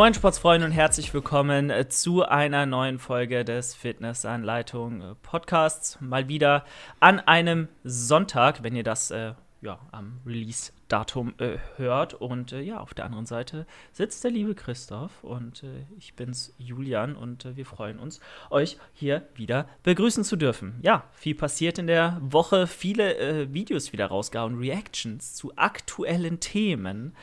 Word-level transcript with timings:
Moin 0.00 0.14
Sportsfreunde 0.14 0.64
und 0.64 0.72
herzlich 0.72 1.12
willkommen 1.12 1.68
äh, 1.68 1.86
zu 1.90 2.24
einer 2.24 2.64
neuen 2.64 2.98
Folge 2.98 3.44
des 3.44 3.74
Fitnessanleitung 3.74 5.02
äh, 5.02 5.14
Podcasts. 5.16 5.98
Mal 6.00 6.26
wieder 6.26 6.64
an 7.00 7.20
einem 7.20 7.68
Sonntag, 7.84 8.62
wenn 8.62 8.74
ihr 8.74 8.82
das 8.82 9.10
äh, 9.10 9.34
ja, 9.60 9.78
am 9.92 10.22
Release-Datum 10.24 11.34
äh, 11.36 11.58
hört. 11.76 12.14
Und 12.14 12.54
äh, 12.54 12.62
ja, 12.62 12.80
auf 12.80 12.94
der 12.94 13.04
anderen 13.04 13.26
Seite 13.26 13.66
sitzt 13.92 14.24
der 14.24 14.30
liebe 14.30 14.54
Christoph 14.54 15.22
und 15.22 15.64
äh, 15.64 15.84
ich 15.98 16.14
bin's 16.14 16.54
Julian 16.56 17.14
und 17.14 17.54
wir 17.54 17.66
freuen 17.66 17.98
uns, 17.98 18.20
euch 18.48 18.78
hier 18.94 19.28
wieder 19.34 19.68
begrüßen 19.82 20.24
zu 20.24 20.36
dürfen. 20.36 20.78
Ja, 20.80 21.04
viel 21.12 21.34
passiert 21.34 21.78
in 21.78 21.88
der 21.88 22.16
Woche, 22.22 22.66
viele 22.66 23.52
Videos 23.52 23.92
wieder 23.92 24.06
rausgehauen, 24.06 24.56
Reactions 24.56 25.34
zu 25.34 25.52
aktuellen 25.56 26.40
Themen. 26.40 27.14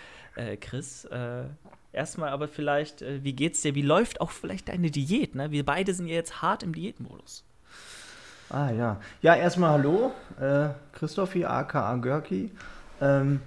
Chris, 0.62 1.08
erstmal 1.98 2.30
aber 2.30 2.48
vielleicht, 2.48 3.02
äh, 3.02 3.24
wie 3.24 3.34
geht's 3.34 3.62
dir? 3.62 3.76
Wie 3.76 3.82
läuft 3.82 4.22
auch 4.22 4.32
vielleicht 4.32 4.70
deine 4.70 4.90
Diät? 4.90 5.36
Ne? 5.36 5.52
Wir 5.52 5.66
beide 5.66 5.94
sind 5.94 6.08
ja 6.08 6.16
jetzt 6.16 6.42
hart 6.42 6.64
im 6.64 6.74
Diätmodus. 6.74 7.44
Ah 8.50 8.72
ja. 8.72 9.02
Ja, 9.22 9.36
erstmal 9.36 9.72
hallo, 9.72 10.14
äh, 10.40 10.70
Christophi, 10.94 11.44
aka 11.44 11.96
Görki. 11.96 12.52
Ähm, 13.02 13.42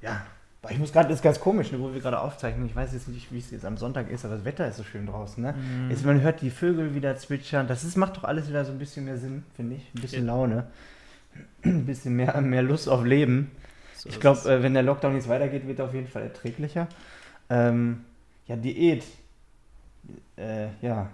ja, 0.00 0.22
ich 0.68 0.78
muss 0.78 0.92
gerade, 0.92 1.08
das 1.08 1.18
ist 1.18 1.22
ganz 1.22 1.40
komisch, 1.40 1.72
ne, 1.72 1.80
wo 1.80 1.92
wir 1.92 2.00
gerade 2.00 2.20
aufzeichnen. 2.20 2.66
Ich 2.66 2.76
weiß 2.76 2.92
jetzt 2.92 3.08
nicht, 3.08 3.32
wie 3.32 3.38
es 3.38 3.50
jetzt 3.50 3.64
am 3.64 3.76
Sonntag 3.76 4.10
ist, 4.10 4.24
aber 4.24 4.36
das 4.36 4.44
Wetter 4.44 4.66
ist 4.68 4.76
so 4.76 4.82
schön 4.82 5.06
draußen. 5.06 5.42
Ne? 5.42 5.52
Mm. 5.52 5.90
Jetzt, 5.90 6.04
man 6.04 6.20
hört 6.20 6.40
die 6.42 6.50
Vögel 6.50 6.94
wieder 6.94 7.16
zwitschern. 7.16 7.66
Das 7.66 7.84
ist, 7.84 7.96
macht 7.96 8.16
doch 8.16 8.24
alles 8.24 8.48
wieder 8.48 8.64
so 8.64 8.72
ein 8.72 8.78
bisschen 8.78 9.04
mehr 9.06 9.16
Sinn, 9.16 9.44
finde 9.56 9.76
ich. 9.76 9.94
Ein 9.94 10.00
bisschen 10.00 10.26
ja. 10.26 10.32
Laune. 10.32 10.66
ein 11.64 11.86
bisschen 11.86 12.14
mehr, 12.14 12.38
mehr 12.40 12.62
Lust 12.62 12.88
auf 12.88 13.04
Leben. 13.04 13.50
So 13.96 14.08
ich 14.08 14.20
glaube, 14.20 14.40
äh, 14.50 14.62
wenn 14.62 14.74
der 14.74 14.82
Lockdown 14.82 15.14
jetzt 15.14 15.28
weitergeht, 15.28 15.66
wird 15.66 15.78
er 15.78 15.86
auf 15.86 15.94
jeden 15.94 16.08
Fall 16.08 16.22
erträglicher. 16.22 16.88
Ähm, 17.50 18.04
ja, 18.46 18.56
Diät. 18.56 19.04
Äh, 20.36 20.68
ja. 20.80 21.10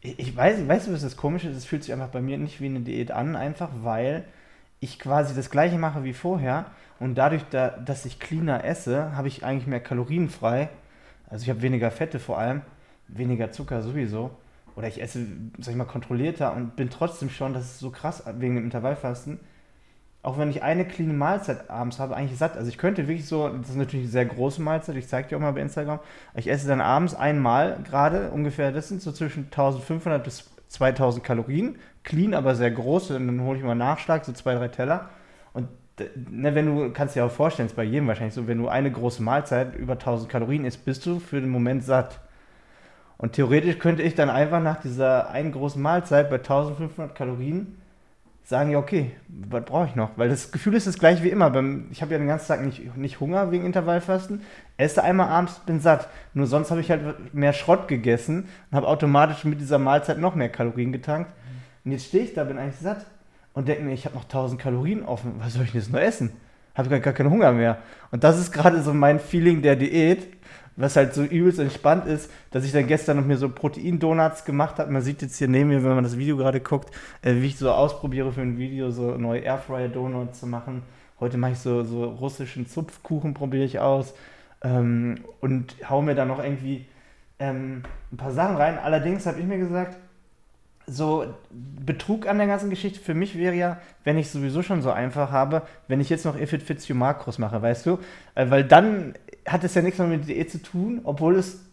Ich, 0.00 0.18
ich 0.18 0.36
weiß, 0.36 0.68
weißt 0.68 0.86
du, 0.86 0.92
was 0.92 1.02
das 1.02 1.16
Komische 1.16 1.48
ist? 1.48 1.56
Es 1.56 1.64
fühlt 1.64 1.82
sich 1.82 1.92
einfach 1.92 2.08
bei 2.08 2.20
mir 2.20 2.38
nicht 2.38 2.60
wie 2.60 2.66
eine 2.66 2.80
Diät 2.80 3.10
an, 3.10 3.34
einfach 3.34 3.70
weil 3.82 4.24
ich 4.80 4.98
quasi 4.98 5.34
das 5.34 5.50
gleiche 5.50 5.78
mache 5.78 6.04
wie 6.04 6.12
vorher 6.12 6.66
und 7.00 7.16
dadurch, 7.16 7.42
da, 7.50 7.70
dass 7.70 8.04
ich 8.04 8.20
cleaner 8.20 8.64
esse, 8.64 9.16
habe 9.16 9.28
ich 9.28 9.44
eigentlich 9.44 9.66
mehr 9.66 9.80
Kalorien 9.80 10.28
frei. 10.28 10.68
Also 11.28 11.42
ich 11.42 11.50
habe 11.50 11.62
weniger 11.62 11.90
Fette 11.90 12.18
vor 12.18 12.38
allem, 12.38 12.62
weniger 13.08 13.50
Zucker 13.50 13.82
sowieso. 13.82 14.30
Oder 14.76 14.88
ich 14.88 15.02
esse, 15.02 15.26
sag 15.58 15.72
ich 15.72 15.76
mal, 15.76 15.84
kontrollierter 15.84 16.54
und 16.54 16.76
bin 16.76 16.90
trotzdem 16.90 17.30
schon, 17.30 17.52
das 17.52 17.64
ist 17.64 17.78
so 17.80 17.90
krass 17.90 18.22
wegen 18.38 18.54
dem 18.54 18.64
Intervallfasten, 18.64 19.40
auch 20.22 20.38
wenn 20.38 20.50
ich 20.50 20.62
eine 20.62 20.84
clean 20.84 21.16
Mahlzeit 21.16 21.70
abends 21.70 21.98
habe, 21.98 22.16
eigentlich 22.16 22.38
satt. 22.38 22.56
Also 22.56 22.68
ich 22.68 22.78
könnte 22.78 23.06
wirklich 23.06 23.26
so, 23.26 23.48
das 23.48 23.70
ist 23.70 23.76
natürlich 23.76 24.04
eine 24.04 24.12
sehr 24.12 24.26
große 24.26 24.60
Mahlzeit, 24.60 24.96
ich 24.96 25.08
zeige 25.08 25.28
dir 25.28 25.36
auch 25.36 25.40
mal 25.40 25.52
bei 25.52 25.60
Instagram, 25.60 26.00
ich 26.34 26.50
esse 26.50 26.66
dann 26.66 26.80
abends 26.80 27.14
einmal 27.14 27.78
gerade 27.84 28.30
ungefähr, 28.30 28.72
das 28.72 28.88
sind 28.88 29.00
so 29.00 29.12
zwischen 29.12 29.44
1500 29.44 30.22
bis 30.22 30.50
2000 30.68 31.24
Kalorien, 31.24 31.76
clean, 32.02 32.34
aber 32.34 32.54
sehr 32.54 32.70
groß, 32.70 33.12
und 33.12 33.26
dann 33.26 33.40
hole 33.42 33.58
ich 33.58 33.64
mal 33.64 33.74
Nachschlag, 33.74 34.24
so 34.24 34.32
zwei, 34.32 34.54
drei 34.54 34.68
Teller. 34.68 35.08
Und 35.52 35.68
ne, 36.30 36.54
wenn 36.54 36.66
du, 36.66 36.92
kannst 36.92 37.16
dir 37.16 37.24
auch 37.24 37.30
vorstellen, 37.30 37.68
ist 37.68 37.76
bei 37.76 37.84
jedem 37.84 38.08
wahrscheinlich 38.08 38.34
so, 38.34 38.46
wenn 38.46 38.58
du 38.58 38.68
eine 38.68 38.90
große 38.90 39.22
Mahlzeit 39.22 39.76
über 39.76 39.94
1000 39.94 40.30
Kalorien 40.30 40.64
isst, 40.64 40.84
bist 40.84 41.06
du 41.06 41.20
für 41.20 41.40
den 41.40 41.50
Moment 41.50 41.84
satt. 41.84 42.20
Und 43.16 43.32
theoretisch 43.32 43.78
könnte 43.78 44.02
ich 44.02 44.14
dann 44.14 44.30
einfach 44.30 44.62
nach 44.62 44.80
dieser 44.80 45.30
einen 45.30 45.52
großen 45.52 45.80
Mahlzeit 45.80 46.30
bei 46.30 46.36
1500 46.36 47.14
Kalorien 47.14 47.78
sagen, 48.48 48.70
ja, 48.70 48.78
okay, 48.78 49.10
was 49.28 49.62
brauche 49.66 49.88
ich 49.88 49.94
noch? 49.94 50.16
Weil 50.16 50.30
das 50.30 50.50
Gefühl 50.50 50.72
ist 50.72 50.86
das 50.86 50.98
gleiche 50.98 51.22
wie 51.22 51.28
immer. 51.28 51.52
ich 51.90 52.00
habe 52.00 52.12
ja 52.12 52.18
den 52.18 52.28
ganzen 52.28 52.48
Tag 52.48 52.64
nicht, 52.64 52.96
nicht 52.96 53.20
Hunger 53.20 53.50
wegen 53.50 53.66
Intervallfasten, 53.66 54.40
esse 54.78 55.04
einmal 55.04 55.28
abends, 55.28 55.58
bin 55.66 55.80
satt. 55.80 56.08
Nur 56.32 56.46
sonst 56.46 56.70
habe 56.70 56.80
ich 56.80 56.90
halt 56.90 57.34
mehr 57.34 57.52
Schrott 57.52 57.88
gegessen 57.88 58.48
und 58.70 58.76
habe 58.76 58.88
automatisch 58.88 59.44
mit 59.44 59.60
dieser 59.60 59.78
Mahlzeit 59.78 60.18
noch 60.18 60.34
mehr 60.34 60.48
Kalorien 60.48 60.92
getankt. 60.92 61.30
Und 61.84 61.92
jetzt 61.92 62.06
stehe 62.06 62.24
ich 62.24 62.32
da, 62.32 62.44
bin 62.44 62.56
eigentlich 62.56 62.80
satt 62.80 63.04
und 63.52 63.68
denke 63.68 63.82
mir, 63.82 63.92
ich 63.92 64.06
habe 64.06 64.14
noch 64.14 64.24
1000 64.24 64.58
Kalorien 64.58 65.04
offen. 65.04 65.34
Was 65.40 65.52
soll 65.52 65.64
ich 65.64 65.72
denn 65.72 65.82
jetzt 65.82 65.92
noch 65.92 66.00
essen? 66.00 66.30
Habe 66.74 67.00
gar 67.00 67.12
keinen 67.12 67.30
Hunger 67.30 67.52
mehr. 67.52 67.76
Und 68.12 68.24
das 68.24 68.38
ist 68.38 68.50
gerade 68.50 68.80
so 68.80 68.94
mein 68.94 69.20
Feeling 69.20 69.60
der 69.60 69.76
Diät 69.76 70.26
was 70.78 70.94
halt 70.96 71.12
so 71.12 71.24
übelst 71.24 71.58
entspannt 71.58 72.06
ist, 72.06 72.30
dass 72.52 72.64
ich 72.64 72.72
dann 72.72 72.86
gestern 72.86 73.16
noch 73.16 73.24
mir 73.24 73.36
so 73.36 73.48
Protein-Donuts 73.48 74.44
gemacht 74.44 74.78
habe. 74.78 74.92
Man 74.92 75.02
sieht 75.02 75.20
jetzt 75.22 75.36
hier 75.36 75.48
neben 75.48 75.70
mir, 75.70 75.82
wenn 75.82 75.96
man 75.96 76.04
das 76.04 76.16
Video 76.16 76.36
gerade 76.36 76.60
guckt, 76.60 76.94
äh, 77.22 77.34
wie 77.34 77.46
ich 77.46 77.58
so 77.58 77.70
ausprobiere 77.72 78.32
für 78.32 78.42
ein 78.42 78.58
Video, 78.58 78.90
so 78.90 79.16
neue 79.16 79.40
Airfryer-Donuts 79.40 80.38
zu 80.38 80.46
machen. 80.46 80.82
Heute 81.18 81.36
mache 81.36 81.52
ich 81.52 81.58
so, 81.58 81.82
so 81.82 82.04
russischen 82.04 82.68
Zupfkuchen, 82.68 83.34
probiere 83.34 83.64
ich 83.64 83.80
aus. 83.80 84.14
Ähm, 84.62 85.16
und 85.40 85.74
hau 85.90 86.00
mir 86.00 86.14
da 86.14 86.24
noch 86.24 86.42
irgendwie 86.42 86.86
ähm, 87.40 87.82
ein 88.12 88.16
paar 88.16 88.32
Sachen 88.32 88.56
rein. 88.56 88.78
Allerdings 88.78 89.26
habe 89.26 89.40
ich 89.40 89.46
mir 89.46 89.58
gesagt, 89.58 89.96
so 90.86 91.26
Betrug 91.50 92.26
an 92.26 92.38
der 92.38 92.46
ganzen 92.46 92.70
Geschichte 92.70 93.00
für 93.00 93.14
mich 93.14 93.36
wäre 93.36 93.54
ja, 93.54 93.78
wenn 94.04 94.16
ich 94.16 94.30
sowieso 94.30 94.62
schon 94.62 94.80
so 94.80 94.90
einfach 94.90 95.32
habe, 95.32 95.62
wenn 95.86 96.00
ich 96.00 96.08
jetzt 96.08 96.24
noch 96.24 96.38
If 96.38 96.52
It 96.52 96.62
Fits 96.62 96.88
You 96.88 96.94
Makros 96.94 97.38
mache, 97.38 97.60
weißt 97.60 97.84
du? 97.84 97.98
Äh, 98.36 98.48
weil 98.50 98.62
dann 98.62 99.14
hat 99.46 99.64
es 99.64 99.74
ja 99.74 99.82
nichts 99.82 99.98
mehr 99.98 100.08
mit 100.08 100.28
Diät 100.28 100.50
zu 100.50 100.62
tun, 100.62 101.00
obwohl 101.04 101.36
es 101.36 101.64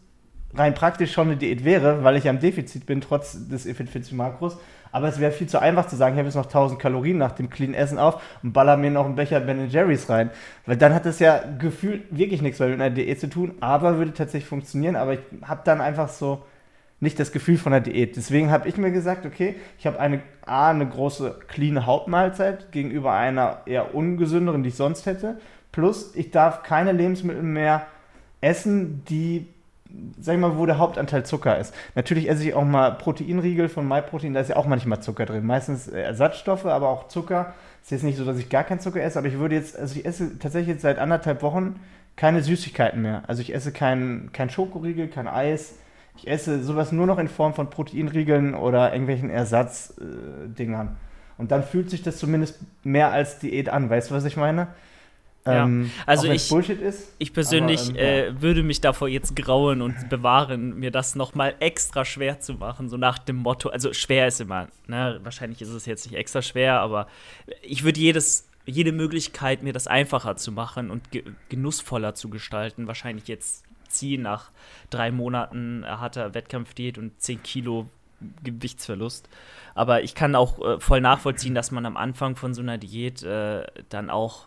rein 0.54 0.74
praktisch 0.74 1.12
schon 1.12 1.28
eine 1.28 1.36
Diät 1.36 1.64
wäre, 1.64 2.04
weil 2.04 2.16
ich 2.16 2.28
am 2.28 2.40
Defizit 2.40 2.86
bin, 2.86 3.00
trotz 3.00 3.48
des 3.48 3.66
If 3.66 3.80
It 3.80 3.90
Fits 3.90 4.10
You 4.10 4.16
Makros. 4.16 4.56
Aber 4.92 5.08
es 5.08 5.20
wäre 5.20 5.32
viel 5.32 5.46
zu 5.46 5.60
einfach 5.60 5.86
zu 5.86 5.96
sagen, 5.96 6.14
ich 6.14 6.18
habe 6.18 6.28
jetzt 6.28 6.36
noch 6.36 6.46
1000 6.46 6.80
Kalorien 6.80 7.18
nach 7.18 7.32
dem 7.32 7.50
Clean 7.50 7.74
Essen 7.74 7.98
auf 7.98 8.22
und 8.42 8.52
baller 8.52 8.76
mir 8.76 8.90
noch 8.90 9.04
einen 9.04 9.16
Becher 9.16 9.40
Ben 9.40 9.68
Jerry's 9.68 10.08
rein. 10.08 10.30
Weil 10.64 10.76
dann 10.76 10.94
hat 10.94 11.04
das 11.04 11.18
ja 11.18 11.42
gefühlt 11.58 12.04
wirklich 12.16 12.40
nichts 12.40 12.60
mehr 12.60 12.68
mit 12.68 12.80
einer 12.80 12.94
Diät 12.94 13.20
zu 13.20 13.28
tun, 13.28 13.56
aber 13.60 13.98
würde 13.98 14.14
tatsächlich 14.14 14.48
funktionieren. 14.48 14.96
Aber 14.96 15.14
ich 15.14 15.20
habe 15.42 15.60
dann 15.64 15.80
einfach 15.80 16.08
so 16.08 16.44
nicht 16.98 17.20
das 17.20 17.30
Gefühl 17.30 17.58
von 17.58 17.72
der 17.72 17.82
Diät. 17.82 18.16
Deswegen 18.16 18.50
habe 18.50 18.68
ich 18.68 18.78
mir 18.78 18.90
gesagt, 18.90 19.26
okay, 19.26 19.56
ich 19.78 19.86
habe 19.86 20.00
eine, 20.00 20.22
A, 20.46 20.70
eine 20.70 20.88
große, 20.88 21.40
clean 21.46 21.84
Hauptmahlzeit 21.84 22.72
gegenüber 22.72 23.12
einer 23.12 23.58
eher 23.66 23.94
ungesünderen, 23.94 24.62
die 24.62 24.70
ich 24.70 24.76
sonst 24.76 25.04
hätte. 25.04 25.38
Plus, 25.76 26.14
ich 26.14 26.30
darf 26.30 26.62
keine 26.62 26.92
Lebensmittel 26.92 27.42
mehr 27.42 27.86
essen, 28.40 29.04
die, 29.10 29.46
sag 30.18 30.36
ich 30.36 30.40
mal, 30.40 30.56
wo 30.56 30.64
der 30.64 30.78
Hauptanteil 30.78 31.26
Zucker 31.26 31.58
ist. 31.58 31.74
Natürlich 31.94 32.30
esse 32.30 32.44
ich 32.44 32.54
auch 32.54 32.64
mal 32.64 32.92
Proteinriegel 32.92 33.68
von 33.68 33.86
MyProtein, 33.86 34.32
da 34.32 34.40
ist 34.40 34.48
ja 34.48 34.56
auch 34.56 34.64
manchmal 34.64 35.02
Zucker 35.02 35.26
drin. 35.26 35.44
Meistens 35.44 35.86
Ersatzstoffe, 35.86 36.64
aber 36.64 36.88
auch 36.88 37.08
Zucker. 37.08 37.52
Es 37.82 37.88
ist 37.88 37.90
jetzt 37.90 38.02
nicht 38.04 38.16
so, 38.16 38.24
dass 38.24 38.38
ich 38.38 38.48
gar 38.48 38.64
keinen 38.64 38.80
Zucker 38.80 39.02
esse, 39.02 39.18
aber 39.18 39.28
ich 39.28 39.36
würde 39.36 39.54
jetzt, 39.54 39.78
also 39.78 39.98
ich 39.98 40.06
esse 40.06 40.38
tatsächlich 40.38 40.68
jetzt 40.68 40.80
seit 40.80 40.98
anderthalb 40.98 41.42
Wochen 41.42 41.78
keine 42.16 42.42
Süßigkeiten 42.42 43.02
mehr. 43.02 43.24
Also 43.26 43.42
ich 43.42 43.54
esse 43.54 43.70
kein, 43.70 44.30
kein 44.32 44.48
Schokoriegel, 44.48 45.08
kein 45.08 45.28
Eis, 45.28 45.74
ich 46.16 46.26
esse 46.26 46.62
sowas 46.62 46.90
nur 46.90 47.06
noch 47.06 47.18
in 47.18 47.28
Form 47.28 47.52
von 47.52 47.68
Proteinriegeln 47.68 48.54
oder 48.54 48.94
irgendwelchen 48.94 49.28
Ersatzdingern. 49.28 50.86
Äh, 50.86 51.36
und 51.36 51.50
dann 51.50 51.62
fühlt 51.62 51.90
sich 51.90 52.02
das 52.02 52.16
zumindest 52.16 52.60
mehr 52.82 53.12
als 53.12 53.40
Diät 53.40 53.68
an. 53.68 53.90
Weißt 53.90 54.10
du, 54.10 54.14
was 54.14 54.24
ich 54.24 54.38
meine? 54.38 54.68
Ja. 55.46 55.64
Ähm, 55.64 55.90
also 56.04 56.28
ich, 56.28 56.50
ist, 56.52 57.14
ich 57.18 57.32
persönlich 57.32 57.90
aber, 57.90 57.98
ähm, 57.98 58.36
äh, 58.36 58.42
würde 58.42 58.62
mich 58.62 58.80
davor 58.80 59.08
jetzt 59.08 59.36
grauen 59.36 59.80
und 59.80 60.08
bewahren, 60.08 60.78
mir 60.78 60.90
das 60.90 61.14
noch 61.14 61.34
mal 61.34 61.54
extra 61.60 62.04
schwer 62.04 62.40
zu 62.40 62.54
machen, 62.54 62.88
so 62.88 62.96
nach 62.96 63.18
dem 63.18 63.36
Motto, 63.36 63.68
also 63.68 63.92
schwer 63.92 64.26
ist 64.26 64.40
immer, 64.40 64.68
ne? 64.86 65.20
wahrscheinlich 65.22 65.62
ist 65.62 65.68
es 65.70 65.86
jetzt 65.86 66.06
nicht 66.06 66.18
extra 66.18 66.42
schwer, 66.42 66.80
aber 66.80 67.06
ich 67.62 67.84
würde 67.84 68.00
jedes 68.00 68.48
jede 68.68 68.90
Möglichkeit, 68.90 69.62
mir 69.62 69.72
das 69.72 69.86
einfacher 69.86 70.36
zu 70.36 70.50
machen 70.50 70.90
und 70.90 71.12
ge 71.12 71.22
genussvoller 71.48 72.14
zu 72.14 72.28
gestalten, 72.28 72.88
wahrscheinlich 72.88 73.28
jetzt 73.28 73.64
ziehen 73.88 74.22
nach 74.22 74.50
drei 74.90 75.12
Monaten 75.12 75.84
harter 75.86 76.34
Wettkampfdiät 76.34 76.98
und 76.98 77.20
10 77.20 77.44
Kilo 77.44 77.88
Gewichtsverlust. 78.42 79.28
Aber 79.74 80.02
ich 80.02 80.14
kann 80.14 80.34
auch 80.34 80.58
äh, 80.60 80.80
voll 80.80 81.00
nachvollziehen, 81.00 81.54
dass 81.54 81.70
man 81.70 81.86
am 81.86 81.96
Anfang 81.96 82.36
von 82.36 82.54
so 82.54 82.62
einer 82.62 82.78
Diät 82.78 83.22
äh, 83.22 83.64
dann 83.88 84.10
auch, 84.10 84.46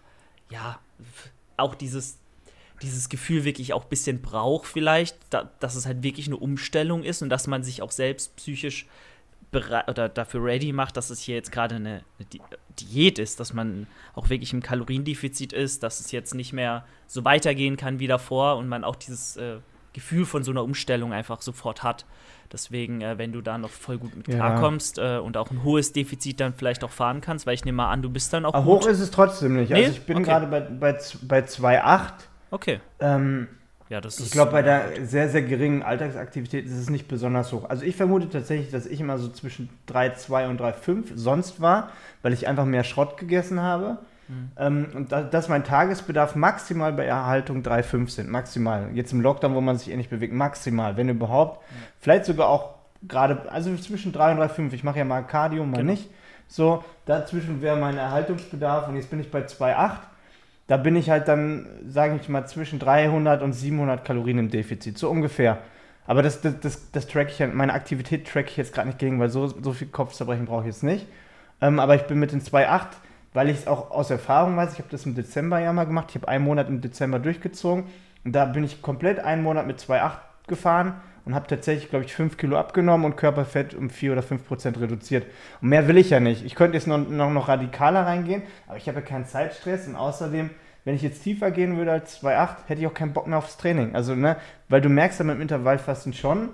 ja, 0.50 0.80
auch 1.58 1.76
dieses, 1.76 2.18
dieses 2.82 3.10
Gefühl 3.10 3.44
wirklich 3.44 3.74
auch 3.74 3.84
ein 3.84 3.90
bisschen 3.90 4.22
braucht, 4.22 4.68
vielleicht, 4.68 5.18
da, 5.30 5.52
dass 5.60 5.76
es 5.76 5.86
halt 5.86 6.04
wirklich 6.04 6.28
eine 6.28 6.38
Umstellung 6.38 7.04
ist 7.04 7.22
und 7.22 7.30
dass 7.30 7.48
man 7.48 7.64
sich 7.64 7.82
auch 7.82 7.92
selbst 7.92 8.36
psychisch 8.38 8.88
oder 9.52 10.10
dafür 10.10 10.44
ready 10.44 10.72
macht, 10.72 10.96
dass 10.96 11.10
es 11.10 11.20
hier 11.22 11.36
jetzt 11.36 11.52
gerade 11.52 11.76
eine, 11.76 12.04
eine, 12.20 12.42
Diät 12.80 13.20
ist, 13.20 13.40
dass 13.40 13.52
man 13.52 13.88
auch 14.14 14.30
wirklich 14.30 14.54
im 14.54 14.62
Kaloriendefizit 14.62 15.54
ist, 15.54 15.84
dass 15.84 16.00
es 16.00 16.12
jetzt 16.12 16.36
nicht 16.36 16.54
mehr 16.54 16.86
so 17.08 17.26
weitergehen 17.26 17.76
kann 17.76 18.00
wie 18.00 18.08
davor 18.08 18.58
und 18.58 18.68
man 18.68 18.84
auch 18.84 18.96
dieses 18.96 19.38
äh, 19.38 19.58
Gefühl 19.94 20.26
von 20.26 20.44
so 20.44 20.52
einer 20.52 20.64
Umstellung 20.64 21.14
einfach 21.14 21.42
sofort 21.42 21.84
hat. 21.84 22.06
Deswegen, 22.52 23.02
äh, 23.02 23.18
wenn 23.18 23.32
du 23.32 23.42
da 23.42 23.58
noch 23.58 23.70
voll 23.70 23.98
gut 23.98 24.16
mit 24.16 24.28
klarkommst 24.28 24.98
ja. 24.98 25.18
äh, 25.18 25.20
und 25.20 25.38
auch 25.38 25.52
ein 25.52 25.64
hohes 25.64 25.94
Defizit 25.94 26.40
dann 26.40 26.54
vielleicht 26.54 26.84
auch 26.84 26.90
fahren 26.90 27.22
kannst, 27.22 27.46
weil 27.46 27.54
ich 27.54 27.66
nehme 27.66 27.78
mal 27.78 27.92
an, 27.92 28.02
du 28.02 28.10
bist 28.10 28.34
dann 28.34 28.46
auch. 28.46 28.54
Aber 28.54 28.66
gut. 28.66 28.84
hoch 28.84 28.88
ist 28.88 29.00
es 29.00 29.12
trotzdem 29.12 29.56
nicht. 29.56 29.72
Nee? 29.72 29.86
Also 29.86 29.92
ich 29.92 30.02
bin 30.06 30.18
okay. 30.18 30.26
gerade 30.26 30.48
bei, 30.48 30.62
bei, 30.62 30.98
bei 31.22 31.40
2,8. 31.40 32.12
Okay. 32.52 32.80
Ähm, 33.00 33.48
ja, 33.90 34.02
das 34.02 34.20
ich 34.20 34.30
glaube, 34.30 34.52
bei 34.52 34.62
der 34.62 35.06
sehr, 35.06 35.30
sehr 35.30 35.42
geringen 35.42 35.82
Alltagsaktivität 35.82 36.66
ist 36.66 36.78
es 36.78 36.92
nicht 36.92 37.08
besonders 37.08 37.52
hoch. 37.52 37.68
Also 37.70 37.84
ich 37.84 37.96
vermute 37.96 38.30
tatsächlich, 38.30 38.70
dass 38.70 38.86
ich 38.86 39.00
immer 39.00 39.18
so 39.18 39.30
zwischen 39.30 39.70
3,2 39.88 40.48
und 40.48 40.62
3,5 40.62 41.06
sonst 41.16 41.60
war, 41.60 41.92
weil 42.22 42.34
ich 42.34 42.48
einfach 42.48 42.66
mehr 42.66 42.84
Schrott 42.84 43.18
gegessen 43.18 43.62
habe. 43.62 43.98
Mhm. 44.30 44.52
Ähm, 44.58 44.88
und 44.94 45.12
da, 45.12 45.24
dass 45.24 45.50
mein 45.50 45.64
Tagesbedarf 45.64 46.36
maximal 46.36 46.94
bei 46.94 47.06
Erhaltung 47.06 47.62
3,5 47.62 48.10
sind. 48.10 48.30
Maximal. 48.30 48.90
Jetzt 48.94 49.12
im 49.12 49.22
Lockdown, 49.22 49.56
wo 49.56 49.62
man 49.62 49.78
sich 49.78 49.92
eh 49.92 49.98
nicht 49.98 50.10
bewegt, 50.10 50.34
maximal. 50.34 50.96
Wenn 50.96 51.10
überhaupt. 51.10 51.62
Mhm. 51.72 51.76
Vielleicht 52.00 52.26
sogar 52.26 52.48
auch 52.48 52.76
gerade, 53.08 53.52
also 53.52 53.76
zwischen 53.76 54.14
3 54.14 54.34
und 54.34 54.40
3,5. 54.40 54.74
Ich 54.74 54.84
mache 54.84 55.00
ja 55.00 55.06
mal 55.06 55.22
Cardio, 55.24 55.66
mal 55.66 55.78
genau. 55.78 55.92
nicht. 55.92 56.10
So, 56.48 56.84
dazwischen 57.06 57.62
wäre 57.62 57.78
mein 57.78 57.98
Erhaltungsbedarf 57.98 58.88
und 58.88 58.96
jetzt 58.96 59.10
bin 59.10 59.20
ich 59.20 59.30
bei 59.30 59.42
2,8. 59.42 59.98
Da 60.68 60.78
bin 60.78 60.96
ich 60.96 61.10
halt 61.10 61.28
dann, 61.28 61.68
sage 61.88 62.18
ich 62.22 62.30
mal, 62.30 62.46
zwischen 62.46 62.80
300 62.80 63.42
und 63.42 63.54
700 63.54 64.06
Kalorien 64.06 64.38
im 64.38 64.50
Defizit, 64.50 64.98
so 64.98 65.10
ungefähr. 65.10 65.60
Aber 66.06 66.24
das, 66.24 66.42
das, 66.42 66.60
das, 66.60 66.92
das 66.92 67.08
track 67.08 67.30
ich, 67.30 67.54
meine 67.54 67.74
Aktivität 67.74 68.28
track 68.28 68.48
ich 68.50 68.58
jetzt 68.58 68.74
gerade 68.74 68.88
nicht 68.88 69.00
gegen, 69.00 69.20
weil 69.20 69.30
so, 69.30 69.48
so 69.48 69.74
viel 69.74 69.88
Kopfzerbrechen 69.88 70.46
brauche 70.46 70.62
ich 70.62 70.68
jetzt 70.68 70.84
nicht. 70.84 71.08
Ähm, 71.62 71.80
aber 71.80 71.96
ich 71.96 72.04
bin 72.04 72.20
mit 72.20 72.32
den 72.32 72.42
2,8, 72.42 72.88
weil 73.34 73.50
ich 73.50 73.58
es 73.58 73.68
auch 73.68 73.92
aus 73.92 74.10
Erfahrung 74.10 74.58
weiß, 74.58 74.74
ich 74.74 74.80
habe 74.80 74.90
das 74.90 75.06
im 75.06 75.16
Dezember 75.16 75.60
ja 75.60 75.72
mal 75.74 75.86
gemacht, 75.86 76.08
ich 76.10 76.16
habe 76.16 76.28
einen 76.28 76.44
Monat 76.44 76.68
im 76.70 76.82
Dezember 76.82 77.20
durchgezogen 77.20 77.86
und 78.24 78.34
da 78.34 78.46
bin 78.46 78.64
ich 78.64 78.82
komplett 78.82 79.20
einen 79.20 79.44
Monat 79.44 79.68
mit 79.68 79.80
2,8 79.80 80.12
gefahren 80.48 80.96
und 81.26 81.36
habe 81.36 81.48
tatsächlich, 81.48 81.90
glaube 81.90 82.06
ich, 82.06 82.14
5 82.14 82.38
Kilo 82.38 82.58
abgenommen 82.58 83.06
und 83.06 83.18
Körperfett 83.18 83.74
um 83.76 83.90
4 83.90 84.14
oder 84.14 84.24
5 84.24 84.48
Prozent 84.48 84.80
reduziert. 84.80 85.26
Und 85.62 85.70
mehr 85.70 85.88
will 85.88 85.98
ich 85.98 86.10
ja 86.10 86.20
nicht. 86.20 86.44
Ich 86.44 86.56
könnte 86.56 86.76
jetzt 86.76 86.88
noch, 86.88 86.98
noch, 86.98 87.30
noch 87.30 87.48
radikaler 87.48 88.06
reingehen, 88.06 88.42
aber 88.68 88.78
ich 88.78 88.88
habe 88.88 89.00
ja 89.00 89.06
keinen 89.06 89.26
Zeitstress 89.26 89.88
und 89.88 89.96
außerdem 89.96 90.50
wenn 90.86 90.96
ich 90.96 91.02
jetzt 91.02 91.24
tiefer 91.24 91.52
gehen 91.52 91.78
würde 91.78 91.92
als 91.92 92.22
2,8, 92.24 92.68
hätte 92.68 92.82
ich 92.82 92.88
auch 92.88 92.94
keinen 92.94 93.14
Bock 93.14 93.28
mehr 93.28 93.38
aufs 93.38 93.58
Training. 93.58 93.96
Also, 93.96 94.16
ne, 94.16 94.38
weil 94.70 94.82
du 94.82 94.90
merkst 94.90 95.20
dann 95.20 95.28
beim 95.28 95.42
Intervallfasten 95.42 96.14
schon, 96.14 96.50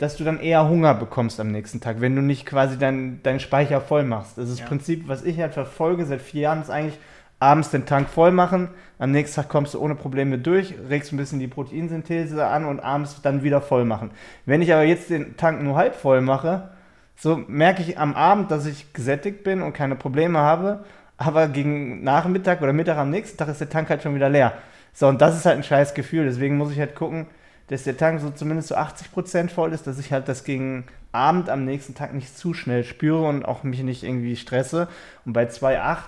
dass 0.00 0.16
du 0.16 0.24
dann 0.24 0.40
eher 0.40 0.68
Hunger 0.68 0.94
bekommst 0.94 1.38
am 1.38 1.52
nächsten 1.52 1.80
Tag, 1.80 2.00
wenn 2.00 2.16
du 2.16 2.22
nicht 2.22 2.46
quasi 2.46 2.78
deinen 2.78 3.22
dein 3.22 3.38
Speicher 3.38 3.80
voll 3.80 4.04
machst. 4.04 4.36
Das 4.38 4.48
ist 4.48 4.58
ja. 4.58 4.64
das 4.64 4.68
Prinzip, 4.68 5.08
was 5.08 5.22
ich 5.22 5.38
halt 5.38 5.54
verfolge 5.54 6.04
seit 6.06 6.20
vier 6.20 6.42
Jahren, 6.42 6.62
ist 6.62 6.70
eigentlich 6.70 6.98
abends 7.38 7.70
den 7.70 7.86
Tank 7.86 8.08
voll 8.08 8.32
machen, 8.32 8.68
am 8.98 9.12
nächsten 9.12 9.36
Tag 9.36 9.48
kommst 9.48 9.74
du 9.74 9.80
ohne 9.80 9.94
Probleme 9.94 10.38
durch, 10.38 10.74
regst 10.88 11.12
ein 11.12 11.16
bisschen 11.16 11.38
die 11.38 11.48
Proteinsynthese 11.48 12.46
an 12.46 12.66
und 12.66 12.80
abends 12.80 13.22
dann 13.22 13.42
wieder 13.42 13.62
voll 13.62 13.84
machen. 13.84 14.10
Wenn 14.44 14.60
ich 14.60 14.72
aber 14.72 14.82
jetzt 14.82 15.08
den 15.08 15.36
Tank 15.36 15.62
nur 15.62 15.76
halb 15.76 15.94
voll 15.94 16.20
mache, 16.20 16.70
so 17.16 17.36
merke 17.48 17.82
ich 17.82 17.98
am 17.98 18.14
Abend, 18.14 18.50
dass 18.50 18.66
ich 18.66 18.92
gesättigt 18.92 19.42
bin 19.44 19.62
und 19.62 19.72
keine 19.72 19.96
Probleme 19.96 20.38
habe 20.38 20.84
aber 21.20 21.48
gegen 21.48 22.02
Nachmittag 22.02 22.62
oder 22.62 22.72
Mittag 22.72 22.96
am 22.96 23.10
nächsten 23.10 23.36
Tag 23.36 23.48
ist 23.48 23.60
der 23.60 23.68
Tank 23.68 23.90
halt 23.90 24.02
schon 24.02 24.14
wieder 24.14 24.30
leer. 24.30 24.54
So, 24.94 25.06
und 25.06 25.20
das 25.20 25.36
ist 25.36 25.44
halt 25.44 25.58
ein 25.58 25.62
scheiß 25.62 25.92
Gefühl. 25.92 26.24
Deswegen 26.24 26.56
muss 26.56 26.72
ich 26.72 26.78
halt 26.78 26.94
gucken, 26.94 27.26
dass 27.70 27.84
der 27.84 27.96
Tank 27.96 28.20
so 28.20 28.30
zumindest 28.30 28.68
so 28.68 28.74
80% 28.74 29.48
voll 29.48 29.72
ist, 29.72 29.86
dass 29.86 30.00
ich 30.00 30.12
halt 30.12 30.26
das 30.26 30.42
gegen 30.42 30.84
Abend 31.12 31.48
am 31.48 31.64
nächsten 31.64 31.94
Tag 31.94 32.12
nicht 32.12 32.36
zu 32.36 32.52
schnell 32.52 32.82
spüre 32.82 33.28
und 33.28 33.44
auch 33.44 33.62
mich 33.62 33.84
nicht 33.84 34.02
irgendwie 34.02 34.34
stresse. 34.34 34.88
Und 35.24 35.34
bei 35.34 35.44
2,8 35.44 35.98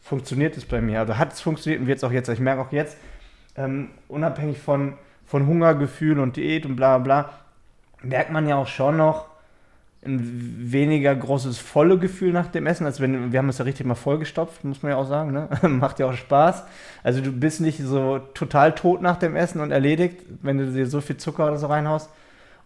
funktioniert 0.00 0.56
es 0.56 0.64
bei 0.64 0.80
mir. 0.80 0.98
Also 0.98 1.16
hat 1.16 1.32
es 1.32 1.40
funktioniert 1.40 1.80
und 1.80 1.86
wird 1.86 1.98
es 1.98 2.04
auch 2.04 2.10
jetzt. 2.10 2.28
Ich 2.28 2.40
merke 2.40 2.62
auch 2.62 2.72
jetzt, 2.72 2.96
ähm, 3.54 3.90
unabhängig 4.08 4.58
von, 4.58 4.94
von 5.24 5.46
Hungergefühl 5.46 6.18
und 6.18 6.36
Diät 6.36 6.66
und 6.66 6.74
bla 6.74 6.98
bla, 6.98 7.30
merkt 8.02 8.32
man 8.32 8.48
ja 8.48 8.56
auch 8.56 8.66
schon 8.66 8.96
noch, 8.96 9.29
ein 10.02 10.72
weniger 10.72 11.14
großes 11.14 11.58
volle 11.58 11.98
Gefühl 11.98 12.32
nach 12.32 12.46
dem 12.46 12.66
Essen, 12.66 12.86
als 12.86 13.00
wenn 13.00 13.32
wir 13.32 13.38
haben 13.38 13.50
es 13.50 13.58
ja 13.58 13.66
richtig 13.66 13.86
mal 13.86 13.94
vollgestopft, 13.94 14.64
muss 14.64 14.82
man 14.82 14.92
ja 14.92 14.96
auch 14.96 15.06
sagen, 15.06 15.32
ne? 15.32 15.48
macht 15.68 15.98
ja 15.98 16.06
auch 16.06 16.14
Spaß. 16.14 16.64
Also 17.02 17.20
du 17.20 17.32
bist 17.32 17.60
nicht 17.60 17.80
so 17.80 18.18
total 18.18 18.74
tot 18.74 19.02
nach 19.02 19.18
dem 19.18 19.36
Essen 19.36 19.60
und 19.60 19.72
erledigt, 19.72 20.22
wenn 20.40 20.56
du 20.56 20.72
dir 20.72 20.86
so 20.86 21.02
viel 21.02 21.18
Zucker 21.18 21.46
oder 21.46 21.58
so 21.58 21.66
reinhaust. 21.66 22.08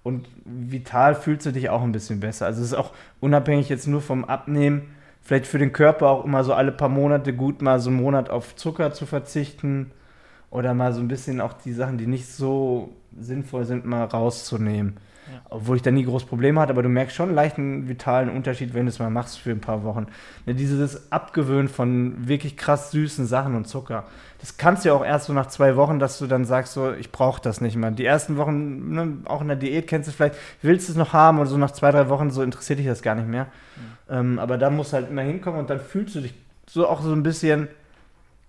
Und 0.05 0.29
vital 0.45 1.15
fühlst 1.15 1.47
du 1.47 1.51
dich 1.51 1.71
auch 1.71 1.83
ein 1.83 1.93
bisschen 1.93 2.21
besser. 2.21 2.47
Also 2.47 2.61
es 2.61 2.69
ist 2.69 2.75
auch 2.75 2.93
unabhängig 3.21 3.69
jetzt 3.69 3.89
nur 3.89 4.03
vom 4.03 4.25
Abnehmen, 4.25 4.95
vielleicht 5.23 5.47
für 5.47 5.59
den 5.59 5.73
Körper 5.73 6.09
auch 6.11 6.25
immer 6.25 6.45
so 6.45 6.53
alle 6.53 6.73
paar 6.73 6.91
Monate 6.91 7.33
gut 7.33 7.63
mal 7.63 7.81
so 7.81 7.91
einen 7.91 8.01
Monat 8.01 8.31
auf 8.31 8.55
Zucker 8.55 8.93
zu 8.93 9.07
verzichten 9.07 9.91
oder 10.51 10.73
mal 10.75 10.93
so 10.93 11.01
ein 11.01 11.09
bisschen 11.09 11.41
auch 11.41 11.55
die 11.55 11.73
Sachen, 11.73 11.99
die 11.99 12.07
nicht 12.07 12.29
so 12.29 12.91
sinnvoll 13.19 13.65
sind, 13.65 13.87
mal 13.87 14.05
rauszunehmen. 14.05 14.99
Ja. 15.33 15.41
Obwohl 15.51 15.77
ich 15.77 15.83
da 15.83 15.91
nie 15.91 16.05
groß 16.05 16.25
Probleme 16.25 16.61
hatte, 16.61 16.73
aber 16.73 16.83
du 16.83 16.89
merkst 16.89 17.17
schon 17.17 17.29
einen 17.29 17.37
leichten 17.37 17.89
vitalen 17.89 18.29
Unterschied, 18.29 18.75
wenn 18.75 18.87
du 18.87 18.91
es 18.91 18.99
mal 18.99 19.11
machst 19.11 19.39
für 19.39 19.51
ein 19.51 19.61
paar 19.61 19.83
Wochen. 19.85 20.07
Ne, 20.47 20.55
dieses 20.55 21.11
Abgewöhnen 21.11 21.69
von 21.69 22.29
wirklich 22.29 22.57
krass 22.57 22.91
süßen 22.91 23.27
Sachen 23.27 23.55
und 23.55 23.67
Zucker. 23.67 24.05
Das 24.41 24.57
kannst 24.59 24.85
du 24.85 24.91
ja 24.91 24.95
auch 24.95 25.05
erst 25.05 25.27
so 25.27 25.33
nach 25.33 25.47
zwei 25.47 25.77
Wochen, 25.77 25.99
dass 25.99 26.19
du 26.19 26.27
dann 26.27 26.45
sagst, 26.45 26.75
so, 26.75 26.93
ich 26.93 27.11
brauche 27.11 27.41
das 27.41 27.61
nicht 27.61 27.77
mehr. 27.77 27.91
Die 27.91 28.05
ersten 28.05 28.37
Wochen, 28.37 28.93
ne, 28.93 29.19
auch 29.25 29.41
in 29.41 29.49
der 29.49 29.57
Diät 29.57 29.87
kennst 29.87 30.09
du 30.09 30.13
vielleicht, 30.13 30.37
willst 30.61 30.89
du 30.89 30.93
es 30.93 30.99
noch 30.99 31.13
haben 31.13 31.39
oder 31.39 31.49
so 31.49 31.57
nach 31.57 31.71
zwei, 31.71 31.91
drei 31.91 32.09
Wochen, 32.11 32.31
so 32.31 32.43
interessiert 32.43 32.79
dich 32.79 32.87
das 32.87 33.03
gar 33.03 33.15
nicht 33.15 33.29
mehr. 33.29 33.47
Ja. 34.09 34.21
Ähm, 34.21 34.39
aber 34.39 34.59
da 34.59 34.69
musst 34.69 34.93
du 34.93 34.97
halt 34.97 35.11
immer 35.11 35.23
hinkommen 35.23 35.61
und 35.61 35.71
dann 35.71 35.81
fühlst 35.81 36.15
du 36.15 36.21
dich 36.21 36.35
so 36.69 36.87
auch 36.87 37.01
so 37.01 37.13
ein 37.13 37.23
bisschen 37.23 37.69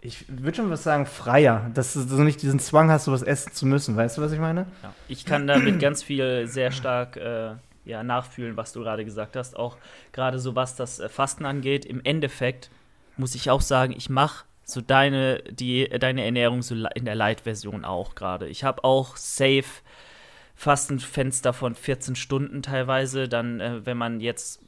ich 0.05 0.25
würde 0.27 0.57
schon 0.57 0.69
was 0.69 0.83
sagen, 0.83 1.05
freier, 1.05 1.69
dass 1.73 1.93
du 1.93 2.01
so 2.01 2.23
nicht 2.23 2.41
diesen 2.41 2.59
Zwang 2.59 2.91
hast, 2.91 3.05
sowas 3.05 3.23
essen 3.23 3.53
zu 3.53 3.65
müssen. 3.65 3.97
Weißt 3.97 4.17
du, 4.17 4.21
was 4.21 4.31
ich 4.31 4.39
meine? 4.39 4.67
Ja. 4.83 4.93
Ich 5.07 5.25
kann 5.25 5.47
damit 5.47 5.79
ganz 5.79 6.03
viel 6.03 6.47
sehr 6.47 6.71
stark 6.71 7.17
äh, 7.17 7.55
ja, 7.85 8.03
nachfühlen, 8.03 8.57
was 8.57 8.73
du 8.73 8.81
gerade 8.81 9.05
gesagt 9.05 9.35
hast. 9.35 9.55
Auch 9.55 9.77
gerade 10.11 10.39
so, 10.39 10.55
was 10.55 10.75
das 10.75 10.99
äh, 10.99 11.09
Fasten 11.09 11.45
angeht. 11.45 11.85
Im 11.85 12.01
Endeffekt 12.03 12.69
muss 13.17 13.35
ich 13.35 13.49
auch 13.49 13.61
sagen, 13.61 13.93
ich 13.95 14.09
mache 14.09 14.45
so 14.63 14.81
deine, 14.81 15.43
die, 15.43 15.87
deine 15.87 16.25
Ernährung 16.25 16.61
so 16.61 16.75
in 16.95 17.05
der 17.05 17.15
Light-Version 17.15 17.85
auch 17.85 18.15
gerade. 18.15 18.47
Ich 18.47 18.63
habe 18.63 18.83
auch 18.83 19.15
safe 19.15 19.81
Fastenfenster 20.55 21.53
von 21.53 21.75
14 21.75 22.15
Stunden 22.15 22.61
teilweise. 22.61 23.27
Dann, 23.27 23.59
äh, 23.59 23.85
wenn 23.85 23.97
man 23.97 24.19
jetzt 24.19 24.61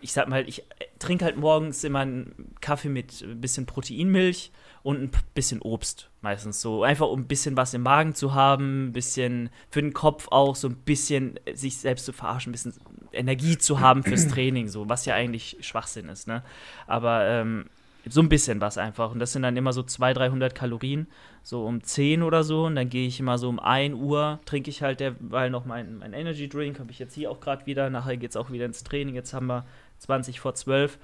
ich 0.00 0.12
sag 0.12 0.28
mal, 0.28 0.48
ich 0.48 0.62
äh, 0.62 0.86
trinke 0.98 1.24
halt 1.24 1.36
morgens 1.36 1.84
immer 1.84 2.00
einen 2.00 2.54
Kaffee 2.60 2.88
mit 2.88 3.22
ein 3.22 3.40
bisschen 3.40 3.66
Proteinmilch 3.66 4.52
und 4.82 5.02
ein 5.02 5.10
bisschen 5.34 5.60
Obst 5.60 6.10
meistens 6.22 6.60
so. 6.60 6.82
Einfach 6.82 7.08
um 7.08 7.20
ein 7.20 7.26
bisschen 7.26 7.56
was 7.56 7.74
im 7.74 7.82
Magen 7.82 8.14
zu 8.14 8.34
haben, 8.34 8.88
ein 8.88 8.92
bisschen 8.92 9.50
für 9.70 9.82
den 9.82 9.92
Kopf 9.92 10.28
auch, 10.30 10.56
so 10.56 10.68
ein 10.68 10.76
bisschen 10.76 11.38
äh, 11.44 11.54
sich 11.54 11.78
selbst 11.78 12.04
zu 12.04 12.12
verarschen, 12.12 12.50
ein 12.50 12.52
bisschen 12.52 12.74
Energie 13.12 13.58
zu 13.58 13.80
haben 13.80 14.02
fürs 14.02 14.28
Training, 14.28 14.68
so, 14.68 14.88
was 14.88 15.04
ja 15.04 15.14
eigentlich 15.14 15.58
Schwachsinn 15.60 16.08
ist, 16.08 16.26
ne? 16.26 16.42
Aber 16.86 17.26
ähm, 17.26 17.66
so 18.06 18.20
ein 18.20 18.28
bisschen 18.28 18.60
was 18.60 18.78
einfach. 18.78 19.12
Und 19.12 19.18
das 19.18 19.32
sind 19.32 19.42
dann 19.42 19.56
immer 19.56 19.72
so 19.72 19.82
200, 19.82 20.18
300 20.18 20.54
Kalorien, 20.54 21.06
so 21.42 21.64
um 21.66 21.82
10 21.82 22.22
oder 22.22 22.44
so. 22.44 22.66
Und 22.66 22.76
dann 22.76 22.88
gehe 22.88 23.06
ich 23.06 23.20
immer 23.20 23.38
so 23.38 23.48
um 23.48 23.58
1 23.58 23.94
Uhr, 23.94 24.40
trinke 24.44 24.70
ich 24.70 24.82
halt 24.82 25.00
derweil 25.00 25.50
noch 25.50 25.64
meinen 25.64 25.98
mein 25.98 26.12
Energy 26.12 26.48
Drink, 26.48 26.78
habe 26.78 26.90
ich 26.90 26.98
jetzt 26.98 27.14
hier 27.14 27.30
auch 27.30 27.40
gerade 27.40 27.66
wieder. 27.66 27.90
Nachher 27.90 28.16
geht 28.16 28.30
es 28.30 28.36
auch 28.36 28.50
wieder 28.50 28.66
ins 28.66 28.84
Training. 28.84 29.14
Jetzt 29.14 29.32
haben 29.32 29.46
wir 29.46 29.64
20 29.98 30.40
vor 30.40 30.54
12. 30.54 30.98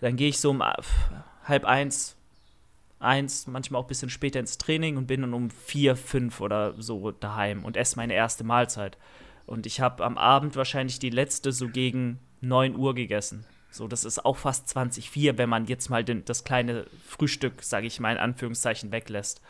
Dann 0.00 0.16
gehe 0.16 0.28
ich 0.28 0.40
so 0.40 0.50
um 0.50 0.60
äh, 0.60 0.72
halb 1.44 1.64
eins, 1.64 2.16
eins, 2.98 3.46
manchmal 3.46 3.80
auch 3.80 3.84
ein 3.84 3.88
bisschen 3.88 4.10
später 4.10 4.40
ins 4.40 4.58
Training 4.58 4.96
und 4.96 5.06
bin 5.06 5.22
dann 5.22 5.34
um 5.34 5.50
vier, 5.50 5.96
fünf 5.96 6.40
oder 6.40 6.74
so 6.80 7.10
daheim 7.10 7.64
und 7.64 7.76
esse 7.76 7.96
meine 7.96 8.14
erste 8.14 8.44
Mahlzeit. 8.44 8.98
Und 9.46 9.66
ich 9.66 9.80
habe 9.80 10.04
am 10.04 10.18
Abend 10.18 10.56
wahrscheinlich 10.56 10.98
die 10.98 11.10
letzte 11.10 11.52
so 11.52 11.68
gegen 11.68 12.18
9 12.40 12.76
Uhr 12.76 12.94
gegessen. 12.94 13.44
So, 13.70 13.88
das 13.88 14.04
ist 14.04 14.24
auch 14.24 14.36
fast 14.36 14.68
20 14.68 15.16
wenn 15.38 15.48
man 15.48 15.66
jetzt 15.66 15.88
mal 15.88 16.04
den, 16.04 16.24
das 16.24 16.44
kleine 16.44 16.86
Frühstück, 17.06 17.62
sage 17.62 17.86
ich 17.86 18.00
mal 18.00 18.12
in 18.12 18.18
Anführungszeichen, 18.18 18.92
weglässt. 18.92 19.40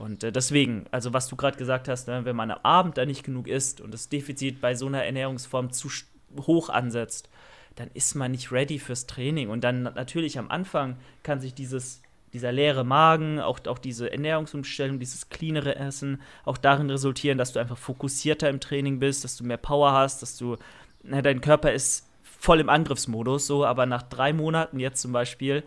Und 0.00 0.24
äh, 0.24 0.32
deswegen, 0.32 0.86
also 0.90 1.12
was 1.12 1.28
du 1.28 1.36
gerade 1.36 1.58
gesagt 1.58 1.86
hast, 1.86 2.08
ne, 2.08 2.24
wenn 2.24 2.34
man 2.34 2.50
am 2.50 2.60
Abend 2.62 2.96
da 2.96 3.04
nicht 3.04 3.22
genug 3.22 3.46
isst 3.46 3.82
und 3.82 3.92
das 3.92 4.08
Defizit 4.08 4.62
bei 4.62 4.74
so 4.74 4.86
einer 4.86 5.04
Ernährungsform 5.04 5.72
zu 5.72 5.90
hoch 6.38 6.70
ansetzt, 6.70 7.28
dann 7.76 7.90
ist 7.92 8.14
man 8.14 8.30
nicht 8.30 8.50
ready 8.50 8.78
fürs 8.78 9.06
Training. 9.06 9.50
Und 9.50 9.62
dann 9.62 9.82
natürlich 9.82 10.38
am 10.38 10.50
Anfang 10.50 10.96
kann 11.22 11.40
sich 11.40 11.52
dieses, 11.52 12.00
dieser 12.32 12.50
leere 12.50 12.82
Magen, 12.82 13.40
auch, 13.40 13.60
auch 13.66 13.78
diese 13.78 14.10
Ernährungsumstellung, 14.10 14.98
dieses 14.98 15.28
cleanere 15.28 15.76
Essen, 15.76 16.22
auch 16.46 16.56
darin 16.56 16.88
resultieren, 16.88 17.36
dass 17.36 17.52
du 17.52 17.60
einfach 17.60 17.78
fokussierter 17.78 18.48
im 18.48 18.58
Training 18.58 19.00
bist, 19.00 19.22
dass 19.24 19.36
du 19.36 19.44
mehr 19.44 19.58
Power 19.58 19.92
hast, 19.92 20.22
dass 20.22 20.38
du, 20.38 20.56
na, 21.02 21.20
dein 21.20 21.42
Körper 21.42 21.72
ist 21.72 22.08
voll 22.22 22.60
im 22.60 22.70
Angriffsmodus, 22.70 23.46
so, 23.46 23.66
aber 23.66 23.84
nach 23.84 24.02
drei 24.02 24.32
Monaten 24.32 24.80
jetzt 24.80 25.02
zum 25.02 25.12
Beispiel, 25.12 25.62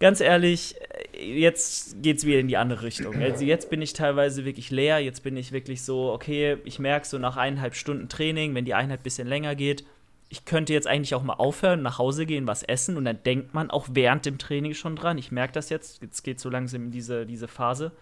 ganz 0.00 0.20
ehrlich, 0.20 0.74
jetzt 1.18 2.02
geht 2.02 2.18
es 2.18 2.24
wieder 2.24 2.40
in 2.40 2.48
die 2.48 2.56
andere 2.56 2.82
Richtung. 2.82 3.20
Also 3.20 3.44
jetzt 3.44 3.70
bin 3.70 3.82
ich 3.82 3.92
teilweise 3.92 4.44
wirklich 4.44 4.70
leer, 4.70 4.98
jetzt 5.00 5.22
bin 5.22 5.36
ich 5.36 5.52
wirklich 5.52 5.82
so, 5.82 6.12
okay, 6.12 6.58
ich 6.64 6.78
merke 6.78 7.06
so 7.06 7.18
nach 7.18 7.36
eineinhalb 7.36 7.74
Stunden 7.74 8.08
Training, 8.08 8.54
wenn 8.54 8.64
die 8.64 8.74
Einheit 8.74 9.00
ein 9.00 9.02
bisschen 9.02 9.28
länger 9.28 9.54
geht, 9.54 9.84
ich 10.32 10.46
könnte 10.46 10.72
jetzt 10.72 10.86
eigentlich 10.86 11.14
auch 11.14 11.22
mal 11.22 11.34
aufhören, 11.34 11.82
nach 11.82 11.98
Hause 11.98 12.24
gehen, 12.24 12.46
was 12.46 12.62
essen 12.62 12.96
und 12.96 13.04
dann 13.04 13.22
denkt 13.22 13.52
man 13.52 13.70
auch 13.70 13.88
während 13.92 14.24
dem 14.24 14.38
Training 14.38 14.72
schon 14.72 14.96
dran. 14.96 15.18
Ich 15.18 15.30
merke 15.30 15.52
das 15.52 15.68
jetzt, 15.68 16.00
jetzt 16.00 16.22
geht 16.22 16.40
so 16.40 16.48
langsam 16.48 16.84
in 16.86 16.90
diese, 16.90 17.26
diese 17.26 17.48
Phase. 17.48 17.92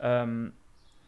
Ähm, 0.00 0.52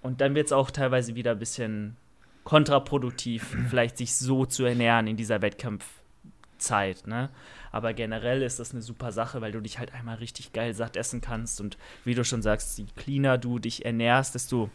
und 0.02 0.20
dann 0.20 0.36
wird 0.36 0.46
es 0.46 0.52
auch 0.52 0.70
teilweise 0.70 1.16
wieder 1.16 1.32
ein 1.32 1.40
bisschen 1.40 1.96
kontraproduktiv, 2.44 3.56
vielleicht 3.70 3.98
sich 3.98 4.14
so 4.14 4.46
zu 4.46 4.64
ernähren 4.64 5.08
in 5.08 5.16
dieser 5.16 5.42
Wettkampfzeit. 6.62 7.06
Ne? 7.06 7.30
Aber 7.70 7.92
generell 7.92 8.42
ist 8.42 8.60
das 8.60 8.72
eine 8.72 8.82
super 8.82 9.12
Sache, 9.12 9.40
weil 9.40 9.52
du 9.52 9.60
dich 9.60 9.78
halt 9.78 9.94
einmal 9.94 10.16
richtig 10.16 10.52
geil 10.52 10.74
satt 10.74 10.96
essen 10.96 11.20
kannst. 11.20 11.60
Und 11.60 11.76
wie 12.04 12.14
du 12.14 12.24
schon 12.24 12.42
sagst, 12.42 12.78
je 12.78 12.86
cleaner 12.96 13.38
du 13.38 13.58
dich 13.58 13.84
ernährst, 13.84 14.34
desto 14.34 14.70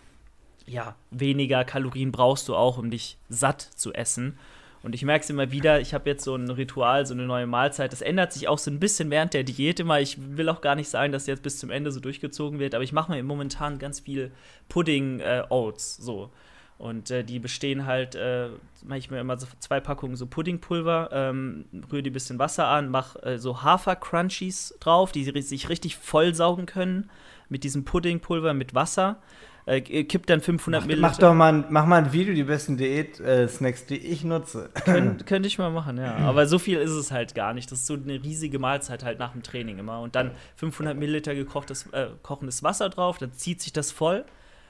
ja, 0.66 0.96
weniger 1.12 1.64
Kalorien 1.64 2.12
brauchst 2.12 2.50
du 2.50 2.56
auch, 2.56 2.78
um 2.78 2.90
dich 2.90 3.18
satt 3.30 3.62
zu 3.62 3.94
essen. 3.94 4.38
Und 4.84 4.94
ich 4.94 5.04
merke 5.04 5.24
es 5.24 5.30
immer 5.30 5.52
wieder, 5.52 5.82
ich 5.82 5.94
habe 5.94 6.10
jetzt 6.10 6.24
so 6.24 6.36
ein 6.36 6.50
Ritual, 6.50 7.06
so 7.06 7.14
eine 7.14 7.26
neue 7.26 7.48
Mahlzeit. 7.48 7.92
Das 7.92 8.02
ändert 8.02 8.32
sich 8.32 8.48
auch 8.48 8.58
so 8.60 8.70
ein 8.70 8.80
bisschen 8.80 9.10
während 9.10 9.34
der 9.34 9.44
Diät 9.44 9.80
immer. 9.80 10.00
Ich 10.00 10.18
will 10.20 10.50
auch 10.50 10.62
gar 10.62 10.76
nicht 10.76 10.90
sagen, 10.90 11.12
dass 11.12 11.26
jetzt 11.26 11.44
bis 11.44 11.60
zum 11.60 11.72
Ende 11.72 11.92
so 11.92 12.00
durchgezogen 12.00 12.60
wird, 12.60 12.76
aber 12.76 12.84
ich 12.84 12.94
mache 12.94 13.12
mir 13.12 13.24
momentan 13.24 13.80
ganz 13.80 14.02
viel 14.02 14.32
Pudding-Oats. 14.70 16.00
Äh, 16.00 16.02
so. 16.02 16.32
Und 16.78 17.10
äh, 17.10 17.24
die 17.24 17.40
bestehen 17.40 17.88
halt, 17.88 18.14
äh, 18.16 18.50
mache 18.84 19.00
ich 19.00 19.10
mir 19.10 19.20
immer 19.20 19.38
so 19.38 19.48
zwei 19.60 19.80
Packungen 19.80 20.16
so 20.16 20.28
Puddingpulver, 20.28 21.10
ähm, 21.12 21.66
rühre 21.92 22.04
die 22.04 22.12
ein 22.12 22.14
bisschen 22.14 22.38
Wasser 22.38 22.68
an, 22.68 22.90
mache 22.90 23.22
äh, 23.24 23.40
so 23.40 23.64
Hafer-Crunchies 23.64 24.76
drauf, 24.80 25.12
die 25.12 25.24
sich 25.42 25.70
richtig 25.70 25.98
vollsaugen 25.98 26.68
können 26.68 27.10
mit 27.50 27.64
diesem 27.64 27.84
Puddingpulver 27.84 28.54
mit 28.54 28.76
Wasser. 28.76 29.18
Äh, 29.66 29.82
kippt 29.82 30.30
dann 30.30 30.40
500 30.40 30.82
mach, 30.82 30.88
Milliliter. 30.88 31.10
Mach 31.10 31.18
doch 31.18 31.34
mal, 31.34 31.66
mach 31.70 31.86
mal 31.88 31.98
ein 31.98 32.14
Video, 32.14 32.34
die 32.34 32.44
besten 32.44 32.78
Diät-Snacks, 32.78 33.88
die 33.88 33.98
ich 33.98 34.24
nutze. 34.24 34.70
Kön 34.86 35.18
könnte 35.26 35.48
ich 35.48 35.58
mal 35.58 35.72
machen, 35.72 35.98
ja. 35.98 36.16
Aber 36.18 36.46
so 36.46 36.58
viel 36.58 36.78
ist 36.78 36.92
es 36.92 37.12
halt 37.12 37.36
gar 37.36 37.54
nicht. 37.54 37.70
Das 37.70 37.80
ist 37.80 37.88
so 37.88 37.96
eine 37.96 38.24
riesige 38.24 38.60
Mahlzeit 38.60 39.04
halt 39.04 39.20
nach 39.20 39.34
dem 39.34 39.44
Training 39.44 39.78
immer. 39.80 40.00
Und 40.00 40.16
dann 40.16 40.32
500 40.56 40.96
Milliliter 40.96 41.36
gekochtes, 41.36 41.88
äh, 41.92 42.08
kochendes 42.22 42.64
Wasser 42.64 42.88
drauf, 42.88 43.18
dann 43.18 43.34
zieht 43.34 43.62
sich 43.62 43.74
das 43.74 43.92
voll 43.92 44.24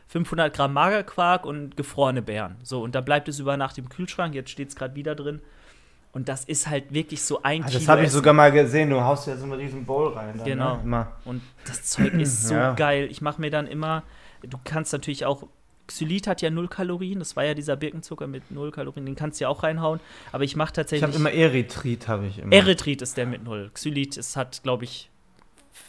500 0.07 0.53
Gramm 0.55 0.73
Magerquark 0.73 1.45
und 1.45 1.75
gefrorene 1.75 2.21
Beeren. 2.21 2.55
So, 2.63 2.81
und 2.81 2.95
da 2.95 3.01
bleibt 3.01 3.27
es 3.27 3.39
über 3.39 3.57
Nacht 3.57 3.77
im 3.77 3.89
Kühlschrank. 3.89 4.33
Jetzt 4.33 4.49
steht 4.49 4.69
es 4.69 4.75
gerade 4.75 4.95
wieder 4.95 5.15
drin. 5.15 5.41
Und 6.13 6.29
das 6.29 6.45
ist 6.45 6.67
halt 6.67 6.93
wirklich 6.93 7.21
so 7.21 7.43
ein 7.43 7.63
ah, 7.63 7.69
Das 7.69 7.87
habe 7.87 8.03
ich 8.03 8.11
sogar 8.11 8.33
mal 8.33 8.51
gesehen. 8.51 8.89
Du 8.89 9.01
haust 9.01 9.27
ja 9.27 9.35
so 9.35 9.45
eine 9.45 9.57
riesen 9.57 9.85
Bowl 9.85 10.13
rein. 10.13 10.37
Dann, 10.37 10.45
genau. 10.45 10.77
Ne? 10.83 11.07
Und 11.25 11.41
das 11.65 11.83
Zeug 11.83 12.13
ist 12.13 12.43
so 12.47 12.55
ja. 12.55 12.73
geil. 12.73 13.07
Ich 13.11 13.21
mache 13.21 13.39
mir 13.41 13.51
dann 13.51 13.67
immer, 13.67 14.03
du 14.41 14.57
kannst 14.63 14.93
natürlich 14.93 15.25
auch, 15.25 15.43
Xylit 15.85 16.25
hat 16.25 16.41
ja 16.41 16.49
null 16.49 16.69
Kalorien. 16.69 17.19
Das 17.19 17.35
war 17.35 17.43
ja 17.43 17.53
dieser 17.53 17.75
Birkenzucker 17.75 18.27
mit 18.27 18.49
null 18.49 18.71
Kalorien. 18.71 19.05
Den 19.05 19.15
kannst 19.15 19.39
du 19.39 19.43
ja 19.43 19.49
auch 19.49 19.63
reinhauen. 19.63 19.99
Aber 20.31 20.43
ich 20.43 20.55
mache 20.55 20.73
tatsächlich. 20.73 21.07
Ich 21.07 21.15
habe 21.15 21.29
immer 21.29 21.31
Erythrit, 21.31 22.07
habe 22.07 22.27
ich 22.27 22.39
immer. 22.39 22.51
Erythrit 22.51 23.01
ist 23.01 23.17
der 23.17 23.25
mit 23.25 23.43
null. 23.43 23.69
Xylit 23.73 24.17
ist, 24.17 24.35
hat, 24.35 24.63
glaube 24.63 24.85
ich, 24.85 25.09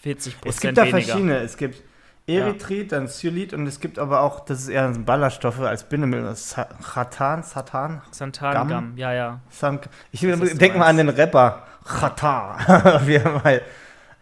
40 0.02 0.40
Prozent 0.40 0.54
Es 0.54 0.60
gibt 0.60 0.78
da 0.78 0.82
weniger. 0.82 1.00
verschiedene. 1.00 1.38
Es 1.38 1.56
gibt 1.56 1.82
Erythrit, 2.28 2.92
ja. 2.92 2.98
dann 2.98 3.06
Xylit 3.06 3.54
und 3.54 3.66
es 3.66 3.80
gibt 3.80 3.98
aber 3.98 4.20
auch, 4.20 4.40
das 4.40 4.60
ist 4.60 4.68
eher 4.68 4.88
Ballaststoffe 4.90 5.60
als 5.60 5.84
Bindemittel, 5.84 6.34
Chatan, 6.34 7.42
Satan, 7.42 8.02
Santan, 8.10 8.92
ja, 8.96 9.12
ja. 9.12 9.40
San 9.50 9.80
ich 10.12 10.20
denke 10.20 10.78
mal 10.78 10.86
an 10.86 10.98
den 10.98 11.08
Rapper, 11.08 11.62
Chatan, 11.84 12.58
wie 13.06 13.18
mal, 13.18 13.62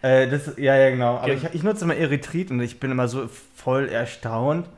äh, 0.02 0.28
das, 0.28 0.52
ja, 0.56 0.76
ja, 0.76 0.90
genau. 0.90 1.16
Aber 1.16 1.32
ich, 1.32 1.42
ich, 1.52 1.62
nutze 1.62 1.84
immer 1.84 1.96
Erythrit 1.96 2.50
und 2.50 2.60
ich 2.60 2.78
bin 2.78 2.90
immer 2.90 3.08
so 3.08 3.28
voll 3.56 3.88
erstaunt. 3.88 4.68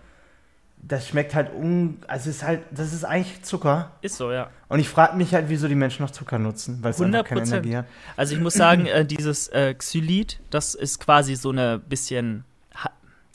Das 0.81 1.09
schmeckt 1.09 1.35
halt 1.35 1.53
un, 1.53 1.99
also 2.07 2.31
ist 2.31 2.45
halt, 2.45 2.61
das 2.71 2.93
ist 2.93 3.05
eigentlich 3.05 3.43
Zucker. 3.43 3.91
Ist 4.01 4.17
so, 4.17 4.31
ja. 4.31 4.49
Und 4.69 4.79
ich 4.79 4.89
frage 4.89 5.17
mich 5.17 5.35
halt, 5.35 5.49
wieso 5.49 5.67
die 5.67 5.75
Menschen 5.75 6.05
noch 6.05 6.13
Zucker 6.13 6.39
nutzen, 6.39 6.79
weil 6.83 6.93
es 6.93 7.01
einfach 7.01 7.25
keine 7.25 7.43
Energie 7.43 7.77
hat. 7.77 7.87
Also 8.17 8.35
ich 8.35 8.41
muss 8.41 8.55
sagen, 8.55 8.87
äh, 8.87 9.05
dieses 9.05 9.49
äh, 9.49 9.75
Xylit, 9.75 10.41
das 10.51 10.75
ist 10.75 11.01
quasi 11.01 11.35
so 11.35 11.51
eine 11.51 11.79
bisschen 11.79 12.45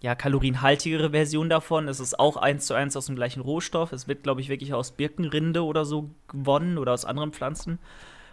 ja, 0.04 0.16
kalorienhaltigere 0.16 1.12
Version 1.12 1.50
davon. 1.50 1.88
Es 1.88 2.02
ist 2.02 2.20
auch 2.20 2.36
eins 2.36 2.66
zu 2.66 2.74
eins 2.74 2.98
aus 2.98 3.06
dem 3.06 3.16
gleichen 3.16 3.40
Rohstoff. 3.40 3.94
Es 3.94 4.06
wird, 4.06 4.24
glaube 4.24 4.42
ich, 4.42 4.50
wirklich 4.50 4.74
aus 4.74 4.92
Birkenrinde 4.92 5.64
oder 5.64 5.86
so 5.86 6.10
gewonnen 6.28 6.78
oder 6.78 6.92
aus 6.92 7.06
anderen 7.06 7.32
Pflanzen. 7.32 7.80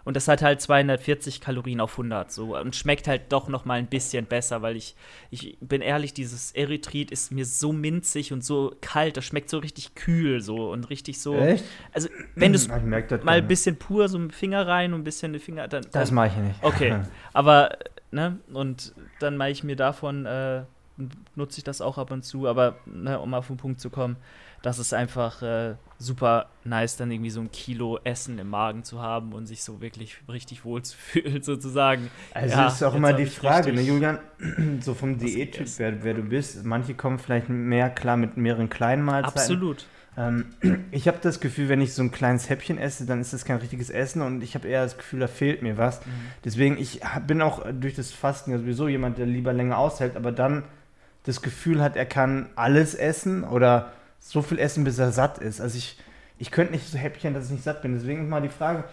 Und 0.02 0.16
das 0.16 0.26
hat 0.26 0.42
halt 0.42 0.60
240 0.60 1.40
Kalorien 1.40 1.80
auf 1.80 1.92
100 1.92 2.32
so 2.32 2.58
und 2.58 2.74
schmeckt 2.74 3.06
halt 3.06 3.30
doch 3.30 3.48
noch 3.48 3.66
mal 3.66 3.74
ein 3.74 3.86
bisschen 3.86 4.26
besser, 4.26 4.62
weil 4.62 4.74
ich 4.74 4.96
ich 5.30 5.58
bin 5.60 5.80
ehrlich, 5.82 6.12
dieses 6.12 6.50
Erythrit 6.52 7.12
ist 7.12 7.30
mir 7.30 7.44
so 7.44 7.72
minzig 7.72 8.32
und 8.32 8.42
so 8.42 8.74
kalt, 8.80 9.16
das 9.16 9.26
schmeckt 9.26 9.50
so 9.50 9.58
richtig 9.58 9.94
kühl 9.94 10.40
so 10.40 10.72
und 10.72 10.90
richtig 10.90 11.20
so. 11.20 11.36
Echt? 11.36 11.64
Also, 11.92 12.08
wenn 12.34 12.52
du 12.52 12.56
es 12.56 12.66
mal 13.22 13.38
ein 13.38 13.46
bisschen 13.46 13.76
pur 13.76 14.08
so 14.08 14.18
mit 14.18 14.32
dem 14.32 14.34
Finger 14.34 14.66
rein 14.66 14.94
und 14.94 15.02
ein 15.02 15.04
bisschen 15.04 15.34
den 15.34 15.40
Finger 15.40 15.68
dann, 15.68 15.82
dann 15.82 15.92
Das 15.92 16.10
mache 16.10 16.28
ich 16.28 16.36
nicht. 16.36 16.58
Okay, 16.62 16.96
aber 17.32 17.76
ne, 18.10 18.38
und 18.52 18.94
dann 19.20 19.36
mache 19.36 19.50
ich 19.50 19.62
mir 19.62 19.76
davon 19.76 20.26
äh, 20.26 20.62
nutze 21.34 21.58
ich 21.58 21.64
das 21.64 21.80
auch 21.80 21.98
ab 21.98 22.10
und 22.10 22.24
zu, 22.24 22.46
aber 22.46 22.76
ne, 22.86 23.18
um 23.18 23.34
auf 23.34 23.46
den 23.46 23.56
Punkt 23.56 23.80
zu 23.80 23.90
kommen, 23.90 24.16
das 24.62 24.78
ist 24.78 24.92
einfach 24.92 25.42
äh, 25.42 25.74
super 25.98 26.46
nice, 26.64 26.96
dann 26.96 27.10
irgendwie 27.10 27.30
so 27.30 27.40
ein 27.40 27.50
Kilo 27.50 27.98
Essen 28.04 28.38
im 28.38 28.50
Magen 28.50 28.84
zu 28.84 29.00
haben 29.00 29.32
und 29.32 29.46
sich 29.46 29.62
so 29.62 29.80
wirklich 29.80 30.18
richtig 30.28 30.64
wohl 30.64 30.82
zu 30.82 30.96
fühlen, 30.96 31.42
sozusagen. 31.42 32.10
Also 32.34 32.56
ja, 32.56 32.66
ist 32.68 32.82
auch 32.82 32.94
immer 32.94 33.12
die 33.12 33.26
Frage, 33.26 33.72
ne, 33.72 33.80
Julian, 33.80 34.18
so 34.80 34.94
vom 34.94 35.18
Diättyp, 35.18 35.66
wer, 35.78 36.04
wer, 36.04 36.14
du 36.14 36.22
bist. 36.22 36.64
Manche 36.64 36.94
kommen 36.94 37.18
vielleicht 37.18 37.48
mehr 37.48 37.90
klar 37.90 38.16
mit 38.16 38.36
mehreren 38.36 38.68
kleinen 38.68 39.02
Mahlzeiten. 39.02 39.38
Absolut. 39.38 39.86
Ähm, 40.16 40.46
ich 40.90 41.08
habe 41.08 41.18
das 41.22 41.40
Gefühl, 41.40 41.68
wenn 41.68 41.80
ich 41.80 41.94
so 41.94 42.02
ein 42.02 42.10
kleines 42.10 42.50
Häppchen 42.50 42.76
esse, 42.76 43.06
dann 43.06 43.20
ist 43.20 43.32
das 43.32 43.44
kein 43.44 43.58
richtiges 43.58 43.88
Essen 43.88 44.20
und 44.20 44.42
ich 44.42 44.54
habe 44.54 44.68
eher 44.68 44.84
das 44.84 44.98
Gefühl, 44.98 45.20
da 45.20 45.26
fehlt 45.26 45.62
mir 45.62 45.78
was. 45.78 46.04
Mhm. 46.04 46.10
Deswegen, 46.44 46.78
ich 46.78 47.00
bin 47.26 47.40
auch 47.40 47.64
durch 47.72 47.94
das 47.94 48.10
Fasten 48.10 48.50
ja 48.50 48.58
sowieso 48.58 48.88
jemand, 48.88 49.18
der 49.18 49.26
lieber 49.26 49.52
länger 49.52 49.78
aushält, 49.78 50.16
aber 50.16 50.32
dann 50.32 50.64
das 51.24 51.42
Gefühl 51.42 51.82
hat, 51.82 51.96
er 51.96 52.06
kann 52.06 52.48
alles 52.56 52.94
essen 52.94 53.44
oder 53.44 53.92
so 54.18 54.42
viel 54.42 54.58
essen, 54.58 54.84
bis 54.84 54.98
er 54.98 55.12
satt 55.12 55.38
ist. 55.38 55.60
Also 55.60 55.78
ich, 55.78 55.98
ich 56.38 56.50
könnte 56.50 56.72
nicht 56.72 56.86
so 56.86 56.98
Häppchen, 56.98 57.34
dass 57.34 57.46
ich 57.46 57.52
nicht 57.52 57.64
satt 57.64 57.82
bin. 57.82 57.94
Deswegen 57.94 58.28
mal 58.28 58.42
die 58.42 58.48
Frage, 58.48 58.84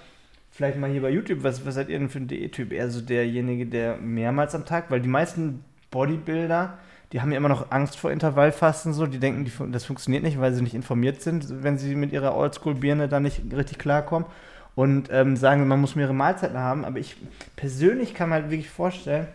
vielleicht 0.51 0.77
mal 0.77 0.89
hier 0.89 1.01
bei 1.01 1.10
YouTube, 1.10 1.43
was, 1.43 1.65
was 1.65 1.75
seid 1.75 1.89
ihr 1.89 2.00
denn 2.00 2.10
für 2.10 2.19
ein 2.19 2.27
Diättyp? 2.27 2.72
Eher 2.72 2.89
so 2.89 3.01
derjenige, 3.01 3.65
der 3.65 3.98
mehrmals 3.98 4.55
am 4.55 4.65
Tag, 4.65 4.89
weil 4.89 5.01
die 5.01 5.07
meisten 5.07 5.63
Bodybuilder, 5.91 6.77
die 7.13 7.22
haben 7.22 7.31
ja 7.31 7.38
immer 7.38 7.50
noch 7.50 7.72
Angst 7.72 7.98
vor 7.98 8.12
Intervallfasten, 8.12 8.91
so, 8.91 9.05
die 9.05 9.19
denken, 9.19 9.46
die, 9.46 9.51
das 9.72 9.86
funktioniert 9.86 10.24
nicht, 10.24 10.39
weil 10.39 10.53
sie 10.53 10.62
nicht 10.62 10.74
informiert 10.74 11.22
sind, 11.22 11.63
wenn 11.63 11.77
sie 11.77 11.96
mit 11.96 12.12
ihrer 12.12 12.36
Oldschool-Birne 12.36 13.07
da 13.07 13.19
nicht 13.19 13.41
richtig 13.55 13.77
klarkommen 13.77 14.27
und 14.75 15.10
ähm, 15.12 15.38
sagen, 15.38 15.67
man 15.67 15.79
muss 15.79 15.96
mehrere 15.96 16.13
Mahlzeiten 16.13 16.57
haben. 16.57 16.84
Aber 16.84 17.00
ich 17.00 17.15
persönlich 17.55 18.13
kann 18.13 18.29
mir 18.29 18.36
halt 18.36 18.51
wirklich 18.51 18.69
vorstellen, 18.69 19.27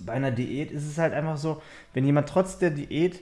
bei 0.00 0.12
einer 0.12 0.30
Diät 0.30 0.70
ist 0.70 0.86
es 0.86 0.98
halt 0.98 1.12
einfach 1.12 1.36
so, 1.36 1.62
wenn 1.94 2.04
jemand 2.04 2.28
trotz 2.28 2.58
der 2.58 2.70
Diät 2.70 3.20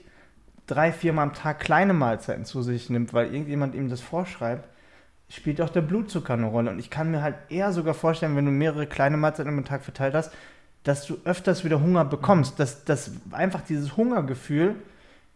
drei, 0.66 0.92
viermal 0.92 1.28
am 1.28 1.34
Tag 1.34 1.60
kleine 1.60 1.92
Mahlzeiten 1.92 2.44
zu 2.44 2.62
sich 2.62 2.90
nimmt, 2.90 3.14
weil 3.14 3.26
irgendjemand 3.26 3.74
ihm 3.74 3.88
das 3.88 4.00
vorschreibt, 4.00 4.68
spielt 5.28 5.60
auch 5.60 5.70
der 5.70 5.80
Blutzucker 5.80 6.34
eine 6.34 6.46
Rolle. 6.46 6.70
Und 6.70 6.78
ich 6.78 6.90
kann 6.90 7.10
mir 7.10 7.22
halt 7.22 7.36
eher 7.48 7.72
sogar 7.72 7.94
vorstellen, 7.94 8.36
wenn 8.36 8.44
du 8.44 8.50
mehrere 8.50 8.86
kleine 8.86 9.16
Mahlzeiten 9.16 9.56
am 9.56 9.64
Tag 9.64 9.82
verteilt 9.82 10.14
hast, 10.14 10.32
dass 10.84 11.06
du 11.06 11.18
öfters 11.24 11.64
wieder 11.64 11.80
Hunger 11.80 12.04
bekommst. 12.04 12.60
Dass, 12.60 12.84
dass 12.84 13.10
einfach 13.32 13.60
dieses 13.62 13.96
Hungergefühl 13.96 14.76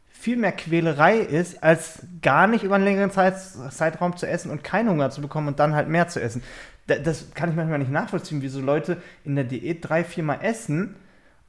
viel 0.08 0.36
mehr 0.36 0.52
Quälerei 0.52 1.18
ist, 1.18 1.62
als 1.62 2.02
gar 2.22 2.46
nicht 2.46 2.62
über 2.62 2.74
einen 2.74 2.84
längeren 2.84 3.10
Zeit, 3.10 3.38
Zeitraum 3.38 4.16
zu 4.16 4.26
essen 4.26 4.50
und 4.50 4.62
keinen 4.62 4.90
Hunger 4.90 5.10
zu 5.10 5.22
bekommen 5.22 5.48
und 5.48 5.58
dann 5.58 5.74
halt 5.74 5.88
mehr 5.88 6.08
zu 6.08 6.20
essen. 6.20 6.42
Das 6.86 7.32
kann 7.34 7.50
ich 7.50 7.56
manchmal 7.56 7.78
nicht 7.78 7.90
nachvollziehen, 7.90 8.42
wie 8.42 8.48
so 8.48 8.60
Leute 8.60 9.00
in 9.24 9.34
der 9.34 9.44
Diät 9.44 9.88
drei, 9.88 10.04
viermal 10.04 10.40
essen 10.42 10.96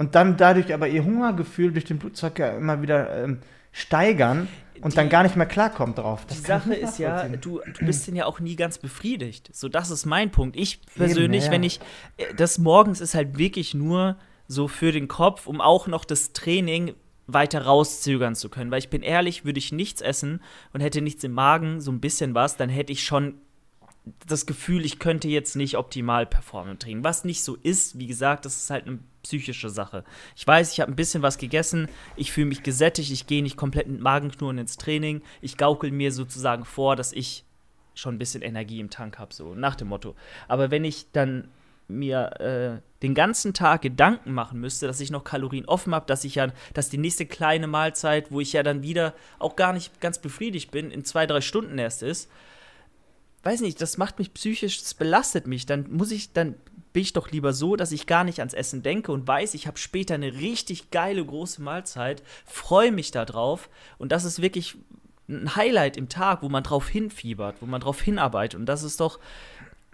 und 0.02 0.16
dann 0.16 0.36
dadurch 0.36 0.74
aber 0.74 0.88
ihr 0.88 1.06
Hungergefühl 1.06 1.72
durch 1.72 1.86
den 1.86 2.00
Blutzucker 2.00 2.58
immer 2.58 2.82
wieder 2.82 3.24
ähm, 3.24 3.38
steigern 3.72 4.48
und 4.82 4.94
die, 4.94 4.96
dann 4.96 5.10
gar 5.10 5.22
nicht 5.22 5.36
mehr 5.36 5.46
klarkommt 5.46 6.00
drauf. 6.00 6.26
Das 6.28 6.42
die 6.42 6.48
Sache 6.48 6.74
ist 6.74 6.98
ja, 6.98 7.28
du, 7.28 7.62
du 7.78 7.86
bist 7.86 8.08
denn 8.08 8.16
ja 8.16 8.26
auch 8.26 8.40
nie 8.40 8.56
ganz 8.56 8.80
befriedigt. 8.80 9.52
So, 9.54 9.70
das 9.70 9.92
ist 9.92 10.08
mein 10.08 10.32
Punkt. 10.32 10.56
Ich 10.56 10.82
persönlich, 10.96 11.44
Eben, 11.44 11.46
ja. 11.46 11.52
wenn 11.52 11.62
ich, 11.62 11.80
äh, 12.18 12.34
das 12.36 12.58
morgens 12.58 13.00
ist 13.00 13.14
halt 13.14 13.38
wirklich 13.38 13.76
nur 13.76 14.18
so 14.48 14.68
für 14.68 14.92
den 14.92 15.08
Kopf, 15.08 15.46
um 15.46 15.62
auch 15.62 15.86
noch 15.86 16.04
das 16.04 16.34
Training 16.34 16.96
weiter 17.28 17.62
rauszögern 17.62 18.34
zu 18.34 18.50
können. 18.50 18.72
Weil 18.72 18.80
ich 18.80 18.90
bin 18.90 19.04
ehrlich, 19.04 19.46
würde 19.46 19.60
ich 19.60 19.72
nichts 19.72 20.02
essen 20.02 20.42
und 20.74 20.82
hätte 20.82 21.02
nichts 21.02 21.24
im 21.24 21.34
Magen, 21.34 21.80
so 21.80 21.92
ein 21.92 22.02
bisschen 22.02 22.34
was, 22.34 22.58
dann 22.58 22.70
hätte 22.70 22.92
ich 22.92 23.04
schon 23.04 23.36
das 24.26 24.46
Gefühl, 24.46 24.86
ich 24.86 25.00
könnte 25.00 25.28
jetzt 25.28 25.56
nicht 25.56 25.78
optimal 25.78 26.26
performen 26.26 26.72
im 26.72 26.80
Training. 26.80 27.04
Was 27.04 27.24
nicht 27.24 27.44
so 27.44 27.56
ist, 27.56 28.00
wie 28.00 28.08
gesagt, 28.08 28.46
das 28.46 28.58
ist 28.58 28.70
halt 28.70 28.88
eine 28.88 29.00
psychische 29.22 29.70
Sache. 29.70 30.04
Ich 30.36 30.46
weiß, 30.46 30.74
ich 30.74 30.80
habe 30.80 30.92
ein 30.92 30.96
bisschen 30.96 31.22
was 31.22 31.38
gegessen, 31.38 31.88
ich 32.16 32.32
fühle 32.32 32.48
mich 32.48 32.64
gesättigt, 32.64 33.12
ich 33.12 33.28
gehe 33.28 33.44
nicht 33.44 33.58
komplett 33.58 33.88
mit 33.88 34.02
Magenknurren 34.02 34.58
ins 34.58 34.78
Training, 34.78 35.22
ich 35.42 35.58
gaukel 35.58 35.92
mir 35.92 36.12
sozusagen 36.12 36.66
vor, 36.66 36.96
dass 36.96 37.14
ich 37.14 37.46
schon 37.94 38.16
ein 38.16 38.20
bisschen 38.20 38.42
Energie 38.42 38.80
im 38.80 38.90
Tank 38.90 39.20
habe, 39.20 39.34
so 39.34 39.54
nach 39.54 39.76
dem 39.76 39.90
Motto. 39.90 40.16
Aber 40.48 40.72
wenn 40.72 40.84
ich 40.84 41.12
dann 41.12 41.50
mir 41.88 42.40
äh, 42.40 42.82
den 43.04 43.14
ganzen 43.14 43.54
Tag 43.54 43.82
Gedanken 43.82 44.34
machen 44.34 44.60
müsste, 44.60 44.88
dass 44.88 45.02
ich 45.02 45.12
noch 45.12 45.24
Kalorien 45.24 45.66
offen 45.66 45.94
habe, 45.94 46.06
dass 46.06 46.24
ich 46.24 46.36
ja, 46.36 46.48
dass 46.74 46.90
die 46.90 46.98
nächste 46.98 47.26
kleine 47.26 47.68
Mahlzeit, 47.68 48.32
wo 48.32 48.40
ich 48.40 48.54
ja 48.54 48.64
dann 48.64 48.82
wieder 48.82 49.14
auch 49.40 49.56
gar 49.56 49.74
nicht 49.74 50.00
ganz 50.00 50.20
befriedigt 50.20 50.72
bin, 50.72 50.90
in 50.90 51.04
zwei, 51.04 51.28
drei 51.28 51.42
Stunden 51.42 51.78
erst 51.78 52.02
ist, 52.02 52.30
weiß 53.44 53.62
nicht, 53.62 53.82
das 53.82 53.98
macht 53.98 54.20
mich 54.20 54.34
psychisch, 54.34 54.80
das 54.80 54.94
belastet 54.94 55.48
mich. 55.48 55.66
Dann 55.66 55.92
muss 55.92 56.12
ich, 56.12 56.34
dann 56.34 56.56
bin 56.94 57.04
ich 57.04 57.14
doch 57.14 57.32
lieber 57.32 57.54
so, 57.54 57.76
dass 57.76 57.92
ich 57.92 58.06
gar 58.06 58.24
nicht 58.24 58.40
ans 58.40 58.54
Essen 58.54 58.84
denke 58.84 59.12
und 59.12 59.28
weiß, 59.28 59.54
ich 59.54 59.68
habe 59.68 59.78
später 59.78 60.16
eine 60.16 60.34
richtig 60.34 60.92
geile 60.92 61.26
große 61.26 61.62
Mahlzeit, 61.62 62.24
freue 62.46 62.92
mich 62.92 63.12
darauf 63.12 63.70
und 63.98 64.12
das 64.12 64.26
ist 64.26 64.42
wirklich 64.42 64.78
ein 65.30 65.56
Highlight 65.56 65.96
im 65.96 66.10
Tag, 66.10 66.42
wo 66.42 66.50
man 66.50 66.64
drauf 66.64 66.90
hinfiebert, 66.90 67.62
wo 67.62 67.66
man 67.66 67.82
drauf 67.82 68.02
hinarbeitet 68.02 68.60
und 68.60 68.66
das 68.66 68.84
ist 68.84 69.00
doch 69.00 69.20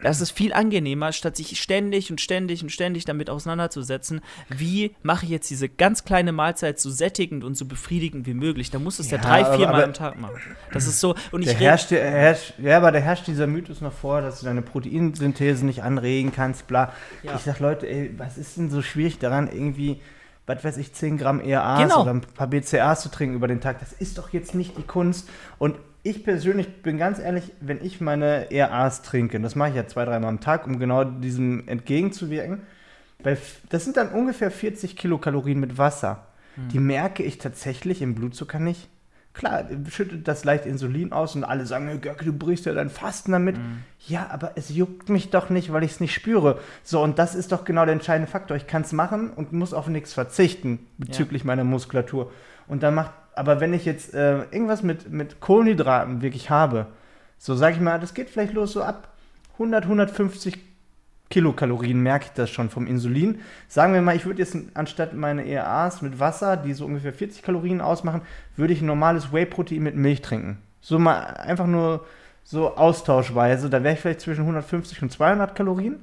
Das 0.01 0.22
ist 0.22 0.30
viel 0.30 0.54
angenehmer, 0.54 1.12
statt 1.12 1.36
sich 1.36 1.60
ständig 1.60 2.12
und 2.12 2.22
ständig 2.22 2.62
und 2.62 2.70
ständig 2.70 3.06
damit 3.06 3.32
auseinanderzusetzen, 3.32 4.22
wie 4.48 4.96
mache 5.01 5.25
ich 5.25 5.32
jetzt 5.32 5.50
diese 5.50 5.70
ganz 5.70 6.06
kleine 6.06 6.32
Mahlzeit 6.32 6.80
so 6.80 6.92
sättigend 6.92 7.44
und 7.44 7.56
so 7.58 7.66
befriedigend 7.66 8.27
wie 8.27 8.36
möglich. 8.36 8.70
Da 8.70 8.77
muss 8.77 9.00
es 9.00 9.10
ja, 9.10 9.18
ja 9.18 9.24
drei, 9.24 9.58
vier 9.58 9.68
Mal 9.68 9.84
am 9.84 9.94
Tag 9.94 10.20
machen. 10.20 10.39
Das 10.72 10.86
ist 10.86 11.00
so. 11.00 11.16
Und 11.32 11.42
ich 11.42 11.60
herrscht, 11.60 11.89
herrscht, 11.89 12.54
ja, 12.60 12.77
aber 12.77 12.92
da 12.92 13.00
herrscht 13.00 13.25
dieser 13.25 13.48
Mythos 13.48 13.82
noch 13.82 13.94
vor, 13.94 14.22
dass 14.22 14.39
du 14.39 14.46
deine 14.46 14.62
Proteinsynthese 14.62 15.66
nicht 15.66 15.82
anregen 15.82 16.32
kannst, 16.32 16.68
bla. 16.68 16.94
Ja. 17.24 17.36
Ich 17.36 17.42
sag, 17.42 17.60
Leute, 17.60 17.89
ey, 17.89 18.13
was 18.18 18.38
ist 18.38 18.56
denn 18.58 18.70
so 18.70 18.84
schwierig 18.84 19.18
daran, 19.18 19.48
irgendwie 19.51 20.00
was 20.46 20.63
weiß 20.63 20.77
ich, 20.77 20.94
10 20.94 21.18
Gramm 21.18 21.42
ERAs 21.42 21.82
genau. 21.82 22.04
oder 22.04 22.13
ein 22.13 22.22
paar 22.22 22.48
BCAs 22.48 23.01
zu 23.01 23.10
trinken 23.10 23.36
über 23.36 23.50
den 23.50 23.60
Tag. 23.60 23.80
Das 23.82 23.92
ist 23.92 24.18
doch 24.18 24.30
jetzt 24.32 24.56
nicht 24.56 24.77
die 24.77 24.84
Kunst. 24.84 25.30
Und 25.60 25.75
ich 26.10 26.24
persönlich 26.24 26.82
bin 26.82 26.98
ganz 26.98 27.20
ehrlich, 27.20 27.52
wenn 27.60 27.84
ich 27.84 28.02
meine 28.02 28.52
ERAs 28.52 29.02
trinke, 29.02 29.40
das 29.40 29.56
mache 29.56 29.70
ich 29.70 29.76
ja 29.76 29.88
zwei, 29.88 30.06
dreimal 30.06 30.30
am 30.30 30.40
Tag, 30.40 30.66
um 30.66 30.80
genau 30.80 31.04
diesem 31.04 31.68
entgegenzuwirken, 31.68 32.62
das 33.24 33.84
sind 33.84 33.98
dann 33.98 34.10
ungefähr 34.10 34.52
40 34.52 34.96
Kilokalorien 34.96 35.60
mit 35.60 35.78
Wasser. 35.78 36.28
Mhm. 36.56 36.70
Die 36.70 36.80
merke 36.80 37.24
ich 37.24 37.40
tatsächlich 37.40 38.02
im 38.02 38.16
Blutzucker 38.16 38.60
nicht. 38.60 38.90
Klar, 39.34 39.66
schüttet 39.90 40.28
das 40.28 40.46
leicht 40.46 40.66
Insulin 40.66 41.12
aus 41.12 41.36
und 41.36 41.44
alle 41.44 41.68
sagen, 41.68 42.02
Görke, 42.02 42.26
du 42.26 42.34
brichst 42.34 42.66
ja 42.66 42.74
dein 42.74 42.90
Fasten 42.90 43.32
damit. 43.32 43.58
Mhm. 43.58 43.84
Ja, 44.08 44.30
aber 44.32 44.54
es 44.56 44.70
juckt 44.70 45.10
mich 45.10 45.30
doch 45.30 45.50
nicht, 45.50 45.72
weil 45.72 45.84
ich 45.84 45.92
es 45.92 46.00
nicht 46.00 46.14
spüre. 46.14 46.60
So, 46.84 47.04
und 47.04 47.20
das 47.20 47.36
ist 47.36 47.52
doch 47.52 47.64
genau 47.64 47.86
der 47.86 47.94
entscheidende 47.94 48.32
Faktor. 48.32 48.58
Ich 48.58 48.66
kann 48.66 48.82
es 48.82 48.94
machen 48.94 49.30
und 49.30 49.54
muss 49.54 49.74
auf 49.74 49.88
nichts 49.88 50.14
verzichten 50.14 50.80
bezüglich 50.98 51.44
ja. 51.44 51.48
meiner 51.48 51.64
Muskulatur. 51.64 52.32
Und 52.68 52.82
dann 52.82 52.96
macht, 52.96 53.12
aber 53.38 53.60
wenn 53.60 53.74
ich 53.74 53.86
jetzt 53.86 54.13
äh, 54.13 54.39
irgendwas 54.51 54.84
mit, 54.84 55.12
mit 55.12 55.39
Kohlenhydraten 55.39 56.22
wirklich 56.22 56.50
habe, 56.50 56.88
so 57.38 57.56
sage 57.56 57.75
ich 57.75 57.82
mal, 57.82 58.00
das 58.00 58.13
geht 58.13 58.29
vielleicht 58.29 58.53
los 58.53 58.74
so 58.74 58.82
ab 58.82 59.10
100, 59.53 59.84
150 59.84 60.60
Kilokalorien 61.29 62.01
merke 62.01 62.25
ich 62.25 62.32
das 62.32 62.50
schon 62.50 62.70
vom 62.70 62.88
Insulin. 62.88 63.41
Sagen 63.67 63.94
wir 63.94 64.01
mal, 64.01 64.15
ich 64.15 64.25
würde 64.25 64.39
jetzt 64.39 64.56
anstatt 64.75 65.13
meine 65.13 65.46
ERAs 65.46 66.01
mit 66.01 66.20
Wasser, 66.20 66.56
die 66.56 66.74
so 66.74 66.86
ungefähr 66.86 67.13
40 67.13 67.44
Kalorien 67.44 67.82
ausmachen, 67.82 68.22
würde 68.56 68.74
ich 68.74 68.82
ein 68.82 68.86
normales 68.86 69.34
Whey-Protein 69.34 69.84
mit 69.84 69.96
Milch 69.96 70.22
trinken. 70.22 70.60
So 70.79 71.00
mal 71.00 71.20
einfach 71.20 71.67
nur 71.67 72.06
so 72.44 72.75
austauschweise. 72.75 73.70
Da 73.70 73.84
wäre 73.84 73.96
ich 73.96 74.00
vielleicht 74.00 74.22
zwischen 74.22 74.41
150 74.41 75.01
und 75.01 75.12
200 75.12 75.53
Kalorien. 75.53 76.00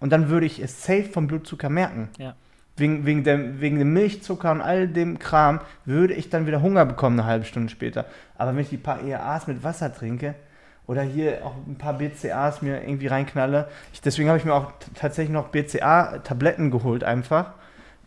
Und 0.00 0.10
dann 0.12 0.28
würde 0.28 0.46
ich 0.46 0.60
es 0.62 0.84
safe 0.84 1.04
vom 1.04 1.26
Blutzucker 1.26 1.70
merken. 1.70 2.10
Ja. 2.18 2.36
Wegen, 2.78 3.04
wegen, 3.06 3.24
dem, 3.24 3.60
wegen 3.60 3.78
dem 3.78 3.92
Milchzucker 3.92 4.50
und 4.52 4.60
all 4.60 4.88
dem 4.88 5.18
Kram 5.18 5.60
würde 5.84 6.14
ich 6.14 6.30
dann 6.30 6.46
wieder 6.46 6.62
Hunger 6.62 6.86
bekommen 6.86 7.18
eine 7.18 7.28
halbe 7.28 7.44
Stunde 7.44 7.70
später. 7.70 8.06
Aber 8.36 8.54
wenn 8.54 8.62
ich 8.62 8.70
die 8.70 8.76
paar 8.76 9.02
ERAs 9.02 9.46
mit 9.46 9.62
Wasser 9.64 9.94
trinke, 9.94 10.34
oder 10.88 11.02
hier 11.02 11.44
auch 11.44 11.54
ein 11.66 11.76
paar 11.76 11.98
BCAs 11.98 12.62
mir 12.62 12.82
irgendwie 12.82 13.06
reinknalle. 13.06 13.68
Ich, 13.92 14.00
deswegen 14.00 14.28
habe 14.28 14.38
ich 14.38 14.44
mir 14.44 14.54
auch 14.54 14.72
tatsächlich 14.94 15.32
noch 15.32 15.48
BCA-Tabletten 15.48 16.70
geholt 16.70 17.04
einfach, 17.04 17.52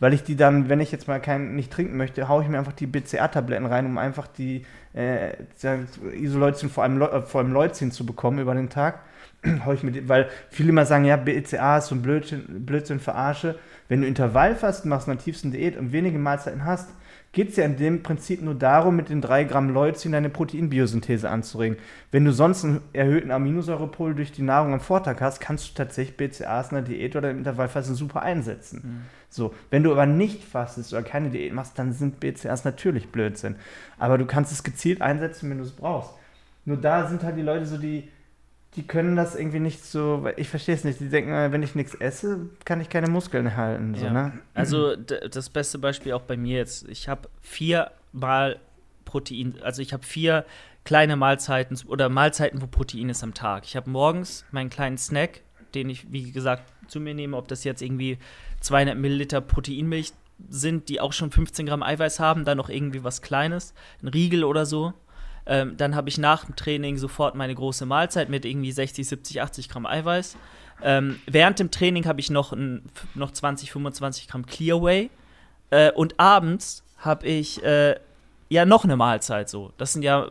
weil 0.00 0.12
ich 0.12 0.24
die 0.24 0.34
dann, 0.34 0.68
wenn 0.68 0.80
ich 0.80 0.90
jetzt 0.90 1.06
mal 1.06 1.20
keinen 1.20 1.54
nicht 1.54 1.72
trinken 1.72 1.96
möchte, 1.96 2.28
haue 2.28 2.42
ich 2.42 2.48
mir 2.48 2.58
einfach 2.58 2.72
die 2.72 2.88
BCA-Tabletten 2.88 3.66
rein, 3.66 3.86
um 3.86 3.98
einfach 3.98 4.26
die 4.26 4.66
äh, 4.94 5.34
Isoleucin, 6.12 6.68
vor 6.68 6.82
allem, 6.82 7.00
äh, 7.00 7.22
vor 7.22 7.40
allem 7.40 7.52
Leucin 7.52 7.92
zu 7.92 8.04
bekommen 8.04 8.40
über 8.40 8.54
den 8.54 8.68
Tag. 8.68 8.98
ich 9.74 9.82
mir, 9.82 10.08
weil 10.08 10.28
viele 10.50 10.70
immer 10.70 10.86
sagen, 10.86 11.04
ja, 11.04 11.16
BCA 11.16 11.78
ist 11.78 11.88
so 11.88 11.94
ein 11.94 12.02
Blödsinn, 12.02 12.64
Blödsinn 12.64 13.00
verarsche. 13.00 13.58
Wenn 13.88 14.00
du 14.00 14.06
Intervallfasten 14.06 14.88
machst, 14.88 15.08
eine 15.08 15.18
tiefsten 15.18 15.50
Diät 15.50 15.76
und 15.76 15.92
wenige 15.92 16.18
Mahlzeiten 16.18 16.64
hast, 16.64 16.88
geht 17.32 17.48
es 17.48 17.56
ja 17.56 17.64
in 17.64 17.76
dem 17.76 18.02
Prinzip 18.02 18.42
nur 18.42 18.54
darum, 18.54 18.94
mit 18.94 19.08
den 19.08 19.22
3 19.22 19.44
Gramm 19.44 19.70
Leucin 19.70 20.12
deine 20.12 20.28
Proteinbiosynthese 20.28 21.28
anzuregen. 21.28 21.78
Wenn 22.10 22.24
du 22.26 22.32
sonst 22.32 22.64
einen 22.64 22.82
erhöhten 22.92 23.30
Aminosäurepol 23.30 24.14
durch 24.14 24.32
die 24.32 24.42
Nahrung 24.42 24.74
am 24.74 24.80
Vortag 24.80 25.20
hast, 25.20 25.40
kannst 25.40 25.70
du 25.70 25.74
tatsächlich 25.74 26.16
BCAAs 26.16 26.70
in 26.70 26.76
der 26.76 26.84
Diät 26.84 27.16
oder 27.16 27.30
im 27.30 27.38
Intervallfasten 27.38 27.96
super 27.96 28.22
einsetzen. 28.22 28.82
Mhm. 28.84 29.00
So, 29.30 29.54
wenn 29.70 29.82
du 29.82 29.92
aber 29.92 30.04
nicht 30.04 30.44
fastest 30.44 30.92
oder 30.92 31.02
keine 31.02 31.30
Diät 31.30 31.54
machst, 31.54 31.78
dann 31.78 31.94
sind 31.94 32.20
BCAAs 32.20 32.64
natürlich 32.64 33.10
Blödsinn. 33.10 33.56
Aber 33.98 34.18
du 34.18 34.26
kannst 34.26 34.52
es 34.52 34.62
gezielt 34.62 35.00
einsetzen, 35.00 35.48
wenn 35.48 35.58
du 35.58 35.64
es 35.64 35.72
brauchst. 35.72 36.12
Nur 36.66 36.76
da 36.76 37.08
sind 37.08 37.24
halt 37.24 37.38
die 37.38 37.42
Leute 37.42 37.64
so, 37.64 37.78
die, 37.78 38.08
die 38.76 38.86
können 38.86 39.16
das 39.16 39.34
irgendwie 39.34 39.60
nicht 39.60 39.84
so, 39.84 40.26
ich 40.36 40.48
verstehe 40.48 40.74
es 40.74 40.84
nicht, 40.84 40.98
die 41.00 41.08
denken, 41.08 41.32
äh, 41.32 41.52
wenn 41.52 41.62
ich 41.62 41.74
nichts 41.74 41.94
esse, 41.94 42.48
kann 42.64 42.80
ich 42.80 42.88
keine 42.88 43.08
Muskeln 43.08 43.46
erhalten. 43.46 43.94
So, 43.94 44.06
ja. 44.06 44.12
ne? 44.12 44.32
Also 44.54 44.96
das 44.96 45.50
beste 45.50 45.78
Beispiel 45.78 46.12
auch 46.12 46.22
bei 46.22 46.36
mir 46.36 46.58
jetzt, 46.58 46.88
ich 46.88 47.08
habe 47.08 47.28
viermal 47.42 48.58
Protein, 49.04 49.56
also 49.62 49.82
ich 49.82 49.92
habe 49.92 50.04
vier 50.04 50.46
kleine 50.84 51.16
Mahlzeiten 51.16 51.78
oder 51.86 52.08
Mahlzeiten, 52.08 52.62
wo 52.62 52.66
Protein 52.66 53.10
ist 53.10 53.22
am 53.22 53.34
Tag. 53.34 53.64
Ich 53.64 53.76
habe 53.76 53.90
morgens 53.90 54.44
meinen 54.50 54.70
kleinen 54.70 54.98
Snack, 54.98 55.42
den 55.74 55.90
ich, 55.90 56.10
wie 56.10 56.32
gesagt, 56.32 56.64
zu 56.88 56.98
mir 56.98 57.14
nehme, 57.14 57.36
ob 57.36 57.48
das 57.48 57.64
jetzt 57.64 57.82
irgendwie 57.82 58.18
200 58.60 58.96
Milliliter 58.96 59.40
Proteinmilch 59.40 60.12
sind, 60.48 60.88
die 60.88 61.00
auch 61.00 61.12
schon 61.12 61.30
15 61.30 61.66
Gramm 61.66 61.82
Eiweiß 61.82 62.20
haben, 62.20 62.44
dann 62.44 62.56
noch 62.56 62.68
irgendwie 62.68 63.04
was 63.04 63.22
Kleines, 63.22 63.74
ein 64.02 64.08
Riegel 64.08 64.44
oder 64.44 64.66
so. 64.66 64.92
Ähm, 65.46 65.76
dann 65.76 65.96
habe 65.96 66.08
ich 66.08 66.18
nach 66.18 66.44
dem 66.44 66.56
Training 66.56 66.96
sofort 66.98 67.34
meine 67.34 67.54
große 67.54 67.86
Mahlzeit 67.86 68.28
mit 68.28 68.44
irgendwie 68.44 68.72
60, 68.72 69.06
70, 69.06 69.42
80 69.42 69.68
Gramm 69.68 69.86
Eiweiß. 69.86 70.36
Ähm, 70.82 71.20
während 71.26 71.58
dem 71.58 71.70
Training 71.70 72.06
habe 72.06 72.20
ich 72.20 72.30
noch, 72.30 72.52
ein, 72.52 72.82
noch 73.14 73.30
20, 73.30 73.72
25 73.72 74.28
Gramm 74.28 74.46
Clearway. 74.46 75.10
Äh, 75.70 75.92
und 75.92 76.18
abends 76.18 76.84
habe 76.98 77.26
ich 77.26 77.62
äh, 77.64 77.96
ja 78.48 78.64
noch 78.64 78.84
eine 78.84 78.96
Mahlzeit 78.96 79.48
so. 79.48 79.72
Das 79.78 79.92
sind 79.92 80.02
ja 80.02 80.30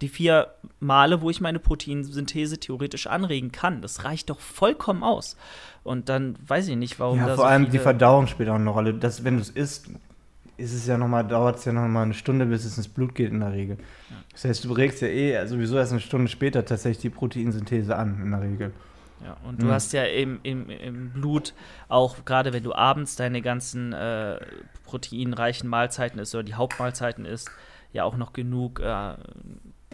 die 0.00 0.08
vier 0.08 0.48
Male, 0.80 1.20
wo 1.20 1.30
ich 1.30 1.40
meine 1.40 1.58
Proteinsynthese 1.58 2.58
theoretisch 2.58 3.06
anregen 3.06 3.52
kann. 3.52 3.82
Das 3.82 4.04
reicht 4.04 4.30
doch 4.30 4.40
vollkommen 4.40 5.02
aus. 5.02 5.36
Und 5.82 6.08
dann 6.08 6.36
weiß 6.46 6.68
ich 6.68 6.76
nicht, 6.76 6.98
warum. 6.98 7.18
Ja, 7.18 7.26
vor 7.26 7.36
so 7.36 7.42
allem 7.44 7.70
die 7.70 7.78
Verdauung 7.78 8.26
spielt 8.26 8.48
auch 8.48 8.54
eine 8.54 8.70
Rolle. 8.70 8.94
Das, 8.94 9.24
wenn 9.24 9.36
du 9.36 9.42
es 9.42 9.50
isst, 9.50 9.88
ist 10.60 10.74
es 10.74 10.86
ja 10.86 10.98
noch 10.98 11.08
mal, 11.08 11.22
dauert 11.22 11.58
es 11.58 11.64
ja 11.64 11.72
noch 11.72 11.86
mal 11.88 12.02
eine 12.02 12.14
Stunde, 12.14 12.46
bis 12.46 12.64
es 12.64 12.76
ins 12.76 12.88
Blut 12.88 13.14
geht 13.14 13.30
in 13.30 13.40
der 13.40 13.52
Regel. 13.52 13.78
Das 14.32 14.44
heißt, 14.44 14.64
du 14.64 14.72
regst 14.72 15.02
ja 15.02 15.08
eh 15.08 15.46
sowieso 15.46 15.76
erst 15.76 15.92
eine 15.92 16.00
Stunde 16.00 16.28
später 16.28 16.64
tatsächlich 16.64 17.02
die 17.02 17.10
Proteinsynthese 17.10 17.96
an 17.96 18.20
in 18.22 18.30
der 18.30 18.42
Regel. 18.42 18.72
Ja, 19.24 19.36
und 19.46 19.60
du 19.60 19.66
mhm. 19.66 19.70
hast 19.72 19.92
ja 19.92 20.04
im, 20.04 20.40
im, 20.42 20.70
im 20.70 21.10
Blut 21.10 21.52
auch, 21.88 22.24
gerade 22.24 22.52
wenn 22.52 22.62
du 22.62 22.74
abends 22.74 23.16
deine 23.16 23.42
ganzen 23.42 23.92
äh, 23.92 24.38
proteinreichen 24.84 25.68
Mahlzeiten 25.68 26.18
isst 26.18 26.34
oder 26.34 26.44
die 26.44 26.54
Hauptmahlzeiten 26.54 27.26
isst, 27.26 27.50
ja 27.92 28.04
auch 28.04 28.16
noch 28.16 28.32
genug 28.32 28.80
äh, 28.80 29.14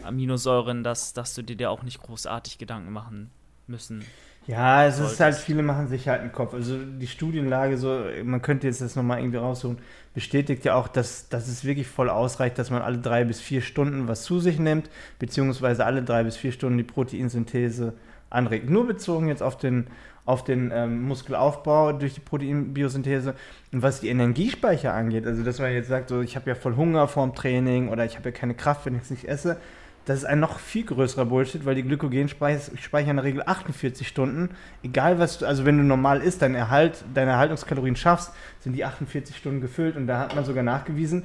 Aminosäuren, 0.03 0.83
dass, 0.83 1.13
dass 1.13 1.33
du 1.33 1.43
dir 1.43 1.71
auch 1.71 1.83
nicht 1.83 2.01
großartig 2.01 2.57
Gedanken 2.57 2.93
machen 2.93 3.31
müssen 3.67 4.05
ja, 4.47 4.85
es 4.85 4.97
ist 4.97 5.19
halt, 5.19 5.35
viele 5.35 5.61
machen 5.61 5.89
sich 5.89 6.07
halt 6.07 6.21
einen 6.21 6.31
Kopf. 6.31 6.53
Also 6.53 6.77
die 6.77 7.07
Studienlage, 7.07 7.77
so, 7.77 8.01
man 8.23 8.41
könnte 8.41 8.67
jetzt 8.67 8.79
das 8.79 8.95
nochmal 8.95 9.19
irgendwie 9.19 9.37
raussuchen, 9.37 9.77
bestätigt 10.17 10.65
ja 10.65 10.73
auch, 10.73 10.87
dass, 10.87 11.29
dass 11.29 11.47
es 11.47 11.63
wirklich 11.63 11.85
voll 11.85 12.09
ausreicht, 12.09 12.57
dass 12.57 12.71
man 12.71 12.81
alle 12.81 12.97
drei 12.97 13.23
bis 13.23 13.39
vier 13.39 13.61
Stunden 13.61 14.07
was 14.07 14.23
zu 14.23 14.39
sich 14.39 14.57
nimmt, 14.57 14.89
beziehungsweise 15.19 15.85
alle 15.85 16.01
drei 16.01 16.23
bis 16.23 16.35
vier 16.35 16.51
Stunden 16.51 16.75
die 16.79 16.83
Proteinsynthese 16.83 17.93
anregt. 18.31 18.67
Nur 18.67 18.87
bezogen 18.87 19.27
jetzt 19.27 19.43
auf 19.43 19.59
den, 19.59 19.85
auf 20.25 20.43
den 20.43 20.71
ähm, 20.73 21.03
Muskelaufbau 21.03 21.93
durch 21.93 22.15
die 22.15 22.21
Proteinbiosynthese. 22.21 23.35
Und 23.71 23.83
was 23.83 23.99
die 23.99 24.09
Energiespeicher 24.09 24.91
angeht, 24.91 25.27
also 25.27 25.43
dass 25.43 25.59
man 25.59 25.71
jetzt 25.71 25.89
sagt, 25.89 26.09
so, 26.09 26.21
ich 26.21 26.35
habe 26.35 26.49
ja 26.49 26.55
voll 26.55 26.75
Hunger 26.75 27.07
vorm 27.07 27.35
Training 27.35 27.89
oder 27.89 28.03
ich 28.03 28.15
habe 28.15 28.29
ja 28.29 28.35
keine 28.35 28.55
Kraft, 28.55 28.87
wenn 28.87 28.95
ich 28.95 29.03
es 29.03 29.11
nicht 29.11 29.25
esse, 29.25 29.57
das 30.07 30.19
ist 30.19 30.25
ein 30.25 30.39
noch 30.39 30.59
viel 30.59 30.85
größerer 30.85 31.25
Bullshit, 31.25 31.65
weil 31.65 31.75
die 31.75 31.83
Glykogen 31.83 32.29
speichern 32.29 33.09
in 33.09 33.15
der 33.17 33.25
Regel 33.25 33.43
48 33.45 34.07
Stunden. 34.07 34.51
Egal 34.81 35.19
was 35.19 35.39
du, 35.39 35.45
also 35.45 35.65
wenn 35.65 35.77
du 35.77 35.83
normal 35.83 36.21
isst, 36.21 36.41
dein 36.41 36.55
Erhalt, 36.55 37.03
deine 37.13 37.31
Erhaltungskalorien 37.31 37.97
schaffst, 37.97 38.31
sind 38.61 38.71
die 38.71 38.85
48 38.85 39.35
Stunden 39.35 39.59
gefüllt. 39.59 39.97
Und 39.97 40.07
da 40.07 40.19
hat 40.19 40.33
man 40.33 40.45
sogar 40.45 40.63
nachgewiesen, 40.63 41.23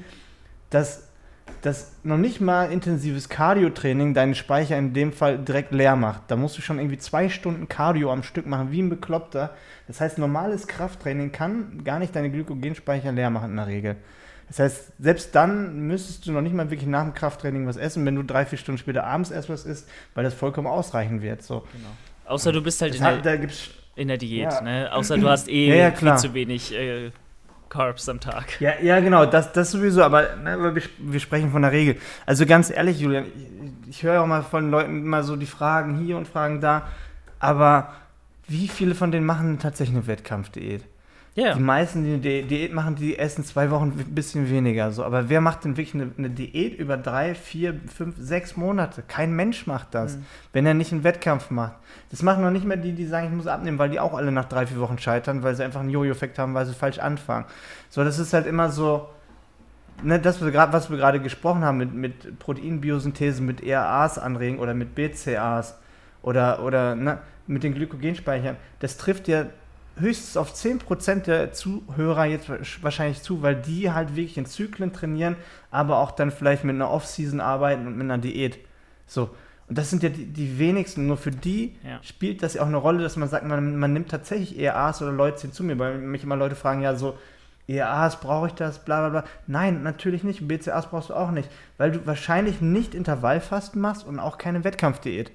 dass 0.70 1.06
das 1.60 1.92
noch 2.02 2.16
nicht 2.16 2.40
mal 2.40 2.72
intensives 2.72 3.28
Cardio-Training 3.28 4.14
deinen 4.14 4.34
Speicher 4.34 4.76
in 4.76 4.94
dem 4.94 5.12
Fall 5.12 5.38
direkt 5.38 5.70
leer 5.70 5.94
macht. 5.94 6.22
Da 6.26 6.34
musst 6.34 6.58
du 6.58 6.62
schon 6.62 6.80
irgendwie 6.80 6.98
zwei 6.98 7.28
Stunden 7.28 7.68
Cardio 7.68 8.12
am 8.12 8.24
Stück 8.24 8.46
machen, 8.46 8.72
wie 8.72 8.82
ein 8.82 8.90
Bekloppter. 8.90 9.54
Das 9.86 10.00
heißt, 10.00 10.18
normales 10.18 10.66
Krafttraining 10.66 11.30
kann 11.30 11.84
gar 11.84 12.00
nicht 12.00 12.16
deine 12.16 12.32
Glykogenspeicher 12.32 13.12
leer 13.12 13.30
machen 13.30 13.50
in 13.50 13.56
der 13.58 13.68
Regel. 13.68 13.96
Das 14.52 14.58
heißt, 14.58 14.92
selbst 14.98 15.34
dann 15.34 15.86
müsstest 15.86 16.26
du 16.26 16.32
noch 16.32 16.42
nicht 16.42 16.54
mal 16.54 16.70
wirklich 16.70 16.86
nach 16.86 17.04
dem 17.04 17.14
Krafttraining 17.14 17.66
was 17.66 17.78
essen, 17.78 18.04
wenn 18.04 18.16
du 18.16 18.22
drei, 18.22 18.44
vier 18.44 18.58
Stunden 18.58 18.76
später 18.76 19.04
abends 19.04 19.30
erst 19.30 19.48
was 19.48 19.64
isst, 19.64 19.88
weil 20.14 20.24
das 20.24 20.34
vollkommen 20.34 20.66
ausreichen 20.66 21.22
wird. 21.22 21.42
So. 21.42 21.60
Genau. 21.72 21.88
Außer 22.26 22.52
du 22.52 22.62
bist 22.62 22.82
halt 22.82 22.94
in, 22.94 23.02
hat, 23.02 23.24
der, 23.24 23.40
in, 23.96 24.08
der, 24.08 24.18
Diät, 24.18 24.52
ja. 24.52 24.60
ne? 24.60 24.90
Außer 24.92 25.16
du 25.16 25.26
hast 25.26 25.48
eh 25.48 25.70
ja, 25.70 25.88
ja, 25.88 25.90
viel 25.90 26.16
zu 26.16 26.34
wenig 26.34 26.74
äh, 26.74 27.12
Carbs 27.70 28.06
am 28.10 28.20
Tag. 28.20 28.60
Ja, 28.60 28.72
ja 28.82 29.00
genau, 29.00 29.24
das, 29.24 29.54
das 29.54 29.70
sowieso, 29.70 30.02
aber 30.02 30.36
ne, 30.36 30.74
wir, 30.74 30.82
wir, 30.98 31.20
sprechen 31.20 31.50
von 31.50 31.62
der 31.62 31.72
Regel. 31.72 31.96
Also 32.26 32.44
ganz 32.44 32.68
ehrlich, 32.68 33.00
Julian, 33.00 33.24
ich, 33.34 33.88
ich 33.88 34.02
höre 34.02 34.20
auch 34.20 34.26
mal 34.26 34.42
von 34.42 34.70
Leuten 34.70 35.00
immer 35.00 35.22
so 35.22 35.34
die 35.34 35.46
Fragen 35.46 35.96
hier 35.96 36.18
und 36.18 36.28
Fragen 36.28 36.60
da, 36.60 36.88
aber 37.38 37.94
wie 38.48 38.68
viele 38.68 38.94
von 38.94 39.12
denen 39.12 39.24
machen 39.24 39.58
tatsächlich 39.58 39.96
eine 39.96 40.06
Wettkampfdiät? 40.06 40.84
Yeah. 41.34 41.54
Die 41.54 41.62
meisten, 41.62 42.04
die 42.04 42.30
eine 42.30 42.46
Diät 42.46 42.74
machen, 42.74 42.94
die 42.94 43.18
essen 43.18 43.42
zwei 43.42 43.70
Wochen 43.70 43.94
ein 43.98 44.14
bisschen 44.14 44.50
weniger. 44.50 44.90
So. 44.90 45.02
Aber 45.02 45.30
wer 45.30 45.40
macht 45.40 45.64
denn 45.64 45.78
wirklich 45.78 45.94
eine, 45.94 46.10
eine 46.18 46.28
Diät 46.28 46.78
über 46.78 46.98
drei, 46.98 47.34
vier, 47.34 47.80
fünf, 47.86 48.16
sechs 48.18 48.54
Monate? 48.54 49.02
Kein 49.08 49.34
Mensch 49.34 49.66
macht 49.66 49.94
das, 49.94 50.16
mhm. 50.16 50.26
wenn 50.52 50.66
er 50.66 50.74
nicht 50.74 50.92
einen 50.92 51.04
Wettkampf 51.04 51.50
macht. 51.50 51.76
Das 52.10 52.22
machen 52.22 52.44
noch 52.44 52.50
nicht 52.50 52.66
mehr 52.66 52.76
die, 52.76 52.92
die 52.92 53.06
sagen, 53.06 53.28
ich 53.28 53.32
muss 53.32 53.46
abnehmen, 53.46 53.78
weil 53.78 53.88
die 53.88 53.98
auch 53.98 54.12
alle 54.12 54.30
nach 54.30 54.44
drei, 54.44 54.66
vier 54.66 54.78
Wochen 54.78 54.98
scheitern, 54.98 55.42
weil 55.42 55.54
sie 55.54 55.64
einfach 55.64 55.80
einen 55.80 55.88
Jojo-Effekt 55.88 56.38
haben, 56.38 56.52
weil 56.52 56.66
sie 56.66 56.74
falsch 56.74 56.98
anfangen. 56.98 57.46
So, 57.88 58.04
das 58.04 58.18
ist 58.18 58.34
halt 58.34 58.46
immer 58.46 58.68
so, 58.68 59.08
ne, 60.02 60.18
das, 60.18 60.42
was 60.42 60.90
wir 60.90 60.96
gerade 60.98 61.20
gesprochen 61.20 61.64
haben 61.64 61.78
mit, 61.78 61.94
mit 61.94 62.38
Proteinbiosynthese, 62.40 63.42
mit 63.42 63.62
ERAs 63.62 64.18
anregen 64.18 64.58
oder 64.58 64.74
mit 64.74 64.94
BCAs 64.94 65.78
oder, 66.20 66.62
oder 66.62 66.94
ne, 66.94 67.20
mit 67.46 67.62
den 67.62 67.72
Glykogenspeichern, 67.72 68.56
das 68.80 68.98
trifft 68.98 69.28
ja 69.28 69.46
höchstens 69.98 70.36
auf 70.36 70.54
10% 70.54 71.24
der 71.24 71.52
Zuhörer 71.52 72.24
jetzt 72.24 72.50
wahrscheinlich 72.82 73.22
zu, 73.22 73.42
weil 73.42 73.56
die 73.56 73.90
halt 73.90 74.16
wirklich 74.16 74.38
in 74.38 74.46
Zyklen 74.46 74.92
trainieren, 74.92 75.36
aber 75.70 75.98
auch 75.98 76.10
dann 76.10 76.30
vielleicht 76.30 76.64
mit 76.64 76.74
einer 76.74 76.90
Off-Season 76.90 77.40
arbeiten 77.40 77.86
und 77.86 77.96
mit 77.96 78.04
einer 78.04 78.18
Diät. 78.18 78.58
So. 79.06 79.30
Und 79.68 79.78
das 79.78 79.90
sind 79.90 80.02
ja 80.02 80.08
die, 80.08 80.26
die 80.26 80.58
wenigsten. 80.58 81.06
Nur 81.06 81.16
für 81.16 81.30
die 81.30 81.76
ja. 81.82 81.98
spielt 82.02 82.42
das 82.42 82.54
ja 82.54 82.62
auch 82.62 82.66
eine 82.66 82.76
Rolle, 82.76 83.02
dass 83.02 83.16
man 83.16 83.28
sagt, 83.28 83.46
man, 83.46 83.78
man 83.78 83.92
nimmt 83.92 84.10
tatsächlich 84.10 84.58
ERAs 84.58 85.02
oder 85.02 85.12
Leute 85.12 85.50
zu 85.50 85.64
mir, 85.64 85.78
weil 85.78 85.98
mich 85.98 86.24
immer 86.24 86.36
Leute 86.36 86.56
fragen, 86.56 86.82
ja, 86.82 86.94
so, 86.94 87.16
ERAs, 87.68 88.20
brauche 88.20 88.48
ich 88.48 88.54
das, 88.54 88.84
bla 88.84 89.08
bla 89.08 89.20
bla. 89.20 89.30
Nein, 89.46 89.82
natürlich 89.82 90.24
nicht. 90.24 90.46
BCAs 90.46 90.90
brauchst 90.90 91.10
du 91.10 91.14
auch 91.14 91.30
nicht, 91.30 91.48
weil 91.78 91.92
du 91.92 92.06
wahrscheinlich 92.06 92.60
nicht 92.60 92.94
Intervallfasten 92.94 93.80
machst 93.80 94.06
und 94.06 94.18
auch 94.18 94.36
keine 94.36 94.64
Wettkampfdiät. 94.64 95.30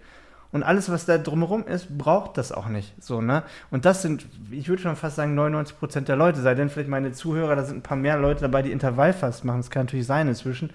Und 0.51 0.63
alles, 0.63 0.89
was 0.89 1.05
da 1.05 1.17
drumherum 1.17 1.67
ist, 1.67 1.97
braucht 1.97 2.37
das 2.37 2.51
auch 2.51 2.67
nicht. 2.67 2.93
So, 3.03 3.21
ne? 3.21 3.43
Und 3.69 3.85
das 3.85 4.01
sind, 4.01 4.25
ich 4.49 4.69
würde 4.69 4.81
schon 4.81 4.95
fast 4.95 5.17
sagen, 5.17 5.37
99% 5.37 6.01
der 6.01 6.15
Leute. 6.15 6.41
Sei 6.41 6.55
denn 6.55 6.69
vielleicht 6.69 6.89
meine 6.89 7.11
Zuhörer, 7.11 7.55
da 7.55 7.63
sind 7.63 7.77
ein 7.77 7.81
paar 7.81 7.97
mehr 7.97 8.17
Leute 8.17 8.41
dabei, 8.41 8.61
die 8.61 8.71
Intervallfast 8.71 9.43
machen. 9.43 9.59
Das 9.59 9.69
kann 9.69 9.85
natürlich 9.85 10.07
sein 10.07 10.27
inzwischen. 10.27 10.69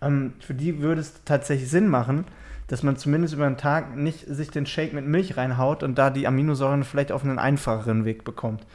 Ähm, 0.00 0.32
für 0.40 0.54
die 0.54 0.80
würde 0.80 1.00
es 1.00 1.24
tatsächlich 1.24 1.70
Sinn 1.70 1.88
machen, 1.88 2.24
dass 2.66 2.82
man 2.82 2.96
zumindest 2.96 3.34
über 3.34 3.46
den 3.46 3.56
Tag 3.56 3.96
nicht 3.96 4.26
sich 4.26 4.50
den 4.50 4.66
Shake 4.66 4.92
mit 4.92 5.06
Milch 5.06 5.36
reinhaut 5.36 5.82
und 5.82 5.96
da 5.96 6.10
die 6.10 6.26
Aminosäuren 6.26 6.84
vielleicht 6.84 7.12
auf 7.12 7.22
einen 7.22 7.38
einfacheren 7.38 8.04
Weg 8.04 8.24
bekommt. 8.24 8.66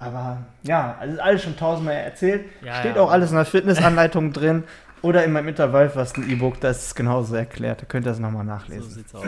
Aber 0.00 0.38
ja, 0.64 0.96
also 0.98 1.14
ist 1.14 1.20
alles 1.20 1.42
schon 1.44 1.56
tausendmal 1.56 1.94
erzählt. 1.94 2.44
Ja, 2.64 2.80
Steht 2.80 2.96
ja. 2.96 3.02
auch 3.02 3.12
alles 3.12 3.30
in 3.30 3.36
der 3.36 3.44
Fitnessanleitung 3.44 4.32
drin. 4.34 4.64
Oder 5.00 5.24
in 5.24 5.32
meinem 5.32 5.48
Intervallfasten-E-Book, 5.48 6.60
das 6.60 6.86
ist 6.86 6.94
genauso 6.94 7.34
erklärt. 7.34 7.82
Da 7.82 7.86
könnt 7.86 8.06
ihr 8.06 8.10
das 8.10 8.20
nochmal 8.20 8.44
nachlesen. 8.44 8.88
So 8.88 8.90
sieht's 8.90 9.14
aus. 9.14 9.24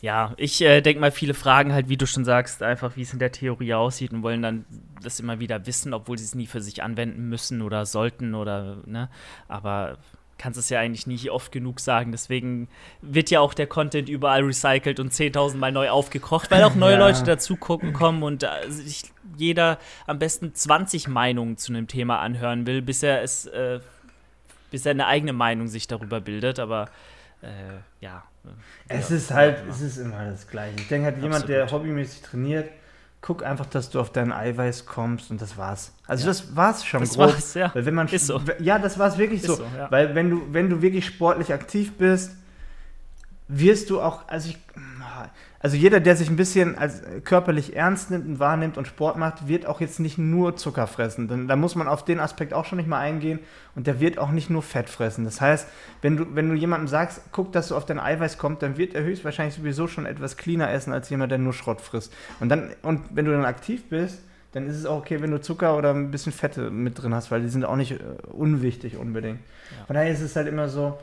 Ja, 0.00 0.34
ich 0.36 0.60
äh, 0.60 0.80
denke 0.80 1.00
mal, 1.00 1.10
viele 1.10 1.34
fragen 1.34 1.72
halt, 1.72 1.88
wie 1.88 1.96
du 1.96 2.06
schon 2.06 2.24
sagst, 2.24 2.62
einfach, 2.62 2.96
wie 2.96 3.02
es 3.02 3.12
in 3.12 3.18
der 3.18 3.32
Theorie 3.32 3.74
aussieht 3.74 4.12
und 4.12 4.22
wollen 4.22 4.42
dann 4.42 4.64
das 5.02 5.18
immer 5.18 5.40
wieder 5.40 5.66
wissen, 5.66 5.92
obwohl 5.92 6.18
sie 6.18 6.24
es 6.24 6.34
nie 6.34 6.46
für 6.46 6.60
sich 6.60 6.82
anwenden 6.82 7.28
müssen 7.28 7.62
oder 7.62 7.84
sollten 7.84 8.34
oder, 8.34 8.78
ne? 8.86 9.08
Aber 9.48 9.98
kannst 10.38 10.58
es 10.58 10.70
ja 10.70 10.78
eigentlich 10.78 11.06
nicht 11.06 11.30
oft 11.30 11.52
genug 11.52 11.80
sagen. 11.80 12.12
Deswegen 12.12 12.68
wird 13.02 13.30
ja 13.30 13.40
auch 13.40 13.54
der 13.54 13.66
Content 13.66 14.08
überall 14.08 14.44
recycelt 14.44 15.00
und 15.00 15.12
10.000 15.12 15.56
Mal 15.56 15.72
neu 15.72 15.90
aufgekocht, 15.90 16.50
weil 16.50 16.62
auch 16.62 16.76
neue 16.76 16.92
ja. 16.98 16.98
Leute 16.98 17.24
dazu 17.24 17.56
gucken 17.56 17.92
kommen 17.92 18.22
und 18.22 18.44
äh, 18.44 18.48
sich 18.68 19.10
jeder 19.36 19.78
am 20.06 20.18
besten 20.18 20.54
20 20.54 21.08
Meinungen 21.08 21.56
zu 21.56 21.72
einem 21.72 21.88
Thema 21.88 22.20
anhören 22.20 22.66
will, 22.66 22.82
bis 22.82 23.02
er 23.02 23.22
es, 23.22 23.46
äh, 23.46 23.80
bis 24.70 24.86
er 24.86 24.92
eine 24.92 25.06
eigene 25.06 25.32
Meinung 25.32 25.66
sich 25.66 25.88
darüber 25.88 26.20
bildet. 26.20 26.60
Aber 26.60 26.88
äh, 27.42 27.80
ja. 28.00 28.22
Es 28.88 29.10
ist 29.10 29.30
halt, 29.30 29.62
es 29.68 29.80
ist 29.80 29.98
immer 29.98 30.30
das 30.30 30.48
Gleiche. 30.48 30.76
Ich 30.78 30.88
denke 30.88 31.06
halt, 31.06 31.22
jemand, 31.22 31.48
der 31.48 31.70
hobbymäßig 31.70 32.22
trainiert, 32.22 32.70
guck 33.20 33.44
einfach, 33.44 33.66
dass 33.66 33.90
du 33.90 34.00
auf 34.00 34.10
deinen 34.10 34.32
Eiweiß 34.32 34.86
kommst 34.86 35.30
und 35.30 35.42
das 35.42 35.56
war's. 35.56 35.92
Also 36.06 36.22
ja. 36.22 36.28
das 36.28 36.56
war's 36.56 36.84
schon 36.84 37.00
das 37.00 37.14
grob. 37.14 37.32
War's, 37.32 37.54
ja. 37.54 37.74
Weil 37.74 37.84
wenn 37.84 37.94
man, 37.94 38.08
ist 38.08 38.26
so. 38.26 38.40
Ja, 38.60 38.78
das 38.78 38.98
war's 38.98 39.18
wirklich 39.18 39.42
so. 39.42 39.56
so 39.56 39.64
ja. 39.76 39.90
Weil 39.90 40.14
wenn 40.14 40.30
du, 40.30 40.42
wenn 40.52 40.70
du 40.70 40.80
wirklich 40.82 41.06
sportlich 41.06 41.52
aktiv 41.52 41.92
bist, 41.98 42.32
wirst 43.48 43.90
du 43.90 44.00
auch, 44.00 44.28
also 44.28 44.50
ich, 44.50 44.58
also 45.60 45.76
jeder, 45.76 45.98
der 45.98 46.14
sich 46.14 46.30
ein 46.30 46.36
bisschen 46.36 46.78
als 46.78 47.02
körperlich 47.24 47.74
ernst 47.74 48.10
nimmt 48.10 48.26
und 48.26 48.38
wahrnimmt 48.38 48.78
und 48.78 48.86
Sport 48.86 49.16
macht, 49.16 49.48
wird 49.48 49.66
auch 49.66 49.80
jetzt 49.80 49.98
nicht 49.98 50.16
nur 50.16 50.56
Zucker 50.56 50.86
fressen. 50.86 51.26
Denn 51.26 51.48
da 51.48 51.56
muss 51.56 51.74
man 51.74 51.88
auf 51.88 52.04
den 52.04 52.20
Aspekt 52.20 52.54
auch 52.54 52.64
schon 52.64 52.78
nicht 52.78 52.88
mal 52.88 53.00
eingehen 53.00 53.40
und 53.74 53.88
der 53.88 53.98
wird 53.98 54.18
auch 54.18 54.30
nicht 54.30 54.50
nur 54.50 54.62
Fett 54.62 54.88
fressen. 54.88 55.24
Das 55.24 55.40
heißt, 55.40 55.66
wenn 56.00 56.16
du, 56.16 56.26
wenn 56.34 56.48
du 56.48 56.54
jemandem 56.54 56.86
sagst, 56.86 57.22
guck, 57.32 57.52
dass 57.52 57.68
du 57.68 57.76
auf 57.76 57.86
dein 57.86 57.98
Eiweiß 57.98 58.38
kommst, 58.38 58.62
dann 58.62 58.76
wird 58.76 58.94
er 58.94 59.02
höchstwahrscheinlich 59.02 59.56
sowieso 59.56 59.88
schon 59.88 60.06
etwas 60.06 60.36
cleaner 60.36 60.70
essen 60.70 60.92
als 60.92 61.10
jemand, 61.10 61.32
der 61.32 61.38
nur 61.38 61.52
Schrott 61.52 61.80
frisst. 61.80 62.12
Und 62.38 62.50
dann, 62.50 62.70
und 62.82 63.02
wenn 63.10 63.24
du 63.24 63.32
dann 63.32 63.44
aktiv 63.44 63.88
bist, 63.88 64.22
dann 64.52 64.68
ist 64.68 64.76
es 64.76 64.86
auch 64.86 64.98
okay, 64.98 65.20
wenn 65.20 65.30
du 65.30 65.40
Zucker 65.40 65.76
oder 65.76 65.92
ein 65.92 66.10
bisschen 66.10 66.32
Fette 66.32 66.70
mit 66.70 67.02
drin 67.02 67.14
hast, 67.14 67.30
weil 67.30 67.42
die 67.42 67.48
sind 67.48 67.64
auch 67.64 67.76
nicht 67.76 67.92
äh, 67.92 67.98
unwichtig 68.30 68.96
unbedingt. 68.96 69.40
Ja. 69.76 69.86
Von 69.86 69.94
daher 69.94 70.10
ist 70.10 70.20
es 70.20 70.36
halt 70.36 70.46
immer 70.46 70.68
so, 70.68 70.98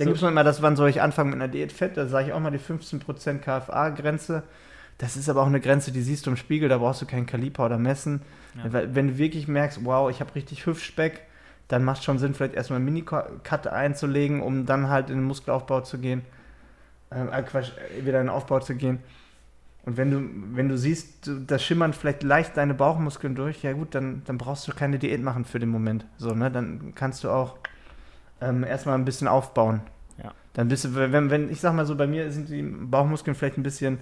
dann 0.00 0.06
so. 0.06 0.12
gibt 0.12 0.16
es 0.16 0.22
noch 0.22 0.30
immer 0.30 0.44
das, 0.44 0.62
wann 0.62 0.76
soll 0.76 0.88
ich 0.88 1.02
anfangen 1.02 1.28
mit 1.28 1.36
einer 1.36 1.48
Diät 1.48 1.72
Fett? 1.72 1.98
Da 1.98 2.06
sage 2.06 2.28
ich 2.28 2.32
auch 2.32 2.40
mal 2.40 2.50
die 2.50 2.58
15% 2.58 3.38
KFA-Grenze. 3.40 4.42
Das 4.96 5.14
ist 5.14 5.28
aber 5.28 5.42
auch 5.42 5.46
eine 5.46 5.60
Grenze, 5.60 5.92
die 5.92 6.00
siehst 6.00 6.24
du 6.24 6.30
im 6.30 6.36
Spiegel, 6.38 6.70
da 6.70 6.78
brauchst 6.78 7.02
du 7.02 7.06
keinen 7.06 7.26
Kaliper 7.26 7.66
oder 7.66 7.76
messen. 7.76 8.22
Ja. 8.56 8.82
Wenn 8.94 9.08
du 9.08 9.18
wirklich 9.18 9.46
merkst, 9.46 9.84
wow, 9.84 10.10
ich 10.10 10.20
habe 10.20 10.34
richtig 10.34 10.64
Hüftspeck, 10.64 11.20
dann 11.68 11.84
macht 11.84 11.98
es 11.98 12.04
schon 12.04 12.18
Sinn, 12.18 12.32
vielleicht 12.32 12.54
erstmal 12.54 12.78
einen 12.78 12.86
Mini-Cut 12.86 13.66
einzulegen, 13.66 14.40
um 14.40 14.64
dann 14.64 14.88
halt 14.88 15.10
in 15.10 15.16
den 15.16 15.24
Muskelaufbau 15.24 15.82
zu 15.82 15.98
gehen. 15.98 16.22
Ähm, 17.10 17.28
äh, 17.30 17.42
Quatsch, 17.42 17.72
äh, 17.98 18.06
wieder 18.06 18.20
in 18.20 18.28
den 18.28 18.34
Aufbau 18.34 18.60
zu 18.60 18.74
gehen. 18.74 19.00
Und 19.84 19.98
wenn 19.98 20.10
du, 20.10 20.56
wenn 20.56 20.70
du 20.70 20.78
siehst, 20.78 21.30
das 21.46 21.62
schimmern 21.62 21.92
vielleicht 21.92 22.22
leicht 22.22 22.56
deine 22.56 22.72
Bauchmuskeln 22.72 23.34
durch, 23.34 23.62
ja 23.62 23.74
gut, 23.74 23.94
dann, 23.94 24.22
dann 24.24 24.38
brauchst 24.38 24.66
du 24.66 24.72
keine 24.72 24.98
Diät 24.98 25.22
machen 25.22 25.44
für 25.44 25.58
den 25.58 25.68
Moment. 25.68 26.06
So, 26.16 26.34
ne? 26.34 26.50
Dann 26.50 26.94
kannst 26.94 27.22
du 27.22 27.30
auch 27.30 27.58
ähm, 28.40 28.64
erstmal 28.64 28.96
ein 28.96 29.04
bisschen 29.04 29.28
aufbauen. 29.28 29.80
Ja. 30.22 30.32
Dann 30.54 30.68
bist 30.68 30.84
du, 30.84 30.94
wenn, 30.94 31.30
wenn, 31.30 31.50
ich 31.50 31.60
sag 31.60 31.74
mal 31.74 31.86
so, 31.86 31.96
bei 31.96 32.06
mir 32.06 32.30
sind 32.30 32.48
die 32.48 32.62
Bauchmuskeln 32.62 33.34
vielleicht 33.34 33.58
ein 33.58 33.62
bisschen 33.62 33.98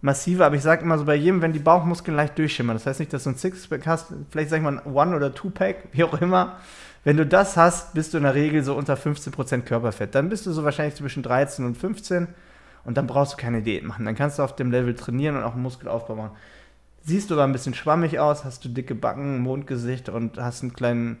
massiver, 0.00 0.46
aber 0.46 0.56
ich 0.56 0.62
sag 0.62 0.82
immer 0.82 0.98
so 0.98 1.04
bei 1.04 1.14
jedem, 1.14 1.42
wenn 1.42 1.52
die 1.52 1.58
Bauchmuskeln 1.58 2.16
leicht 2.16 2.38
durchschimmern, 2.38 2.76
das 2.76 2.86
heißt 2.86 3.00
nicht, 3.00 3.12
dass 3.12 3.24
du 3.24 3.30
ein 3.30 3.36
Sixpack 3.36 3.86
hast, 3.86 4.12
vielleicht 4.30 4.50
sag 4.50 4.58
ich 4.58 4.62
mal 4.62 4.78
ein 4.78 4.92
One- 4.92 5.16
oder 5.16 5.34
Two-Pack, 5.34 5.88
wie 5.92 6.04
auch 6.04 6.20
immer. 6.20 6.58
Wenn 7.04 7.16
du 7.16 7.24
das 7.24 7.56
hast, 7.56 7.94
bist 7.94 8.12
du 8.12 8.18
in 8.18 8.24
der 8.24 8.34
Regel 8.34 8.64
so 8.64 8.74
unter 8.74 8.94
15% 8.94 9.60
Körperfett. 9.60 10.14
Dann 10.14 10.28
bist 10.28 10.44
du 10.44 10.50
so 10.50 10.64
wahrscheinlich 10.64 10.96
zwischen 10.96 11.22
13 11.22 11.64
und 11.64 11.76
15 11.76 12.26
und 12.84 12.96
dann 12.96 13.06
brauchst 13.06 13.34
du 13.34 13.36
keine 13.36 13.62
Diät 13.62 13.84
machen. 13.84 14.04
Dann 14.04 14.16
kannst 14.16 14.38
du 14.38 14.42
auf 14.42 14.56
dem 14.56 14.72
Level 14.72 14.94
trainieren 14.94 15.36
und 15.36 15.44
auch 15.44 15.54
Muskelaufbau 15.54 16.16
machen. 16.16 16.36
Siehst 17.02 17.30
du 17.30 17.34
aber 17.34 17.44
ein 17.44 17.52
bisschen 17.52 17.74
schwammig 17.74 18.18
aus, 18.18 18.44
hast 18.44 18.64
du 18.64 18.68
dicke 18.68 18.96
Backen, 18.96 19.38
Mondgesicht 19.38 20.08
und 20.08 20.38
hast 20.38 20.62
einen 20.62 20.72
kleinen 20.72 21.18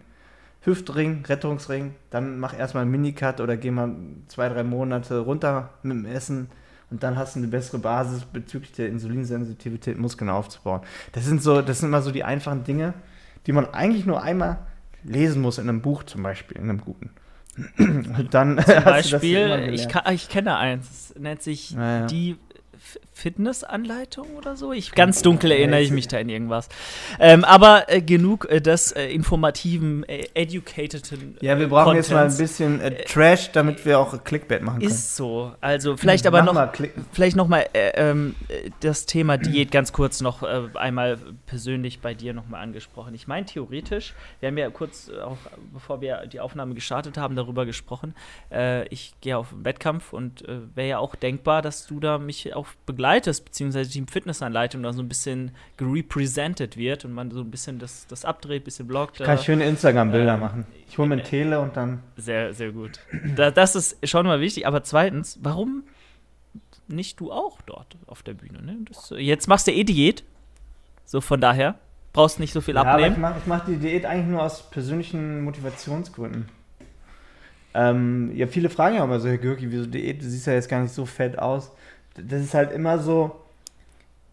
Hüftring, 0.66 1.24
Rettungsring, 1.26 1.94
dann 2.10 2.38
mach 2.38 2.56
erstmal 2.56 2.82
einen 2.82 2.90
Minicut 2.90 3.40
oder 3.40 3.56
geh 3.56 3.70
mal 3.70 3.94
zwei, 4.26 4.48
drei 4.48 4.64
Monate 4.64 5.20
runter 5.20 5.70
mit 5.82 5.92
dem 5.96 6.04
Essen 6.04 6.48
und 6.90 7.02
dann 7.02 7.16
hast 7.16 7.36
du 7.36 7.40
eine 7.40 7.48
bessere 7.48 7.78
Basis 7.78 8.24
bezüglich 8.24 8.72
der 8.72 8.88
Insulinsensitivität, 8.88 9.98
Muskeln 9.98 10.28
aufzubauen. 10.28 10.80
Das 11.12 11.24
sind 11.24 11.42
so, 11.42 11.62
das 11.62 11.80
sind 11.80 11.88
immer 11.88 12.02
so 12.02 12.10
die 12.10 12.24
einfachen 12.24 12.64
Dinge, 12.64 12.94
die 13.46 13.52
man 13.52 13.66
eigentlich 13.66 14.06
nur 14.06 14.22
einmal 14.22 14.58
lesen 15.04 15.40
muss 15.40 15.58
in 15.58 15.68
einem 15.68 15.82
Buch 15.82 16.02
zum 16.02 16.22
Beispiel, 16.22 16.56
in 16.56 16.64
einem 16.64 16.80
guten. 16.80 17.10
Und 17.78 18.28
dann 18.34 18.58
zum 18.58 18.84
Beispiel, 18.84 19.70
ich, 19.72 19.88
ich, 20.10 20.28
kenne 20.28 20.56
eins, 20.56 21.14
nennt 21.18 21.42
sich 21.42 21.74
naja. 21.74 22.06
die 22.06 22.36
Fitnessanleitung 23.12 24.36
oder 24.36 24.56
so. 24.56 24.72
Ich, 24.72 24.92
ganz 24.92 25.22
dunkel 25.22 25.50
erinnere 25.50 25.80
ich 25.80 25.90
mich 25.90 26.06
da 26.06 26.18
in 26.18 26.28
irgendwas. 26.28 26.68
Ähm, 27.18 27.44
aber 27.44 27.90
äh, 27.90 28.02
genug 28.02 28.46
äh, 28.50 28.60
des 28.60 28.92
äh, 28.92 29.06
informativen, 29.06 30.04
äh, 30.04 30.26
educateden. 30.34 31.38
ja, 31.40 31.58
wir 31.58 31.68
brauchen 31.68 31.86
Contents. 31.86 32.08
jetzt 32.08 32.14
mal 32.14 32.26
ein 32.26 32.36
bisschen 32.36 32.80
äh, 32.80 33.04
Trash, 33.04 33.52
damit 33.52 33.86
wir 33.86 33.98
auch 33.98 34.22
Clickbait 34.22 34.62
machen 34.62 34.80
können. 34.80 34.90
Ist 34.90 35.16
so. 35.16 35.52
Also 35.62 35.96
vielleicht 35.96 36.26
aber 36.26 36.42
noch, 36.42 36.52
mal 36.52 36.70
vielleicht 37.12 37.36
noch 37.36 37.48
mal 37.48 37.66
äh, 37.72 37.92
ähm, 37.94 38.34
das 38.80 39.06
Thema 39.06 39.38
Diät 39.38 39.70
ganz 39.70 39.92
kurz 39.92 40.20
noch 40.20 40.42
einmal 40.74 41.18
persönlich 41.46 42.00
bei 42.00 42.12
dir 42.14 42.34
noch 42.34 42.48
mal 42.48 42.60
angesprochen. 42.60 43.14
Ich 43.14 43.26
meine 43.26 43.46
theoretisch, 43.46 44.14
wir 44.40 44.48
haben 44.48 44.58
ja 44.58 44.68
kurz 44.70 45.10
auch 45.10 45.38
bevor 45.72 46.00
wir 46.00 46.26
die 46.26 46.40
Aufnahme 46.40 46.74
gestartet 46.74 47.16
haben 47.16 47.36
darüber 47.36 47.64
gesprochen. 47.66 48.14
ich 48.90 49.14
gehe 49.20 49.36
auf 49.36 49.52
einen 49.52 49.64
Wettkampf 49.64 50.12
und 50.12 50.44
wäre 50.74 50.88
ja 50.88 50.98
auch 50.98 51.14
denkbar, 51.14 51.62
dass 51.62 51.86
du 51.86 52.00
da 52.00 52.18
mich 52.18 52.54
auch 52.54 52.66
begleitest, 52.86 53.44
beziehungsweise 53.44 53.90
Team 53.90 54.06
Fitnessanleitung 54.06 54.82
da 54.82 54.92
so 54.92 55.02
ein 55.02 55.08
bisschen 55.08 55.50
gerepresented 55.76 56.76
wird 56.76 57.04
und 57.04 57.12
man 57.12 57.30
so 57.30 57.40
ein 57.40 57.50
bisschen 57.50 57.78
das, 57.78 58.06
das 58.06 58.24
abdreht, 58.24 58.62
ein 58.62 58.64
bisschen 58.64 58.86
bloggt. 58.86 59.20
Ich 59.20 59.26
kann 59.26 59.38
schöne 59.38 59.66
Instagram-Bilder 59.66 60.34
ähm, 60.34 60.40
machen. 60.40 60.66
Ich 60.88 60.96
hole 60.96 61.08
mir 61.08 61.16
ein 61.16 61.24
Tele 61.24 61.60
und 61.60 61.76
dann. 61.76 62.02
Sehr, 62.16 62.54
sehr 62.54 62.70
gut. 62.70 63.00
Da, 63.34 63.50
das 63.50 63.74
ist 63.74 64.08
schon 64.08 64.26
mal 64.26 64.40
wichtig. 64.40 64.66
Aber 64.66 64.84
zweitens, 64.84 65.38
warum 65.42 65.82
nicht 66.86 67.18
du 67.18 67.32
auch 67.32 67.60
dort 67.62 67.96
auf 68.06 68.22
der 68.22 68.34
Bühne? 68.34 68.62
Ne? 68.62 68.76
Das, 68.88 69.12
jetzt 69.16 69.48
machst 69.48 69.66
du 69.66 69.72
eh 69.72 69.82
Diät. 69.82 70.22
So 71.04 71.20
von 71.20 71.40
daher. 71.40 71.76
Brauchst 72.12 72.40
nicht 72.40 72.52
so 72.52 72.62
viel 72.62 72.76
ja, 72.76 72.82
abnehmen. 72.82 73.12
ich 73.12 73.18
mache 73.18 73.40
mach 73.44 73.64
die 73.66 73.76
Diät 73.76 74.06
eigentlich 74.06 74.28
nur 74.28 74.42
aus 74.42 74.70
persönlichen 74.70 75.42
Motivationsgründen. 75.42 76.48
Ähm, 77.74 78.34
ja, 78.34 78.46
viele 78.46 78.70
fragen 78.70 78.96
ja 78.96 79.04
immer 79.04 79.20
so, 79.20 79.28
Herr 79.28 79.36
Gürki, 79.36 79.70
wieso 79.70 79.84
Diät? 79.84 80.22
Du 80.22 80.26
siehst 80.26 80.46
ja 80.46 80.54
jetzt 80.54 80.70
gar 80.70 80.80
nicht 80.80 80.94
so 80.94 81.04
fett 81.04 81.38
aus 81.38 81.72
das 82.16 82.42
ist 82.42 82.54
halt 82.54 82.72
immer 82.72 82.98
so, 82.98 83.36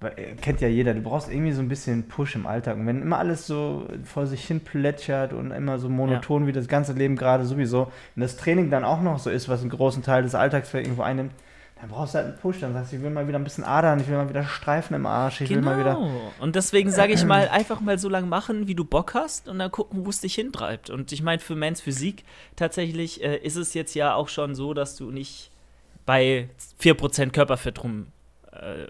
äh, 0.02 0.36
kennt 0.42 0.62
ja 0.62 0.68
jeder, 0.68 0.94
du 0.94 1.02
brauchst 1.02 1.32
irgendwie 1.32 1.52
so 1.52 1.62
ein 1.62 1.70
bisschen 1.70 2.08
Push 2.08 2.36
im 2.36 2.46
Alltag. 2.46 2.78
Und 2.78 2.88
wenn 2.88 3.02
immer 3.02 3.18
alles 3.18 3.48
so 3.48 3.88
vor 4.04 4.28
sich 4.28 4.46
hin 4.46 4.60
plätschert 4.60 5.34
und 5.34 5.52
immer 5.52 5.80
so 5.80 5.90
monoton 5.90 6.44
ja. 6.44 6.48
wie 6.48 6.52
das 6.52 6.68
ganze 6.68 6.94
Leben 6.94 7.16
gerade 7.16 7.46
sowieso, 7.46 7.84
und 8.16 8.22
das 8.22 8.38
Training 8.38 8.70
dann 8.70 8.84
auch 8.84 9.02
noch 9.02 9.20
so 9.20 9.30
ist, 9.30 9.50
was 9.50 9.62
einen 9.62 9.70
großen 9.70 10.04
Teil 10.04 10.24
des 10.24 10.36
Alltags 10.36 10.70
vielleicht 10.70 10.88
irgendwo 10.88 11.04
einnimmt, 11.04 11.32
dann 11.84 11.90
brauchst 11.90 12.14
du 12.14 12.20
halt 12.20 12.28
einen 12.28 12.38
Push. 12.38 12.62
Dann 12.62 12.74
sagst 12.74 12.94
du, 12.94 12.96
ich 12.96 13.04
will 13.04 13.10
mal 13.10 13.28
wieder 13.28 13.38
ein 13.38 13.44
bisschen 13.44 13.66
Adern, 13.66 14.00
ich 14.00 14.08
will 14.08 14.16
mal 14.16 14.30
wieder 14.30 14.46
Streifen 14.46 14.96
im 14.96 15.06
Arsch, 15.06 15.42
ich 15.42 15.50
genau. 15.50 15.62
will 15.62 15.66
mal 15.66 15.80
wieder. 15.80 15.96
Genau. 15.96 16.32
Und 16.40 16.56
deswegen 16.56 16.90
sage 16.90 17.12
ich 17.12 17.26
mal, 17.26 17.50
einfach 17.52 17.82
mal 17.82 18.00
so 18.00 18.08
lange 18.08 18.28
machen, 18.28 18.68
wie 18.68 18.76
du 18.76 18.86
Bock 18.86 19.14
hast 19.14 19.50
und 19.50 19.60
dann 19.60 19.70
gucken, 19.70 20.06
wo 20.06 20.10
es 20.10 20.22
dich 20.22 20.36
hintreibt. 20.36 20.90
Und 20.90 21.12
ich 21.12 21.22
meine, 21.22 21.40
für 21.40 21.56
Mans 21.56 21.82
Physik 21.82 22.24
tatsächlich 22.56 23.22
äh, 23.22 23.38
ist 23.38 23.58
es 23.58 23.74
jetzt 23.74 23.96
ja 23.96 24.16
auch 24.16 24.30
schon 24.30 24.56
so, 24.56 24.74
dass 24.74 24.96
du 24.96 25.12
nicht 25.12 25.52
bei 26.06 26.50
4% 26.82 27.32
Körperfett 27.32 27.84
rum 27.84 28.08
äh, 28.52 28.88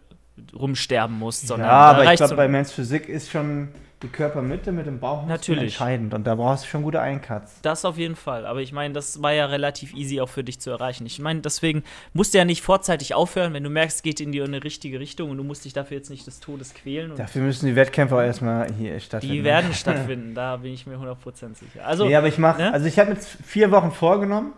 rumsterben 0.55 1.17
musst, 1.17 1.47
sondern 1.47 1.69
ja, 1.69 1.75
aber 1.75 2.11
ich 2.11 2.17
glaube, 2.17 2.35
bei 2.35 2.47
Mans 2.47 2.71
Physik 2.71 3.07
ist 3.07 3.29
schon 3.29 3.69
die 4.03 4.09
Körpermitte 4.09 4.71
mit 4.71 4.85
dem 4.85 4.99
Bauch 4.99 5.27
entscheidend 5.29 6.13
und 6.13 6.25
da 6.25 6.35
brauchst 6.35 6.65
du 6.65 6.67
schon 6.67 6.83
gute 6.83 6.99
Eincuts. 6.99 7.61
Das 7.61 7.85
auf 7.85 7.97
jeden 7.97 8.17
Fall, 8.17 8.45
aber 8.45 8.61
ich 8.61 8.73
meine, 8.73 8.93
das 8.93 9.21
war 9.21 9.31
ja 9.31 9.45
relativ 9.45 9.93
easy 9.93 10.19
auch 10.19 10.27
für 10.27 10.43
dich 10.43 10.59
zu 10.59 10.69
erreichen. 10.71 11.05
Ich 11.05 11.19
meine, 11.19 11.39
deswegen 11.39 11.83
musst 12.11 12.33
du 12.33 12.37
ja 12.37 12.45
nicht 12.45 12.61
vorzeitig 12.61 13.13
aufhören, 13.13 13.53
wenn 13.53 13.63
du 13.63 13.69
merkst, 13.69 13.97
es 13.97 14.03
geht 14.03 14.19
in 14.19 14.31
die 14.31 14.41
eine 14.41 14.63
richtige 14.63 14.99
Richtung 14.99 15.29
und 15.29 15.37
du 15.37 15.43
musst 15.43 15.63
dich 15.63 15.73
dafür 15.73 15.97
jetzt 15.97 16.09
nicht 16.09 16.27
des 16.27 16.41
Todes 16.41 16.73
quälen. 16.73 17.15
Dafür 17.15 17.43
müssen 17.43 17.65
die 17.65 17.75
Wettkämpfe 17.75 18.15
auch 18.15 18.21
erstmal 18.21 18.71
hier 18.73 18.99
stattfinden. 18.99 19.35
Die 19.35 19.43
werden 19.43 19.73
stattfinden, 19.73 20.35
da 20.35 20.57
bin 20.57 20.73
ich 20.73 20.85
mir 20.85 20.97
100% 20.97 21.15
sicher. 21.55 21.85
Also, 21.85 22.05
nee, 22.05 22.15
aber 22.15 22.27
ich 22.27 22.37
mache, 22.37 22.61
ne? 22.61 22.73
also 22.73 22.85
ich 22.85 22.99
habe 22.99 23.11
jetzt 23.11 23.29
vier 23.45 23.71
Wochen 23.71 23.91
vorgenommen, 23.91 24.53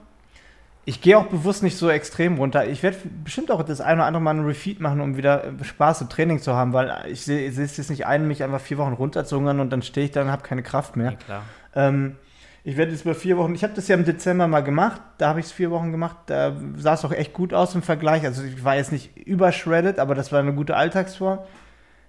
ich 0.86 1.02
gehe 1.02 1.17
auch 1.17 1.26
bewusst 1.26 1.63
nicht 1.63 1.78
so 1.78 1.89
extrem 1.89 2.38
runter. 2.38 2.67
Ich 2.67 2.84
werde 2.84 2.98
bestimmt 3.24 3.50
auch 3.52 3.63
das 3.63 3.82
eine 3.82 4.02
oder 4.02 4.06
andere 4.06 4.21
Mal 4.21 4.32
einen 4.32 4.45
Refeed 4.45 4.80
machen, 4.80 5.02
um 5.02 5.17
wieder 5.17 5.43
Spaß 5.62 6.02
im 6.02 6.10
Training 6.10 6.39
zu 6.39 6.54
haben, 6.54 6.74
weil 6.74 7.06
ich 7.10 7.21
sehe 7.21 7.48
es 7.48 7.58
jetzt 7.58 7.89
nicht 7.89 8.06
ein, 8.06 8.28
mich 8.28 8.43
einfach 8.43 8.62
vier 8.62 8.78
Wochen 8.78 8.93
runterzungern 8.93 9.60
und 9.60 9.71
dann 9.71 9.82
stehe 9.82 10.06
ich 10.06 10.12
da 10.12 10.21
und 10.21 10.32
habe 10.32 10.43
keine 10.43 10.62
Kraft 10.62 10.95
mehr. 10.95 11.15
Ja, 11.28 11.41
ähm, 11.76 12.17
ich 12.63 12.78
werde 12.78 12.91
jetzt 12.91 13.04
über 13.04 13.13
vier 13.13 13.38
Wochen, 13.38 13.54
ich 13.54 13.63
habe 13.63 13.74
das 13.76 13.88
ja 13.88 13.95
im 13.95 14.06
Dezember 14.06 14.48
mal 14.48 14.62
gemacht, 14.62 15.00
da 15.19 15.30
habe 15.30 15.39
ich 15.39 15.45
es 15.45 15.52
vier 15.52 15.69
Wochen 15.69 15.91
gemacht, 15.91 16.17
da 16.26 16.56
sah 16.78 16.95
es 16.95 17.06
auch 17.06 17.12
echt 17.12 17.32
gut 17.32 17.54
aus 17.54 17.76
im 17.76 17.84
Vergleich. 17.84 18.26
Also 18.26 18.43
ich 18.43 18.63
war 18.63 18.76
jetzt 18.76 18.91
nicht 18.91 19.15
übershredded, 19.15 20.00
aber 20.00 20.15
das 20.15 20.32
war 20.32 20.39
eine 20.39 20.54
gute 20.54 20.76
Alltagsform. 20.76 21.39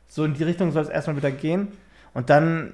So 0.09 0.25
in 0.25 0.33
die 0.33 0.45
Richtung 0.45 0.73
soll 0.73 0.83
es 0.83 0.89
erstmal 0.89 1.17
wieder 1.17 1.31
gehen. 1.31 1.69
Und 2.15 2.31
dann 2.31 2.73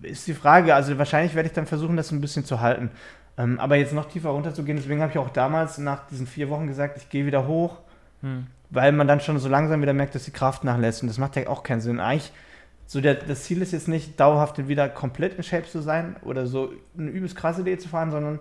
ist 0.00 0.26
die 0.28 0.34
Frage, 0.34 0.74
also 0.74 0.96
wahrscheinlich 0.96 1.34
werde 1.34 1.48
ich 1.48 1.52
dann 1.52 1.66
versuchen, 1.66 1.96
das 1.98 2.10
ein 2.10 2.22
bisschen 2.22 2.46
zu 2.46 2.62
halten. 2.62 2.90
Ähm, 3.36 3.58
aber 3.58 3.76
jetzt 3.76 3.92
noch 3.92 4.06
tiefer 4.06 4.30
runterzugehen, 4.30 4.76
deswegen 4.76 5.00
habe 5.00 5.12
ich 5.12 5.18
auch 5.18 5.30
damals 5.30 5.78
nach 5.78 6.06
diesen 6.08 6.26
vier 6.26 6.50
Wochen 6.50 6.66
gesagt, 6.66 6.96
ich 6.98 7.08
gehe 7.08 7.26
wieder 7.26 7.46
hoch, 7.46 7.78
hm. 8.22 8.46
weil 8.70 8.92
man 8.92 9.06
dann 9.06 9.20
schon 9.20 9.38
so 9.38 9.48
langsam 9.48 9.82
wieder 9.82 9.92
merkt, 9.92 10.14
dass 10.14 10.24
die 10.24 10.30
Kraft 10.30 10.64
nachlässt. 10.64 11.02
Und 11.02 11.08
das 11.08 11.18
macht 11.18 11.36
ja 11.36 11.48
auch 11.48 11.62
keinen 11.62 11.80
Sinn. 11.80 12.00
Eigentlich, 12.00 12.32
so 12.86 13.00
der, 13.00 13.14
das 13.14 13.44
Ziel 13.44 13.62
ist 13.62 13.72
jetzt 13.72 13.88
nicht, 13.88 14.18
dauerhaft 14.18 14.66
wieder 14.66 14.88
komplett 14.88 15.36
in 15.36 15.42
Shape 15.42 15.66
zu 15.66 15.80
sein 15.80 16.16
oder 16.22 16.46
so 16.46 16.72
eine 16.98 17.10
übelst 17.10 17.36
krasse 17.36 17.60
Idee 17.60 17.78
zu 17.78 17.88
fahren, 17.88 18.10
sondern 18.10 18.40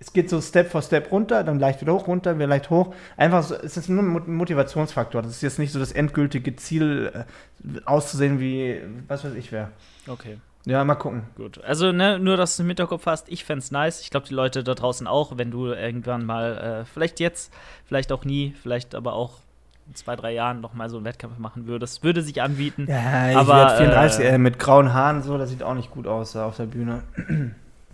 es 0.00 0.12
geht 0.12 0.30
so 0.30 0.40
Step 0.40 0.70
for 0.70 0.82
Step 0.82 1.10
runter, 1.10 1.42
dann 1.42 1.58
leicht 1.58 1.80
wieder 1.80 1.92
hoch, 1.94 2.06
runter, 2.06 2.36
wieder 2.36 2.46
leicht 2.46 2.70
hoch. 2.70 2.94
Einfach 3.16 3.42
so, 3.42 3.56
es 3.56 3.76
ist 3.76 3.88
nur 3.88 4.02
ein 4.02 4.36
Motivationsfaktor. 4.36 5.22
Das 5.22 5.32
ist 5.32 5.42
jetzt 5.42 5.58
nicht 5.58 5.72
so 5.72 5.78
das 5.78 5.92
endgültige 5.92 6.54
Ziel, 6.56 7.10
äh, 7.12 7.80
auszusehen 7.84 8.38
wie, 8.38 8.80
was 9.08 9.24
weiß 9.24 9.34
ich 9.34 9.50
wer. 9.50 9.70
Okay. 10.06 10.38
Ja, 10.68 10.84
mal 10.84 10.96
gucken. 10.96 11.22
Gut. 11.34 11.64
Also, 11.64 11.92
ne, 11.92 12.18
nur, 12.18 12.36
dass 12.36 12.58
du 12.58 12.62
im 12.62 12.68
Hinterkopf 12.68 13.06
hast, 13.06 13.30
ich 13.30 13.44
fände 13.44 13.60
es 13.60 13.70
nice. 13.70 14.02
Ich 14.02 14.10
glaube, 14.10 14.26
die 14.26 14.34
Leute 14.34 14.62
da 14.62 14.74
draußen 14.74 15.06
auch, 15.06 15.38
wenn 15.38 15.50
du 15.50 15.68
irgendwann 15.68 16.26
mal, 16.26 16.82
äh, 16.82 16.84
vielleicht 16.84 17.20
jetzt, 17.20 17.54
vielleicht 17.86 18.12
auch 18.12 18.26
nie, 18.26 18.54
vielleicht 18.62 18.94
aber 18.94 19.14
auch 19.14 19.38
in 19.86 19.94
zwei, 19.94 20.14
drei 20.14 20.34
Jahren 20.34 20.60
noch 20.60 20.74
mal 20.74 20.90
so 20.90 20.98
einen 20.98 21.06
Wettkampf 21.06 21.38
machen 21.38 21.66
würdest, 21.66 22.04
würde 22.04 22.20
sich 22.20 22.42
anbieten. 22.42 22.84
Ja, 22.86 23.30
ich 23.30 23.36
aber 23.36 23.78
34 23.78 24.22
äh, 24.22 24.28
äh, 24.28 24.38
mit 24.38 24.58
grauen 24.58 24.92
Haaren 24.92 25.22
so, 25.22 25.38
das 25.38 25.48
sieht 25.48 25.62
auch 25.62 25.72
nicht 25.72 25.90
gut 25.90 26.06
aus 26.06 26.36
auf 26.36 26.58
der 26.58 26.66
Bühne. 26.66 27.02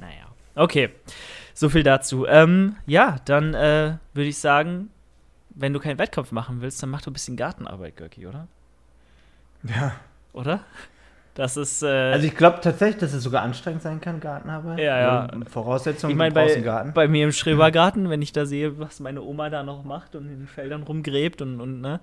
naja. 0.01 0.27
Okay. 0.57 0.91
So 1.55 1.69
viel 1.69 1.85
dazu. 1.85 2.27
Ähm, 2.27 2.75
ja, 2.87 3.19
dann 3.27 3.55
äh, 3.55 3.99
würde 4.15 4.29
ich 4.29 4.39
sagen, 4.39 4.91
wenn 5.51 5.73
du 5.73 5.79
keinen 5.79 5.99
Wettkampf 5.99 6.33
machen 6.33 6.61
willst, 6.61 6.83
dann 6.83 6.91
mach 6.91 7.03
du 7.03 7.11
ein 7.11 7.13
bisschen 7.13 7.37
Gartenarbeit, 7.37 7.97
Görki, 7.97 8.27
oder? 8.27 8.49
Ja. 9.63 9.93
Oder? 10.33 10.65
Das 11.35 11.57
ist. 11.57 11.83
Äh, 11.83 11.87
also 11.87 12.27
ich 12.27 12.37
glaube 12.37 12.61
tatsächlich, 12.61 13.01
dass 13.01 13.13
es 13.13 13.23
sogar 13.23 13.43
anstrengend 13.43 13.83
sein 13.83 14.01
kann, 14.01 14.21
Gartenarbeit. 14.21 14.79
Ja, 14.79 15.01
ja. 15.01 15.31
Voraussetzungen 15.49 16.13
ich 16.13 16.17
mein, 16.17 16.33
bei, 16.33 16.55
Garten. 16.61 16.93
bei 16.93 17.09
mir 17.09 17.25
im 17.25 17.33
Schrebergarten, 17.33 18.09
wenn 18.09 18.23
ich 18.23 18.33
da 18.33 18.47
sehe, 18.47 18.79
was 18.79 19.01
meine 19.01 19.21
Oma 19.21 19.51
da 19.51 19.65
noch 19.65 19.83
macht 19.85 20.15
und 20.15 20.27
in 20.27 20.39
den 20.39 20.47
Feldern 20.47 20.85
rumgräbt 20.85 21.43
und, 21.43 21.61
und 21.61 21.81
ne, 21.81 22.01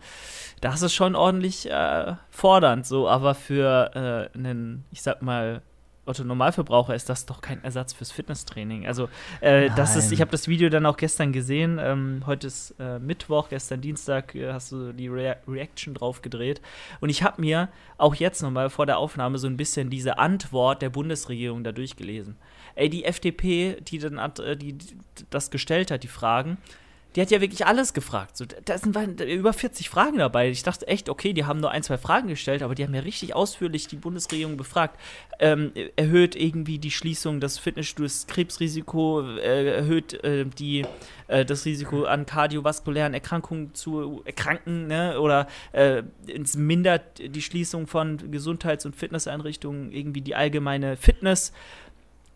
das 0.59 0.81
ist 0.81 0.93
schon 0.93 1.15
ordentlich 1.15 1.69
äh, 1.71 2.15
fordernd, 2.29 2.85
so, 2.85 3.07
aber 3.07 3.33
für 3.33 4.29
äh, 4.33 4.37
einen, 4.37 4.83
ich 4.91 5.01
sag 5.01 5.21
mal, 5.21 5.61
Otto 6.05 6.23
Normalverbraucher 6.23 6.95
ist 6.95 7.09
das 7.09 7.27
doch 7.27 7.41
kein 7.41 7.63
Ersatz 7.63 7.93
fürs 7.93 8.11
Fitnesstraining. 8.11 8.87
Also 8.87 9.07
äh, 9.39 9.69
das 9.75 9.95
ist, 9.95 10.11
ich 10.11 10.19
habe 10.19 10.31
das 10.31 10.47
Video 10.47 10.69
dann 10.69 10.85
auch 10.87 10.97
gestern 10.97 11.31
gesehen. 11.31 11.79
Ähm, 11.79 12.23
heute 12.25 12.47
ist 12.47 12.73
äh, 12.79 12.97
Mittwoch, 12.97 13.49
gestern 13.49 13.81
Dienstag 13.81 14.33
äh, 14.33 14.51
hast 14.51 14.71
du 14.71 14.93
die 14.93 15.07
Re 15.07 15.37
Reaction 15.47 15.93
drauf 15.93 16.23
gedreht. 16.23 16.59
Und 17.01 17.09
ich 17.09 17.21
habe 17.21 17.39
mir 17.39 17.69
auch 17.97 18.15
jetzt 18.15 18.41
nochmal 18.41 18.71
vor 18.71 18.87
der 18.87 18.97
Aufnahme 18.97 19.37
so 19.37 19.45
ein 19.45 19.57
bisschen 19.57 19.91
diese 19.91 20.17
Antwort 20.17 20.81
der 20.81 20.89
Bundesregierung 20.89 21.63
da 21.63 21.71
durchgelesen. 21.71 22.35
Ey, 22.73 22.89
die 22.89 23.05
FDP, 23.05 23.77
die 23.81 23.99
dann 23.99 24.17
äh, 24.17 24.57
die, 24.57 24.73
die 24.73 24.95
das 25.29 25.51
gestellt 25.51 25.91
hat, 25.91 26.01
die 26.01 26.07
Fragen, 26.07 26.57
die 27.15 27.21
hat 27.21 27.29
ja 27.29 27.41
wirklich 27.41 27.65
alles 27.65 27.93
gefragt. 27.93 28.37
So, 28.37 28.45
da 28.45 28.77
sind 28.77 28.95
über 29.21 29.51
40 29.51 29.89
Fragen 29.89 30.17
dabei. 30.17 30.49
Ich 30.49 30.63
dachte 30.63 30.87
echt, 30.87 31.09
okay, 31.09 31.33
die 31.33 31.45
haben 31.45 31.59
nur 31.59 31.71
ein, 31.71 31.83
zwei 31.83 31.97
Fragen 31.97 32.29
gestellt, 32.29 32.63
aber 32.63 32.73
die 32.73 32.83
haben 32.83 32.93
ja 32.93 33.01
richtig 33.01 33.35
ausführlich 33.35 33.87
die 33.87 33.97
Bundesregierung 33.97 34.55
befragt. 34.55 34.97
Ähm, 35.39 35.73
erhöht 35.97 36.35
irgendwie 36.35 36.79
die 36.79 36.91
Schließung 36.91 37.41
des 37.41 37.59
Fitnessstudios 37.59 38.27
Krebsrisiko, 38.27 39.21
äh, 39.37 39.75
erhöht 39.75 40.23
äh, 40.23 40.45
die, 40.45 40.85
äh, 41.27 41.43
das 41.43 41.65
Risiko 41.65 42.05
an 42.05 42.25
kardiovaskulären 42.25 43.13
Erkrankungen 43.13 43.73
zu 43.73 44.21
erkranken, 44.23 44.87
ne? 44.87 45.19
oder 45.19 45.47
äh, 45.73 46.03
es 46.27 46.55
mindert 46.55 47.19
die 47.19 47.41
Schließung 47.41 47.87
von 47.87 48.31
Gesundheits- 48.31 48.85
und 48.85 48.95
Fitnesseinrichtungen 48.95 49.91
irgendwie 49.91 50.21
die 50.21 50.35
allgemeine 50.35 50.95
Fitness. 50.95 51.51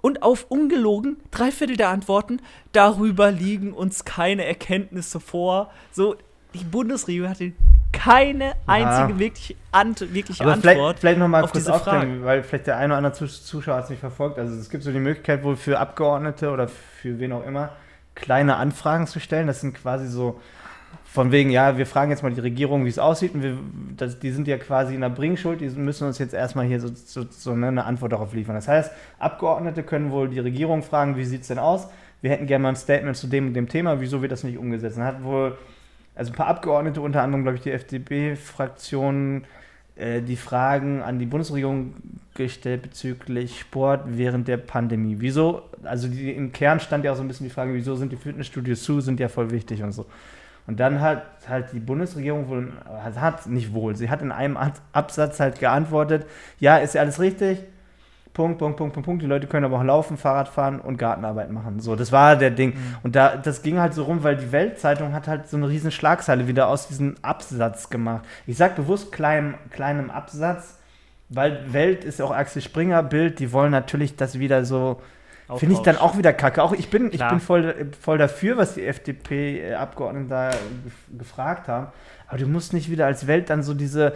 Und 0.06 0.22
auf 0.22 0.46
ungelogen 0.50 1.18
drei 1.32 1.50
Viertel 1.50 1.78
der 1.78 1.90
Antworten, 1.90 2.40
darüber 2.74 3.32
liegen 3.32 3.74
uns 3.74 4.06
keine 4.06 4.46
Erkenntnisse 4.46 5.20
vor. 5.20 5.72
So, 5.92 6.16
die 6.54 6.64
Bundesregierung 6.64 7.28
hatte 7.28 7.54
keine 7.92 8.54
einzige 8.68 9.14
ja. 9.14 9.20
wirklich 9.20 9.58
ant 9.72 10.14
wirkliche 10.14 10.44
Aber 10.44 10.54
Antwort. 10.54 10.76
Vielleicht, 10.76 11.00
vielleicht 11.00 11.18
nochmal 11.18 11.48
kurz 11.48 11.68
aufklären, 11.68 12.24
weil 12.24 12.44
vielleicht 12.44 12.68
der 12.68 12.78
eine 12.78 12.94
oder 12.94 12.98
andere 12.98 13.26
Zuschauer 13.26 13.80
es 13.80 13.90
nicht 13.90 14.00
verfolgt. 14.00 14.38
Also 14.38 14.54
es 14.54 14.70
gibt 14.70 14.84
so 14.84 14.92
die 14.92 15.00
Möglichkeit 15.00 15.44
wohl 15.44 15.56
für 15.56 15.80
Abgeordnete 15.80 16.52
oder 16.52 16.68
für 16.68 17.18
wen 17.18 17.32
auch 17.32 17.44
immer, 17.44 17.72
kleine 18.14 18.58
Anfragen 18.58 19.08
zu 19.08 19.20
stellen. 19.20 19.48
Das 19.48 19.62
sind 19.62 19.74
quasi 19.74 20.08
so 20.08 20.40
von 21.16 21.32
wegen, 21.32 21.50
ja, 21.50 21.78
wir 21.78 21.86
fragen 21.86 22.12
jetzt 22.12 22.24
mal 22.24 22.34
die 22.34 22.42
Regierung, 22.42 22.84
wie 22.84 22.90
es 22.90 23.00
aussieht. 23.00 23.34
Und 23.34 23.42
wir, 23.42 23.58
das, 23.96 24.20
die 24.20 24.32
sind 24.32 24.50
ja 24.50 24.58
quasi 24.58 24.94
in 24.94 25.02
der 25.02 25.10
Bringschuld, 25.10 25.62
die 25.62 25.70
müssen 25.70 26.06
uns 26.06 26.20
jetzt 26.20 26.34
erstmal 26.34 26.66
hier 26.66 26.82
so, 26.82 26.90
so, 26.94 27.26
so 27.30 27.52
eine 27.54 27.86
Antwort 27.86 28.12
darauf 28.12 28.34
liefern. 28.34 28.54
Das 28.54 28.68
heißt, 28.68 28.92
Abgeordnete 29.18 29.82
können 29.84 30.12
wohl 30.12 30.28
die 30.28 30.40
Regierung 30.40 30.84
fragen, 30.84 31.16
wie 31.16 31.24
sieht 31.24 31.42
es 31.42 31.48
denn 31.48 31.58
aus? 31.58 31.88
Wir 32.22 32.32
hätten 32.32 32.48
gerne 32.48 32.64
mal 32.64 32.70
ein 32.70 32.76
Statement 32.76 33.16
zu 33.16 33.28
dem 33.28 33.48
und 33.48 33.54
dem 33.54 33.70
Thema, 33.70 34.02
wieso 34.02 34.22
wird 34.22 34.34
das 34.34 34.44
nicht 34.44 34.58
umgesetzt? 34.58 34.98
Dann 34.98 35.06
hat 35.06 35.24
wohl, 35.24 35.58
also 36.16 36.34
ein 36.34 36.36
paar 36.36 36.48
Abgeordnete, 36.48 37.00
unter 37.00 37.24
anderem, 37.24 37.44
glaube 37.44 37.58
ich, 37.58 37.64
die 37.64 37.72
FDP-Fraktion, 37.72 39.46
äh, 39.96 40.22
die 40.22 40.36
Fragen 40.36 41.02
an 41.02 41.18
die 41.18 41.26
Bundesregierung 41.26 41.94
gestellt 42.34 42.82
bezüglich 42.82 43.62
Sport 43.62 44.02
während 44.08 44.50
der 44.50 44.58
Pandemie. 44.58 45.16
Wieso, 45.20 45.62
also 45.84 46.10
die, 46.10 46.32
im 46.32 46.52
Kern 46.52 46.82
stand 46.82 47.06
ja 47.06 47.14
auch 47.14 47.16
so 47.16 47.24
ein 47.24 47.30
bisschen 47.30 47.48
die 47.48 47.54
Frage, 47.54 47.74
wieso 47.74 47.96
sind 47.96 48.12
die 48.12 48.18
Fitnessstudios 48.18 48.84
zu, 48.84 49.00
sind 49.00 49.22
ja 49.22 49.30
voll 49.30 49.52
wichtig 49.52 49.82
und 49.82 49.94
so. 49.94 50.06
Und 50.68 50.80
dann 50.80 51.00
hat 51.02 51.24
halt 51.48 51.74
die 51.74 51.80
Bundesregierung 51.80 52.50
wohl, 52.50 52.74
also 53.04 53.22
hat 53.22 53.46
nicht 53.48 53.74
wohl, 53.74 53.96
sie 53.96 54.10
hat 54.10 54.22
in 54.22 54.32
einem 54.32 54.58
Absatz 54.94 55.40
halt 55.40 55.60
geantwortet, 55.60 56.26
ja, 56.60 56.78
ist 56.78 56.96
ja 56.96 57.02
alles 57.02 57.20
richtig, 57.20 57.60
Punkt, 58.36 58.60
Punkt, 58.60 58.76
Punkt, 58.78 58.94
Punkt, 58.94 59.06
Punkt. 59.06 59.24
Die 59.24 59.28
Leute 59.28 59.48
können 59.48 59.66
aber 59.66 59.78
auch 59.78 59.84
laufen, 59.84 60.18
Fahrrad 60.18 60.50
fahren 60.50 60.82
und 60.82 60.98
Gartenarbeit 60.98 61.52
machen. 61.52 61.80
So, 61.80 61.96
das 61.96 62.12
war 62.12 62.36
der 62.36 62.52
Ding. 62.52 62.72
Mhm. 62.72 62.96
Und 63.02 63.16
da, 63.16 63.38
das 63.38 63.62
ging 63.64 63.80
halt 63.80 63.94
so 63.94 64.04
rum, 64.04 64.24
weil 64.24 64.36
die 64.36 64.52
Weltzeitung 64.52 65.14
hat 65.14 65.30
halt 65.30 65.48
so 65.48 65.56
eine 65.56 65.70
riesen 65.70 65.90
Schlagzeile 65.90 66.46
wieder 66.48 66.68
aus 66.68 66.90
diesem 66.90 67.16
Absatz 67.22 67.90
gemacht. 67.90 68.26
Ich 68.46 68.58
sag 68.58 68.76
bewusst 68.76 69.14
klein, 69.14 69.56
kleinem 69.72 70.12
Absatz, 70.12 70.80
weil 71.30 71.72
Welt 71.72 72.04
ist 72.04 72.20
ja 72.20 72.26
auch 72.26 72.36
Axel 72.36 72.62
Springer 72.62 73.02
Bild, 73.04 73.40
die 73.40 73.54
wollen 73.54 73.72
natürlich 73.72 74.18
das 74.18 74.38
wieder 74.38 74.66
so 74.66 75.02
Finde 75.58 75.76
ich 75.76 75.82
dann 75.82 75.98
auch 75.98 76.18
wieder 76.18 76.34
kacke. 76.34 76.64
Auch 76.64 76.74
ich 76.74 76.90
bin, 76.90 77.12
ich 77.14 77.26
bin 77.26 77.40
voll, 77.40 77.92
voll 78.00 78.18
dafür, 78.18 78.58
was 78.58 78.74
die 78.74 78.86
FDP-Abgeordneten 78.86 80.30
da 80.30 80.52
gefragt 81.16 81.68
haben. 81.68 81.88
Aber 82.28 82.38
du 82.38 82.48
musst 82.48 82.74
nicht 82.74 82.90
wieder 82.90 83.06
als 83.06 83.28
Welt 83.28 83.52
dann 83.52 83.62
so 83.62 83.76
diese 83.76 84.14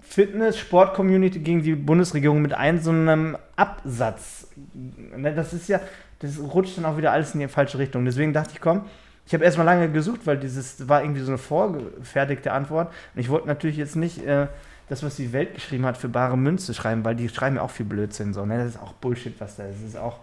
Fitness-Sport-Community 0.00 1.38
gegen 1.40 1.62
die 1.62 1.74
Bundesregierung 1.74 2.42
mit 2.42 2.52
einem 2.52 2.80
so 2.80 2.90
einem 2.90 3.38
Absatz. 3.56 4.48
Ne, 4.74 5.34
das 5.34 5.54
ist 5.54 5.68
ja, 5.68 5.80
das 6.20 6.38
rutscht 6.38 6.76
dann 6.76 6.84
auch 6.84 6.98
wieder 6.98 7.12
alles 7.12 7.34
in 7.34 7.40
die 7.40 7.48
falsche 7.48 7.78
Richtung. 7.78 8.04
Deswegen 8.04 8.32
dachte 8.32 8.50
ich, 8.52 8.60
komm, 8.60 8.84
ich 9.26 9.34
habe 9.34 9.44
erstmal 9.44 9.66
lange 9.66 9.90
gesucht, 9.90 10.20
weil 10.24 10.36
dieses 10.36 10.88
war 10.88 11.02
irgendwie 11.02 11.22
so 11.22 11.32
eine 11.32 11.38
vorgefertigte 11.38 12.52
Antwort. 12.52 12.92
Und 13.14 13.20
ich 13.20 13.28
wollte 13.28 13.48
natürlich 13.48 13.76
jetzt 13.76 13.96
nicht 13.96 14.24
äh, 14.24 14.46
das, 14.88 15.02
was 15.02 15.16
die 15.16 15.32
Welt 15.32 15.54
geschrieben 15.54 15.84
hat, 15.86 15.96
für 15.96 16.08
bare 16.08 16.38
Münze 16.38 16.74
schreiben, 16.74 17.04
weil 17.04 17.16
die 17.16 17.28
schreiben 17.28 17.56
ja 17.56 17.62
auch 17.62 17.70
viel 17.70 17.86
Blödsinn 17.86 18.32
so. 18.32 18.46
Ne? 18.46 18.58
Das 18.58 18.68
ist 18.68 18.80
auch 18.80 18.92
Bullshit, 18.92 19.38
was 19.40 19.56
da 19.56 19.64
ist. 19.64 19.82
Das 19.82 19.88
ist 19.88 19.96
auch 19.96 20.20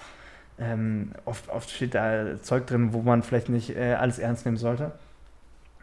ähm, 0.59 1.11
oft, 1.25 1.49
oft 1.49 1.69
steht 1.69 1.95
da 1.95 2.41
Zeug 2.41 2.67
drin, 2.67 2.93
wo 2.93 3.01
man 3.01 3.23
vielleicht 3.23 3.49
nicht 3.49 3.75
äh, 3.75 3.93
alles 3.93 4.19
ernst 4.19 4.45
nehmen 4.45 4.57
sollte. 4.57 4.91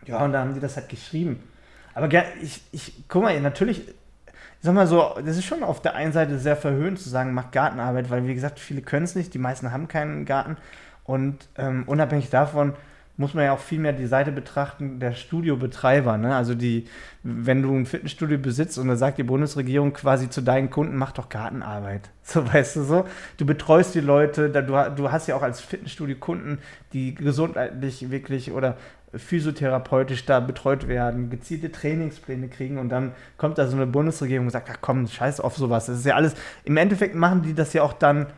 Ja, 0.07 0.25
und 0.25 0.33
da 0.33 0.41
haben 0.41 0.55
die 0.55 0.61
das 0.61 0.77
halt 0.77 0.89
geschrieben. 0.89 1.43
Aber 1.95 2.09
ich, 2.41 2.63
ich 2.73 3.05
guck 3.09 3.23
mal, 3.23 3.39
natürlich, 3.41 3.89
ich 3.89 3.95
sag 4.63 4.75
mal 4.75 4.87
so, 4.87 5.15
das 5.25 5.37
ist 5.37 5.45
schon 5.45 5.63
auf 5.63 5.83
der 5.83 5.95
einen 5.95 6.13
Seite 6.13 6.39
sehr 6.39 6.57
verhöhnt 6.57 6.99
zu 6.99 7.09
sagen, 7.09 7.35
mach 7.35 7.51
Gartenarbeit, 7.51 8.11
weil 8.11 8.27
wie 8.27 8.35
gesagt, 8.35 8.59
viele 8.59 8.81
können 8.81 9.05
es 9.05 9.15
nicht, 9.15 9.35
die 9.35 9.39
meisten 9.39 9.73
haben 9.73 9.89
keinen 9.89 10.25
Garten. 10.25 10.57
Und 11.05 11.49
ähm, 11.59 11.85
unabhängig 11.87 12.31
davon, 12.31 12.75
muss 13.21 13.35
man 13.35 13.45
ja 13.45 13.53
auch 13.53 13.59
viel 13.59 13.79
mehr 13.79 13.93
die 13.93 14.07
Seite 14.07 14.33
betrachten 14.33 14.99
der 14.99 15.13
Studiobetreiber. 15.13 16.17
Ne? 16.17 16.35
Also 16.35 16.55
die, 16.55 16.87
wenn 17.23 17.61
du 17.61 17.77
ein 17.77 17.85
Fitnessstudio 17.85 18.39
besitzt 18.39 18.79
und 18.79 18.89
da 18.89 18.97
sagt 18.97 19.19
die 19.19 19.25
Bundesregierung 19.25 19.93
quasi 19.93 20.31
zu 20.31 20.41
deinen 20.41 20.71
Kunden, 20.71 20.97
mach 20.97 21.13
doch 21.13 21.29
Gartenarbeit. 21.29 22.09
So 22.23 22.47
weißt 22.47 22.77
du 22.77 22.83
so. 22.85 23.07
Du 23.39 23.45
betreust 23.45 23.93
die 23.97 24.01
Leute, 24.01 24.51
da, 24.51 24.63
du, 24.63 24.73
du 24.95 25.11
hast 25.11 25.27
ja 25.27 25.35
auch 25.35 25.43
als 25.43 25.61
Fitnessstudio 25.61 26.17
Kunden, 26.17 26.59
die 26.93 27.13
gesundheitlich 27.13 28.13
wirklich 28.13 28.53
oder 28.53 28.77
physiotherapeutisch 29.13 30.25
da 30.27 30.39
betreut 30.39 30.87
werden, 30.87 31.29
gezielte 31.29 31.73
Trainingspläne 31.73 32.47
kriegen 32.47 32.79
und 32.79 32.89
dann 32.89 33.13
kommt 33.37 33.59
da 33.59 33.67
so 33.67 33.75
eine 33.75 33.89
Bundesregierung 33.89 34.47
und 34.47 34.53
sagt, 34.53 34.71
ach 34.73 34.79
komm, 34.81 35.09
scheiß 35.09 35.41
auf 35.41 35.57
sowas. 35.57 35.87
Das 35.87 35.99
ist 35.99 36.07
ja 36.07 36.15
alles, 36.15 36.35
im 36.63 36.77
Endeffekt 36.77 37.17
machen 37.17 37.43
die 37.43 37.53
das 37.53 37.73
ja 37.73 37.83
auch 37.83 37.95
dann 37.95 38.29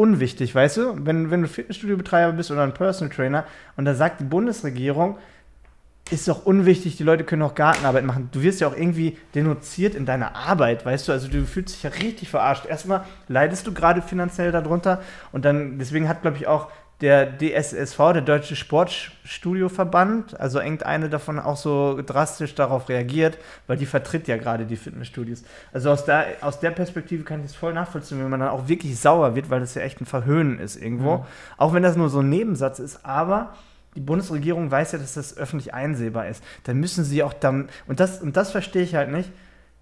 unwichtig, 0.00 0.54
weißt 0.54 0.78
du? 0.78 1.06
Wenn, 1.06 1.30
wenn 1.30 1.42
du 1.42 1.48
Fitnessstudio-Betreiber 1.48 2.32
bist 2.32 2.50
oder 2.50 2.62
ein 2.62 2.72
Personal 2.72 3.14
Trainer 3.14 3.44
und 3.76 3.84
da 3.84 3.94
sagt 3.94 4.20
die 4.20 4.24
Bundesregierung, 4.24 5.18
ist 6.10 6.26
doch 6.26 6.46
unwichtig, 6.46 6.96
die 6.96 7.04
Leute 7.04 7.22
können 7.22 7.42
auch 7.42 7.54
Gartenarbeit 7.54 8.04
machen. 8.04 8.30
Du 8.32 8.42
wirst 8.42 8.60
ja 8.60 8.66
auch 8.66 8.76
irgendwie 8.76 9.18
denunziert 9.34 9.94
in 9.94 10.06
deiner 10.06 10.34
Arbeit, 10.34 10.86
weißt 10.86 11.06
du? 11.06 11.12
Also 11.12 11.28
du 11.28 11.44
fühlst 11.44 11.74
dich 11.74 11.82
ja 11.82 11.90
richtig 11.90 12.30
verarscht. 12.30 12.64
Erstmal 12.66 13.04
leidest 13.28 13.66
du 13.66 13.74
gerade 13.74 14.00
finanziell 14.00 14.50
darunter 14.50 15.02
und 15.32 15.44
dann, 15.44 15.78
deswegen 15.78 16.08
hat, 16.08 16.22
glaube 16.22 16.38
ich, 16.38 16.46
auch 16.46 16.68
der 17.00 17.38
DSSV, 17.38 17.96
der 18.12 18.20
Deutsche 18.20 18.56
Sportstudioverband, 18.56 20.38
also 20.38 20.60
irgendeine 20.60 21.08
davon 21.08 21.38
auch 21.38 21.56
so 21.56 22.00
drastisch 22.04 22.54
darauf 22.54 22.88
reagiert, 22.88 23.38
weil 23.66 23.78
die 23.78 23.86
vertritt 23.86 24.28
ja 24.28 24.36
gerade 24.36 24.66
die 24.66 24.76
Fitnessstudios. 24.76 25.42
Also 25.72 25.90
aus 25.90 26.04
der, 26.04 26.26
aus 26.42 26.60
der 26.60 26.70
Perspektive 26.72 27.24
kann 27.24 27.40
ich 27.40 27.46
das 27.46 27.56
voll 27.56 27.72
nachvollziehen, 27.72 28.18
wenn 28.18 28.28
man 28.28 28.40
dann 28.40 28.50
auch 28.50 28.68
wirklich 28.68 28.98
sauer 28.98 29.34
wird, 29.34 29.48
weil 29.48 29.60
das 29.60 29.74
ja 29.74 29.82
echt 29.82 30.00
ein 30.00 30.06
Verhöhnen 30.06 30.58
ist 30.58 30.76
irgendwo. 30.76 31.18
Mhm. 31.18 31.24
Auch 31.56 31.72
wenn 31.72 31.82
das 31.82 31.96
nur 31.96 32.10
so 32.10 32.20
ein 32.20 32.28
Nebensatz 32.28 32.78
ist, 32.78 33.04
aber 33.04 33.54
die 33.96 34.00
Bundesregierung 34.00 34.70
weiß 34.70 34.92
ja, 34.92 34.98
dass 34.98 35.14
das 35.14 35.36
öffentlich 35.36 35.74
einsehbar 35.74 36.28
ist. 36.28 36.44
Dann 36.64 36.78
müssen 36.78 37.04
sie 37.04 37.22
auch 37.22 37.32
dann, 37.32 37.68
und 37.88 37.98
das, 37.98 38.20
und 38.20 38.36
das 38.36 38.52
verstehe 38.52 38.82
ich 38.82 38.94
halt 38.94 39.10
nicht, 39.10 39.30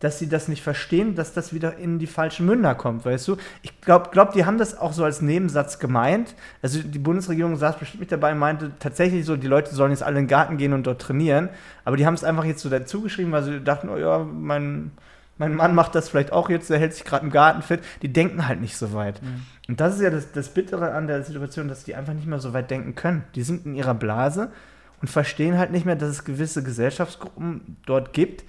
dass 0.01 0.19
sie 0.19 0.29
das 0.29 0.49
nicht 0.49 0.63
verstehen, 0.63 1.15
dass 1.15 1.33
das 1.33 1.53
wieder 1.53 1.77
in 1.77 1.99
die 1.99 2.07
falschen 2.07 2.47
Münder 2.47 2.75
kommt, 2.75 3.05
weißt 3.05 3.27
du? 3.29 3.37
Ich 3.63 3.81
glaube, 3.81 4.11
glaub, 4.13 4.33
die 4.33 4.45
haben 4.45 4.59
das 4.59 4.79
auch 4.79 4.93
so 4.93 5.05
als 5.05 5.21
Nebensatz 5.23 5.79
gemeint. 5.79 6.35
Also 6.63 6.81
die 6.83 6.99
Bundesregierung 6.99 7.57
saß 7.57 7.77
bestimmt 7.79 8.01
mit 8.01 8.13
dabei 8.13 8.33
und 8.33 8.39
meinte 8.39 8.73
tatsächlich 8.79 9.25
so, 9.25 9.37
die 9.37 9.49
Leute 9.49 9.75
sollen 9.75 9.91
jetzt 9.91 10.03
alle 10.03 10.19
in 10.19 10.25
den 10.25 10.29
Garten 10.29 10.57
gehen 10.57 10.73
und 10.73 10.87
dort 10.87 11.03
trainieren. 11.03 11.49
Aber 11.85 11.97
die 11.97 12.07
haben 12.07 12.15
es 12.15 12.23
einfach 12.23 12.45
jetzt 12.45 12.63
so 12.63 12.69
dazu 12.69 13.03
geschrieben, 13.03 13.33
weil 13.33 13.43
sie 13.43 13.61
dachten, 13.61 13.89
oh 13.89 13.97
ja, 13.97 14.19
mein, 14.19 14.93
mein 15.37 15.55
Mann 15.55 15.75
macht 15.75 15.97
das 15.97 16.09
vielleicht 16.09 16.33
auch 16.33 16.49
jetzt, 16.49 16.71
der 16.71 16.79
hält 16.79 16.95
sich 16.95 17.05
gerade 17.05 17.25
im 17.25 17.33
Garten 17.33 17.63
fit. 17.63 17.81
Die 18.03 18.13
denken 18.13 18.47
halt 18.47 18.61
nicht 18.61 18.77
so 18.77 18.93
weit. 18.93 19.21
Mhm. 19.21 19.43
Und 19.69 19.81
das 19.81 19.97
ist 19.97 20.03
ja 20.03 20.11
das, 20.11 20.31
das 20.31 20.49
Bittere 20.51 20.93
an 20.93 21.09
der 21.09 21.25
Situation, 21.25 21.67
dass 21.67 21.83
die 21.83 21.97
einfach 21.97 22.15
nicht 22.15 22.27
mehr 22.27 22.39
so 22.39 22.53
weit 22.53 22.71
denken 22.71 22.95
können. 22.95 23.25
Die 23.35 23.43
sind 23.43 23.67
in 23.67 23.75
ihrer 23.75 23.95
Blase 23.95 24.53
und 25.01 25.09
verstehen 25.09 25.59
halt 25.59 25.71
nicht 25.71 25.87
mehr, 25.87 25.97
dass 25.97 26.09
es 26.09 26.25
gewisse 26.25 26.63
Gesellschaftsgruppen 26.63 27.77
dort 27.87 28.13
gibt, 28.13 28.45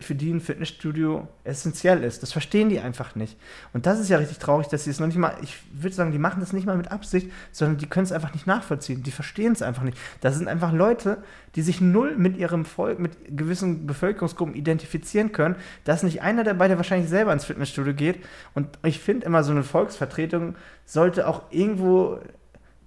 für 0.00 0.14
die 0.14 0.30
ein 0.30 0.40
Fitnessstudio 0.40 1.28
essentiell 1.44 2.02
ist. 2.02 2.22
Das 2.22 2.32
verstehen 2.32 2.68
die 2.68 2.80
einfach 2.80 3.14
nicht. 3.14 3.38
Und 3.72 3.86
das 3.86 4.00
ist 4.00 4.08
ja 4.08 4.18
richtig 4.18 4.38
traurig, 4.38 4.68
dass 4.68 4.84
sie 4.84 4.90
es 4.90 5.00
noch 5.00 5.06
nicht 5.06 5.18
mal, 5.18 5.36
ich 5.42 5.56
würde 5.72 5.94
sagen, 5.94 6.12
die 6.12 6.18
machen 6.18 6.40
das 6.40 6.52
nicht 6.52 6.66
mal 6.66 6.76
mit 6.76 6.90
Absicht, 6.90 7.30
sondern 7.52 7.78
die 7.78 7.86
können 7.86 8.04
es 8.04 8.12
einfach 8.12 8.32
nicht 8.32 8.46
nachvollziehen. 8.46 9.02
Die 9.02 9.10
verstehen 9.10 9.52
es 9.52 9.62
einfach 9.62 9.82
nicht. 9.82 9.96
Das 10.20 10.36
sind 10.36 10.48
einfach 10.48 10.72
Leute, 10.72 11.18
die 11.54 11.62
sich 11.62 11.80
null 11.80 12.16
mit 12.16 12.36
ihrem 12.36 12.64
Volk, 12.64 12.98
mit 12.98 13.12
gewissen 13.36 13.86
Bevölkerungsgruppen 13.86 14.54
identifizieren 14.54 15.32
können. 15.32 15.56
Da 15.84 15.94
ist 15.94 16.02
nicht 16.02 16.22
einer 16.22 16.44
dabei, 16.44 16.68
der 16.68 16.76
wahrscheinlich 16.76 17.08
selber 17.08 17.32
ins 17.32 17.44
Fitnessstudio 17.44 17.94
geht. 17.94 18.24
Und 18.54 18.78
ich 18.82 19.00
finde 19.00 19.26
immer, 19.26 19.42
so 19.42 19.52
eine 19.52 19.62
Volksvertretung 19.62 20.54
sollte 20.84 21.26
auch 21.26 21.42
irgendwo 21.50 22.18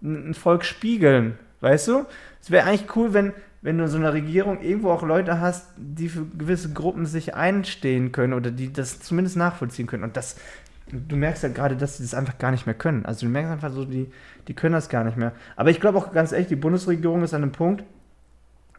ein 0.01 0.33
Volk 0.33 0.65
spiegeln. 0.65 1.37
Weißt 1.61 1.87
du? 1.89 2.05
Es 2.41 2.51
wäre 2.51 2.67
eigentlich 2.67 2.95
cool, 2.95 3.13
wenn 3.13 3.33
wenn 3.61 3.77
du 3.77 3.87
so 3.87 3.97
eine 3.97 4.13
Regierung 4.13 4.61
irgendwo 4.61 4.91
auch 4.91 5.03
Leute 5.03 5.39
hast, 5.41 5.67
die 5.77 6.09
für 6.09 6.25
gewisse 6.25 6.71
Gruppen 6.71 7.05
sich 7.05 7.35
einstehen 7.35 8.11
können 8.11 8.33
oder 8.33 8.51
die 8.51 8.71
das 8.71 9.01
zumindest 9.01 9.35
nachvollziehen 9.35 9.87
können. 9.87 10.03
Und 10.03 10.15
das, 10.15 10.37
du 10.91 11.15
merkst 11.17 11.43
ja 11.43 11.49
gerade, 11.49 11.75
dass 11.75 11.97
sie 11.97 12.03
das 12.03 12.13
einfach 12.13 12.37
gar 12.37 12.51
nicht 12.51 12.65
mehr 12.65 12.75
können. 12.75 13.05
Also 13.05 13.25
du 13.25 13.31
merkst 13.31 13.51
einfach 13.51 13.71
so, 13.71 13.83
die, 13.83 14.09
die 14.47 14.53
können 14.53 14.73
das 14.73 14.87
gar 14.89 15.03
nicht 15.03 15.17
mehr. 15.17 15.33
Aber 15.55 15.71
ich 15.71 15.81
glaube 15.81 15.97
auch 15.97 16.13
ganz 16.13 16.31
ehrlich, 16.31 16.47
die 16.47 16.55
Bundesregierung 16.55 17.23
ist 17.23 17.33
an 17.33 17.43
einem 17.43 17.51
Punkt, 17.51 17.83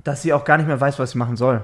dass 0.03 0.23
sie 0.23 0.33
auch 0.33 0.45
gar 0.45 0.57
nicht 0.57 0.67
mehr 0.67 0.81
weiß, 0.81 0.99
was 0.99 1.11
sie 1.11 1.19
machen 1.19 1.37
soll. 1.37 1.63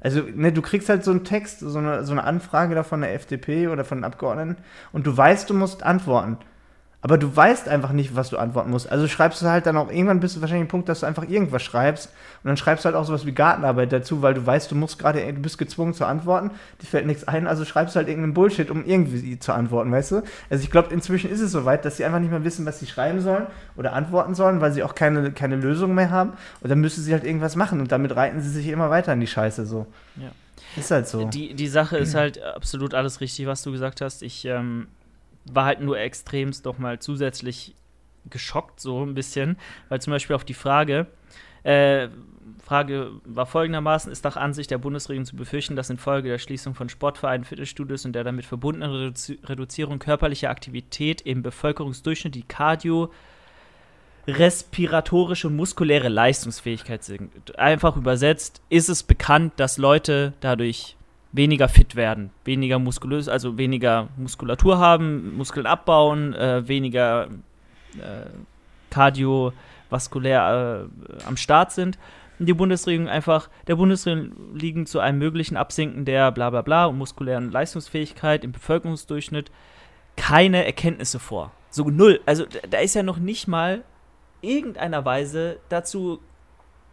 Also, 0.00 0.22
ne, 0.34 0.52
du 0.52 0.62
kriegst 0.62 0.88
halt 0.88 1.02
so 1.02 1.10
einen 1.10 1.24
Text, 1.24 1.60
so 1.60 1.78
eine, 1.78 2.04
so 2.04 2.12
eine 2.12 2.24
Anfrage 2.24 2.74
da 2.74 2.82
von 2.82 3.00
der 3.00 3.14
FDP 3.14 3.68
oder 3.68 3.84
von 3.84 3.98
den 3.98 4.04
Abgeordneten 4.04 4.56
und 4.92 5.06
du 5.06 5.16
weißt, 5.16 5.50
du 5.50 5.54
musst 5.54 5.82
antworten. 5.82 6.36
Aber 7.00 7.16
du 7.16 7.34
weißt 7.34 7.68
einfach 7.68 7.92
nicht, 7.92 8.16
was 8.16 8.30
du 8.30 8.38
antworten 8.38 8.70
musst. 8.70 8.90
Also 8.90 9.06
schreibst 9.06 9.40
du 9.40 9.46
halt 9.46 9.66
dann 9.66 9.76
auch, 9.76 9.88
irgendwann 9.88 10.18
bist 10.18 10.34
du 10.34 10.40
wahrscheinlich 10.40 10.62
im 10.62 10.68
Punkt, 10.68 10.88
dass 10.88 11.00
du 11.00 11.06
einfach 11.06 11.28
irgendwas 11.28 11.62
schreibst. 11.62 12.06
Und 12.42 12.48
dann 12.48 12.56
schreibst 12.56 12.84
du 12.84 12.86
halt 12.86 12.96
auch 12.96 13.04
sowas 13.04 13.24
wie 13.24 13.32
Gartenarbeit 13.32 13.92
dazu, 13.92 14.20
weil 14.20 14.34
du 14.34 14.44
weißt, 14.44 14.68
du 14.72 14.74
musst 14.74 14.98
gerade, 14.98 15.20
du 15.32 15.40
bist 15.40 15.58
gezwungen 15.58 15.94
zu 15.94 16.04
antworten, 16.06 16.50
dir 16.82 16.86
fällt 16.86 17.06
nichts 17.06 17.22
ein, 17.28 17.46
also 17.46 17.64
schreibst 17.64 17.94
du 17.94 17.98
halt 17.98 18.08
irgendeinen 18.08 18.34
Bullshit, 18.34 18.68
um 18.68 18.84
irgendwie 18.84 19.38
zu 19.38 19.52
antworten, 19.52 19.92
weißt 19.92 20.10
du? 20.10 20.22
Also 20.50 20.64
ich 20.64 20.72
glaube, 20.72 20.92
inzwischen 20.92 21.30
ist 21.30 21.40
es 21.40 21.52
soweit, 21.52 21.84
dass 21.84 21.98
sie 21.98 22.04
einfach 22.04 22.18
nicht 22.18 22.30
mehr 22.30 22.42
wissen, 22.42 22.66
was 22.66 22.80
sie 22.80 22.86
schreiben 22.86 23.20
sollen 23.20 23.46
oder 23.76 23.92
antworten 23.92 24.34
sollen, 24.34 24.60
weil 24.60 24.72
sie 24.72 24.82
auch 24.82 24.96
keine, 24.96 25.30
keine 25.30 25.54
Lösung 25.54 25.94
mehr 25.94 26.10
haben. 26.10 26.32
Und 26.60 26.68
dann 26.68 26.80
müssen 26.80 27.04
sie 27.04 27.12
halt 27.12 27.22
irgendwas 27.22 27.54
machen 27.54 27.80
und 27.80 27.92
damit 27.92 28.16
reiten 28.16 28.40
sie 28.40 28.50
sich 28.50 28.66
immer 28.66 28.90
weiter 28.90 29.12
in 29.12 29.20
die 29.20 29.28
Scheiße 29.28 29.66
so. 29.66 29.86
Ja. 30.16 30.30
Ist 30.76 30.90
halt 30.90 31.08
so. 31.08 31.24
Die, 31.26 31.54
die 31.54 31.68
Sache 31.68 31.96
ist 31.96 32.14
halt 32.16 32.42
absolut 32.42 32.94
alles 32.94 33.20
richtig, 33.20 33.46
was 33.46 33.62
du 33.62 33.70
gesagt 33.70 34.00
hast. 34.00 34.22
Ich, 34.22 34.44
ähm, 34.44 34.88
war 35.54 35.64
halt 35.64 35.80
nur 35.80 35.98
extremst 35.98 36.66
doch 36.66 36.78
mal 36.78 36.98
zusätzlich 36.98 37.74
geschockt, 38.30 38.80
so 38.80 39.04
ein 39.04 39.14
bisschen, 39.14 39.56
weil 39.88 40.00
zum 40.00 40.12
Beispiel 40.12 40.36
auf 40.36 40.44
die 40.44 40.54
Frage, 40.54 41.06
äh, 41.62 42.08
Frage 42.64 43.12
war 43.24 43.46
folgendermaßen: 43.46 44.12
Ist 44.12 44.24
nach 44.24 44.36
Ansicht 44.36 44.70
der 44.70 44.78
Bundesregierung 44.78 45.24
zu 45.24 45.36
befürchten, 45.36 45.76
dass 45.76 45.90
infolge 45.90 46.28
der 46.28 46.38
Schließung 46.38 46.74
von 46.74 46.88
Sportvereinen, 46.88 47.44
Fitnessstudios 47.44 48.04
und 48.04 48.12
der 48.12 48.24
damit 48.24 48.44
verbundenen 48.44 48.90
Redu 48.90 49.12
Reduzierung 49.44 49.98
körperlicher 49.98 50.50
Aktivität 50.50 51.22
im 51.22 51.42
Bevölkerungsdurchschnitt 51.42 52.34
die 52.34 52.42
Cardio 52.42 53.10
respiratorische 54.26 55.48
und 55.48 55.56
muskuläre 55.56 56.08
Leistungsfähigkeit 56.08 57.02
sinkt? 57.02 57.58
Einfach 57.58 57.96
übersetzt, 57.96 58.60
ist 58.68 58.90
es 58.90 59.02
bekannt, 59.02 59.54
dass 59.56 59.78
Leute 59.78 60.34
dadurch 60.40 60.97
weniger 61.32 61.68
fit 61.68 61.96
werden, 61.96 62.30
weniger 62.44 62.78
muskulös, 62.78 63.28
also 63.28 63.58
weniger 63.58 64.08
Muskulatur 64.16 64.78
haben, 64.78 65.36
Muskeln 65.36 65.66
abbauen, 65.66 66.34
äh, 66.34 66.66
weniger 66.66 67.28
äh, 67.96 68.26
kardiovaskulär 68.90 70.88
äh, 70.88 71.24
am 71.26 71.36
Start 71.36 71.72
sind. 71.72 71.98
Und 72.38 72.46
die 72.46 72.54
Bundesregierung 72.54 73.08
einfach, 73.08 73.50
der 73.66 73.76
Bundesregierung 73.76 74.54
liegen 74.54 74.86
zu 74.86 75.00
einem 75.00 75.18
möglichen 75.18 75.56
Absinken 75.56 76.04
der 76.04 76.30
bla 76.32 76.50
bla 76.50 76.62
bla 76.62 76.86
und 76.86 76.96
muskulären 76.96 77.50
Leistungsfähigkeit 77.50 78.44
im 78.44 78.52
Bevölkerungsdurchschnitt 78.52 79.50
keine 80.16 80.64
Erkenntnisse 80.64 81.18
vor. 81.18 81.52
So 81.70 81.84
null. 81.90 82.20
Also 82.26 82.44
da 82.70 82.78
ist 82.78 82.94
ja 82.94 83.02
noch 83.02 83.18
nicht 83.18 83.48
mal 83.48 83.84
irgendeiner 84.40 85.04
Weise 85.04 85.58
dazu 85.68 86.20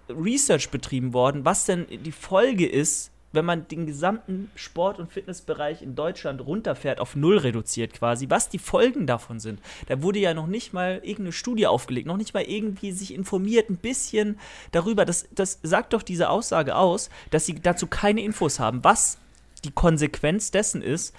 Research 0.10 0.70
betrieben 0.70 1.14
worden, 1.14 1.46
was 1.46 1.66
denn 1.66 1.86
die 1.90 2.12
Folge 2.12 2.68
ist, 2.68 3.12
wenn 3.36 3.46
man 3.46 3.68
den 3.68 3.86
gesamten 3.86 4.50
Sport- 4.56 5.00
und 5.00 5.12
Fitnessbereich 5.12 5.82
in 5.82 5.96
Deutschland 5.96 6.42
runterfährt, 6.42 7.00
auf 7.00 7.16
null 7.16 7.38
reduziert 7.38 7.94
quasi, 7.94 8.30
was 8.30 8.50
die 8.50 8.60
Folgen 8.60 9.06
davon 9.06 9.40
sind. 9.40 9.60
Da 9.88 10.02
wurde 10.02 10.20
ja 10.20 10.34
noch 10.34 10.48
nicht 10.48 10.74
mal 10.74 11.02
irgendeine 11.04 11.32
Studie 11.32 11.68
aufgelegt, 11.68 12.08
noch 12.08 12.18
nicht 12.18 12.34
mal 12.34 12.44
irgendwie 12.44 12.92
sich 12.92 13.14
informiert, 13.14 13.70
ein 13.70 13.78
bisschen 13.78 14.40
darüber. 14.72 15.06
Das, 15.06 15.28
das 15.34 15.60
sagt 15.64 15.94
doch 15.94 16.02
diese 16.02 16.30
Aussage 16.30 16.76
aus, 16.76 17.10
dass 17.30 17.46
sie 17.46 17.56
dazu 17.56 17.88
keine 17.88 18.22
Infos 18.22 18.60
haben, 18.60 18.84
was 18.84 19.18
die 19.64 19.72
Konsequenz 19.72 20.52
dessen 20.52 20.82
ist, 20.82 21.14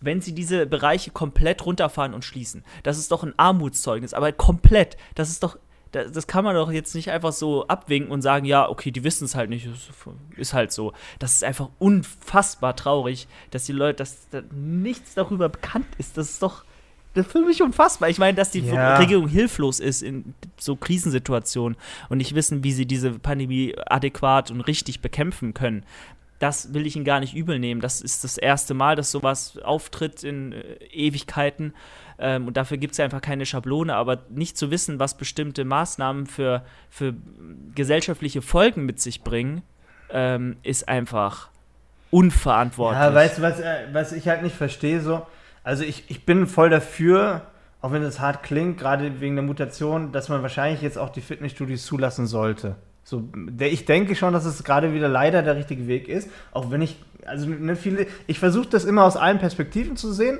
wenn 0.00 0.20
sie 0.20 0.34
diese 0.34 0.66
Bereiche 0.66 1.10
komplett 1.10 1.64
runterfahren 1.64 2.14
und 2.14 2.24
schließen. 2.24 2.64
Das 2.82 2.98
ist 2.98 3.12
doch 3.12 3.22
ein 3.22 3.34
Armutszeugnis, 3.38 4.14
aber 4.14 4.32
komplett. 4.32 4.96
Das 5.14 5.30
ist 5.30 5.42
doch 5.42 5.58
das, 5.92 6.10
das 6.12 6.26
kann 6.26 6.44
man 6.44 6.54
doch 6.54 6.72
jetzt 6.72 6.94
nicht 6.94 7.10
einfach 7.10 7.32
so 7.32 7.66
abwinken 7.68 8.10
und 8.10 8.22
sagen, 8.22 8.44
ja, 8.44 8.68
okay, 8.68 8.90
die 8.90 9.04
wissen 9.04 9.24
es 9.24 9.34
halt 9.34 9.50
nicht, 9.50 9.68
ist 10.36 10.54
halt 10.54 10.72
so. 10.72 10.92
Das 11.18 11.34
ist 11.34 11.44
einfach 11.44 11.68
unfassbar 11.78 12.74
traurig, 12.74 13.28
dass 13.50 13.64
die 13.64 13.72
Leute, 13.72 13.98
dass 13.98 14.28
da 14.30 14.42
nichts 14.52 15.14
darüber 15.14 15.48
bekannt 15.48 15.86
ist. 15.98 16.16
Das 16.16 16.30
ist 16.30 16.42
doch 16.42 16.64
das 17.14 17.26
ist 17.26 17.32
für 17.32 17.40
mich 17.40 17.62
unfassbar. 17.62 18.08
Ich 18.08 18.18
meine, 18.18 18.36
dass 18.36 18.50
die 18.50 18.60
ja. 18.60 18.96
Regierung 18.96 19.28
hilflos 19.28 19.80
ist 19.80 20.02
in 20.02 20.34
so 20.58 20.76
Krisensituationen 20.76 21.76
und 22.08 22.18
nicht 22.18 22.34
wissen, 22.34 22.64
wie 22.64 22.72
sie 22.72 22.86
diese 22.86 23.10
Pandemie 23.18 23.74
adäquat 23.86 24.50
und 24.50 24.62
richtig 24.62 25.00
bekämpfen 25.00 25.52
können. 25.52 25.84
Das 26.42 26.74
will 26.74 26.86
ich 26.86 26.96
ihnen 26.96 27.04
gar 27.04 27.20
nicht 27.20 27.34
übel 27.34 27.58
nehmen. 27.58 27.80
Das 27.80 28.00
ist 28.00 28.24
das 28.24 28.36
erste 28.38 28.74
Mal, 28.74 28.96
dass 28.96 29.10
sowas 29.10 29.58
auftritt 29.58 30.24
in 30.24 30.52
äh, 30.52 30.74
Ewigkeiten. 30.92 31.74
Ähm, 32.18 32.48
und 32.48 32.56
dafür 32.56 32.78
gibt 32.78 32.92
es 32.92 32.98
ja 32.98 33.04
einfach 33.04 33.20
keine 33.20 33.46
Schablone. 33.46 33.94
Aber 33.94 34.22
nicht 34.28 34.58
zu 34.58 34.70
wissen, 34.70 34.98
was 34.98 35.16
bestimmte 35.16 35.64
Maßnahmen 35.64 36.26
für, 36.26 36.64
für 36.90 37.14
gesellschaftliche 37.74 38.42
Folgen 38.42 38.84
mit 38.84 39.00
sich 39.00 39.22
bringen, 39.22 39.62
ähm, 40.10 40.56
ist 40.62 40.88
einfach 40.88 41.50
unverantwortlich. 42.10 43.00
Ja, 43.00 43.14
weißt 43.14 43.38
du, 43.38 43.42
was, 43.42 43.60
äh, 43.60 43.86
was 43.92 44.12
ich 44.12 44.28
halt 44.28 44.42
nicht 44.42 44.56
verstehe, 44.56 45.00
so 45.00 45.26
also 45.64 45.84
ich, 45.84 46.04
ich 46.08 46.26
bin 46.26 46.46
voll 46.46 46.70
dafür, 46.70 47.42
auch 47.80 47.92
wenn 47.92 48.02
es 48.02 48.20
hart 48.20 48.42
klingt, 48.42 48.78
gerade 48.78 49.20
wegen 49.20 49.36
der 49.36 49.44
Mutation, 49.44 50.12
dass 50.12 50.28
man 50.28 50.42
wahrscheinlich 50.42 50.82
jetzt 50.82 50.98
auch 50.98 51.10
die 51.10 51.20
Fitnessstudios 51.20 51.84
zulassen 51.84 52.26
sollte. 52.26 52.76
So, 53.12 53.28
der, 53.34 53.70
ich 53.70 53.84
denke 53.84 54.14
schon, 54.14 54.32
dass 54.32 54.46
es 54.46 54.64
gerade 54.64 54.94
wieder 54.94 55.06
leider 55.06 55.42
der 55.42 55.54
richtige 55.54 55.86
Weg 55.86 56.08
ist, 56.08 56.30
auch 56.50 56.70
wenn 56.70 56.80
ich, 56.80 56.96
also 57.26 57.46
ne, 57.46 57.76
viele, 57.76 58.06
ich 58.26 58.38
versuche 58.38 58.70
das 58.70 58.86
immer 58.86 59.04
aus 59.04 59.18
allen 59.18 59.38
Perspektiven 59.38 59.98
zu 59.98 60.14
sehen 60.14 60.38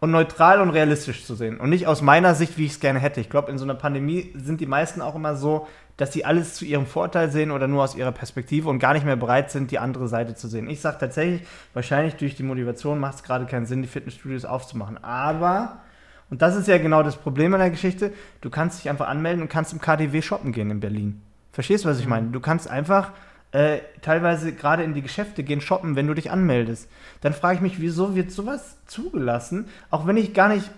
und 0.00 0.10
neutral 0.10 0.62
und 0.62 0.70
realistisch 0.70 1.26
zu 1.26 1.34
sehen 1.34 1.60
und 1.60 1.68
nicht 1.68 1.86
aus 1.86 2.00
meiner 2.00 2.34
Sicht, 2.34 2.56
wie 2.56 2.64
ich 2.64 2.72
es 2.72 2.80
gerne 2.80 2.98
hätte. 2.98 3.20
Ich 3.20 3.28
glaube, 3.28 3.52
in 3.52 3.58
so 3.58 3.64
einer 3.64 3.74
Pandemie 3.74 4.32
sind 4.36 4.62
die 4.62 4.66
meisten 4.66 5.02
auch 5.02 5.14
immer 5.14 5.36
so, 5.36 5.66
dass 5.98 6.14
sie 6.14 6.24
alles 6.24 6.54
zu 6.54 6.64
ihrem 6.64 6.86
Vorteil 6.86 7.30
sehen 7.30 7.50
oder 7.50 7.68
nur 7.68 7.84
aus 7.84 7.94
ihrer 7.94 8.12
Perspektive 8.12 8.70
und 8.70 8.78
gar 8.78 8.94
nicht 8.94 9.04
mehr 9.04 9.16
bereit 9.16 9.50
sind, 9.50 9.70
die 9.70 9.78
andere 9.78 10.08
Seite 10.08 10.34
zu 10.34 10.48
sehen. 10.48 10.70
Ich 10.70 10.80
sage 10.80 10.96
tatsächlich, 10.98 11.42
wahrscheinlich 11.74 12.14
durch 12.14 12.36
die 12.36 12.42
Motivation 12.42 13.00
macht 13.00 13.16
es 13.16 13.22
gerade 13.22 13.44
keinen 13.44 13.66
Sinn, 13.66 13.82
die 13.82 13.88
Fitnessstudios 13.88 14.46
aufzumachen. 14.46 14.96
Aber, 15.04 15.82
und 16.30 16.40
das 16.40 16.56
ist 16.56 16.68
ja 16.68 16.78
genau 16.78 17.02
das 17.02 17.16
Problem 17.16 17.52
an 17.52 17.60
der 17.60 17.68
Geschichte, 17.68 18.14
du 18.40 18.48
kannst 18.48 18.78
dich 18.78 18.88
einfach 18.88 19.08
anmelden 19.08 19.42
und 19.42 19.50
kannst 19.50 19.74
im 19.74 19.82
KDW 19.82 20.22
shoppen 20.22 20.52
gehen 20.52 20.70
in 20.70 20.80
Berlin. 20.80 21.20
Verstehst 21.54 21.84
du, 21.84 21.88
was 21.88 21.98
ich 21.98 22.04
mhm. 22.04 22.10
meine? 22.10 22.30
Du 22.30 22.40
kannst 22.40 22.68
einfach 22.68 23.12
äh, 23.52 23.78
teilweise 24.02 24.52
gerade 24.52 24.82
in 24.82 24.92
die 24.92 25.02
Geschäfte 25.02 25.44
gehen, 25.44 25.60
shoppen, 25.60 25.94
wenn 25.94 26.08
du 26.08 26.14
dich 26.14 26.30
anmeldest. 26.30 26.90
Dann 27.20 27.32
frage 27.32 27.54
ich 27.54 27.60
mich, 27.62 27.80
wieso 27.80 28.16
wird 28.16 28.32
sowas 28.32 28.76
zugelassen, 28.86 29.68
auch 29.90 30.06
wenn 30.06 30.16
ich 30.16 30.34
gar 30.34 30.48
nicht 30.48 30.68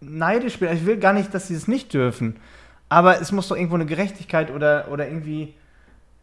neidisch 0.00 0.60
bin. 0.60 0.72
Ich 0.72 0.86
will 0.86 0.98
gar 0.98 1.12
nicht, 1.12 1.34
dass 1.34 1.48
sie 1.48 1.54
es 1.54 1.66
nicht 1.66 1.92
dürfen. 1.92 2.36
Aber 2.88 3.20
es 3.20 3.32
muss 3.32 3.48
doch 3.48 3.56
irgendwo 3.56 3.74
eine 3.74 3.86
Gerechtigkeit 3.86 4.52
oder, 4.52 4.86
oder 4.92 5.08
irgendwie 5.08 5.54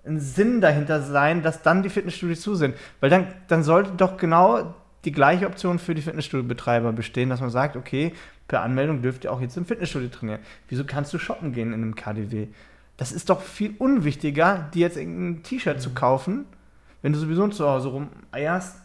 ein 0.06 0.20
Sinn 0.20 0.62
dahinter 0.62 1.02
sein, 1.02 1.44
dass 1.44 1.62
dann 1.62 1.84
die 1.84 1.90
Fitnessstudios 1.90 2.40
zu 2.40 2.56
sind. 2.56 2.76
Weil 3.02 3.10
dann, 3.10 3.28
dann 3.50 3.64
sollte 3.64 3.92
doch 3.92 4.16
genau 4.16 4.74
die 5.04 5.12
gleiche 5.12 5.48
Option 5.48 5.78
für 5.78 5.96
die 5.96 6.02
Fitnessstudio-Betreiber 6.02 6.94
bestehen, 6.94 7.30
dass 7.30 7.42
man 7.42 7.50
sagt, 7.50 7.76
okay, 7.76 8.14
per 8.48 8.62
Anmeldung 8.62 9.02
dürft 9.02 9.26
ihr 9.26 9.34
auch 9.34 9.42
jetzt 9.42 9.58
im 9.58 9.66
Fitnessstudio 9.66 10.08
trainieren. 10.08 10.40
Wieso 10.70 10.86
kannst 10.86 11.14
du 11.14 11.18
shoppen 11.18 11.52
gehen 11.52 11.74
in 11.74 11.82
einem 11.82 11.96
KDW? 11.96 12.48
Das 13.02 13.12
ist 13.12 13.32
doch 13.32 13.42
viel 13.42 13.74
unwichtiger, 13.80 14.70
dir 14.76 14.82
jetzt 14.82 14.96
irgendein 14.96 15.42
T-Shirt 15.42 15.78
mhm. 15.78 15.82
zu 15.82 15.90
kaufen, 15.90 16.46
wenn 17.02 17.12
du 17.12 17.18
sowieso 17.18 17.48
zu 17.48 17.68
Hause 17.68 17.88
rumeierst, 17.88 18.76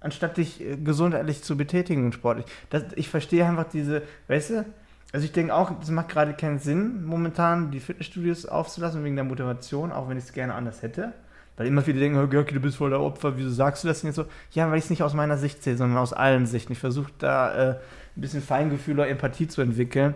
anstatt 0.00 0.38
dich 0.38 0.64
äh, 0.64 0.78
gesundheitlich 0.78 1.42
zu 1.42 1.54
betätigen 1.54 2.06
und 2.06 2.14
sportlich. 2.14 2.46
Das, 2.70 2.84
ich 2.96 3.10
verstehe 3.10 3.44
einfach 3.44 3.68
diese, 3.68 4.00
weißt 4.28 4.50
du, 4.50 4.64
also 5.12 5.26
ich 5.26 5.32
denke 5.32 5.54
auch, 5.54 5.70
es 5.82 5.90
macht 5.90 6.08
gerade 6.08 6.32
keinen 6.32 6.58
Sinn, 6.58 7.04
momentan 7.04 7.70
die 7.70 7.80
Fitnessstudios 7.80 8.46
aufzulassen 8.46 9.04
wegen 9.04 9.16
der 9.16 9.26
Motivation, 9.26 9.92
auch 9.92 10.08
wenn 10.08 10.16
ich 10.16 10.24
es 10.24 10.32
gerne 10.32 10.54
anders 10.54 10.80
hätte. 10.80 11.12
Weil 11.58 11.66
immer 11.66 11.82
viele 11.82 12.00
denken, 12.00 12.18
oh, 12.18 12.26
Görki, 12.26 12.54
du 12.54 12.60
bist 12.60 12.78
voll 12.78 12.88
der 12.88 13.02
Opfer, 13.02 13.36
wieso 13.36 13.50
sagst 13.50 13.84
du 13.84 13.88
das 13.88 14.00
denn 14.00 14.08
jetzt 14.08 14.16
so? 14.16 14.24
Ja, 14.52 14.70
weil 14.70 14.78
ich 14.78 14.84
es 14.84 14.90
nicht 14.90 15.02
aus 15.02 15.12
meiner 15.12 15.36
Sicht 15.36 15.62
sehe, 15.62 15.76
sondern 15.76 15.98
aus 15.98 16.14
allen 16.14 16.46
Sichten. 16.46 16.72
Ich 16.72 16.78
versuche 16.78 17.12
da 17.18 17.52
äh, 17.52 17.70
ein 17.72 18.20
bisschen 18.22 18.40
Feingefühl 18.40 18.94
oder 18.94 19.08
Empathie 19.08 19.46
zu 19.46 19.60
entwickeln, 19.60 20.14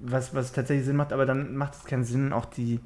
was, 0.00 0.34
was 0.34 0.52
tatsächlich 0.52 0.86
Sinn 0.86 0.96
macht, 0.96 1.12
aber 1.12 1.26
dann 1.26 1.56
macht 1.56 1.74
es 1.74 1.84
keinen 1.84 2.04
Sinn, 2.04 2.32
auch 2.32 2.44
die 2.44 2.80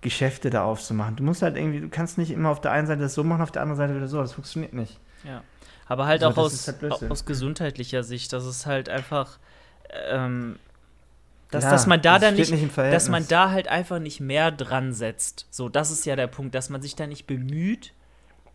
Geschäfte 0.00 0.50
da 0.50 0.64
aufzumachen. 0.64 1.16
Du 1.16 1.24
musst 1.24 1.42
halt 1.42 1.56
irgendwie, 1.56 1.80
du 1.80 1.88
kannst 1.88 2.18
nicht 2.18 2.30
immer 2.30 2.50
auf 2.50 2.60
der 2.60 2.72
einen 2.72 2.86
Seite 2.86 3.02
das 3.02 3.14
so 3.14 3.24
machen, 3.24 3.42
auf 3.42 3.50
der 3.50 3.62
anderen 3.62 3.78
Seite 3.78 3.96
wieder 3.96 4.08
so. 4.08 4.20
Das 4.20 4.32
funktioniert 4.32 4.72
nicht. 4.72 4.98
Ja. 5.24 5.42
Aber 5.86 6.06
halt 6.06 6.22
also, 6.22 6.40
auch 6.40 6.44
aus, 6.44 6.68
halt 6.68 7.10
aus 7.10 7.24
gesundheitlicher 7.24 8.02
Sicht, 8.02 8.32
dass 8.32 8.44
es 8.44 8.66
halt 8.66 8.88
einfach 8.88 9.38
ähm, 9.90 10.58
dass, 11.50 11.64
ja, 11.64 11.70
dass 11.70 11.86
man 11.86 12.02
da 12.02 12.18
dann 12.18 12.34
nicht, 12.34 12.50
nicht 12.50 12.76
dass 12.76 13.08
man 13.08 13.26
da 13.26 13.50
halt 13.50 13.68
einfach 13.68 13.98
nicht 13.98 14.20
mehr 14.20 14.50
dran 14.50 14.92
setzt. 14.92 15.46
So, 15.50 15.68
das 15.68 15.90
ist 15.90 16.04
ja 16.04 16.14
der 16.14 16.26
Punkt, 16.26 16.54
dass 16.54 16.68
man 16.68 16.82
sich 16.82 16.94
da 16.94 17.06
nicht 17.06 17.26
bemüht, 17.26 17.94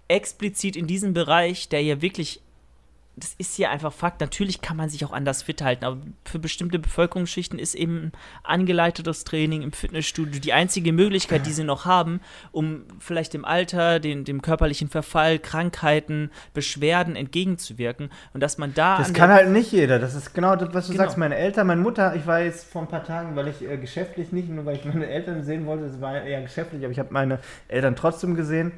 explizit 0.08 0.76
in 0.76 0.86
diesem 0.86 1.14
Bereich, 1.14 1.70
der 1.70 1.82
ja 1.82 2.02
wirklich 2.02 2.42
das 3.16 3.36
ist 3.38 3.60
ja 3.60 3.70
einfach 3.70 3.94
Fakt. 3.94 4.22
Natürlich 4.22 4.62
kann 4.62 4.76
man 4.76 4.90
sich 4.90 5.06
auch 5.06 5.14
anders 5.14 5.44
fit 5.44 5.62
halten, 5.62 5.86
aber 5.86 5.98
für 6.26 6.40
bestimmte 6.40 6.80
Bevölkerungsschichten 6.80 7.60
ist 7.60 7.76
eben 7.76 8.12
angeleitetes 8.44 9.24
Training 9.24 9.62
im 9.62 9.72
Fitnessstudio 9.72 10.42
die 10.42 10.52
einzige 10.52 10.92
Möglichkeit, 10.92 11.46
die 11.46 11.52
sie 11.52 11.64
noch 11.64 11.86
haben, 11.86 12.22
um 12.52 12.86
vielleicht 12.98 13.36
dem 13.36 13.46
Alter, 13.46 14.00
den, 14.00 14.24
dem 14.26 14.42
körperlichen 14.42 14.90
Verfall, 14.90 15.38
Krankheiten, 15.38 16.32
Beschwerden 16.56 17.16
entgegenzuwirken. 17.16 18.10
Und 18.34 18.42
dass 18.42 18.58
man 18.58 18.74
da. 18.74 18.98
Das 18.98 19.14
kann 19.14 19.30
halt 19.30 19.50
nicht 19.50 19.72
jeder. 19.72 20.00
Das 20.00 20.16
ist 20.16 20.34
genau 20.34 20.56
das, 20.56 20.74
was 20.74 20.88
du 20.88 20.94
genau. 20.94 21.04
sagst. 21.04 21.18
Meine 21.18 21.36
Eltern, 21.36 21.68
meine 21.68 21.82
Mutter, 21.82 22.16
ich 22.16 22.26
war 22.26 22.42
jetzt 22.42 22.66
vor 22.66 22.82
ein 22.82 22.88
paar 22.88 23.04
Tagen, 23.04 23.36
weil 23.36 23.48
ich 23.48 23.62
äh, 23.62 23.78
geschäftlich 23.78 24.32
nicht, 24.32 24.50
nur 24.50 24.66
weil 24.66 24.78
ich 24.78 24.86
meine 24.86 25.08
Eltern 25.08 25.44
sehen 25.44 25.68
wollte, 25.68 25.86
es 25.86 26.02
war 26.02 26.24
eher 26.24 26.42
geschäftlich, 26.42 26.84
aber 26.84 26.92
ich 26.92 27.00
habe 27.00 27.14
meine 27.14 27.40
Eltern 27.68 27.96
trotzdem 27.96 28.34
gesehen. 28.34 28.72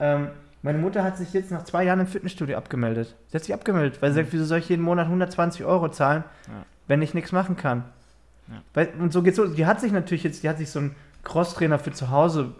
Ähm, 0.00 0.30
meine 0.66 0.78
Mutter 0.78 1.04
hat 1.04 1.16
sich 1.16 1.32
jetzt 1.32 1.52
nach 1.52 1.62
zwei 1.62 1.84
Jahren 1.84 2.00
im 2.00 2.08
Fitnessstudio 2.08 2.56
abgemeldet. 2.56 3.14
Sie 3.28 3.36
hat 3.36 3.44
sich 3.44 3.54
abgemeldet, 3.54 4.02
weil 4.02 4.10
sie 4.10 4.16
sagt, 4.16 4.32
wieso 4.32 4.44
soll 4.44 4.58
ich 4.58 4.68
jeden 4.68 4.82
Monat 4.82 5.06
120 5.06 5.64
Euro 5.64 5.90
zahlen, 5.90 6.24
ja. 6.48 6.66
wenn 6.88 7.00
ich 7.02 7.14
nichts 7.14 7.30
machen 7.30 7.56
kann? 7.56 7.84
Ja. 8.48 8.54
Weil, 8.74 8.88
und 8.98 9.12
so 9.12 9.22
geht's 9.22 9.36
so. 9.36 9.46
Die 9.46 9.64
hat 9.64 9.80
sich 9.80 9.92
natürlich 9.92 10.24
jetzt, 10.24 10.42
die 10.42 10.48
hat 10.48 10.58
sich 10.58 10.68
so 10.68 10.80
einen 10.80 10.96
Crosstrainer 11.22 11.78
für 11.78 11.92
zu 11.92 12.10
Hause 12.10 12.50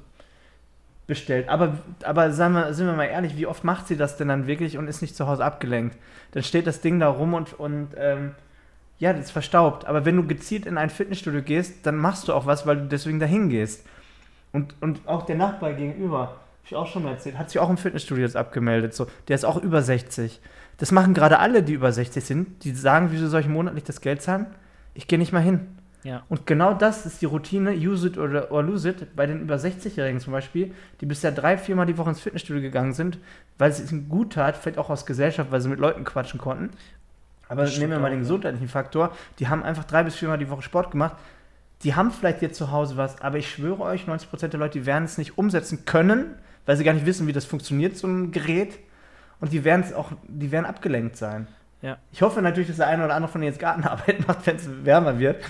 bestellt. 1.08 1.48
Aber, 1.48 1.78
aber 2.04 2.30
sagen 2.30 2.54
wir, 2.54 2.72
sind 2.74 2.86
wir 2.86 2.94
mal 2.94 3.06
ehrlich, 3.06 3.36
wie 3.36 3.48
oft 3.48 3.64
macht 3.64 3.88
sie 3.88 3.96
das 3.96 4.16
denn 4.16 4.28
dann 4.28 4.46
wirklich 4.46 4.78
und 4.78 4.86
ist 4.86 5.02
nicht 5.02 5.16
zu 5.16 5.26
Hause 5.26 5.44
abgelenkt? 5.44 5.98
Dann 6.30 6.44
steht 6.44 6.68
das 6.68 6.80
Ding 6.80 7.00
da 7.00 7.08
rum 7.08 7.34
und, 7.34 7.58
und 7.58 7.88
ähm, 7.96 8.36
ja, 9.00 9.14
das 9.14 9.24
ist 9.24 9.30
verstaubt. 9.32 9.84
Aber 9.84 10.04
wenn 10.04 10.14
du 10.14 10.24
gezielt 10.24 10.64
in 10.64 10.78
ein 10.78 10.90
Fitnessstudio 10.90 11.42
gehst, 11.42 11.84
dann 11.84 11.96
machst 11.96 12.28
du 12.28 12.34
auch 12.34 12.46
was, 12.46 12.68
weil 12.68 12.76
du 12.76 12.86
deswegen 12.86 13.18
dahin 13.18 13.48
gehst. 13.48 13.84
Und, 14.52 14.80
und 14.80 15.08
auch 15.08 15.26
der 15.26 15.34
Nachbar 15.34 15.72
gegenüber 15.72 16.36
ich 16.66 16.76
auch 16.76 16.86
schon 16.86 17.04
mal 17.04 17.12
erzählt, 17.12 17.38
hat 17.38 17.50
sich 17.50 17.60
auch 17.60 17.70
im 17.70 17.76
Fitnessstudio 17.76 18.24
jetzt 18.24 18.36
abgemeldet. 18.36 18.94
So, 18.94 19.06
der 19.28 19.36
ist 19.36 19.44
auch 19.44 19.62
über 19.62 19.82
60. 19.82 20.40
Das 20.78 20.92
machen 20.92 21.14
gerade 21.14 21.38
alle, 21.38 21.62
die 21.62 21.72
über 21.72 21.92
60 21.92 22.24
sind. 22.24 22.64
Die 22.64 22.72
sagen, 22.72 23.08
wieso 23.10 23.28
soll 23.28 23.40
ich 23.40 23.48
monatlich 23.48 23.84
das 23.84 24.00
Geld 24.00 24.20
zahlen? 24.20 24.46
Ich 24.94 25.06
gehe 25.06 25.18
nicht 25.18 25.32
mal 25.32 25.42
hin. 25.42 25.68
Ja. 26.02 26.22
Und 26.28 26.46
genau 26.46 26.72
das 26.72 27.04
ist 27.04 27.20
die 27.20 27.26
Routine, 27.26 27.72
use 27.72 28.06
it 28.06 28.18
or, 28.18 28.50
or 28.50 28.62
lose 28.62 28.88
it, 28.88 29.16
bei 29.16 29.26
den 29.26 29.40
über 29.40 29.56
60-Jährigen 29.56 30.20
zum 30.20 30.32
Beispiel, 30.32 30.72
die 31.00 31.06
bisher 31.06 31.32
drei, 31.32 31.58
viermal 31.58 31.86
die 31.86 31.98
Woche 31.98 32.10
ins 32.10 32.20
Fitnessstudio 32.20 32.62
gegangen 32.62 32.92
sind, 32.92 33.18
weil 33.58 33.70
es 33.70 33.90
ihnen 33.90 34.08
gut 34.08 34.34
tat, 34.34 34.56
vielleicht 34.56 34.78
auch 34.78 34.88
aus 34.88 35.04
Gesellschaft, 35.04 35.50
weil 35.50 35.60
sie 35.60 35.68
mit 35.68 35.80
Leuten 35.80 36.04
quatschen 36.04 36.38
konnten. 36.38 36.70
Aber 37.48 37.64
nehmen 37.64 37.90
wir 37.90 37.98
mal 37.98 38.10
den 38.10 38.20
gesundheitlichen 38.20 38.68
Faktor, 38.68 39.16
die 39.38 39.48
haben 39.48 39.64
einfach 39.64 39.84
drei 39.84 40.04
bis 40.04 40.14
viermal 40.14 40.38
die 40.38 40.48
Woche 40.48 40.62
Sport 40.62 40.92
gemacht. 40.92 41.16
Die 41.82 41.94
haben 41.94 42.10
vielleicht 42.10 42.40
jetzt 42.40 42.56
zu 42.56 42.70
Hause 42.70 42.96
was, 42.96 43.20
aber 43.20 43.38
ich 43.38 43.50
schwöre 43.50 43.82
euch, 43.82 44.04
90% 44.04 44.48
der 44.48 44.60
Leute, 44.60 44.78
die 44.78 44.86
werden 44.86 45.04
es 45.04 45.18
nicht 45.18 45.38
umsetzen 45.38 45.86
können, 45.86 46.36
weil 46.66 46.76
sie 46.76 46.84
gar 46.84 46.92
nicht 46.92 47.06
wissen, 47.06 47.26
wie 47.26 47.32
das 47.32 47.44
funktioniert, 47.44 47.96
so 47.96 48.06
ein 48.06 48.32
Gerät. 48.32 48.78
Und 49.40 49.52
die 49.52 49.64
werden 49.64 49.84
auch, 49.94 50.12
die 50.26 50.50
werden 50.50 50.66
abgelenkt 50.66 51.16
sein. 51.16 51.46
Ja. 51.82 51.98
Ich 52.10 52.22
hoffe 52.22 52.42
natürlich, 52.42 52.68
dass 52.68 52.78
der 52.78 52.88
eine 52.88 53.04
oder 53.04 53.14
andere 53.14 53.30
von 53.30 53.42
ihnen 53.42 53.52
jetzt 53.52 53.60
Gartenarbeit 53.60 54.26
macht, 54.28 54.46
wenn 54.46 54.56
es 54.56 54.84
wärmer 54.84 55.18
wird. 55.18 55.42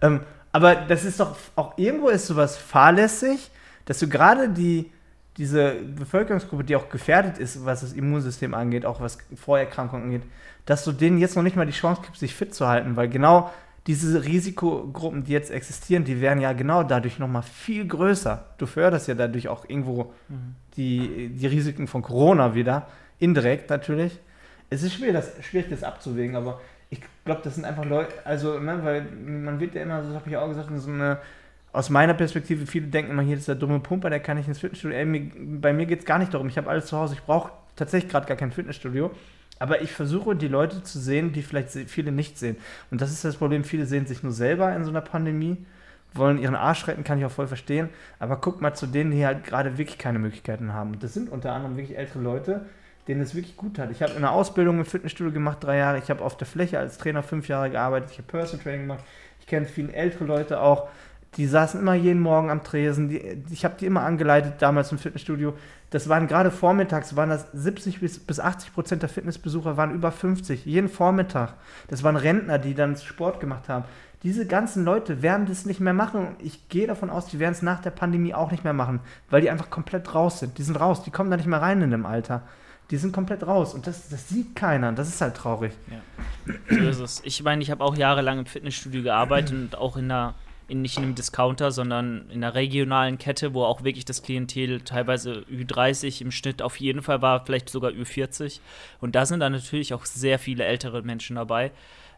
Ähm, 0.00 0.20
aber 0.52 0.74
das 0.74 1.04
ist 1.04 1.20
doch, 1.20 1.36
auch 1.56 1.76
irgendwo 1.78 2.08
ist 2.08 2.26
sowas 2.26 2.56
fahrlässig, 2.56 3.50
dass 3.86 3.98
du 3.98 4.08
gerade 4.08 4.48
die, 4.48 4.90
diese 5.36 5.74
Bevölkerungsgruppe, 5.74 6.64
die 6.64 6.76
auch 6.76 6.88
gefährdet 6.88 7.38
ist, 7.38 7.64
was 7.64 7.80
das 7.80 7.92
Immunsystem 7.92 8.54
angeht, 8.54 8.86
auch 8.86 9.00
was 9.00 9.18
Vorerkrankungen 9.34 10.04
angeht, 10.04 10.22
dass 10.64 10.84
du 10.84 10.92
denen 10.92 11.18
jetzt 11.18 11.36
noch 11.36 11.42
nicht 11.42 11.56
mal 11.56 11.66
die 11.66 11.72
Chance 11.72 12.02
gibst, 12.04 12.20
sich 12.20 12.34
fit 12.34 12.54
zu 12.54 12.66
halten, 12.66 12.96
weil 12.96 13.08
genau 13.08 13.50
diese 13.86 14.24
Risikogruppen, 14.24 15.24
die 15.24 15.32
jetzt 15.32 15.50
existieren, 15.50 16.04
die 16.04 16.20
werden 16.20 16.40
ja 16.40 16.52
genau 16.52 16.82
dadurch 16.82 17.18
nochmal 17.18 17.42
viel 17.42 17.86
größer. 17.86 18.44
Du 18.56 18.66
förderst 18.66 19.08
ja 19.08 19.14
dadurch 19.14 19.48
auch 19.48 19.68
irgendwo 19.68 20.14
mhm. 20.28 20.54
die, 20.76 21.28
die 21.28 21.46
Risiken 21.46 21.86
von 21.86 22.00
Corona 22.00 22.54
wieder, 22.54 22.88
indirekt 23.18 23.68
natürlich. 23.68 24.18
Es 24.70 24.82
ist 24.82 24.94
schwierig, 24.94 25.14
das, 25.14 25.32
schwierig, 25.44 25.68
das 25.68 25.82
abzuwägen, 25.82 26.34
aber 26.34 26.60
ich 26.88 27.00
glaube, 27.24 27.42
das 27.44 27.56
sind 27.56 27.64
einfach 27.64 27.84
Leute, 27.84 28.14
also, 28.24 28.58
ne, 28.58 28.78
weil 28.82 29.02
man 29.02 29.60
wird 29.60 29.74
ja 29.74 29.82
immer, 29.82 30.00
das 30.00 30.14
habe 30.14 30.30
ich 30.30 30.36
auch 30.36 30.48
gesagt, 30.48 30.70
so 30.76 30.90
eine, 30.90 31.18
aus 31.72 31.90
meiner 31.90 32.14
Perspektive, 32.14 32.66
viele 32.66 32.86
denken 32.86 33.10
immer, 33.10 33.22
hier 33.22 33.36
ist 33.36 33.48
der 33.48 33.54
dumme 33.54 33.80
Pumper, 33.80 34.08
der 34.08 34.20
kann 34.20 34.36
nicht 34.36 34.48
ins 34.48 34.60
Fitnessstudio. 34.60 34.96
Ey, 34.96 35.04
mir, 35.04 35.30
bei 35.60 35.72
mir 35.72 35.86
geht 35.86 36.00
es 36.00 36.04
gar 36.06 36.18
nicht 36.18 36.32
darum, 36.32 36.48
ich 36.48 36.56
habe 36.56 36.70
alles 36.70 36.86
zu 36.86 36.96
Hause, 36.96 37.14
ich 37.14 37.22
brauche 37.22 37.52
tatsächlich 37.76 38.10
gerade 38.10 38.26
gar 38.26 38.36
kein 38.36 38.52
Fitnessstudio. 38.52 39.10
Aber 39.64 39.80
ich 39.80 39.92
versuche, 39.92 40.36
die 40.36 40.48
Leute 40.48 40.82
zu 40.82 40.98
sehen, 40.98 41.32
die 41.32 41.40
vielleicht 41.40 41.70
viele 41.70 42.12
nicht 42.12 42.38
sehen. 42.38 42.58
Und 42.90 43.00
das 43.00 43.10
ist 43.10 43.24
das 43.24 43.36
Problem, 43.36 43.64
viele 43.64 43.86
sehen 43.86 44.04
sich 44.04 44.22
nur 44.22 44.32
selber 44.32 44.76
in 44.76 44.84
so 44.84 44.90
einer 44.90 45.00
Pandemie, 45.00 45.56
wollen 46.12 46.38
ihren 46.38 46.54
Arsch 46.54 46.86
retten, 46.86 47.02
kann 47.02 47.18
ich 47.18 47.24
auch 47.24 47.30
voll 47.30 47.46
verstehen. 47.46 47.88
Aber 48.18 48.36
guck 48.36 48.60
mal 48.60 48.74
zu 48.74 48.86
denen, 48.86 49.10
die 49.10 49.24
halt 49.24 49.42
gerade 49.42 49.78
wirklich 49.78 49.96
keine 49.96 50.18
Möglichkeiten 50.18 50.74
haben. 50.74 50.92
Und 50.92 51.02
das 51.02 51.14
sind 51.14 51.32
unter 51.32 51.54
anderem 51.54 51.78
wirklich 51.78 51.96
ältere 51.96 52.18
Leute, 52.18 52.66
denen 53.08 53.22
es 53.22 53.34
wirklich 53.34 53.56
gut 53.56 53.78
hat. 53.78 53.90
Ich 53.90 54.02
habe 54.02 54.14
eine 54.14 54.32
Ausbildung 54.32 54.80
im 54.80 54.84
Fitnessstudio 54.84 55.32
gemacht, 55.32 55.64
drei 55.64 55.78
Jahre. 55.78 55.96
Ich 55.96 56.10
habe 56.10 56.22
auf 56.22 56.36
der 56.36 56.46
Fläche 56.46 56.78
als 56.78 56.98
Trainer 56.98 57.22
fünf 57.22 57.48
Jahre 57.48 57.70
gearbeitet. 57.70 58.10
Ich 58.10 58.18
habe 58.18 58.28
Personal 58.28 58.62
Training 58.62 58.82
gemacht. 58.82 59.04
Ich 59.40 59.46
kenne 59.46 59.64
viele 59.64 59.94
ältere 59.94 60.26
Leute 60.26 60.60
auch. 60.60 60.88
Die 61.38 61.46
saßen 61.46 61.80
immer 61.80 61.94
jeden 61.94 62.20
Morgen 62.20 62.50
am 62.50 62.62
Tresen. 62.62 63.08
Die, 63.08 63.42
ich 63.50 63.64
habe 63.64 63.76
die 63.80 63.86
immer 63.86 64.02
angeleitet, 64.02 64.56
damals 64.58 64.92
im 64.92 64.98
Fitnessstudio. 64.98 65.54
Das 65.94 66.08
waren 66.08 66.26
gerade 66.26 66.50
vormittags, 66.50 67.14
waren 67.14 67.28
das 67.28 67.46
70 67.52 68.00
bis, 68.00 68.18
bis 68.18 68.40
80 68.40 68.74
Prozent 68.74 69.02
der 69.02 69.08
Fitnessbesucher 69.08 69.76
waren 69.76 69.94
über 69.94 70.10
50, 70.10 70.66
jeden 70.66 70.88
Vormittag. 70.88 71.54
Das 71.86 72.02
waren 72.02 72.16
Rentner, 72.16 72.58
die 72.58 72.74
dann 72.74 72.96
Sport 72.96 73.38
gemacht 73.38 73.68
haben. 73.68 73.84
Diese 74.24 74.44
ganzen 74.44 74.84
Leute 74.84 75.22
werden 75.22 75.46
das 75.46 75.66
nicht 75.66 75.78
mehr 75.78 75.92
machen. 75.92 76.34
Ich 76.40 76.68
gehe 76.68 76.88
davon 76.88 77.10
aus, 77.10 77.26
die 77.26 77.38
werden 77.38 77.52
es 77.52 77.62
nach 77.62 77.80
der 77.80 77.92
Pandemie 77.92 78.34
auch 78.34 78.50
nicht 78.50 78.64
mehr 78.64 78.72
machen, 78.72 78.98
weil 79.30 79.40
die 79.40 79.50
einfach 79.50 79.70
komplett 79.70 80.16
raus 80.16 80.40
sind. 80.40 80.58
Die 80.58 80.64
sind 80.64 80.80
raus, 80.80 81.04
die 81.04 81.12
kommen 81.12 81.30
da 81.30 81.36
nicht 81.36 81.46
mehr 81.46 81.62
rein 81.62 81.80
in 81.80 81.92
dem 81.92 82.06
Alter. 82.06 82.42
Die 82.90 82.96
sind 82.96 83.12
komplett 83.12 83.46
raus 83.46 83.72
und 83.72 83.86
das, 83.86 84.08
das 84.08 84.28
sieht 84.28 84.56
keiner. 84.56 84.90
Das 84.90 85.06
ist 85.06 85.20
halt 85.20 85.36
traurig. 85.36 85.74
Ja. 85.88 86.76
So 86.76 86.88
ist 86.88 86.98
es. 86.98 87.22
Ich 87.24 87.40
meine, 87.44 87.62
ich 87.62 87.70
habe 87.70 87.84
auch 87.84 87.96
jahrelang 87.96 88.40
im 88.40 88.46
Fitnessstudio 88.46 89.04
gearbeitet 89.04 89.52
und 89.52 89.78
auch 89.78 89.96
in 89.96 90.10
einer 90.10 90.34
in, 90.68 90.82
nicht 90.82 90.96
in 90.96 91.04
einem 91.04 91.14
Discounter, 91.14 91.70
sondern 91.70 92.28
in 92.30 92.42
einer 92.42 92.54
regionalen 92.54 93.18
Kette, 93.18 93.54
wo 93.54 93.64
auch 93.64 93.84
wirklich 93.84 94.04
das 94.04 94.22
Klientel 94.22 94.80
teilweise 94.80 95.44
Ü30 95.50 96.22
im 96.22 96.30
Schnitt 96.30 96.62
auf 96.62 96.76
jeden 96.80 97.02
Fall 97.02 97.22
war, 97.22 97.44
vielleicht 97.44 97.68
sogar 97.68 97.90
Ü40. 97.90 98.60
Und 99.00 99.14
da 99.14 99.26
sind 99.26 99.40
dann 99.40 99.52
natürlich 99.52 99.94
auch 99.94 100.04
sehr 100.06 100.38
viele 100.38 100.64
ältere 100.64 101.02
Menschen 101.02 101.36
dabei. 101.36 101.72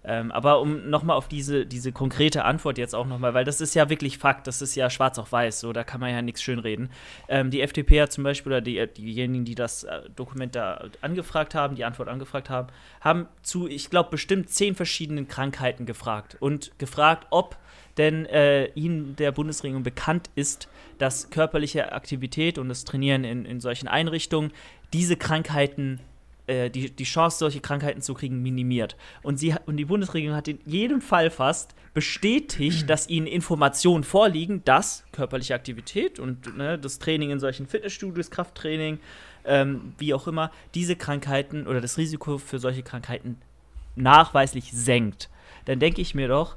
Ähm, 0.07 0.31
aber 0.31 0.61
um 0.61 0.89
nochmal 0.89 1.17
auf 1.17 1.27
diese, 1.27 1.67
diese 1.67 1.91
konkrete 1.91 2.45
Antwort 2.45 2.79
jetzt 2.79 2.95
auch 2.95 3.07
nochmal, 3.07 3.35
weil 3.35 3.45
das 3.45 3.61
ist 3.61 3.75
ja 3.75 3.91
wirklich 3.91 4.19
Fakt, 4.19 4.47
das 4.47 4.63
ist 4.63 4.77
ja 4.77 4.89
schwarz 4.89 5.19
auf 5.19 5.33
weiß, 5.33 5.61
so 5.61 5.73
da 5.73 5.83
kann 5.83 6.01
man 6.01 6.11
ja 6.11 6.23
nichts 6.23 6.43
schönreden. 6.43 6.91
Ähm, 7.29 7.51
die 7.51 7.61
FDP 7.61 8.01
hat 8.03 8.13
zum 8.13 8.23
Beispiel, 8.23 8.53
oder 8.53 8.61
die, 8.61 8.87
diejenigen, 8.87 9.45
die 9.45 9.57
das 9.57 9.85
äh, 9.85 10.03
Dokument 10.15 10.55
da 10.55 10.85
angefragt 11.01 11.55
haben, 11.55 11.75
die 11.75 11.85
Antwort 11.85 12.09
angefragt 12.09 12.49
haben, 12.51 12.69
haben 13.01 13.27
zu, 13.43 13.67
ich 13.67 13.91
glaube, 13.91 14.11
bestimmt 14.11 14.49
zehn 14.49 14.77
verschiedenen 14.77 15.27
Krankheiten 15.27 15.87
gefragt 15.87 16.37
und 16.39 16.79
gefragt, 16.79 17.27
ob 17.31 17.57
denn 17.97 18.27
äh, 18.27 18.67
ihnen 18.75 19.17
der 19.17 19.33
Bundesregierung 19.33 19.83
bekannt 19.83 20.31
ist, 20.35 20.69
dass 20.99 21.31
körperliche 21.31 21.93
Aktivität 21.93 22.59
und 22.59 22.69
das 22.69 22.85
Trainieren 22.85 23.25
in, 23.25 23.45
in 23.45 23.61
solchen 23.61 23.89
Einrichtungen 23.89 24.53
diese 24.93 25.17
Krankheiten 25.17 26.01
äh, 26.47 26.71
die, 26.71 26.91
die 26.91 27.05
Chance, 27.05 27.39
solche 27.39 27.61
Krankheiten 27.61 28.03
zu 28.03 28.15
kriegen, 28.15 28.43
minimiert. 28.43 28.97
Und, 29.23 29.39
sie, 29.39 29.55
und 29.67 29.77
die 29.77 29.85
Bundesregierung 29.85 30.37
hat 30.37 30.49
in 30.49 30.59
jedem 30.65 31.01
Fall 31.01 31.31
fast 31.31 31.75
bestätigt, 31.95 32.89
dass 32.91 33.09
ihnen 33.09 33.27
Informationen 33.27 34.05
vorliegen, 34.05 34.63
dass 34.65 35.05
körperliche 35.13 35.55
Aktivität 35.55 36.19
und 36.19 36.57
ne, 36.57 36.79
das 36.79 36.99
Training 36.99 37.31
in 37.31 37.41
solchen 37.41 37.67
Fitnessstudios, 37.67 38.31
Krafttraining, 38.31 38.99
ähm, 39.45 39.95
wie 39.99 40.13
auch 40.13 40.27
immer, 40.27 40.51
diese 40.75 40.95
Krankheiten 40.95 41.67
oder 41.67 41.81
das 41.81 41.99
Risiko 41.99 42.39
für 42.39 42.59
solche 42.59 42.83
Krankheiten 42.83 43.39
nachweislich 43.95 44.73
senkt. 44.73 45.31
Dann 45.65 45.81
denke 45.81 46.01
ich 46.01 46.15
mir 46.15 46.29
doch, 46.29 46.57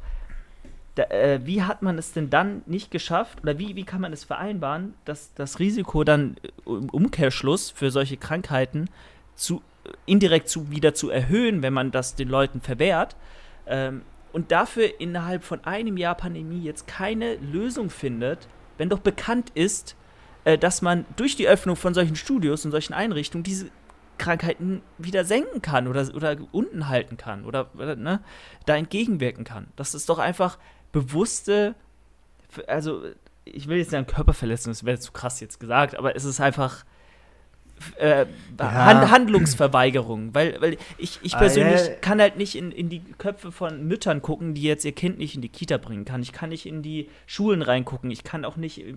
da, 0.95 1.03
äh, 1.03 1.39
wie 1.45 1.63
hat 1.63 1.81
man 1.81 1.97
es 1.97 2.11
denn 2.11 2.29
dann 2.29 2.61
nicht 2.65 2.91
geschafft 2.91 3.41
oder 3.41 3.57
wie, 3.57 3.75
wie 3.75 3.85
kann 3.85 4.01
man 4.01 4.11
es 4.11 4.23
vereinbaren, 4.23 4.93
dass 5.05 5.33
das 5.33 5.59
Risiko 5.59 6.03
dann 6.03 6.35
im 6.65 6.89
Umkehrschluss 6.89 7.71
für 7.71 7.91
solche 7.91 8.17
Krankheiten 8.17 8.89
zu, 9.35 9.61
indirekt 10.05 10.49
zu, 10.49 10.71
wieder 10.71 10.93
zu 10.93 11.09
erhöhen, 11.09 11.61
wenn 11.61 11.73
man 11.73 11.91
das 11.91 12.15
den 12.15 12.29
Leuten 12.29 12.61
verwehrt 12.61 13.15
ähm, 13.67 14.03
und 14.33 14.51
dafür 14.51 14.99
innerhalb 14.99 15.43
von 15.43 15.63
einem 15.63 15.97
Jahr 15.97 16.15
Pandemie 16.15 16.61
jetzt 16.61 16.87
keine 16.87 17.35
Lösung 17.35 17.89
findet, 17.89 18.47
wenn 18.77 18.89
doch 18.89 18.99
bekannt 18.99 19.51
ist, 19.53 19.95
äh, 20.45 20.57
dass 20.57 20.81
man 20.81 21.05
durch 21.15 21.35
die 21.35 21.47
Öffnung 21.47 21.75
von 21.75 21.93
solchen 21.93 22.15
Studios 22.15 22.65
und 22.65 22.71
solchen 22.71 22.93
Einrichtungen 22.93 23.43
diese 23.43 23.69
Krankheiten 24.17 24.81
wieder 24.97 25.25
senken 25.25 25.61
kann 25.61 25.87
oder, 25.87 26.13
oder 26.13 26.37
unten 26.51 26.89
halten 26.89 27.17
kann 27.17 27.45
oder, 27.45 27.69
oder 27.75 27.95
ne, 27.95 28.21
da 28.65 28.75
entgegenwirken 28.75 29.45
kann. 29.45 29.67
Das 29.75 29.95
ist 29.95 30.09
doch 30.09 30.19
einfach 30.19 30.57
bewusste, 30.91 31.75
also 32.67 33.03
ich 33.45 33.67
will 33.67 33.77
jetzt 33.77 33.91
sagen 33.91 34.05
Körperverletzung, 34.05 34.71
das 34.71 34.83
wäre 34.83 34.99
zu 34.99 35.11
krass 35.11 35.39
jetzt 35.39 35.59
gesagt, 35.59 35.95
aber 35.95 36.15
es 36.15 36.25
ist 36.25 36.39
einfach 36.39 36.85
äh, 37.97 38.25
ja. 38.59 38.71
Hand 38.71 39.11
Handlungsverweigerung, 39.11 40.33
weil, 40.33 40.59
weil 40.61 40.77
ich, 40.97 41.19
ich 41.21 41.33
persönlich 41.33 41.81
ah, 41.81 41.89
ja. 41.89 41.95
kann 41.95 42.19
halt 42.21 42.37
nicht 42.37 42.55
in, 42.55 42.71
in 42.71 42.89
die 42.89 43.01
Köpfe 43.17 43.51
von 43.51 43.87
Müttern 43.87 44.21
gucken, 44.21 44.53
die 44.53 44.63
jetzt 44.63 44.85
ihr 44.85 44.91
Kind 44.91 45.17
nicht 45.17 45.35
in 45.35 45.41
die 45.41 45.49
Kita 45.49 45.77
bringen 45.77 46.05
kann. 46.05 46.21
Ich 46.21 46.31
kann 46.31 46.49
nicht 46.49 46.65
in 46.65 46.81
die 46.81 47.09
Schulen 47.25 47.61
reingucken. 47.61 48.11
Ich 48.11 48.23
kann 48.23 48.45
auch 48.45 48.57
nicht 48.57 48.79
äh, 48.79 48.95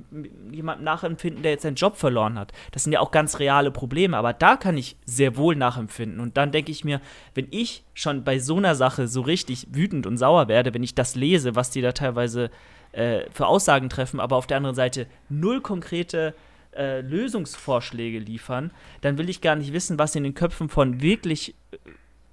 jemandem 0.50 0.84
nachempfinden, 0.84 1.42
der 1.42 1.52
jetzt 1.52 1.62
seinen 1.62 1.76
Job 1.76 1.96
verloren 1.96 2.38
hat. 2.38 2.52
Das 2.72 2.84
sind 2.84 2.92
ja 2.92 3.00
auch 3.00 3.10
ganz 3.10 3.38
reale 3.38 3.70
Probleme, 3.70 4.16
aber 4.16 4.32
da 4.32 4.56
kann 4.56 4.76
ich 4.76 4.96
sehr 5.04 5.36
wohl 5.36 5.56
nachempfinden. 5.56 6.20
Und 6.20 6.36
dann 6.36 6.52
denke 6.52 6.70
ich 6.70 6.84
mir, 6.84 7.00
wenn 7.34 7.48
ich 7.50 7.84
schon 7.94 8.24
bei 8.24 8.38
so 8.38 8.56
einer 8.56 8.74
Sache 8.74 9.08
so 9.08 9.20
richtig 9.20 9.68
wütend 9.70 10.06
und 10.06 10.16
sauer 10.16 10.48
werde, 10.48 10.74
wenn 10.74 10.82
ich 10.82 10.94
das 10.94 11.14
lese, 11.14 11.54
was 11.54 11.70
die 11.70 11.82
da 11.82 11.92
teilweise 11.92 12.50
äh, 12.92 13.30
für 13.32 13.46
Aussagen 13.46 13.88
treffen, 13.88 14.20
aber 14.20 14.36
auf 14.36 14.46
der 14.46 14.58
anderen 14.58 14.76
Seite 14.76 15.06
null 15.28 15.60
konkrete 15.60 16.34
äh, 16.76 17.00
Lösungsvorschläge 17.00 18.18
liefern, 18.18 18.70
dann 19.00 19.18
will 19.18 19.28
ich 19.28 19.40
gar 19.40 19.56
nicht 19.56 19.72
wissen, 19.72 19.98
was 19.98 20.14
in 20.14 20.24
den 20.24 20.34
Köpfen 20.34 20.68
von 20.68 21.00
wirklich 21.00 21.54
äh, 21.70 21.76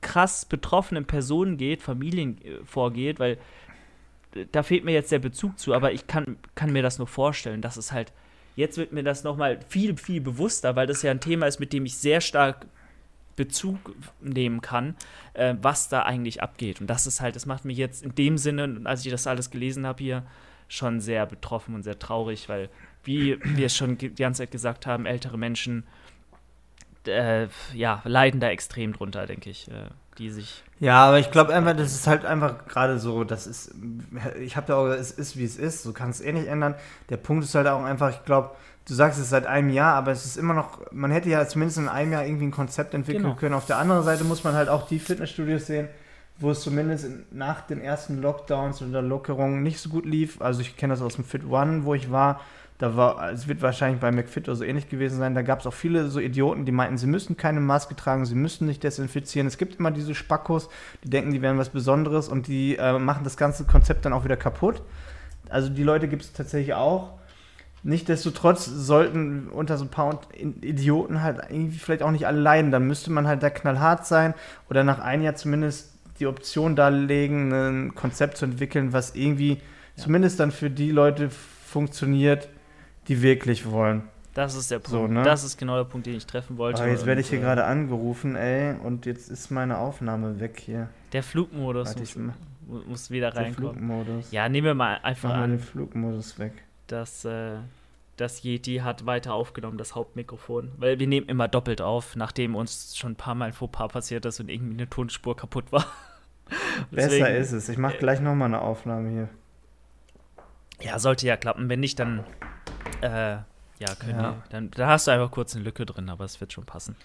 krass 0.02 0.46
betroffenen 0.46 1.06
Personen 1.06 1.58
geht, 1.58 1.82
Familien 1.82 2.38
äh, 2.44 2.64
vorgeht, 2.66 3.20
weil 3.20 3.38
äh, 4.36 4.46
da 4.52 4.64
fehlt 4.64 4.86
mir 4.86 4.94
jetzt 4.94 5.12
der 5.12 5.20
Bezug 5.20 5.60
zu, 5.60 5.74
aber 5.74 5.92
ich 5.92 6.08
kann, 6.08 6.38
kann 6.56 6.72
mir 6.72 6.84
das 6.84 6.98
nur 6.98 7.08
vorstellen, 7.08 7.62
dass 7.62 7.78
es 7.78 7.92
halt, 7.92 8.14
jetzt 8.56 8.78
wird 8.78 8.94
mir 8.94 9.04
das 9.04 9.24
nochmal 9.24 9.60
viel, 9.68 9.98
viel 9.98 10.22
bewusster, 10.22 10.76
weil 10.76 10.88
das 10.88 11.02
ja 11.02 11.12
ein 11.12 11.22
Thema 11.22 11.48
ist, 11.48 11.60
mit 11.60 11.74
dem 11.74 11.86
ich 11.86 11.98
sehr 11.98 12.22
stark 12.22 12.66
Bezug 13.36 13.96
nehmen 14.20 14.62
kann, 14.62 14.96
äh, 15.34 15.56
was 15.62 15.88
da 15.88 16.02
eigentlich 16.02 16.44
abgeht. 16.44 16.82
Und 16.82 16.88
das 16.88 17.08
ist 17.08 17.22
halt, 17.22 17.38
das 17.38 17.46
macht 17.46 17.64
mich 17.64 17.78
jetzt 17.78 18.04
in 18.04 18.14
dem 18.16 18.38
Sinne, 18.38 18.82
als 18.84 19.06
ich 19.06 19.12
das 19.12 19.28
alles 19.28 19.50
gelesen 19.50 19.88
habe 19.88 20.04
hier, 20.04 20.24
schon 20.70 21.02
sehr 21.02 21.26
betroffen 21.26 21.76
und 21.76 21.84
sehr 21.84 22.00
traurig, 22.00 22.48
weil 22.48 22.70
wie 23.04 23.38
wir 23.44 23.66
es 23.66 23.76
schon 23.76 23.98
die 23.98 24.14
ganze 24.14 24.44
Zeit 24.44 24.52
gesagt 24.52 24.86
haben, 24.86 25.06
ältere 25.06 25.38
Menschen 25.38 25.84
äh, 27.08 27.48
ja, 27.74 28.02
leiden 28.06 28.40
da 28.40 28.50
extrem 28.50 28.94
drunter, 28.94 29.26
denke 29.26 29.50
ich, 29.50 29.70
äh, 29.70 29.90
die 30.18 30.30
sich. 30.30 30.64
Ja, 30.80 31.06
aber 31.06 31.20
ich 31.20 31.32
glaube 31.32 31.54
einfach, 31.54 31.76
das 31.76 31.94
ist 31.94 32.08
halt 32.08 32.26
einfach 32.26 32.68
gerade 32.68 33.00
so, 33.00 33.24
das 33.24 33.48
ist, 33.48 33.74
ich 34.40 34.56
habe 34.56 34.68
da 34.68 34.76
auch, 34.76 34.88
es 34.88 35.12
ist 35.12 35.38
wie 35.38 35.46
es 35.46 35.58
ist, 35.58 35.84
so 35.84 35.94
kann 35.94 36.10
es 36.10 36.22
eh 36.22 36.32
nicht 36.32 36.48
ändern. 36.48 36.76
Der 37.10 37.18
Punkt 37.18 37.44
ist 37.44 37.56
halt 37.56 37.68
auch 37.68 37.84
einfach, 37.84 38.12
ich 38.12 38.24
glaube, 38.26 38.52
du 38.88 38.94
sagst 38.94 39.20
es 39.20 39.30
seit 39.30 39.46
einem 39.46 39.70
Jahr, 39.70 39.96
aber 39.96 40.12
es 40.12 40.26
ist 40.26 40.38
immer 40.38 40.54
noch, 40.54 40.80
man 40.92 41.12
hätte 41.12 41.30
ja 41.30 41.48
zumindest 41.48 41.80
in 41.80 41.88
einem 41.88 42.12
Jahr 42.12 42.26
irgendwie 42.26 42.46
ein 42.46 42.52
Konzept 42.52 42.94
entwickeln 42.94 43.24
genau. 43.24 43.36
können. 43.36 43.56
Auf 43.56 43.66
der 43.66 43.78
anderen 43.78 44.04
Seite 44.04 44.24
muss 44.24 44.44
man 44.44 44.54
halt 44.54 44.70
auch 44.70 44.88
die 44.88 45.00
Fitnessstudios 45.00 45.66
sehen, 45.66 45.88
wo 46.40 46.52
es 46.52 46.62
zumindest 46.62 47.08
nach 47.32 47.62
den 47.62 47.82
ersten 47.82 48.22
Lockdowns 48.22 48.82
oder 48.82 49.02
Lockerungen 49.02 49.62
nicht 49.62 49.80
so 49.80 49.90
gut 49.90 50.06
lief. 50.06 50.42
Also 50.42 50.62
ich 50.62 50.78
kenne 50.78 50.94
das 50.94 51.02
aus 51.02 51.16
dem 51.16 51.26
Fit 51.26 51.46
One, 51.46 51.84
wo 51.84 51.94
ich 51.94 52.12
war 52.12 52.40
da 52.80 52.96
war, 52.96 53.32
es 53.34 53.50
wird 53.50 53.62
wahrscheinlich 53.62 54.00
bei 54.00 54.10
McFit 54.10 54.48
oder 54.48 54.56
so 54.56 54.64
ähnlich 54.64 54.88
gewesen 54.90 55.20
sein. 55.20 55.36
Da 55.36 55.42
gab 55.42 55.60
es 55.60 55.68
auch 55.68 55.74
viele 55.74 56.08
so 56.08 56.22
Idioten, 56.22 56.64
die 56.64 56.72
meinten, 56.72 56.98
sie 56.98 57.08
müssen 57.08 57.36
keine 57.36 57.60
Maske 57.60 57.94
tragen, 57.94 58.26
sie 58.26 58.36
müssen 58.36 58.68
nicht 58.68 58.82
desinfizieren. 58.86 59.48
Es 59.48 59.58
gibt 59.58 59.80
immer 59.80 59.92
diese 59.92 60.16
Spackos, 60.16 60.70
die 61.04 61.10
denken, 61.10 61.34
die 61.34 61.42
wären 61.42 61.58
was 61.58 61.70
Besonderes 61.70 62.30
und 62.30 62.48
die 62.48 62.78
äh, 62.78 62.98
machen 62.98 63.26
das 63.26 63.36
ganze 63.36 63.66
Konzept 63.66 64.06
dann 64.06 64.14
auch 64.14 64.24
wieder 64.24 64.38
kaputt. 64.38 64.82
Also 65.50 65.70
die 65.70 65.84
Leute 65.84 66.08
gibt 66.08 66.22
es 66.22 66.32
tatsächlich 66.32 66.74
auch. 66.74 67.20
Nichtsdestotrotz 67.84 68.66
sollten 68.66 69.50
unter 69.50 69.78
so 69.78 69.84
ein 69.84 69.90
paar 69.90 70.22
Idioten 70.38 71.22
halt 71.22 71.42
irgendwie 71.50 71.80
vielleicht 71.80 72.04
auch 72.04 72.12
nicht 72.12 72.28
alle 72.28 72.40
leiden. 72.40 72.72
Dann 72.72 72.88
müsste 72.88 73.12
man 73.12 73.28
halt 73.28 73.44
da 73.44 73.50
knallhart 73.50 74.06
sein 74.08 74.34
oder 74.70 74.86
nach 74.86 75.00
einem 75.00 75.24
Jahr 75.24 75.36
zumindest 75.36 75.99
die 76.20 76.28
Option 76.28 76.76
darlegen, 76.76 77.52
ein 77.52 77.96
Konzept 77.96 78.38
zu 78.38 78.46
entwickeln, 78.46 78.94
was 78.94 79.16
irgendwie 79.16 79.54
ja. 79.54 79.58
zumindest 80.04 80.40
dann 80.40 80.52
für 80.52 80.70
die 80.70 80.92
Leute 80.92 81.30
funktioniert, 81.30 82.50
die 83.08 83.22
wirklich 83.22 83.70
wollen. 83.70 84.04
Das 84.34 84.56
ist 84.56 84.72
der 84.72 84.80
Punkt. 84.80 84.92
So, 84.92 85.08
ne? 85.08 85.24
Das 85.24 85.44
ist 85.44 85.58
genau 85.58 85.76
der 85.76 85.84
Punkt, 85.84 86.08
den 86.08 86.16
ich 86.16 86.26
treffen 86.26 86.58
wollte. 86.58 86.82
Aber 86.82 86.92
jetzt 86.92 87.06
werde 87.06 87.22
ich 87.22 87.30
hier 87.30 87.40
äh, 87.40 87.42
gerade 87.42 87.66
angerufen, 87.66 88.36
ey, 88.36 88.76
und 88.84 89.06
jetzt 89.06 89.30
ist 89.30 89.50
meine 89.50 89.78
Aufnahme 89.78 90.40
weg 90.40 90.62
hier. 90.64 90.90
Der 91.14 91.24
Flugmodus 91.24 91.96
muss, 91.98 92.16
muss, 92.88 93.12
wieder 93.12 93.36
reinkommen. 93.36 93.72
Der 93.72 93.74
Flugmodus. 93.74 94.32
Ja, 94.32 94.48
nehmen 94.48 94.66
wir 94.66 94.76
mal 94.76 95.00
einfach 95.02 95.30
Mach 95.30 95.38
an. 95.40 95.52
den 95.52 95.60
Flugmodus 95.60 96.38
weg. 96.38 96.54
Dass 96.88 97.26
äh, 97.26 97.58
das 98.18 98.44
Yeti 98.44 98.78
hat 98.78 99.06
weiter 99.06 99.34
aufgenommen, 99.34 99.78
das 99.78 99.96
Hauptmikrofon. 99.96 100.72
Weil 100.78 101.00
wir 101.00 101.08
nehmen 101.08 101.28
immer 101.28 101.48
doppelt 101.48 101.82
auf, 101.82 102.16
nachdem 102.16 102.56
uns 102.56 102.96
schon 102.96 103.14
ein 103.14 103.16
paar 103.16 103.36
Mal 103.36 103.46
ein 103.46 103.54
Fauxpas 103.54 103.90
passiert 103.90 104.26
ist 104.26 104.40
und 104.40 104.50
irgendwie 104.50 104.74
eine 104.74 104.90
Tonspur 104.90 105.36
kaputt 105.36 105.72
war. 105.72 105.86
Besser 106.91 107.36
ist 107.36 107.52
es. 107.52 107.70
Ich 107.70 107.78
mache 107.78 107.95
äh, 107.95 108.00
gleich 108.00 108.20
nochmal 108.22 108.47
eine 108.47 108.62
Aufnahme 108.62 109.10
hier. 109.10 109.30
Ja, 110.82 111.00
sollte 111.00 111.28
ja 111.28 111.38
klappen. 111.38 111.70
Wenn 111.70 111.80
nicht, 111.80 112.00
dann 112.00 112.24
äh, 113.02 113.38
ja, 113.80 113.95
können 113.97 114.20
ja. 114.20 114.32
Die, 114.32 114.50
dann 114.50 114.72
da 114.72 114.88
hast 114.88 115.08
du 115.08 115.12
einfach 115.12 115.32
kurz 115.32 115.56
eine 115.56 115.64
Lücke 115.64 115.86
drin, 115.86 116.10
aber 116.10 116.26
es 116.26 116.41
wird 116.41 116.52
schon 116.52 116.66
passen. 116.66 116.97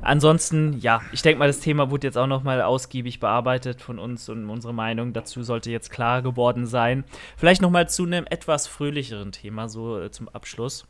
Ansonsten, 0.00 0.78
ja, 0.78 1.02
ich 1.12 1.20
denke 1.20 1.38
mal, 1.38 1.46
das 1.46 1.60
Thema 1.60 1.90
wurde 1.90 2.06
jetzt 2.06 2.16
auch 2.16 2.26
noch 2.26 2.42
mal 2.42 2.62
ausgiebig 2.62 3.20
bearbeitet 3.20 3.82
von 3.82 3.98
uns 3.98 4.28
und 4.30 4.48
unsere 4.48 4.72
Meinung 4.72 5.12
dazu 5.12 5.42
sollte 5.42 5.70
jetzt 5.70 5.90
klar 5.90 6.22
geworden 6.22 6.66
sein. 6.66 7.04
Vielleicht 7.36 7.60
noch 7.60 7.70
mal 7.70 7.88
zu 7.88 8.04
einem 8.04 8.24
etwas 8.26 8.66
fröhlicheren 8.66 9.32
Thema 9.32 9.68
so 9.68 10.00
äh, 10.00 10.10
zum 10.10 10.28
Abschluss 10.30 10.86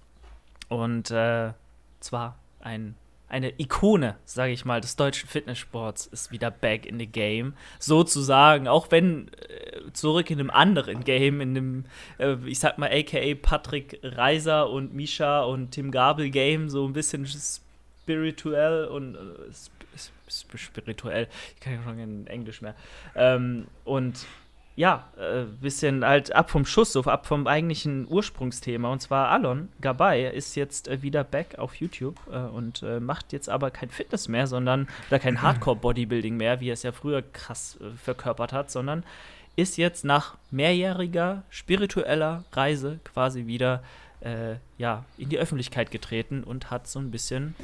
und 0.69 1.11
äh, 1.11 1.53
zwar 1.99 2.39
ein 2.61 2.95
eine 3.33 3.59
Ikone, 3.59 4.17
sage 4.27 4.53
ich 4.53 4.67
mal, 4.67 4.83
des 4.83 4.95
deutschen 4.97 5.29
Fitnesssports 5.29 6.07
ist 6.07 6.31
wieder 6.31 6.51
back 6.51 6.85
in 6.85 6.99
the 6.99 7.07
game. 7.07 7.55
Sozusagen, 7.79 8.69
auch 8.69 8.91
wenn 8.91 9.29
äh, 9.29 9.91
zurück 9.95 10.31
in 10.31 10.39
einem 10.39 10.51
anderen 10.51 11.03
Game, 11.03 11.41
in 11.41 11.55
dem, 11.55 11.85
äh, 12.19 12.37
ich 12.45 12.59
sag 12.59 12.77
mal, 12.77 12.91
aka 12.93 13.35
Patrick 13.41 13.99
Reiser 14.03 14.69
und 14.69 14.93
Misha 14.93 15.43
und 15.45 15.71
Tim 15.71 15.91
Gabel 15.91 16.29
Game, 16.29 16.69
so 16.69 16.87
ein 16.87 16.93
bisschen 16.93 17.27
spirituell 17.27 18.85
und 18.85 19.15
äh, 19.15 20.59
spirituell, 20.59 21.27
ich 21.55 21.61
kann 21.61 21.73
ja 21.73 21.83
schon 21.83 21.99
in 21.99 22.27
Englisch 22.27 22.61
mehr. 22.61 22.75
Ähm, 23.17 23.67
und 23.85 24.27
ja, 24.75 25.09
äh, 25.19 25.45
bisschen 25.61 26.05
halt 26.05 26.35
ab 26.35 26.51
vom 26.51 26.65
Schuss, 26.65 26.93
so 26.93 27.03
ab 27.03 27.27
vom 27.27 27.47
eigentlichen 27.47 28.07
Ursprungsthema. 28.09 28.91
Und 28.91 29.01
zwar 29.01 29.29
Alon 29.29 29.69
Gabay 29.81 30.35
ist 30.35 30.55
jetzt 30.55 30.89
äh, 30.89 31.03
wieder 31.03 31.25
back 31.25 31.59
auf 31.59 31.75
YouTube 31.75 32.19
äh, 32.31 32.39
und 32.39 32.83
macht 33.01 33.33
jetzt 33.33 33.49
aber 33.49 33.71
kein 33.71 33.91
Fitness 33.91 34.29
mehr, 34.29 34.47
sondern, 34.47 34.89
oder 35.09 35.19
kein 35.19 35.43
Hardcore-Bodybuilding 35.43 36.37
mehr, 36.37 36.61
wie 36.61 36.71
er 36.71 36.75
es 36.75 36.83
ja 36.83 36.93
früher 36.93 37.23
krass 37.23 37.79
verkörpert 38.03 38.53
hat, 38.53 38.71
sondern 38.71 39.05
ist 39.57 39.77
jetzt 39.77 40.05
nach 40.05 40.37
mehrjähriger 40.51 41.43
spiritueller 41.51 42.45
Reise 42.53 43.01
quasi 43.05 43.47
wieder 43.47 43.83
ja, 44.79 45.05
in 45.19 45.31
die 45.31 45.39
Öffentlichkeit 45.39 45.91
getreten 45.91 46.45
und 46.45 46.71
hat 46.71 46.87
so 46.87 47.01
ein 47.01 47.11
bisschen 47.11 47.57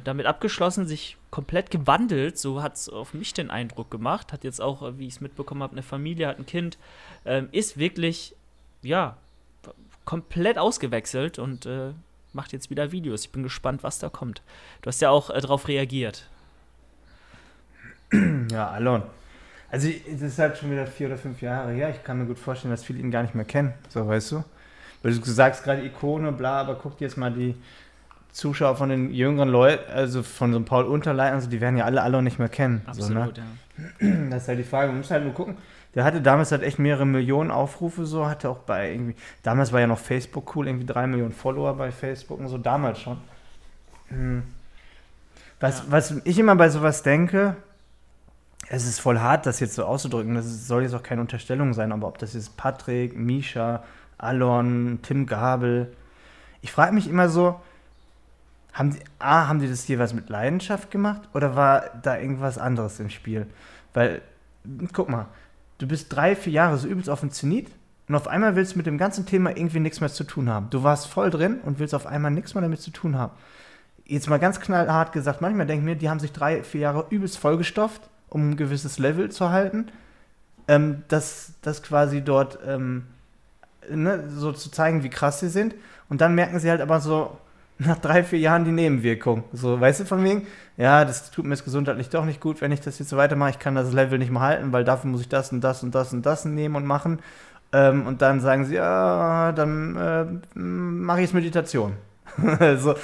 damit 0.00 0.26
abgeschlossen, 0.26 0.86
sich 0.86 1.16
komplett 1.30 1.70
gewandelt. 1.70 2.38
So 2.38 2.62
hat 2.62 2.74
es 2.74 2.88
auf 2.88 3.14
mich 3.14 3.34
den 3.34 3.50
Eindruck 3.50 3.90
gemacht. 3.90 4.32
Hat 4.32 4.44
jetzt 4.44 4.60
auch, 4.60 4.82
äh, 4.82 4.98
wie 4.98 5.06
ich 5.06 5.14
es 5.14 5.20
mitbekommen 5.20 5.62
habe, 5.62 5.72
eine 5.72 5.82
Familie, 5.82 6.28
hat 6.28 6.38
ein 6.38 6.46
Kind. 6.46 6.78
Ähm, 7.24 7.48
ist 7.52 7.76
wirklich, 7.76 8.34
ja, 8.82 9.16
komplett 10.04 10.58
ausgewechselt 10.58 11.38
und 11.38 11.66
äh, 11.66 11.92
macht 12.32 12.52
jetzt 12.52 12.70
wieder 12.70 12.92
Videos. 12.92 13.24
Ich 13.24 13.30
bin 13.30 13.42
gespannt, 13.42 13.82
was 13.82 13.98
da 13.98 14.08
kommt. 14.08 14.42
Du 14.80 14.88
hast 14.88 15.00
ja 15.00 15.10
auch 15.10 15.30
äh, 15.30 15.40
darauf 15.40 15.68
reagiert. 15.68 16.28
Ja, 18.50 18.68
Alon. 18.68 19.04
Also, 19.70 19.88
das 19.88 20.20
ist 20.20 20.38
halt 20.38 20.58
schon 20.58 20.70
wieder 20.70 20.86
vier 20.86 21.06
oder 21.06 21.16
fünf 21.16 21.40
Jahre 21.40 21.72
her. 21.72 21.88
Ich 21.88 22.04
kann 22.04 22.18
mir 22.18 22.26
gut 22.26 22.38
vorstellen, 22.38 22.72
dass 22.72 22.84
viele 22.84 22.98
ihn 22.98 23.10
gar 23.10 23.22
nicht 23.22 23.34
mehr 23.34 23.46
kennen. 23.46 23.72
So, 23.88 24.06
weißt 24.06 24.32
du? 24.32 24.44
Weil 25.02 25.14
du 25.14 25.24
sagst 25.24 25.64
gerade 25.64 25.82
Ikone, 25.82 26.30
bla, 26.32 26.60
aber 26.60 26.74
guck 26.74 26.98
dir 26.98 27.06
jetzt 27.06 27.16
mal 27.16 27.32
die 27.32 27.54
Zuschauer 28.32 28.76
von 28.76 28.88
den 28.88 29.12
jüngeren 29.12 29.48
Leuten, 29.48 29.90
also 29.92 30.22
von 30.22 30.52
so 30.52 30.56
einem 30.56 30.64
Paul 30.64 30.84
Unterleitner, 30.84 31.36
also 31.36 31.50
die 31.50 31.60
werden 31.60 31.76
ja 31.76 31.84
alle 31.84 32.02
alle 32.02 32.22
nicht 32.22 32.38
mehr 32.38 32.48
kennen. 32.48 32.82
Absolut, 32.86 33.36
so, 33.36 33.42
ne? 33.42 33.48
ja. 34.00 34.28
Das 34.30 34.42
ist 34.42 34.48
halt 34.48 34.58
die 34.58 34.64
Frage, 34.64 34.88
man 34.88 34.98
muss 34.98 35.10
halt 35.10 35.24
nur 35.24 35.34
gucken. 35.34 35.56
Der 35.94 36.04
hatte 36.04 36.22
damals 36.22 36.50
halt 36.50 36.62
echt 36.62 36.78
mehrere 36.78 37.04
Millionen 37.04 37.50
Aufrufe, 37.50 38.06
so 38.06 38.26
hatte 38.26 38.48
auch 38.48 38.58
bei 38.58 38.92
irgendwie, 38.92 39.14
damals 39.42 39.72
war 39.72 39.80
ja 39.80 39.86
noch 39.86 39.98
Facebook 39.98 40.56
cool, 40.56 40.66
irgendwie 40.66 40.86
drei 40.86 41.06
Millionen 41.06 41.32
Follower 41.32 41.74
bei 41.74 41.92
Facebook 41.92 42.40
und 42.40 42.48
so, 42.48 42.56
damals 42.56 43.00
schon. 43.00 43.18
Hm. 44.08 44.42
Was, 45.60 45.80
ja. 45.80 45.84
was 45.90 46.14
ich 46.24 46.38
immer 46.38 46.56
bei 46.56 46.70
sowas 46.70 47.02
denke, 47.02 47.56
es 48.68 48.86
ist 48.86 49.00
voll 49.00 49.18
hart, 49.18 49.44
das 49.44 49.60
jetzt 49.60 49.74
so 49.74 49.84
auszudrücken, 49.84 50.34
das 50.34 50.66
soll 50.66 50.82
jetzt 50.82 50.94
auch 50.94 51.02
keine 51.02 51.20
Unterstellung 51.20 51.74
sein, 51.74 51.92
aber 51.92 52.08
ob 52.08 52.16
das 52.16 52.32
jetzt 52.32 52.56
Patrick, 52.56 53.14
Misha, 53.14 53.82
Alon, 54.16 55.00
Tim 55.02 55.26
Gabel, 55.26 55.92
ich 56.62 56.72
frage 56.72 56.94
mich 56.94 57.08
immer 57.08 57.28
so, 57.28 57.60
haben 58.72 58.92
die, 58.92 59.00
A, 59.18 59.48
haben 59.48 59.58
die 59.58 59.68
das 59.68 59.86
jeweils 59.86 60.14
mit 60.14 60.28
Leidenschaft 60.28 60.90
gemacht 60.90 61.22
oder 61.34 61.56
war 61.56 61.84
da 62.02 62.18
irgendwas 62.18 62.58
anderes 62.58 63.00
im 63.00 63.10
Spiel? 63.10 63.46
Weil, 63.92 64.22
guck 64.92 65.08
mal, 65.08 65.26
du 65.78 65.86
bist 65.86 66.14
drei, 66.14 66.34
vier 66.34 66.52
Jahre 66.52 66.78
so 66.78 66.88
übelst 66.88 67.10
auf 67.10 67.20
dem 67.20 67.30
Zenit 67.30 67.70
und 68.08 68.14
auf 68.14 68.28
einmal 68.28 68.56
willst 68.56 68.72
du 68.72 68.78
mit 68.78 68.86
dem 68.86 68.98
ganzen 68.98 69.26
Thema 69.26 69.50
irgendwie 69.56 69.80
nichts 69.80 70.00
mehr 70.00 70.10
zu 70.10 70.24
tun 70.24 70.48
haben. 70.48 70.70
Du 70.70 70.82
warst 70.82 71.06
voll 71.06 71.30
drin 71.30 71.60
und 71.64 71.78
willst 71.78 71.94
auf 71.94 72.06
einmal 72.06 72.30
nichts 72.30 72.54
mehr 72.54 72.62
damit 72.62 72.80
zu 72.80 72.90
tun 72.90 73.16
haben. 73.16 73.32
Jetzt 74.04 74.28
mal 74.28 74.38
ganz 74.38 74.60
knallhart 74.60 75.12
gesagt, 75.12 75.40
manchmal 75.40 75.66
denke 75.66 75.80
ich 75.80 75.84
mir, 75.84 75.96
die 75.96 76.10
haben 76.10 76.20
sich 76.20 76.32
drei, 76.32 76.62
vier 76.62 76.80
Jahre 76.80 77.06
übelst 77.10 77.38
vollgestopft, 77.38 78.02
um 78.28 78.50
ein 78.50 78.56
gewisses 78.56 78.98
Level 78.98 79.30
zu 79.30 79.50
halten, 79.50 79.86
ähm, 80.66 81.04
dass 81.08 81.52
das 81.62 81.82
quasi 81.82 82.22
dort 82.22 82.58
ähm, 82.66 83.04
ne, 83.88 84.28
so 84.30 84.52
zu 84.52 84.70
zeigen, 84.70 85.02
wie 85.02 85.10
krass 85.10 85.40
sie 85.40 85.48
sind. 85.48 85.74
Und 86.08 86.20
dann 86.20 86.34
merken 86.34 86.58
sie 86.58 86.70
halt 86.70 86.80
aber 86.80 87.00
so, 87.00 87.38
nach 87.86 87.98
drei, 87.98 88.24
vier 88.24 88.38
Jahren 88.38 88.64
die 88.64 88.72
Nebenwirkung. 88.72 89.44
So, 89.52 89.80
weißt 89.80 90.00
du 90.00 90.04
von 90.04 90.24
wegen? 90.24 90.46
Ja, 90.76 91.04
das 91.04 91.30
tut 91.30 91.44
mir 91.44 91.54
jetzt 91.54 91.64
gesundheitlich 91.64 92.08
doch 92.08 92.24
nicht 92.24 92.40
gut, 92.40 92.60
wenn 92.60 92.72
ich 92.72 92.80
das 92.80 92.98
jetzt 92.98 93.08
so 93.08 93.16
weitermache. 93.16 93.50
Ich 93.50 93.58
kann 93.58 93.74
das 93.74 93.92
Level 93.92 94.18
nicht 94.18 94.30
mehr 94.30 94.42
halten, 94.42 94.72
weil 94.72 94.84
dafür 94.84 95.10
muss 95.10 95.20
ich 95.20 95.28
das 95.28 95.52
und 95.52 95.60
das 95.62 95.82
und 95.82 95.94
das 95.94 96.12
und 96.12 96.24
das 96.24 96.44
nehmen 96.44 96.76
und 96.76 96.86
machen. 96.86 97.20
Ähm, 97.72 98.06
und 98.06 98.22
dann 98.22 98.40
sagen 98.40 98.64
sie, 98.64 98.74
ja, 98.74 99.52
dann 99.52 99.96
äh, 99.96 100.58
mache 100.58 101.18
ich 101.18 101.26
jetzt 101.26 101.34
Meditation. 101.34 101.94
so, 102.78 102.94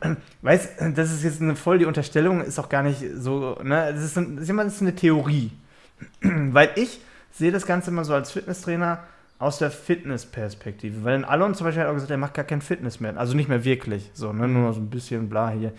weißt 0.42 0.70
das 0.94 1.12
ist 1.12 1.24
jetzt 1.24 1.40
eine 1.40 1.56
voll 1.56 1.78
die 1.78 1.86
Unterstellung, 1.86 2.40
ist 2.40 2.58
auch 2.58 2.68
gar 2.68 2.82
nicht 2.82 3.02
so, 3.16 3.58
ne? 3.62 3.92
Das 3.92 4.02
ist, 4.02 4.16
ein, 4.16 4.36
das 4.36 4.48
ist 4.48 4.80
eine 4.80 4.94
Theorie. 4.94 5.52
weil 6.22 6.70
ich 6.76 7.00
sehe 7.30 7.52
das 7.52 7.66
Ganze 7.66 7.90
immer 7.90 8.04
so 8.04 8.14
als 8.14 8.32
Fitnesstrainer 8.32 9.00
aus 9.42 9.58
der 9.58 9.72
Fitness-Perspektive. 9.72 11.02
Weil 11.02 11.16
in 11.16 11.24
Alon 11.24 11.56
zum 11.56 11.66
Beispiel 11.66 11.82
hat 11.82 11.90
auch 11.90 11.94
gesagt, 11.94 12.12
er 12.12 12.16
macht 12.16 12.34
gar 12.34 12.44
kein 12.44 12.62
Fitness 12.62 13.00
mehr. 13.00 13.16
Also 13.16 13.34
nicht 13.34 13.48
mehr 13.48 13.64
wirklich. 13.64 14.08
So, 14.14 14.32
ne? 14.32 14.46
Nur 14.46 14.72
so 14.72 14.80
ein 14.80 14.88
bisschen 14.88 15.28
bla 15.28 15.50
hier. 15.50 15.72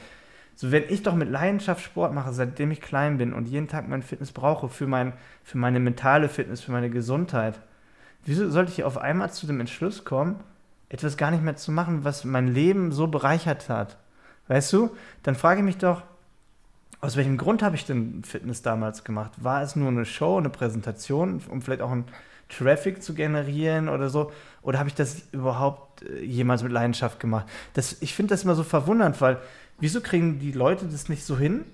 So, 0.56 0.74
wenn 0.74 0.84
ich 0.90 1.02
doch 1.02 1.16
mit 1.16 1.30
Leidenschaft 1.30 1.82
Sport 1.82 2.14
mache, 2.14 2.34
seitdem 2.34 2.72
ich 2.72 2.82
klein 2.82 3.18
bin 3.18 3.32
und 3.32 3.48
jeden 3.48 3.70
Tag 3.70 3.88
mein 3.88 4.04
Fitness 4.04 4.34
brauche 4.34 4.68
für, 4.68 4.86
mein, 4.86 5.14
für 5.46 5.58
meine 5.58 5.80
mentale 5.80 6.28
Fitness, 6.28 6.60
für 6.60 6.74
meine 6.74 6.90
Gesundheit, 6.90 7.58
wieso 8.26 8.50
sollte 8.50 8.74
ich 8.74 8.84
auf 8.84 8.98
einmal 8.98 9.32
zu 9.32 9.48
dem 9.48 9.62
Entschluss 9.62 10.04
kommen, 10.04 10.42
etwas 10.90 11.16
gar 11.16 11.32
nicht 11.32 11.42
mehr 11.42 11.56
zu 11.56 11.72
machen, 11.72 12.04
was 12.04 12.26
mein 12.26 12.50
Leben 12.50 12.92
so 12.92 13.08
bereichert 13.08 13.70
hat? 13.70 13.98
Weißt 14.50 14.74
du? 14.74 14.92
Dann 15.24 15.36
frage 15.36 15.62
ich 15.62 15.66
mich 15.66 15.78
doch, 15.78 16.04
aus 17.00 17.16
welchem 17.16 17.38
Grund 17.38 17.64
habe 17.64 17.78
ich 17.78 17.86
denn 17.86 18.26
Fitness 18.26 18.62
damals 18.62 19.06
gemacht? 19.06 19.32
War 19.38 19.62
es 19.62 19.78
nur 19.78 19.88
eine 19.88 20.04
Show, 20.04 20.38
eine 20.38 20.50
Präsentation, 20.50 21.42
um 21.50 21.62
vielleicht 21.62 21.82
auch 21.82 21.92
ein 21.92 22.04
Traffic 22.50 23.04
zu 23.04 23.14
generieren 23.14 23.90
oder 23.90 24.10
so? 24.10 24.32
Oder 24.62 24.80
habe 24.80 24.90
ich 24.90 24.96
das 24.96 25.24
überhaupt 25.32 26.04
äh, 26.04 26.24
jemals 26.24 26.64
mit 26.64 26.72
Leidenschaft 26.72 27.20
gemacht? 27.20 27.48
Das, 27.74 27.98
ich 28.02 28.14
finde 28.14 28.34
das 28.34 28.44
immer 28.44 28.56
so 28.56 28.64
verwundernd, 28.64 29.20
weil 29.22 29.38
wieso 29.80 30.02
kriegen 30.02 30.40
die 30.40 30.52
Leute 30.52 30.86
das 30.86 31.10
nicht 31.10 31.26
so 31.26 31.38
hin, 31.38 31.66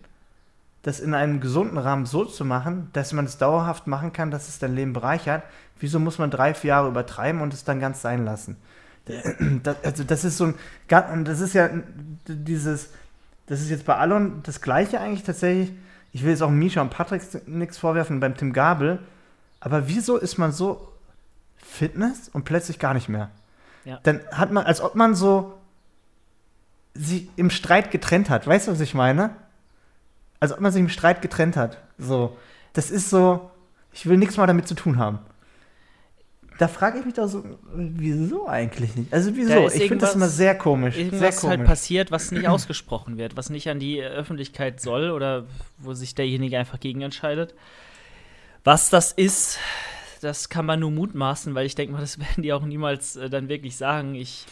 das 0.81 0.99
in 0.99 1.13
einem 1.13 1.39
gesunden 1.41 1.77
Rahmen 1.77 2.05
so 2.05 2.25
zu 2.25 2.45
machen, 2.45 2.89
dass 2.93 3.13
man 3.13 3.25
es 3.25 3.37
dauerhaft 3.37 3.87
machen 3.87 4.13
kann, 4.13 4.31
dass 4.31 4.47
es 4.47 4.59
dein 4.59 4.75
Leben 4.75 4.93
bereichert? 4.93 5.43
Wieso 5.79 5.99
muss 5.99 6.17
man 6.17 6.31
drei, 6.31 6.53
vier 6.53 6.69
Jahre 6.69 6.89
übertreiben 6.89 7.41
und 7.41 7.53
es 7.53 7.63
dann 7.63 7.79
ganz 7.79 8.01
sein 8.01 8.25
lassen? 8.25 8.57
Das, 9.05 9.23
also 9.83 10.03
das 10.03 10.23
ist 10.23 10.37
so 10.37 10.53
ein, 10.87 11.25
das 11.25 11.41
ist 11.41 11.53
ja 11.53 11.69
dieses, 12.27 12.89
das 13.47 13.61
ist 13.61 13.69
jetzt 13.69 13.85
bei 13.85 13.95
Alon 13.95 14.41
das 14.43 14.61
Gleiche 14.61 14.99
eigentlich 14.99 15.23
tatsächlich. 15.23 15.71
Ich 16.11 16.23
will 16.23 16.31
jetzt 16.31 16.41
auch 16.41 16.49
Misha 16.49 16.81
und 16.81 16.89
Patrick 16.89 17.21
nichts 17.47 17.77
vorwerfen 17.77 18.19
beim 18.19 18.35
Tim 18.35 18.53
Gabel 18.53 18.99
aber 19.59 19.87
wieso 19.87 20.17
ist 20.17 20.37
man 20.37 20.51
so 20.51 20.91
Fitness 21.57 22.29
und 22.29 22.45
plötzlich 22.45 22.79
gar 22.79 22.93
nicht 22.93 23.09
mehr? 23.09 23.29
Ja. 23.85 23.99
Dann 24.03 24.21
hat 24.31 24.51
man, 24.51 24.65
als 24.65 24.81
ob 24.81 24.95
man 24.95 25.15
so 25.15 25.53
sich 26.93 27.29
im 27.35 27.49
Streit 27.49 27.91
getrennt 27.91 28.29
hat. 28.29 28.45
Weißt 28.45 28.67
du, 28.67 28.71
was 28.71 28.79
ich 28.81 28.93
meine? 28.93 29.35
Als 30.39 30.51
ob 30.51 30.59
man 30.59 30.71
sich 30.71 30.81
im 30.81 30.89
Streit 30.89 31.21
getrennt 31.21 31.55
hat. 31.55 31.77
So. 31.97 32.37
Das 32.73 32.91
ist 32.91 33.09
so, 33.09 33.49
ich 33.93 34.05
will 34.05 34.17
nichts 34.17 34.37
mal 34.37 34.47
damit 34.47 34.67
zu 34.67 34.75
tun 34.75 34.97
haben. 34.97 35.19
Da 36.57 36.67
frage 36.67 36.99
ich 36.99 37.05
mich 37.05 37.13
doch 37.13 37.27
so, 37.27 37.43
wieso 37.73 38.49
eigentlich 38.49 38.93
nicht? 38.95 39.13
Also 39.13 39.33
wieso? 39.33 39.67
Ich 39.67 39.87
finde 39.87 39.99
das 39.99 40.15
immer 40.15 40.27
sehr 40.27 40.57
komisch. 40.57 40.97
Irgendwas 40.97 41.19
sehr 41.19 41.27
halt 41.29 41.39
komisch. 41.39 41.57
halt 41.59 41.67
passiert, 41.67 42.11
was 42.11 42.31
nicht 42.31 42.49
ausgesprochen 42.49 43.17
wird, 43.17 43.37
was 43.37 43.49
nicht 43.49 43.69
an 43.69 43.79
die 43.79 44.01
Öffentlichkeit 44.01 44.81
soll 44.81 45.11
oder 45.11 45.45
wo 45.77 45.93
sich 45.93 46.15
derjenige 46.15 46.59
einfach 46.59 46.81
gegen 46.81 47.01
entscheidet. 47.01 47.55
Was 48.63 48.89
das 48.89 49.11
ist, 49.11 49.59
das 50.21 50.49
kann 50.49 50.65
man 50.65 50.79
nur 50.79 50.91
mutmaßen, 50.91 51.55
weil 51.55 51.65
ich 51.65 51.75
denke 51.75 51.93
mal, 51.93 52.01
das 52.01 52.19
werden 52.19 52.43
die 52.43 52.53
auch 52.53 52.63
niemals 52.63 53.15
äh, 53.15 53.29
dann 53.29 53.49
wirklich 53.49 53.77
sagen. 53.77 54.15
Ich, 54.15 54.45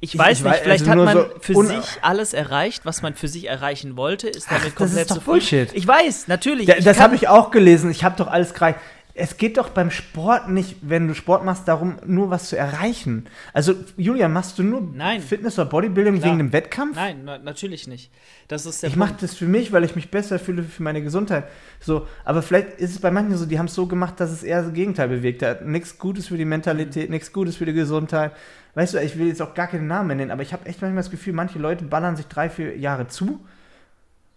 ich, 0.00 0.14
ich 0.14 0.18
weiß 0.18 0.38
ich 0.38 0.44
nicht, 0.44 0.52
weiß, 0.52 0.60
vielleicht 0.60 0.88
also 0.88 1.04
hat 1.04 1.14
man 1.14 1.16
so 1.16 1.40
für 1.40 1.66
sich 1.66 1.98
alles 2.02 2.32
erreicht, 2.32 2.84
was 2.84 3.02
man 3.02 3.14
für 3.14 3.28
sich 3.28 3.48
erreichen 3.48 3.96
wollte, 3.96 4.28
ist 4.28 4.50
damit 4.50 4.72
Ach, 4.72 4.74
komplett 4.76 5.10
das 5.10 5.16
ist 5.16 5.16
doch 5.18 5.24
Bullshit. 5.24 5.72
Ich 5.74 5.86
weiß, 5.86 6.28
natürlich. 6.28 6.66
Da, 6.66 6.74
das 6.74 7.00
habe 7.00 7.14
ich 7.14 7.28
auch 7.28 7.50
gelesen. 7.50 7.90
Ich 7.90 8.04
habe 8.04 8.16
doch 8.16 8.28
alles 8.28 8.54
gereicht 8.54 8.78
es 9.20 9.36
geht 9.36 9.58
doch 9.58 9.68
beim 9.68 9.90
Sport 9.90 10.48
nicht, 10.48 10.76
wenn 10.80 11.06
du 11.06 11.14
Sport 11.14 11.44
machst, 11.44 11.68
darum, 11.68 11.96
nur 12.06 12.30
was 12.30 12.48
zu 12.48 12.56
erreichen. 12.56 13.26
Also, 13.52 13.74
Julian, 13.98 14.32
machst 14.32 14.58
du 14.58 14.62
nur 14.62 14.80
Nein. 14.80 15.20
Fitness 15.20 15.58
oder 15.58 15.68
Bodybuilding 15.68 16.18
Klar. 16.18 16.26
wegen 16.26 16.38
dem 16.38 16.52
Wettkampf? 16.52 16.96
Nein, 16.96 17.20
na, 17.24 17.36
natürlich 17.38 17.86
nicht. 17.86 18.10
Das 18.48 18.64
ist 18.64 18.82
der 18.82 18.88
ich 18.88 18.96
mache 18.96 19.14
das 19.20 19.34
für 19.34 19.46
mich, 19.46 19.72
weil 19.72 19.84
ich 19.84 19.94
mich 19.94 20.10
besser 20.10 20.38
fühle 20.38 20.62
für 20.62 20.82
meine 20.82 21.02
Gesundheit. 21.02 21.44
So, 21.80 22.06
aber 22.24 22.40
vielleicht 22.40 22.80
ist 22.80 22.92
es 22.92 22.98
bei 22.98 23.10
manchen 23.10 23.36
so, 23.36 23.44
die 23.44 23.58
haben 23.58 23.66
es 23.66 23.74
so 23.74 23.86
gemacht, 23.86 24.18
dass 24.18 24.30
es 24.30 24.42
eher 24.42 24.62
das 24.62 24.72
Gegenteil 24.72 25.08
bewegt 25.08 25.42
hat. 25.42 25.66
Nichts 25.66 25.98
Gutes 25.98 26.28
für 26.28 26.38
die 26.38 26.46
Mentalität, 26.46 27.08
mhm. 27.08 27.14
nichts 27.14 27.32
Gutes 27.32 27.56
für 27.56 27.66
die 27.66 27.74
Gesundheit. 27.74 28.32
Weißt 28.74 28.94
du, 28.94 28.98
ich 28.98 29.18
will 29.18 29.28
jetzt 29.28 29.42
auch 29.42 29.52
gar 29.52 29.66
keinen 29.66 29.86
Namen 29.86 30.16
nennen, 30.16 30.30
aber 30.30 30.42
ich 30.42 30.52
habe 30.54 30.64
echt 30.66 30.80
manchmal 30.80 31.02
das 31.02 31.10
Gefühl, 31.10 31.34
manche 31.34 31.58
Leute 31.58 31.84
ballern 31.84 32.16
sich 32.16 32.26
drei, 32.26 32.48
vier 32.48 32.78
Jahre 32.78 33.08
zu 33.08 33.40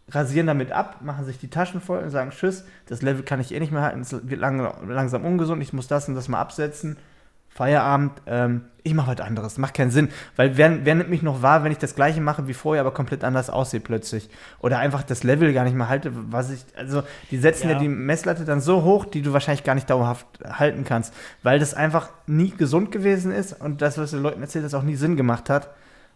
rasieren 0.10 0.48
damit 0.48 0.72
ab, 0.72 1.02
machen 1.02 1.26
sich 1.26 1.40
die 1.40 1.50
Taschen 1.50 1.82
voll 1.82 2.00
und 2.00 2.10
sagen, 2.10 2.32
tschüss, 2.32 2.66
das 2.88 3.02
Level 3.02 3.24
kann 3.24 3.40
ich 3.40 3.54
eh 3.54 3.60
nicht 3.60 3.72
mehr 3.72 3.82
halten, 3.82 4.02
es 4.02 4.12
wird 4.12 4.40
lang, 4.40 4.74
langsam 4.88 5.26
ungesund, 5.26 5.62
ich 5.62 5.74
muss 5.74 5.88
das 5.88 6.08
und 6.08 6.16
das 6.16 6.28
mal 6.28 6.42
absetzen. 6.42 6.98
Feierabend, 7.54 8.14
ähm, 8.26 8.62
ich 8.82 8.96
mache 8.96 9.12
was 9.12 9.22
anderes. 9.22 9.60
Macht 9.60 9.76
keinen 9.76 9.92
Sinn. 9.92 10.10
Weil 10.36 10.58
wer, 10.58 10.86
wer 10.86 10.96
nimmt 10.96 11.12
mich 11.12 11.22
noch 11.22 11.44
wahr, 11.44 11.64
wenn 11.64 11.72
ich 11.72 11.78
das 11.78 11.94
gleiche 11.94 12.20
mache 12.20 12.48
wie 12.48 12.56
vorher, 12.56 12.82
aber 12.82 12.92
komplett 12.92 13.24
anders 13.24 13.52
aussehe 13.52 13.80
plötzlich? 13.80 14.28
Oder 14.60 14.80
einfach 14.80 15.04
das 15.04 15.24
Level 15.24 15.54
gar 15.54 15.64
nicht 15.64 15.76
mehr 15.76 15.88
halte, 15.88 16.12
was 16.32 16.50
ich. 16.50 16.66
Also, 16.76 17.04
die 17.30 17.38
setzen 17.38 17.70
ja. 17.70 17.76
ja 17.76 17.80
die 17.80 17.90
Messlatte 17.90 18.44
dann 18.44 18.60
so 18.60 18.84
hoch, 18.84 19.06
die 19.06 19.22
du 19.22 19.34
wahrscheinlich 19.34 19.64
gar 19.64 19.76
nicht 19.76 19.88
dauerhaft 19.88 20.26
halten 20.44 20.84
kannst. 20.84 21.14
Weil 21.44 21.60
das 21.60 21.76
einfach 21.76 22.10
nie 22.26 22.50
gesund 22.50 22.92
gewesen 22.92 23.32
ist 23.32 23.54
und 23.54 23.84
das, 23.84 24.00
was 24.00 24.12
den 24.12 24.24
Leuten 24.24 24.42
erzählt 24.42 24.66
hast, 24.66 24.74
auch 24.74 24.82
nie 24.82 24.96
Sinn 24.96 25.16
gemacht 25.16 25.50
hat. 25.50 25.70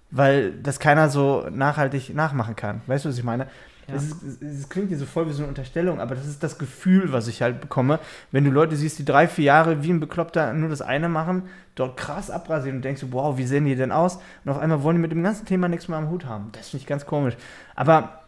Weil 0.10 0.54
das 0.54 0.80
keiner 0.80 1.10
so 1.10 1.48
nachhaltig 1.52 2.16
nachmachen 2.16 2.56
kann. 2.56 2.82
Weißt 2.88 3.06
du, 3.06 3.10
was 3.10 3.18
ich 3.18 3.24
meine? 3.24 3.48
Es, 3.96 4.68
klingt 4.70 4.90
hier 4.90 4.98
so 4.98 5.06
voll 5.06 5.28
wie 5.28 5.32
so 5.32 5.40
eine 5.40 5.48
Unterstellung, 5.48 6.02
aber 6.02 6.16
das 6.16 6.28
ist 6.28 6.44
das 6.44 6.58
Gefühl, 6.58 7.14
was 7.14 7.28
ich 7.28 7.42
halt 7.42 7.62
bekomme, 7.62 8.00
wenn 8.32 8.44
du 8.44 8.52
Leute 8.52 8.76
siehst, 8.76 9.00
die 9.00 9.06
drei, 9.06 9.28
vier 9.28 9.46
Jahre 9.46 9.82
wie 9.84 9.92
ein 9.92 10.02
Bekloppter 10.02 10.54
nur 10.54 10.70
das 10.70 10.82
eine 10.82 11.08
machen, 11.08 11.44
dort 11.76 11.96
krass 11.96 12.30
abrasieren 12.30 12.78
und 12.78 12.82
denkst 12.86 13.02
du, 13.02 13.12
wow, 13.14 13.38
wie 13.38 13.46
sehen 13.46 13.66
die 13.66 13.76
denn 13.76 13.94
aus? 13.94 14.20
Und 14.44 14.52
auf 14.52 14.58
einmal 14.58 14.84
wollen 14.84 14.98
die 14.98 15.02
mit 15.02 15.12
dem 15.12 15.24
ganzen 15.24 15.46
Thema 15.46 15.70
nichts 15.70 15.88
mehr 15.88 15.98
am 15.98 16.10
Hut 16.10 16.26
haben. 16.26 16.50
Das 16.52 16.70
finde 16.70 16.82
ich 16.82 16.88
ganz 16.88 17.06
komisch. 17.06 17.38
Aber 17.76 18.24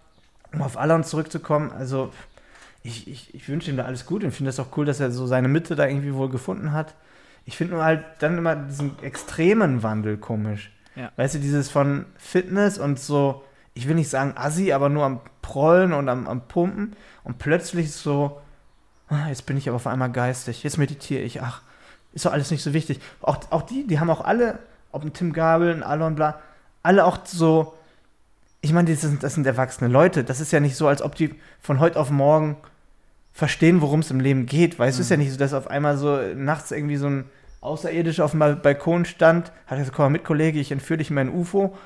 um 0.53 0.61
auf 0.61 0.77
Alon 0.77 1.03
zurückzukommen, 1.03 1.71
also 1.71 2.11
ich, 2.81 3.07
ich, 3.07 3.35
ich 3.35 3.49
wünsche 3.49 3.69
ihm 3.69 3.77
da 3.77 3.83
alles 3.83 4.05
gut 4.05 4.23
und 4.23 4.31
finde 4.31 4.49
das 4.49 4.59
auch 4.59 4.77
cool, 4.77 4.85
dass 4.85 4.99
er 4.99 5.11
so 5.11 5.27
seine 5.27 5.49
Mitte 5.49 5.75
da 5.75 5.87
irgendwie 5.87 6.13
wohl 6.13 6.29
gefunden 6.29 6.71
hat. 6.71 6.95
Ich 7.45 7.57
finde 7.57 7.73
nur 7.73 7.83
halt 7.83 8.03
dann 8.19 8.37
immer 8.37 8.55
diesen 8.55 8.97
extremen 9.01 9.83
Wandel 9.83 10.17
komisch. 10.17 10.71
Ja. 10.95 11.11
Weißt 11.17 11.35
du, 11.35 11.39
dieses 11.39 11.69
von 11.69 12.05
Fitness 12.17 12.77
und 12.77 12.99
so 12.99 13.43
ich 13.79 13.87
will 13.87 13.95
nicht 13.95 14.09
sagen 14.09 14.33
assi, 14.35 14.73
aber 14.73 14.89
nur 14.89 15.05
am 15.05 15.21
Prollen 15.41 15.93
und 15.93 16.09
am, 16.09 16.27
am 16.27 16.41
Pumpen. 16.41 16.97
Und 17.23 17.39
plötzlich 17.39 17.93
so, 17.93 18.41
ah, 19.07 19.29
jetzt 19.29 19.45
bin 19.45 19.55
ich 19.55 19.69
aber 19.69 19.77
auf 19.77 19.87
einmal 19.87 20.11
geistig, 20.11 20.63
jetzt 20.63 20.77
meditiere 20.77 21.21
ich, 21.21 21.41
ach, 21.41 21.61
ist 22.11 22.25
doch 22.25 22.33
alles 22.33 22.51
nicht 22.51 22.61
so 22.61 22.73
wichtig. 22.73 22.99
Auch, 23.21 23.37
auch 23.51 23.61
die, 23.61 23.87
die 23.87 23.97
haben 23.97 24.09
auch 24.09 24.19
alle, 24.19 24.59
ob 24.91 25.03
ein 25.03 25.13
Tim 25.13 25.31
Gabel, 25.31 25.73
ein 25.73 25.81
Alon, 25.81 26.15
bla, 26.15 26.41
alle 26.83 27.05
auch 27.05 27.19
so, 27.23 27.73
ich 28.59 28.73
meine, 28.73 28.91
das 28.91 28.99
sind, 28.99 29.23
das 29.23 29.35
sind 29.35 29.47
erwachsene 29.47 29.89
Leute. 29.89 30.25
Das 30.25 30.41
ist 30.41 30.51
ja 30.51 30.59
nicht 30.59 30.75
so, 30.75 30.89
als 30.89 31.01
ob 31.01 31.15
die 31.15 31.35
von 31.61 31.79
heute 31.79 31.97
auf 31.97 32.09
morgen 32.09 32.57
verstehen, 33.31 33.79
worum 33.79 34.01
es 34.01 34.11
im 34.11 34.19
Leben 34.19 34.45
geht. 34.45 34.77
Weil 34.77 34.87
mhm. 34.87 34.93
es 34.93 34.99
ist 34.99 35.09
ja 35.09 35.15
nicht 35.15 35.31
so, 35.31 35.37
dass 35.37 35.53
auf 35.53 35.67
einmal 35.67 35.95
so 35.97 36.17
nachts 36.35 36.71
irgendwie 36.71 36.97
so 36.97 37.07
ein 37.07 37.29
Außerirdischer 37.61 38.25
auf 38.25 38.31
dem 38.31 38.39
Balkon 38.39 39.05
stand, 39.05 39.53
hat 39.67 39.77
gesagt, 39.77 39.95
komm 39.95 40.03
mal 40.05 40.09
mit, 40.09 40.25
Kollege, 40.25 40.59
ich 40.59 40.73
entführe 40.73 40.97
dich 40.97 41.11
in 41.11 41.15
mein 41.15 41.29
UFO 41.29 41.77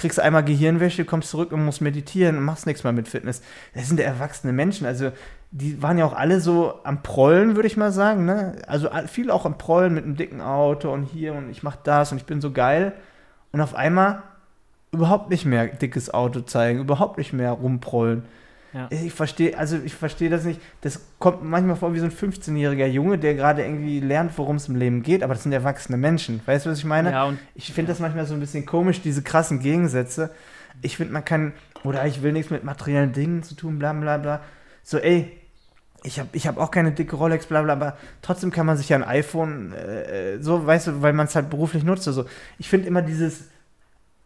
kriegst 0.00 0.18
einmal 0.18 0.42
Gehirnwäsche, 0.42 1.04
kommst 1.04 1.30
zurück 1.30 1.52
und 1.52 1.64
musst 1.64 1.80
meditieren 1.80 2.38
und 2.38 2.44
machst 2.44 2.66
nichts 2.66 2.82
mehr 2.82 2.92
mit 2.92 3.06
Fitness. 3.06 3.42
Das 3.74 3.86
sind 3.86 4.00
erwachsene 4.00 4.52
Menschen. 4.52 4.86
Also 4.86 5.12
die 5.50 5.82
waren 5.82 5.98
ja 5.98 6.06
auch 6.06 6.14
alle 6.14 6.40
so 6.40 6.74
am 6.84 7.02
Prollen, 7.02 7.54
würde 7.54 7.66
ich 7.66 7.76
mal 7.76 7.92
sagen. 7.92 8.24
Ne? 8.24 8.56
Also 8.66 8.88
viel 9.06 9.30
auch 9.30 9.44
am 9.44 9.58
Prollen 9.58 9.94
mit 9.94 10.04
einem 10.04 10.16
dicken 10.16 10.40
Auto 10.40 10.92
und 10.92 11.04
hier 11.04 11.34
und 11.34 11.50
ich 11.50 11.62
mach 11.62 11.76
das 11.76 12.12
und 12.12 12.18
ich 12.18 12.24
bin 12.24 12.40
so 12.40 12.50
geil. 12.50 12.92
Und 13.52 13.60
auf 13.60 13.74
einmal 13.74 14.22
überhaupt 14.92 15.30
nicht 15.30 15.44
mehr 15.44 15.66
dickes 15.66 16.12
Auto 16.12 16.40
zeigen, 16.40 16.80
überhaupt 16.80 17.18
nicht 17.18 17.32
mehr 17.32 17.52
rumprollen. 17.52 18.24
Ja. 18.72 18.88
Ich 18.90 19.12
verstehe, 19.12 19.58
also 19.58 19.78
ich 19.84 19.94
verstehe 19.94 20.30
das 20.30 20.44
nicht. 20.44 20.60
Das 20.82 21.00
kommt 21.18 21.42
manchmal 21.42 21.76
vor 21.76 21.92
wie 21.92 21.98
so 21.98 22.04
ein 22.04 22.12
15-jähriger 22.12 22.86
Junge, 22.86 23.18
der 23.18 23.34
gerade 23.34 23.62
irgendwie 23.62 24.00
lernt, 24.00 24.36
worum 24.38 24.56
es 24.56 24.68
im 24.68 24.76
Leben 24.76 25.02
geht, 25.02 25.22
aber 25.22 25.34
das 25.34 25.42
sind 25.42 25.52
erwachsene 25.52 25.98
Menschen. 25.98 26.40
Weißt 26.46 26.66
du, 26.66 26.70
was 26.70 26.78
ich 26.78 26.84
meine? 26.84 27.10
Ja, 27.10 27.24
und 27.24 27.38
ich 27.54 27.72
finde 27.72 27.90
ja. 27.90 27.94
das 27.94 28.00
manchmal 28.00 28.26
so 28.26 28.34
ein 28.34 28.40
bisschen 28.40 28.66
komisch, 28.66 29.00
diese 29.02 29.22
krassen 29.22 29.60
Gegensätze. 29.60 30.30
Ich 30.82 30.96
finde, 30.96 31.12
man 31.12 31.24
kann, 31.24 31.52
oder 31.82 32.06
ich 32.06 32.22
will 32.22 32.32
nichts 32.32 32.50
mit 32.50 32.62
materiellen 32.62 33.12
Dingen 33.12 33.42
zu 33.42 33.54
tun, 33.54 33.78
bla 33.78 33.92
bla 33.92 34.18
bla. 34.18 34.40
So, 34.84 34.98
ey, 34.98 35.32
ich 36.02 36.18
habe 36.18 36.28
ich 36.32 36.46
hab 36.46 36.56
auch 36.56 36.70
keine 36.70 36.92
dicke 36.92 37.16
Rolex, 37.16 37.46
bla 37.46 37.62
bla, 37.62 37.72
aber 37.72 37.96
trotzdem 38.22 38.50
kann 38.50 38.66
man 38.66 38.76
sich 38.76 38.88
ja 38.88 38.96
ein 38.96 39.04
iPhone, 39.04 39.72
äh, 39.72 40.38
so, 40.40 40.64
weißt 40.64 40.86
du, 40.86 41.02
weil 41.02 41.12
man 41.12 41.26
es 41.26 41.34
halt 41.34 41.50
beruflich 41.50 41.84
nutzt. 41.84 42.04
So. 42.04 42.24
Ich 42.58 42.68
finde 42.68 42.86
immer 42.88 43.02
dieses 43.02 43.48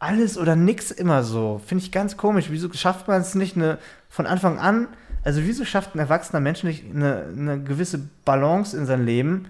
alles 0.04 0.36
oder 0.36 0.54
nix 0.54 0.90
immer 0.90 1.22
so. 1.24 1.60
Finde 1.66 1.82
ich 1.82 1.90
ganz 1.90 2.16
komisch. 2.16 2.46
Wieso 2.50 2.70
schafft 2.72 3.08
man 3.08 3.20
es 3.22 3.34
nicht 3.34 3.56
eine 3.56 3.78
von 4.08 4.26
Anfang 4.26 4.58
an, 4.58 4.88
also 5.24 5.42
wieso 5.42 5.64
schafft 5.64 5.94
ein 5.94 5.98
erwachsener 5.98 6.40
Mensch 6.40 6.62
nicht 6.62 6.84
eine, 6.84 7.24
eine 7.36 7.62
gewisse 7.62 8.08
Balance 8.24 8.76
in 8.76 8.84
sein 8.84 9.06
Leben, 9.06 9.46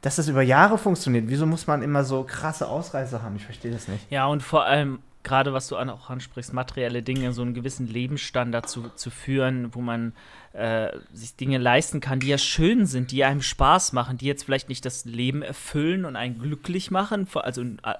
dass 0.00 0.16
das 0.16 0.28
über 0.28 0.42
Jahre 0.42 0.78
funktioniert? 0.78 1.24
Wieso 1.28 1.44
muss 1.44 1.66
man 1.66 1.82
immer 1.82 2.04
so 2.04 2.24
krasse 2.24 2.66
Ausreißer 2.66 3.22
haben? 3.22 3.36
Ich 3.36 3.44
verstehe 3.44 3.70
das 3.70 3.86
nicht. 3.86 4.10
Ja, 4.10 4.26
und 4.26 4.42
vor 4.42 4.64
allem, 4.64 5.00
gerade 5.22 5.52
was 5.52 5.68
du 5.68 5.76
auch 5.76 6.10
ansprichst, 6.10 6.54
materielle 6.54 7.02
Dinge, 7.02 7.32
so 7.32 7.42
einen 7.42 7.52
gewissen 7.52 7.86
Lebensstandard 7.86 8.68
zu, 8.68 8.88
zu 8.94 9.10
führen, 9.10 9.74
wo 9.74 9.82
man 9.82 10.14
äh, 10.54 10.88
sich 11.12 11.36
Dinge 11.36 11.58
leisten 11.58 12.00
kann, 12.00 12.20
die 12.20 12.28
ja 12.28 12.38
schön 12.38 12.86
sind, 12.86 13.10
die 13.10 13.24
einem 13.24 13.42
Spaß 13.42 13.92
machen, 13.92 14.16
die 14.16 14.26
jetzt 14.26 14.44
vielleicht 14.44 14.70
nicht 14.70 14.86
das 14.86 15.04
Leben 15.04 15.42
erfüllen 15.42 16.06
und 16.06 16.16
einen 16.16 16.38
glücklich 16.38 16.90
machen, 16.90 17.28
also 17.34 17.60
äh, 17.62 17.94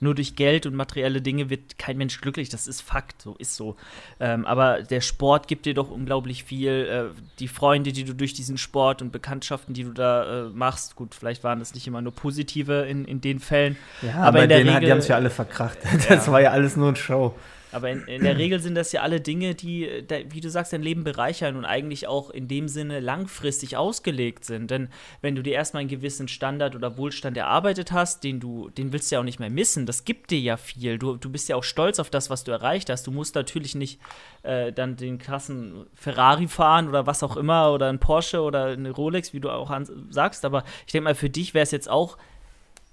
nur 0.00 0.14
durch 0.14 0.36
Geld 0.36 0.66
und 0.66 0.74
materielle 0.74 1.22
Dinge 1.22 1.50
wird 1.50 1.78
kein 1.78 1.96
Mensch 1.96 2.20
glücklich. 2.20 2.48
Das 2.48 2.66
ist 2.66 2.80
Fakt, 2.80 3.22
so 3.22 3.34
ist 3.38 3.56
so. 3.56 3.76
Ähm, 4.20 4.44
aber 4.44 4.82
der 4.82 5.00
Sport 5.00 5.48
gibt 5.48 5.66
dir 5.66 5.74
doch 5.74 5.90
unglaublich 5.90 6.44
viel. 6.44 7.12
Äh, 7.14 7.20
die 7.38 7.48
Freunde, 7.48 7.92
die 7.92 8.04
du 8.04 8.14
durch 8.14 8.34
diesen 8.34 8.58
Sport 8.58 9.02
und 9.02 9.12
Bekanntschaften, 9.12 9.74
die 9.74 9.84
du 9.84 9.92
da 9.92 10.46
äh, 10.46 10.48
machst, 10.50 10.96
gut, 10.96 11.14
vielleicht 11.14 11.44
waren 11.44 11.58
das 11.58 11.74
nicht 11.74 11.86
immer 11.86 12.02
nur 12.02 12.12
positive 12.12 12.86
in, 12.88 13.04
in 13.04 13.20
den 13.20 13.40
Fällen. 13.40 13.76
Ja, 14.02 14.16
aber 14.16 14.42
in 14.42 14.48
der 14.48 14.58
Regel, 14.58 14.80
die 14.80 14.90
haben 14.90 14.98
es 14.98 15.08
ja 15.08 15.16
alle 15.16 15.30
verkracht. 15.30 15.78
Das 16.08 16.26
ja. 16.26 16.32
war 16.32 16.40
ja 16.40 16.50
alles 16.50 16.76
nur 16.76 16.88
ein 16.88 16.96
Show. 16.96 17.34
Aber 17.74 17.90
in, 17.90 18.04
in, 18.04 18.22
der 18.22 18.38
Regel 18.38 18.60
sind 18.60 18.76
das 18.76 18.92
ja 18.92 19.02
alle 19.02 19.20
Dinge, 19.20 19.56
die, 19.56 20.04
wie 20.30 20.40
du 20.40 20.48
sagst, 20.48 20.72
dein 20.72 20.82
Leben 20.82 21.02
bereichern 21.02 21.56
und 21.56 21.64
eigentlich 21.64 22.06
auch 22.06 22.30
in 22.30 22.46
dem 22.46 22.68
Sinne 22.68 23.00
langfristig 23.00 23.76
ausgelegt 23.76 24.44
sind. 24.44 24.70
Denn 24.70 24.88
wenn 25.22 25.34
du 25.34 25.42
dir 25.42 25.54
erstmal 25.54 25.80
einen 25.80 25.90
gewissen 25.90 26.28
Standard 26.28 26.76
oder 26.76 26.96
Wohlstand 26.96 27.36
erarbeitet 27.36 27.90
hast, 27.90 28.22
den 28.22 28.38
du, 28.38 28.70
den 28.70 28.92
willst 28.92 29.10
du 29.10 29.16
ja 29.16 29.20
auch 29.20 29.24
nicht 29.24 29.40
mehr 29.40 29.50
missen. 29.50 29.86
Das 29.86 30.04
gibt 30.04 30.30
dir 30.30 30.38
ja 30.38 30.56
viel. 30.56 30.98
Du, 30.98 31.16
du 31.16 31.30
bist 31.30 31.48
ja 31.48 31.56
auch 31.56 31.64
stolz 31.64 31.98
auf 31.98 32.10
das, 32.10 32.30
was 32.30 32.44
du 32.44 32.52
erreicht 32.52 32.90
hast. 32.90 33.08
Du 33.08 33.10
musst 33.10 33.34
natürlich 33.34 33.74
nicht 33.74 34.00
äh, 34.44 34.72
dann 34.72 34.94
den 34.94 35.18
krassen 35.18 35.86
Ferrari 35.94 36.46
fahren 36.46 36.88
oder 36.88 37.06
was 37.06 37.24
auch 37.24 37.36
immer 37.36 37.72
oder 37.72 37.88
ein 37.88 37.98
Porsche 37.98 38.40
oder 38.42 38.66
eine 38.66 38.90
Rolex, 38.90 39.32
wie 39.32 39.40
du 39.40 39.50
auch 39.50 39.76
sagst. 40.10 40.44
Aber 40.44 40.62
ich 40.86 40.92
denke 40.92 41.04
mal, 41.04 41.14
für 41.16 41.30
dich 41.30 41.54
wäre 41.54 41.64
es 41.64 41.72
jetzt 41.72 41.90
auch 41.90 42.18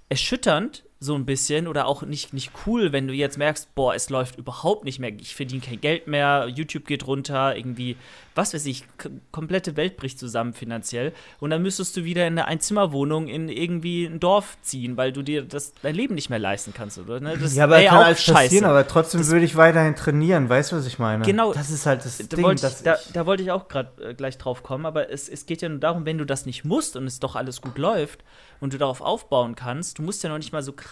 erschütternd, 0.08 0.84
so 1.02 1.16
ein 1.16 1.26
bisschen 1.26 1.66
oder 1.66 1.86
auch 1.86 2.02
nicht, 2.02 2.32
nicht 2.32 2.52
cool, 2.64 2.92
wenn 2.92 3.08
du 3.08 3.12
jetzt 3.12 3.36
merkst, 3.36 3.74
boah, 3.74 3.92
es 3.92 4.08
läuft 4.08 4.38
überhaupt 4.38 4.84
nicht 4.84 5.00
mehr, 5.00 5.10
ich 5.12 5.34
verdiene 5.34 5.60
kein 5.60 5.80
Geld 5.80 6.06
mehr, 6.06 6.46
YouTube 6.46 6.86
geht 6.86 7.08
runter, 7.08 7.56
irgendwie, 7.56 7.96
was 8.36 8.54
weiß 8.54 8.66
ich, 8.66 8.84
komplette 9.32 9.76
Welt 9.76 9.96
bricht 9.96 10.20
zusammen 10.20 10.52
finanziell 10.52 11.12
und 11.40 11.50
dann 11.50 11.60
müsstest 11.60 11.96
du 11.96 12.04
wieder 12.04 12.24
in 12.24 12.34
eine 12.34 12.46
Einzimmerwohnung 12.46 13.26
in 13.26 13.48
irgendwie 13.48 14.04
ein 14.04 14.20
Dorf 14.20 14.56
ziehen, 14.62 14.96
weil 14.96 15.12
du 15.12 15.22
dir 15.22 15.42
das 15.42 15.72
dein 15.82 15.96
Leben 15.96 16.14
nicht 16.14 16.30
mehr 16.30 16.38
leisten 16.38 16.72
kannst, 16.72 16.98
oder? 16.98 17.18
Ne? 17.18 17.36
Das 17.36 17.56
ja, 17.56 17.64
aber 17.64 17.82
kann 17.82 17.98
auch 17.98 18.04
alles 18.04 18.22
scheiße. 18.22 18.34
passieren, 18.34 18.64
aber 18.66 18.86
trotzdem 18.86 19.22
das, 19.22 19.30
würde 19.30 19.44
ich 19.44 19.56
weiterhin 19.56 19.96
trainieren, 19.96 20.48
weißt 20.48 20.70
du, 20.70 20.76
was 20.76 20.86
ich 20.86 21.00
meine? 21.00 21.24
Genau. 21.24 21.52
Das 21.52 21.70
ist 21.70 21.84
halt 21.84 22.04
das 22.04 22.18
da 22.18 22.36
Ding. 22.36 22.44
Wollte 22.44 22.68
ich, 22.68 22.82
da, 22.84 22.96
da, 23.12 23.26
wollte 23.26 23.42
ich 23.42 23.50
auch 23.50 23.66
gerade 23.66 24.10
äh, 24.10 24.14
gleich 24.14 24.38
drauf 24.38 24.62
kommen, 24.62 24.86
aber 24.86 25.10
es, 25.10 25.28
es 25.28 25.46
geht 25.46 25.62
ja 25.62 25.68
nur 25.68 25.80
darum, 25.80 26.06
wenn 26.06 26.18
du 26.18 26.24
das 26.24 26.46
nicht 26.46 26.64
musst 26.64 26.94
und 26.94 27.06
es 27.06 27.18
doch 27.18 27.34
alles 27.34 27.60
gut 27.60 27.76
läuft 27.76 28.22
und 28.60 28.72
du 28.72 28.78
darauf 28.78 29.00
aufbauen 29.00 29.56
kannst, 29.56 29.98
du 29.98 30.02
musst 30.02 30.22
ja 30.22 30.30
noch 30.30 30.38
nicht 30.38 30.52
mal 30.52 30.62
so 30.62 30.72
krass 30.72 30.91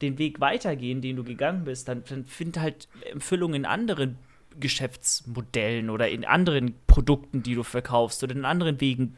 den 0.00 0.18
Weg 0.18 0.40
weitergehen, 0.40 1.00
den 1.00 1.16
du 1.16 1.24
gegangen 1.24 1.64
bist, 1.64 1.88
dann, 1.88 2.02
dann 2.08 2.24
find 2.24 2.58
halt 2.58 2.88
Empfüllung 3.10 3.54
in 3.54 3.64
anderen 3.64 4.18
Geschäftsmodellen 4.58 5.90
oder 5.90 6.08
in 6.08 6.24
anderen 6.24 6.74
Produkten, 6.86 7.42
die 7.42 7.54
du 7.54 7.62
verkaufst 7.62 8.22
oder 8.22 8.34
in 8.34 8.44
anderen 8.44 8.80
Wegen, 8.80 9.16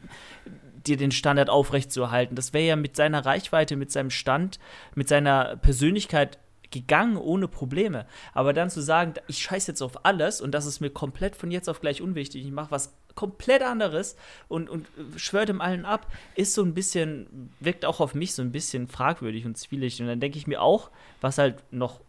dir 0.85 0.97
den 0.97 1.11
Standard 1.11 1.49
aufrechtzuerhalten. 1.49 2.35
Das 2.35 2.53
wäre 2.53 2.67
ja 2.67 2.75
mit 2.75 2.95
seiner 2.95 3.25
Reichweite, 3.25 3.75
mit 3.75 3.91
seinem 3.91 4.11
Stand, 4.11 4.59
mit 4.93 5.09
seiner 5.09 5.57
Persönlichkeit 5.57 6.37
gegangen 6.71 7.17
ohne 7.17 7.47
Probleme. 7.47 8.05
Aber 8.33 8.53
dann 8.53 8.69
zu 8.69 8.81
sagen, 8.81 9.13
ich 9.27 9.39
scheiße 9.39 9.71
jetzt 9.71 9.81
auf 9.81 10.05
alles 10.05 10.41
und 10.41 10.51
das 10.51 10.65
ist 10.65 10.79
mir 10.79 10.89
komplett 10.89 11.35
von 11.35 11.51
jetzt 11.51 11.69
auf 11.69 11.81
gleich 11.81 12.01
unwichtig, 12.01 12.45
ich 12.45 12.51
mache 12.51 12.71
was 12.71 12.93
komplett 13.15 13.61
anderes 13.61 14.15
und, 14.47 14.69
und 14.69 14.87
schwört 15.15 15.49
dem 15.49 15.61
allen 15.61 15.85
ab, 15.85 16.11
ist 16.35 16.53
so 16.53 16.63
ein 16.63 16.73
bisschen, 16.73 17.49
wirkt 17.59 17.85
auch 17.85 18.01
auf 18.01 18.13
mich 18.13 18.33
so 18.33 18.41
ein 18.41 18.51
bisschen 18.51 18.87
fragwürdig 18.87 19.45
und 19.45 19.57
zwielichtig. 19.57 20.01
Und 20.01 20.07
dann 20.07 20.19
denke 20.19 20.37
ich 20.37 20.47
mir 20.47 20.61
auch, 20.61 20.91
was 21.21 21.37
halt 21.37 21.63
noch 21.71 22.01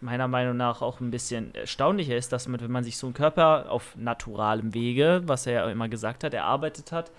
meiner 0.00 0.28
Meinung 0.28 0.56
nach 0.56 0.82
auch 0.82 1.00
ein 1.00 1.10
bisschen 1.10 1.54
erstaunlicher 1.54 2.16
ist, 2.16 2.32
dass 2.32 2.48
man, 2.48 2.60
wenn 2.60 2.70
man 2.70 2.84
sich 2.84 2.98
so 2.98 3.06
einen 3.06 3.14
Körper 3.14 3.70
auf 3.70 3.96
naturalem 3.96 4.74
Wege, 4.74 5.22
was 5.26 5.46
er 5.46 5.52
ja 5.52 5.70
immer 5.70 5.88
gesagt 5.88 6.24
hat, 6.24 6.34
erarbeitet 6.34 6.92
hat, 6.92 7.10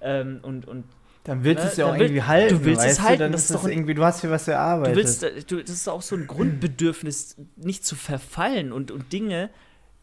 ähm, 0.00 0.40
und, 0.42 0.66
und 0.66 0.84
dann 1.30 1.44
willst 1.44 1.62
du 1.62 1.66
ne, 1.66 1.70
es 1.70 1.76
ja 1.76 1.86
auch 1.86 1.94
irgendwie 1.96 2.22
halten. 2.22 2.58
Du 2.58 2.64
willst 2.64 2.84
es 2.84 3.00
halten. 3.00 3.26
Du? 3.26 3.30
das 3.30 3.42
ist 3.42 3.54
doch 3.54 3.64
irgendwie, 3.64 3.94
du 3.94 4.02
hast 4.02 4.20
hier 4.20 4.30
was 4.30 4.48
erarbeitet. 4.48 4.96
Du 4.96 4.98
willst, 4.98 5.22
äh, 5.22 5.42
du, 5.46 5.62
das 5.62 5.70
ist 5.70 5.88
auch 5.88 6.02
so 6.02 6.16
ein 6.16 6.26
Grundbedürfnis, 6.26 7.36
nicht 7.54 7.86
zu 7.86 7.94
verfallen 7.94 8.72
und, 8.72 8.90
und 8.90 9.12
Dinge, 9.12 9.48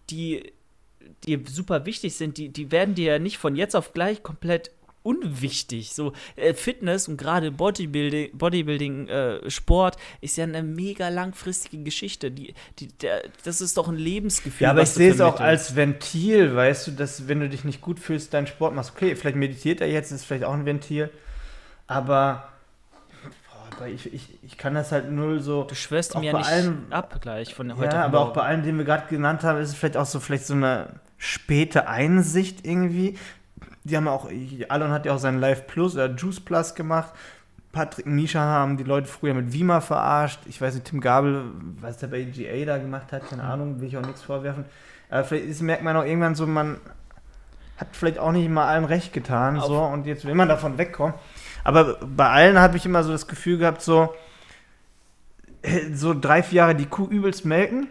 die 0.09 0.53
dir 1.25 1.41
super 1.45 1.85
wichtig 1.85 2.15
sind, 2.15 2.37
die, 2.37 2.47
die 2.47 2.71
werden 2.71 2.95
dir 2.95 3.11
ja 3.11 3.19
nicht 3.19 3.39
von 3.39 3.57
jetzt 3.57 3.75
auf 3.75 3.91
gleich 3.91 4.23
komplett 4.23 4.71
unwichtig. 5.07 5.93
So 5.93 6.11
äh, 6.35 6.53
Fitness 6.53 7.07
und 7.07 7.17
gerade 7.17 7.51
Bodybuilding, 7.51 8.37
Bodybuilding 8.37 9.07
äh, 9.07 9.49
Sport 9.49 9.95
ist 10.19 10.35
ja 10.35 10.43
eine 10.43 10.63
mega 10.63 11.07
langfristige 11.07 11.81
Geschichte. 11.81 12.29
Die, 12.29 12.53
die, 12.79 12.89
der, 12.89 13.21
das 13.45 13.61
ist 13.61 13.77
doch 13.77 13.87
ein 13.87 13.95
Lebensgefühl. 13.95 14.65
Ja, 14.65 14.71
aber 14.71 14.81
ich 14.81 14.89
sehe 14.89 15.11
es 15.11 15.21
auch 15.21 15.39
als 15.39 15.77
Ventil, 15.77 16.53
weißt 16.53 16.87
du, 16.87 16.91
dass 16.91 17.27
wenn 17.29 17.39
du 17.39 17.47
dich 17.47 17.63
nicht 17.63 17.79
gut 17.79 17.99
fühlst, 17.99 18.33
deinen 18.33 18.47
Sport 18.47 18.75
machst. 18.75 18.91
Okay, 18.95 19.15
vielleicht 19.15 19.37
meditiert 19.37 19.79
er 19.79 19.87
jetzt, 19.87 20.11
ist 20.11 20.25
vielleicht 20.25 20.43
auch 20.43 20.53
ein 20.53 20.65
Ventil, 20.65 21.09
aber 21.87 22.49
ich, 23.85 24.11
ich, 24.13 24.39
ich 24.43 24.57
kann 24.57 24.73
das 24.73 24.91
halt 24.91 25.11
null 25.11 25.39
so. 25.39 25.63
Du 25.63 25.75
schwörst 25.75 26.15
ihm 26.15 26.23
ja 26.23 26.37
nicht 26.37 26.49
allen, 26.49 26.91
ab 26.91 27.21
gleich 27.21 27.53
von 27.53 27.77
heute. 27.77 27.95
Ja, 27.95 28.05
aber 28.05 28.19
auch 28.19 28.33
bei 28.33 28.41
allen, 28.41 28.63
die 28.63 28.73
wir 28.73 28.83
gerade 28.83 29.07
genannt 29.07 29.43
haben, 29.43 29.61
ist 29.61 29.69
es 29.69 29.75
vielleicht 29.75 29.95
auch 29.95 30.05
so 30.05 30.19
vielleicht 30.19 30.47
so 30.47 30.53
eine 30.53 30.99
späte 31.17 31.87
Einsicht 31.87 32.65
irgendwie. 32.65 33.17
Die 33.87 33.95
haben 33.95 34.07
auch, 34.07 34.29
Alon 34.69 34.91
hat 34.91 35.05
ja 35.05 35.13
auch 35.13 35.19
sein 35.19 35.39
Live 35.39 35.65
Plus 35.67 35.95
oder 35.95 36.13
Juice 36.13 36.41
Plus 36.41 36.75
gemacht. 36.75 37.13
Patrick 37.71 38.05
Misha 38.05 38.39
haben 38.39 38.77
die 38.77 38.83
Leute 38.83 39.07
früher 39.07 39.33
mit 39.33 39.53
Wima 39.53 39.81
verarscht. 39.81 40.39
Ich 40.45 40.59
weiß 40.59 40.73
nicht, 40.73 40.87
Tim 40.87 40.99
Gabel, 40.99 41.43
was 41.79 41.97
der 41.97 42.07
bei 42.07 42.23
GA 42.23 42.65
da 42.65 42.77
gemacht 42.79 43.11
hat, 43.11 43.29
keine 43.29 43.43
Ahnung, 43.43 43.79
will 43.79 43.87
ich 43.87 43.97
auch 43.97 44.05
nichts 44.05 44.23
vorwerfen. 44.23 44.65
Aber 45.09 45.23
vielleicht 45.23 45.45
ist, 45.45 45.61
merkt 45.61 45.83
man 45.83 45.95
auch 45.95 46.03
irgendwann 46.03 46.35
so, 46.35 46.45
man 46.47 46.77
hat 47.77 47.89
vielleicht 47.91 48.19
auch 48.19 48.31
nicht 48.31 48.45
immer 48.45 48.65
allen 48.65 48.85
recht 48.85 49.13
getan. 49.13 49.59
so, 49.61 49.79
und 49.79 50.05
jetzt 50.05 50.25
will 50.25 50.35
man 50.35 50.49
davon 50.49 50.77
wegkommen. 50.77 51.13
Aber 51.63 51.97
bei 52.05 52.29
allen 52.29 52.59
habe 52.59 52.77
ich 52.77 52.85
immer 52.85 53.03
so 53.03 53.11
das 53.11 53.27
Gefühl 53.27 53.57
gehabt, 53.57 53.81
so, 53.81 54.13
so 55.93 56.13
drei, 56.19 56.43
vier 56.43 56.57
Jahre 56.57 56.75
die 56.75 56.87
Kuh 56.87 57.07
übelst 57.07 57.45
melken 57.45 57.87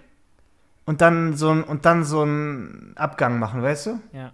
und 0.86 1.00
dann 1.00 1.34
so 1.34 1.50
ein, 1.50 1.64
und 1.64 1.84
dann 1.84 2.04
so 2.04 2.22
einen 2.22 2.92
Abgang 2.94 3.40
machen, 3.40 3.60
weißt 3.60 3.86
du? 3.86 4.00
Ja. 4.12 4.32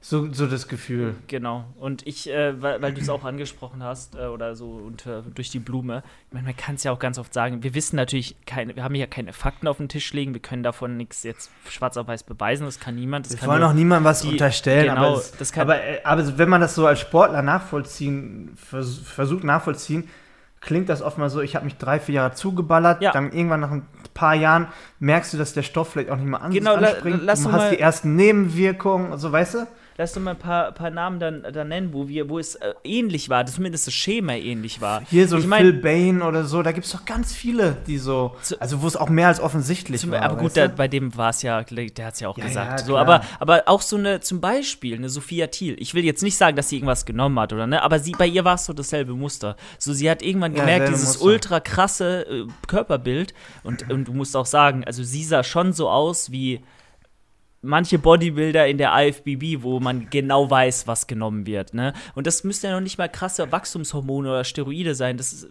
So, 0.00 0.32
so 0.32 0.46
das 0.46 0.68
Gefühl. 0.68 1.16
Genau. 1.26 1.64
Und 1.78 2.06
ich, 2.06 2.30
äh, 2.30 2.62
weil, 2.62 2.80
weil 2.80 2.94
du 2.94 3.00
es 3.00 3.08
auch 3.08 3.24
angesprochen 3.24 3.82
hast, 3.82 4.14
äh, 4.14 4.26
oder 4.26 4.54
so 4.54 4.70
unter, 4.70 5.22
durch 5.22 5.50
die 5.50 5.58
Blume, 5.58 6.04
ich 6.28 6.32
meine, 6.32 6.46
man 6.46 6.56
kann 6.56 6.76
es 6.76 6.84
ja 6.84 6.92
auch 6.92 7.00
ganz 7.00 7.18
oft 7.18 7.34
sagen, 7.34 7.64
wir 7.64 7.74
wissen 7.74 7.96
natürlich 7.96 8.36
keine, 8.46 8.76
wir 8.76 8.84
haben 8.84 8.94
ja 8.94 9.08
keine 9.08 9.32
Fakten 9.32 9.66
auf 9.66 9.78
dem 9.78 9.88
Tisch 9.88 10.12
liegen, 10.12 10.32
wir 10.32 10.40
können 10.40 10.62
davon 10.62 10.96
nichts 10.96 11.24
jetzt 11.24 11.50
schwarz 11.68 11.96
auf 11.96 12.06
weiß 12.06 12.22
beweisen, 12.22 12.64
das 12.64 12.78
kann 12.78 12.94
niemand. 12.94 13.26
Das 13.26 13.32
wir 13.32 13.40
kann 13.40 13.48
wollen 13.50 13.64
auch 13.64 13.72
niemandem 13.72 14.04
was 14.04 14.22
die, 14.22 14.28
unterstellen, 14.28 14.94
genau, 14.94 15.08
aber, 15.08 15.18
es, 15.18 15.32
das 15.32 15.50
kann, 15.50 15.62
aber, 15.62 15.82
äh, 15.82 16.00
aber 16.04 16.38
wenn 16.38 16.48
man 16.48 16.60
das 16.60 16.76
so 16.76 16.86
als 16.86 17.00
Sportler 17.00 17.42
nachvollziehen, 17.42 18.52
vers 18.54 18.98
versucht 18.98 19.42
nachvollziehen, 19.42 20.08
klingt 20.60 20.88
das 20.88 21.02
oft 21.02 21.18
mal 21.18 21.30
so, 21.30 21.40
ich 21.40 21.56
habe 21.56 21.64
mich 21.64 21.76
drei, 21.76 21.98
vier 21.98 22.16
Jahre 22.16 22.34
zugeballert, 22.34 23.02
ja. 23.02 23.12
dann 23.12 23.32
irgendwann 23.32 23.60
nach 23.60 23.70
ein 23.70 23.86
paar 24.14 24.34
Jahren 24.34 24.68
merkst 24.98 25.32
du, 25.32 25.38
dass 25.38 25.52
der 25.52 25.62
Stoff 25.62 25.90
vielleicht 25.90 26.10
auch 26.10 26.16
nicht 26.16 26.26
mehr 26.26 26.42
an 26.42 26.52
genau, 26.52 26.74
anspringt. 26.74 27.22
La, 27.22 27.34
du 27.34 27.52
hast 27.52 27.70
die 27.70 27.80
ersten 27.80 28.16
Nebenwirkungen, 28.16 29.16
so 29.18 29.32
weißt 29.32 29.54
du? 29.54 29.66
Lass 29.96 30.12
doch 30.12 30.20
mal 30.20 30.32
ein 30.32 30.38
paar, 30.38 30.72
paar 30.72 30.90
Namen 30.90 31.20
dann, 31.20 31.42
dann 31.52 31.68
nennen, 31.68 31.92
wo, 31.92 32.08
wir, 32.08 32.28
wo 32.28 32.38
es 32.38 32.54
äh, 32.54 32.72
ähnlich 32.84 33.28
war, 33.28 33.44
zumindest 33.46 33.86
das 33.86 33.94
Schema 33.94 34.34
ähnlich 34.34 34.80
war. 34.80 35.02
Hier 35.10 35.28
so 35.28 35.36
ein 35.36 35.42
ich 35.42 35.48
mein, 35.48 35.62
Phil 35.62 35.72
Bain 35.74 36.22
oder 36.22 36.44
so, 36.44 36.62
da 36.62 36.72
gibt 36.72 36.86
es 36.86 36.92
doch 36.92 37.04
ganz 37.04 37.32
viele, 37.32 37.76
die 37.86 37.98
so, 37.98 38.36
also 38.58 38.82
wo 38.82 38.86
es 38.86 38.96
auch 38.96 39.08
mehr 39.08 39.28
als 39.28 39.40
offensichtlich 39.40 40.00
zum, 40.00 40.12
war. 40.12 40.22
Aber 40.22 40.36
gut, 40.36 40.56
da, 40.56 40.68
bei 40.68 40.88
dem 40.88 41.16
war 41.16 41.30
es 41.30 41.42
ja, 41.42 41.62
der 41.62 42.06
hat 42.06 42.14
es 42.14 42.20
ja 42.20 42.28
auch 42.28 42.38
ja, 42.38 42.46
gesagt. 42.46 42.80
Ja, 42.80 42.86
so, 42.86 42.96
aber, 42.96 43.22
aber 43.38 43.64
auch 43.66 43.82
so 43.82 43.96
eine, 43.96 44.20
zum 44.20 44.40
Beispiel, 44.40 44.96
eine 44.96 45.08
Sophia 45.08 45.48
Thiel. 45.48 45.76
Ich 45.78 45.94
will 45.94 46.04
jetzt 46.04 46.22
nicht 46.22 46.36
sagen, 46.36 46.56
dass 46.56 46.68
sie 46.68 46.76
irgendwas 46.76 47.04
genommen 47.04 47.38
hat, 47.38 47.52
oder 47.52 47.66
ne? 47.66 47.82
Aber 47.82 47.98
sie, 47.98 48.12
bei 48.12 48.26
ihr 48.26 48.44
war 48.44 48.54
es 48.54 48.64
so 48.64 48.72
dasselbe 48.72 49.14
Muster. 49.14 49.56
So, 49.78 49.92
sie 49.92 50.10
hat 50.10 50.22
irgendwann 50.22 50.54
gemerkt, 50.54 50.86
ja, 50.86 50.92
dieses 50.92 51.14
Muster. 51.14 51.24
ultra 51.24 51.60
krasse 51.60 52.26
äh, 52.26 52.46
Körperbild. 52.66 53.34
Und, 53.62 53.90
und 53.90 54.06
du 54.06 54.12
musst 54.12 54.36
auch 54.36 54.46
sagen, 54.46 54.84
also 54.84 55.02
sie 55.02 55.24
sah 55.24 55.42
schon 55.42 55.72
so 55.72 55.88
aus 55.88 56.30
wie 56.30 56.60
manche 57.62 57.98
Bodybuilder 57.98 58.66
in 58.66 58.78
der 58.78 58.92
IFBB, 58.94 59.62
wo 59.62 59.80
man 59.80 60.08
genau 60.10 60.50
weiß, 60.50 60.86
was 60.86 61.06
genommen 61.06 61.46
wird. 61.46 61.74
Ne? 61.74 61.92
Und 62.14 62.26
das 62.26 62.44
müsste 62.44 62.68
ja 62.68 62.74
noch 62.74 62.80
nicht 62.80 62.98
mal 62.98 63.08
krasse 63.08 63.52
Wachstumshormone 63.52 64.30
oder 64.30 64.44
Steroide 64.44 64.94
sein. 64.94 65.16
Das 65.16 65.32
ist, 65.32 65.48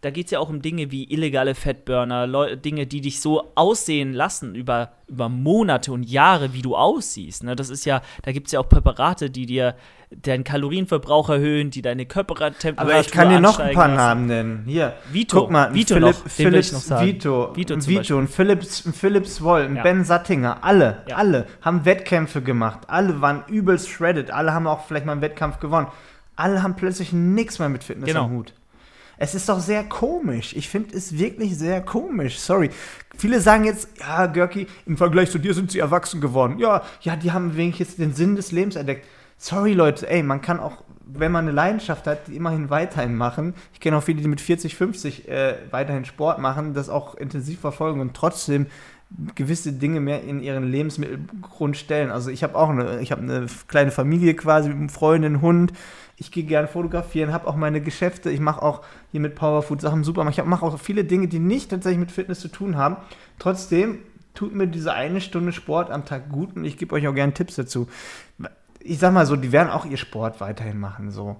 da 0.00 0.10
geht 0.10 0.26
es 0.26 0.30
ja 0.30 0.38
auch 0.38 0.48
um 0.48 0.62
Dinge 0.62 0.90
wie 0.90 1.04
illegale 1.04 1.54
Fettburner, 1.54 2.56
Dinge, 2.56 2.86
die 2.86 3.00
dich 3.00 3.20
so 3.20 3.52
aussehen 3.54 4.12
lassen 4.12 4.54
über, 4.54 4.92
über 5.12 5.28
Monate 5.28 5.92
und 5.92 6.02
Jahre, 6.02 6.52
wie 6.54 6.62
du 6.62 6.74
aussiehst. 6.74 7.44
Ne? 7.44 7.54
Das 7.54 7.70
ist 7.70 7.84
ja, 7.84 8.02
da 8.22 8.32
gibt 8.32 8.48
es 8.48 8.52
ja 8.52 8.60
auch 8.60 8.68
Präparate, 8.68 9.30
die 9.30 9.46
dir 9.46 9.76
deinen 10.10 10.44
Kalorienverbrauch 10.44 11.28
erhöhen, 11.30 11.70
die 11.70 11.82
deine 11.82 12.06
Körpertemperatur 12.06 12.78
Aber 12.92 13.00
ich 13.00 13.10
kann 13.10 13.30
dir 13.30 13.40
noch 13.40 13.58
ein 13.58 13.74
paar 13.74 13.88
lassen. 13.88 13.96
Namen 13.96 14.26
nennen. 14.26 14.64
Hier, 14.66 14.94
Vito, 15.10 15.40
guck 15.40 15.50
mal, 15.50 15.72
Vito 15.72 15.94
Philipp, 15.94 16.16
noch, 16.16 16.28
Philips, 16.28 16.88
noch 16.90 17.00
Vito, 17.00 17.52
Vito, 17.54 17.86
Vito 17.86 18.18
ein 18.18 18.28
Philips, 18.28 18.88
Philips 18.92 19.42
Woll, 19.42 19.72
ja. 19.74 19.82
Ben 19.82 20.04
Sattinger, 20.04 20.58
alle, 20.62 21.02
ja. 21.08 21.16
alle 21.16 21.46
haben 21.62 21.84
Wettkämpfe 21.84 22.42
gemacht, 22.42 22.80
alle 22.88 23.20
waren 23.20 23.44
übelst 23.48 23.88
shredded, 23.88 24.30
alle 24.30 24.52
haben 24.52 24.66
auch 24.66 24.84
vielleicht 24.86 25.06
mal 25.06 25.12
einen 25.12 25.22
Wettkampf 25.22 25.60
gewonnen. 25.60 25.86
Alle 26.34 26.62
haben 26.62 26.76
plötzlich 26.76 27.12
nichts 27.12 27.58
mehr 27.58 27.68
mit 27.68 27.84
Fitness 27.84 28.06
genau. 28.06 28.24
am 28.24 28.30
Hut. 28.32 28.54
Es 29.22 29.36
ist 29.36 29.48
doch 29.48 29.60
sehr 29.60 29.84
komisch. 29.84 30.56
Ich 30.56 30.68
finde 30.68 30.96
es 30.96 31.16
wirklich 31.16 31.56
sehr 31.56 31.80
komisch. 31.80 32.40
Sorry. 32.40 32.70
Viele 33.16 33.40
sagen 33.40 33.64
jetzt, 33.64 33.88
ja, 34.00 34.26
Görki, 34.26 34.66
im 34.84 34.96
Vergleich 34.96 35.30
zu 35.30 35.38
dir 35.38 35.54
sind 35.54 35.70
sie 35.70 35.78
erwachsen 35.78 36.20
geworden. 36.20 36.58
Ja, 36.58 36.82
ja, 37.02 37.14
die 37.14 37.30
haben 37.30 37.56
wenigstens 37.56 37.94
den 37.94 38.14
Sinn 38.14 38.34
des 38.34 38.50
Lebens 38.50 38.74
entdeckt 38.74 39.06
sorry 39.42 39.72
Leute, 39.72 40.08
ey, 40.08 40.22
man 40.22 40.40
kann 40.40 40.60
auch, 40.60 40.84
wenn 41.04 41.32
man 41.32 41.44
eine 41.44 41.52
Leidenschaft 41.52 42.06
hat, 42.06 42.28
die 42.28 42.36
immerhin 42.36 42.70
weiterhin 42.70 43.16
machen. 43.16 43.54
Ich 43.72 43.80
kenne 43.80 43.96
auch 43.98 44.02
viele, 44.02 44.22
die 44.22 44.28
mit 44.28 44.40
40, 44.40 44.76
50 44.76 45.28
äh, 45.28 45.56
weiterhin 45.70 46.04
Sport 46.04 46.38
machen, 46.38 46.74
das 46.74 46.88
auch 46.88 47.16
intensiv 47.16 47.58
verfolgen 47.60 48.00
und 48.00 48.14
trotzdem 48.14 48.66
gewisse 49.34 49.72
Dinge 49.72 50.00
mehr 50.00 50.22
in 50.22 50.40
ihren 50.40 50.64
Lebensmittelgrund 50.70 51.76
stellen. 51.76 52.10
Also 52.10 52.30
ich 52.30 52.42
habe 52.42 52.56
auch 52.56 52.70
eine, 52.70 53.00
ich 53.00 53.12
habe 53.12 53.20
eine 53.20 53.46
kleine 53.66 53.90
Familie 53.90 54.34
quasi 54.34 54.68
mit 54.68 54.78
einem 54.78 54.88
Freund, 54.88 55.24
einen 55.24 55.42
Hund. 55.42 55.72
Ich 56.22 56.30
gehe 56.32 56.44
gerne 56.44 56.68
fotografieren, 56.68 57.32
habe 57.32 57.46
auch 57.46 57.56
meine 57.56 57.80
Geschäfte. 57.80 58.30
Ich 58.30 58.40
mache 58.40 58.62
auch 58.62 58.82
hier 59.10 59.20
mit 59.20 59.34
Powerfood 59.34 59.80
Sachen 59.80 60.04
super. 60.04 60.26
Ich 60.28 60.42
mache 60.44 60.64
auch 60.64 60.78
viele 60.78 61.04
Dinge, 61.04 61.28
die 61.28 61.38
nicht 61.38 61.70
tatsächlich 61.70 62.00
mit 62.00 62.12
Fitness 62.12 62.40
zu 62.40 62.48
tun 62.48 62.76
haben. 62.76 62.96
Trotzdem 63.38 63.98
tut 64.34 64.54
mir 64.54 64.66
diese 64.66 64.94
eine 64.94 65.20
Stunde 65.20 65.52
Sport 65.52 65.90
am 65.90 66.04
Tag 66.04 66.30
gut 66.30 66.56
und 66.56 66.64
ich 66.64 66.78
gebe 66.78 66.94
euch 66.94 67.06
auch 67.06 67.14
gerne 67.14 67.34
Tipps 67.34 67.56
dazu 67.56 67.86
ich 68.84 68.98
sag 68.98 69.12
mal 69.12 69.26
so, 69.26 69.36
die 69.36 69.52
werden 69.52 69.70
auch 69.70 69.84
ihr 69.84 69.96
Sport 69.96 70.40
weiterhin 70.40 70.78
machen, 70.78 71.10
so. 71.10 71.36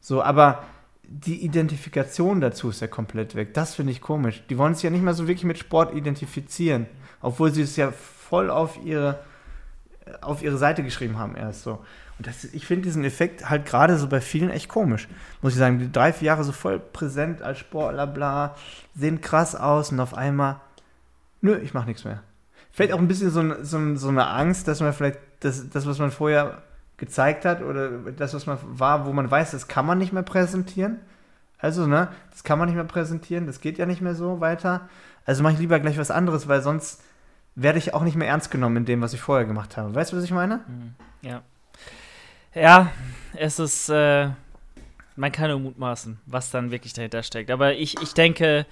So, 0.00 0.22
aber 0.22 0.62
die 1.04 1.44
Identifikation 1.44 2.40
dazu 2.40 2.70
ist 2.70 2.80
ja 2.80 2.86
komplett 2.86 3.34
weg. 3.34 3.54
Das 3.54 3.74
finde 3.74 3.92
ich 3.92 4.00
komisch. 4.00 4.42
Die 4.48 4.58
wollen 4.58 4.74
sich 4.74 4.84
ja 4.84 4.90
nicht 4.90 5.02
mehr 5.02 5.14
so 5.14 5.28
wirklich 5.28 5.44
mit 5.44 5.58
Sport 5.58 5.94
identifizieren, 5.94 6.86
obwohl 7.20 7.52
sie 7.52 7.62
es 7.62 7.76
ja 7.76 7.92
voll 7.92 8.50
auf 8.50 8.78
ihre, 8.84 9.20
auf 10.20 10.42
ihre 10.42 10.58
Seite 10.58 10.82
geschrieben 10.82 11.18
haben 11.18 11.36
erst 11.36 11.62
so. 11.62 11.84
Und 12.18 12.26
das, 12.26 12.44
ich 12.44 12.66
finde 12.66 12.84
diesen 12.84 13.04
Effekt 13.04 13.48
halt 13.48 13.66
gerade 13.66 13.96
so 13.98 14.08
bei 14.08 14.20
vielen 14.20 14.50
echt 14.50 14.68
komisch. 14.68 15.08
Muss 15.40 15.52
ich 15.52 15.58
sagen, 15.58 15.78
die 15.78 15.90
drei, 15.90 16.12
vier 16.12 16.26
Jahre 16.26 16.44
so 16.44 16.52
voll 16.52 16.78
präsent 16.78 17.42
als 17.42 17.58
Sportler, 17.58 18.06
bla, 18.06 18.54
sehen 18.94 19.20
krass 19.20 19.54
aus 19.54 19.92
und 19.92 20.00
auf 20.00 20.14
einmal, 20.14 20.60
nö, 21.40 21.56
ich 21.56 21.74
mache 21.74 21.86
nichts 21.86 22.04
mehr. 22.04 22.22
Vielleicht 22.70 22.92
auch 22.92 22.98
ein 22.98 23.08
bisschen 23.08 23.30
so, 23.30 23.62
so, 23.62 23.96
so 23.96 24.08
eine 24.08 24.28
Angst, 24.28 24.68
dass 24.68 24.80
man 24.80 24.92
vielleicht 24.92 25.18
das, 25.40 25.68
das, 25.70 25.86
was 25.86 25.98
man 25.98 26.10
vorher 26.10 26.62
gezeigt 26.96 27.44
hat 27.44 27.62
oder 27.62 27.90
das, 28.16 28.34
was 28.34 28.46
man 28.46 28.58
war, 28.62 29.06
wo 29.06 29.12
man 29.12 29.30
weiß, 29.30 29.50
das 29.50 29.68
kann 29.68 29.86
man 29.86 29.98
nicht 29.98 30.12
mehr 30.12 30.22
präsentieren. 30.22 31.00
Also, 31.58 31.86
ne, 31.86 32.08
das 32.30 32.44
kann 32.44 32.58
man 32.58 32.68
nicht 32.68 32.76
mehr 32.76 32.84
präsentieren, 32.84 33.46
das 33.46 33.60
geht 33.60 33.78
ja 33.78 33.86
nicht 33.86 34.00
mehr 34.00 34.14
so 34.14 34.40
weiter. 34.40 34.88
Also 35.24 35.42
mache 35.42 35.54
ich 35.54 35.58
lieber 35.60 35.78
gleich 35.80 35.98
was 35.98 36.10
anderes, 36.10 36.48
weil 36.48 36.62
sonst 36.62 37.02
werde 37.54 37.78
ich 37.78 37.94
auch 37.94 38.02
nicht 38.02 38.16
mehr 38.16 38.28
ernst 38.28 38.50
genommen 38.50 38.78
in 38.78 38.84
dem, 38.84 39.00
was 39.00 39.12
ich 39.12 39.20
vorher 39.20 39.46
gemacht 39.46 39.76
habe. 39.76 39.94
Weißt 39.94 40.12
du, 40.12 40.16
was 40.16 40.24
ich 40.24 40.30
meine? 40.30 40.60
Mhm. 40.66 40.94
Ja. 41.22 41.42
Ja, 42.54 42.92
es 43.34 43.58
ist, 43.58 43.88
äh, 43.88 44.28
man 45.16 45.32
kann 45.32 45.50
nur 45.50 45.60
mutmaßen, 45.60 46.18
was 46.26 46.50
dann 46.50 46.70
wirklich 46.70 46.92
dahinter 46.92 47.22
steckt. 47.22 47.50
Aber 47.50 47.74
ich, 47.74 48.00
ich 48.02 48.12
denke, 48.12 48.66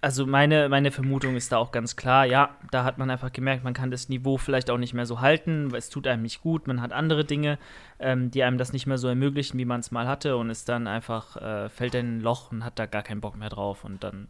also 0.00 0.26
meine, 0.26 0.68
meine 0.68 0.90
Vermutung 0.90 1.36
ist 1.36 1.52
da 1.52 1.58
auch 1.58 1.72
ganz 1.72 1.94
klar, 1.94 2.24
ja, 2.24 2.56
da 2.70 2.84
hat 2.84 2.98
man 2.98 3.10
einfach 3.10 3.32
gemerkt, 3.32 3.64
man 3.64 3.74
kann 3.74 3.90
das 3.90 4.08
Niveau 4.08 4.38
vielleicht 4.38 4.70
auch 4.70 4.78
nicht 4.78 4.94
mehr 4.94 5.06
so 5.06 5.20
halten, 5.20 5.72
es 5.74 5.90
tut 5.90 6.06
einem 6.06 6.22
nicht 6.22 6.40
gut, 6.40 6.66
man 6.66 6.80
hat 6.80 6.92
andere 6.92 7.24
Dinge, 7.24 7.58
ähm, 7.98 8.30
die 8.30 8.42
einem 8.42 8.56
das 8.56 8.72
nicht 8.72 8.86
mehr 8.86 8.98
so 8.98 9.08
ermöglichen, 9.08 9.58
wie 9.58 9.64
man 9.64 9.80
es 9.80 9.90
mal 9.90 10.08
hatte 10.08 10.36
und 10.36 10.48
ist 10.50 10.68
dann 10.68 10.86
einfach, 10.86 11.36
äh, 11.36 11.68
fällt 11.68 11.94
in 11.94 12.16
ein 12.16 12.20
Loch 12.20 12.50
und 12.50 12.64
hat 12.64 12.78
da 12.78 12.86
gar 12.86 13.02
keinen 13.02 13.20
Bock 13.20 13.36
mehr 13.36 13.50
drauf 13.50 13.84
und 13.84 14.02
dann 14.02 14.28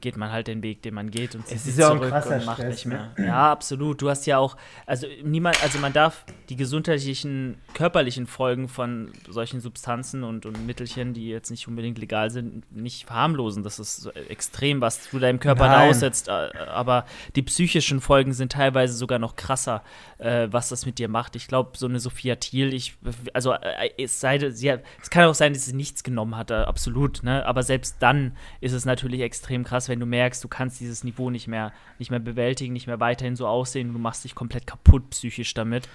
geht 0.00 0.16
man 0.16 0.30
halt 0.30 0.46
den 0.46 0.62
Weg, 0.62 0.82
den 0.82 0.94
man 0.94 1.10
geht 1.10 1.34
und 1.34 1.46
zieht 1.46 1.60
sich 1.60 1.74
zurück 1.74 2.02
und 2.02 2.10
macht 2.10 2.24
Stress, 2.26 2.68
nicht 2.68 2.86
mehr. 2.86 3.10
Ne? 3.16 3.26
Ja, 3.26 3.50
absolut. 3.50 4.00
Du 4.00 4.08
hast 4.08 4.26
ja 4.26 4.38
auch, 4.38 4.56
also 4.86 5.06
niemand, 5.22 5.62
also 5.62 5.78
man 5.78 5.92
darf 5.92 6.24
die 6.48 6.56
gesundheitlichen, 6.56 7.56
körperlichen 7.74 8.26
Folgen 8.26 8.68
von 8.68 9.12
solchen 9.28 9.60
Substanzen 9.60 10.24
und, 10.24 10.46
und 10.46 10.66
Mittelchen, 10.66 11.14
die 11.14 11.28
jetzt 11.28 11.50
nicht 11.50 11.66
unbedingt 11.66 11.98
legal 11.98 12.30
sind, 12.30 12.70
nicht 12.74 13.06
verharmlosen. 13.06 13.62
Das 13.62 13.78
ist 13.78 13.96
so 13.96 14.10
extrem, 14.10 14.80
was 14.80 15.10
du 15.10 15.18
deinem 15.18 15.40
Körper 15.40 15.66
Nein. 15.68 15.86
da 15.86 15.90
aussetzt. 15.90 16.28
Äh, 16.28 16.50
aber 16.68 17.04
die 17.34 17.42
psychischen 17.42 18.00
Folgen 18.00 18.32
sind 18.32 18.52
teilweise 18.52 18.94
sogar 18.94 19.18
noch 19.18 19.36
krasser, 19.36 19.82
äh, 20.18 20.48
was 20.50 20.68
das 20.68 20.86
mit 20.86 20.98
dir 20.98 21.08
macht. 21.08 21.34
Ich 21.36 21.48
glaube, 21.48 21.76
so 21.76 21.86
eine 21.86 21.98
Sophia 21.98 22.36
Thiel, 22.36 22.72
ich, 22.72 22.96
also 23.32 23.52
äh, 23.52 23.90
es 23.98 24.20
sei, 24.20 24.38
sie 24.50 24.70
hat, 24.70 24.82
es 25.02 25.10
kann 25.10 25.24
auch 25.24 25.34
sein, 25.34 25.52
dass 25.52 25.64
sie 25.64 25.74
nichts 25.74 26.04
genommen 26.04 26.36
hatte, 26.36 26.68
absolut, 26.68 27.22
ne? 27.22 27.44
Aber 27.44 27.62
selbst 27.62 27.96
dann 28.00 28.36
ist 28.60 28.72
es 28.72 28.84
natürlich 28.84 29.20
extrem 29.22 29.64
krass 29.64 29.87
wenn 29.88 30.00
du 30.00 30.06
merkst, 30.06 30.42
du 30.42 30.48
kannst 30.48 30.80
dieses 30.80 31.04
Niveau 31.04 31.30
nicht 31.30 31.48
mehr, 31.48 31.72
nicht 31.98 32.10
mehr 32.10 32.20
bewältigen, 32.20 32.72
nicht 32.72 32.86
mehr 32.86 33.00
weiterhin 33.00 33.36
so 33.36 33.46
aussehen, 33.46 33.92
du 33.92 33.98
machst 33.98 34.24
dich 34.24 34.34
komplett 34.34 34.66
kaputt 34.66 35.10
psychisch 35.10 35.54
damit. 35.54 35.88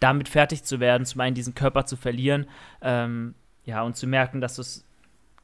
Damit 0.00 0.28
fertig 0.28 0.64
zu 0.64 0.80
werden, 0.80 1.06
zum 1.06 1.20
einen 1.22 1.34
diesen 1.34 1.54
Körper 1.54 1.86
zu 1.86 1.96
verlieren, 1.96 2.46
ähm, 2.82 3.34
ja, 3.64 3.82
und 3.82 3.96
zu 3.96 4.06
merken, 4.06 4.40
dass 4.40 4.58
es, 4.58 4.84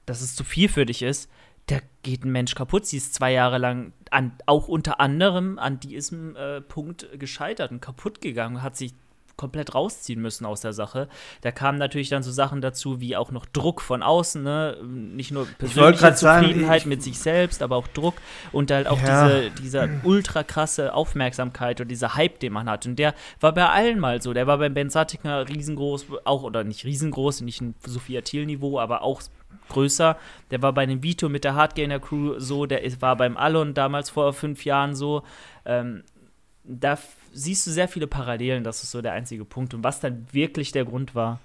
dass 0.06 0.20
es 0.20 0.36
zu 0.36 0.44
viel 0.44 0.68
für 0.68 0.86
dich 0.86 1.02
ist, 1.02 1.30
da 1.66 1.78
geht 2.02 2.24
ein 2.24 2.32
Mensch 2.32 2.54
kaputt. 2.54 2.86
Sie 2.86 2.96
ist 2.96 3.14
zwei 3.14 3.32
Jahre 3.32 3.58
lang 3.58 3.92
an, 4.10 4.32
auch 4.46 4.68
unter 4.68 5.00
anderem 5.00 5.58
an 5.58 5.80
diesem 5.80 6.36
äh, 6.36 6.60
Punkt 6.60 7.08
gescheitert 7.18 7.70
und 7.70 7.80
kaputt 7.80 8.20
gegangen, 8.20 8.62
hat 8.62 8.76
sich 8.76 8.94
komplett 9.36 9.74
rausziehen 9.74 10.20
müssen 10.20 10.46
aus 10.46 10.60
der 10.60 10.72
Sache. 10.72 11.08
Da 11.40 11.50
kamen 11.50 11.78
natürlich 11.78 12.08
dann 12.08 12.22
so 12.22 12.30
Sachen 12.30 12.60
dazu, 12.60 13.00
wie 13.00 13.16
auch 13.16 13.30
noch 13.30 13.46
Druck 13.46 13.80
von 13.80 14.02
außen, 14.02 14.42
ne? 14.42 14.76
Nicht 14.82 15.30
nur 15.30 15.46
persönliche 15.46 16.14
Zufriedenheit 16.14 16.80
sagen, 16.82 16.88
mit 16.88 17.02
sich 17.02 17.18
selbst, 17.18 17.62
aber 17.62 17.76
auch 17.76 17.88
Druck 17.88 18.14
und 18.52 18.70
halt 18.70 18.86
auch 18.86 19.00
ja. 19.00 19.28
diese, 19.28 19.50
diese 19.62 19.90
ultra 20.04 20.42
krasse 20.42 20.94
Aufmerksamkeit 20.94 21.80
und 21.80 21.88
dieser 21.88 22.14
Hype, 22.14 22.40
den 22.40 22.52
man 22.52 22.68
hat. 22.68 22.86
Und 22.86 22.98
der 22.98 23.14
war 23.40 23.52
bei 23.52 23.68
allen 23.68 23.98
mal 23.98 24.22
so. 24.22 24.32
Der 24.32 24.46
war 24.46 24.58
beim 24.58 24.74
Ben 24.74 24.90
Satinger 24.90 25.48
riesengroß, 25.48 26.06
auch, 26.24 26.42
oder 26.42 26.64
nicht 26.64 26.84
riesengroß, 26.84 27.40
nicht 27.42 27.60
ein 27.60 27.74
Sophia 27.84 28.20
Thiel-Niveau, 28.20 28.78
aber 28.78 29.02
auch 29.02 29.22
größer. 29.68 30.16
Der 30.50 30.62
war 30.62 30.72
bei 30.72 30.86
dem 30.86 31.02
Vito 31.02 31.28
mit 31.28 31.44
der 31.44 31.54
Hardgainer 31.54 32.00
Crew 32.00 32.38
so, 32.38 32.66
der 32.66 32.82
war 33.00 33.16
beim 33.16 33.36
Alon 33.36 33.74
damals 33.74 34.10
vor 34.10 34.32
fünf 34.32 34.64
Jahren 34.64 34.94
so. 34.94 35.22
Ähm, 35.64 36.04
da 36.64 36.98
siehst 37.32 37.66
du 37.66 37.70
sehr 37.70 37.88
viele 37.88 38.06
Parallelen, 38.06 38.64
das 38.64 38.82
ist 38.82 38.90
so 38.90 39.02
der 39.02 39.12
einzige 39.12 39.44
Punkt. 39.44 39.74
Und 39.74 39.84
was 39.84 40.00
dann 40.00 40.26
wirklich 40.32 40.72
der 40.72 40.84
Grund 40.84 41.14
war, 41.14 41.40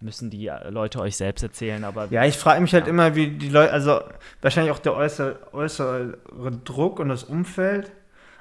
müssen 0.00 0.30
die 0.30 0.46
äh, 0.46 0.70
Leute 0.70 1.00
euch 1.00 1.16
selbst 1.16 1.42
erzählen. 1.42 1.84
Aber 1.84 2.08
ja, 2.10 2.24
ich 2.24 2.36
frage 2.36 2.60
mich 2.60 2.72
halt 2.74 2.84
ja. 2.86 2.90
immer, 2.90 3.14
wie 3.14 3.28
die 3.28 3.48
Leute, 3.48 3.72
also 3.72 4.00
wahrscheinlich 4.42 4.72
auch 4.72 4.78
der 4.78 4.94
äußere, 4.94 5.52
äußere 5.52 6.18
Druck 6.64 7.00
und 7.00 7.08
das 7.08 7.24
Umfeld, 7.24 7.92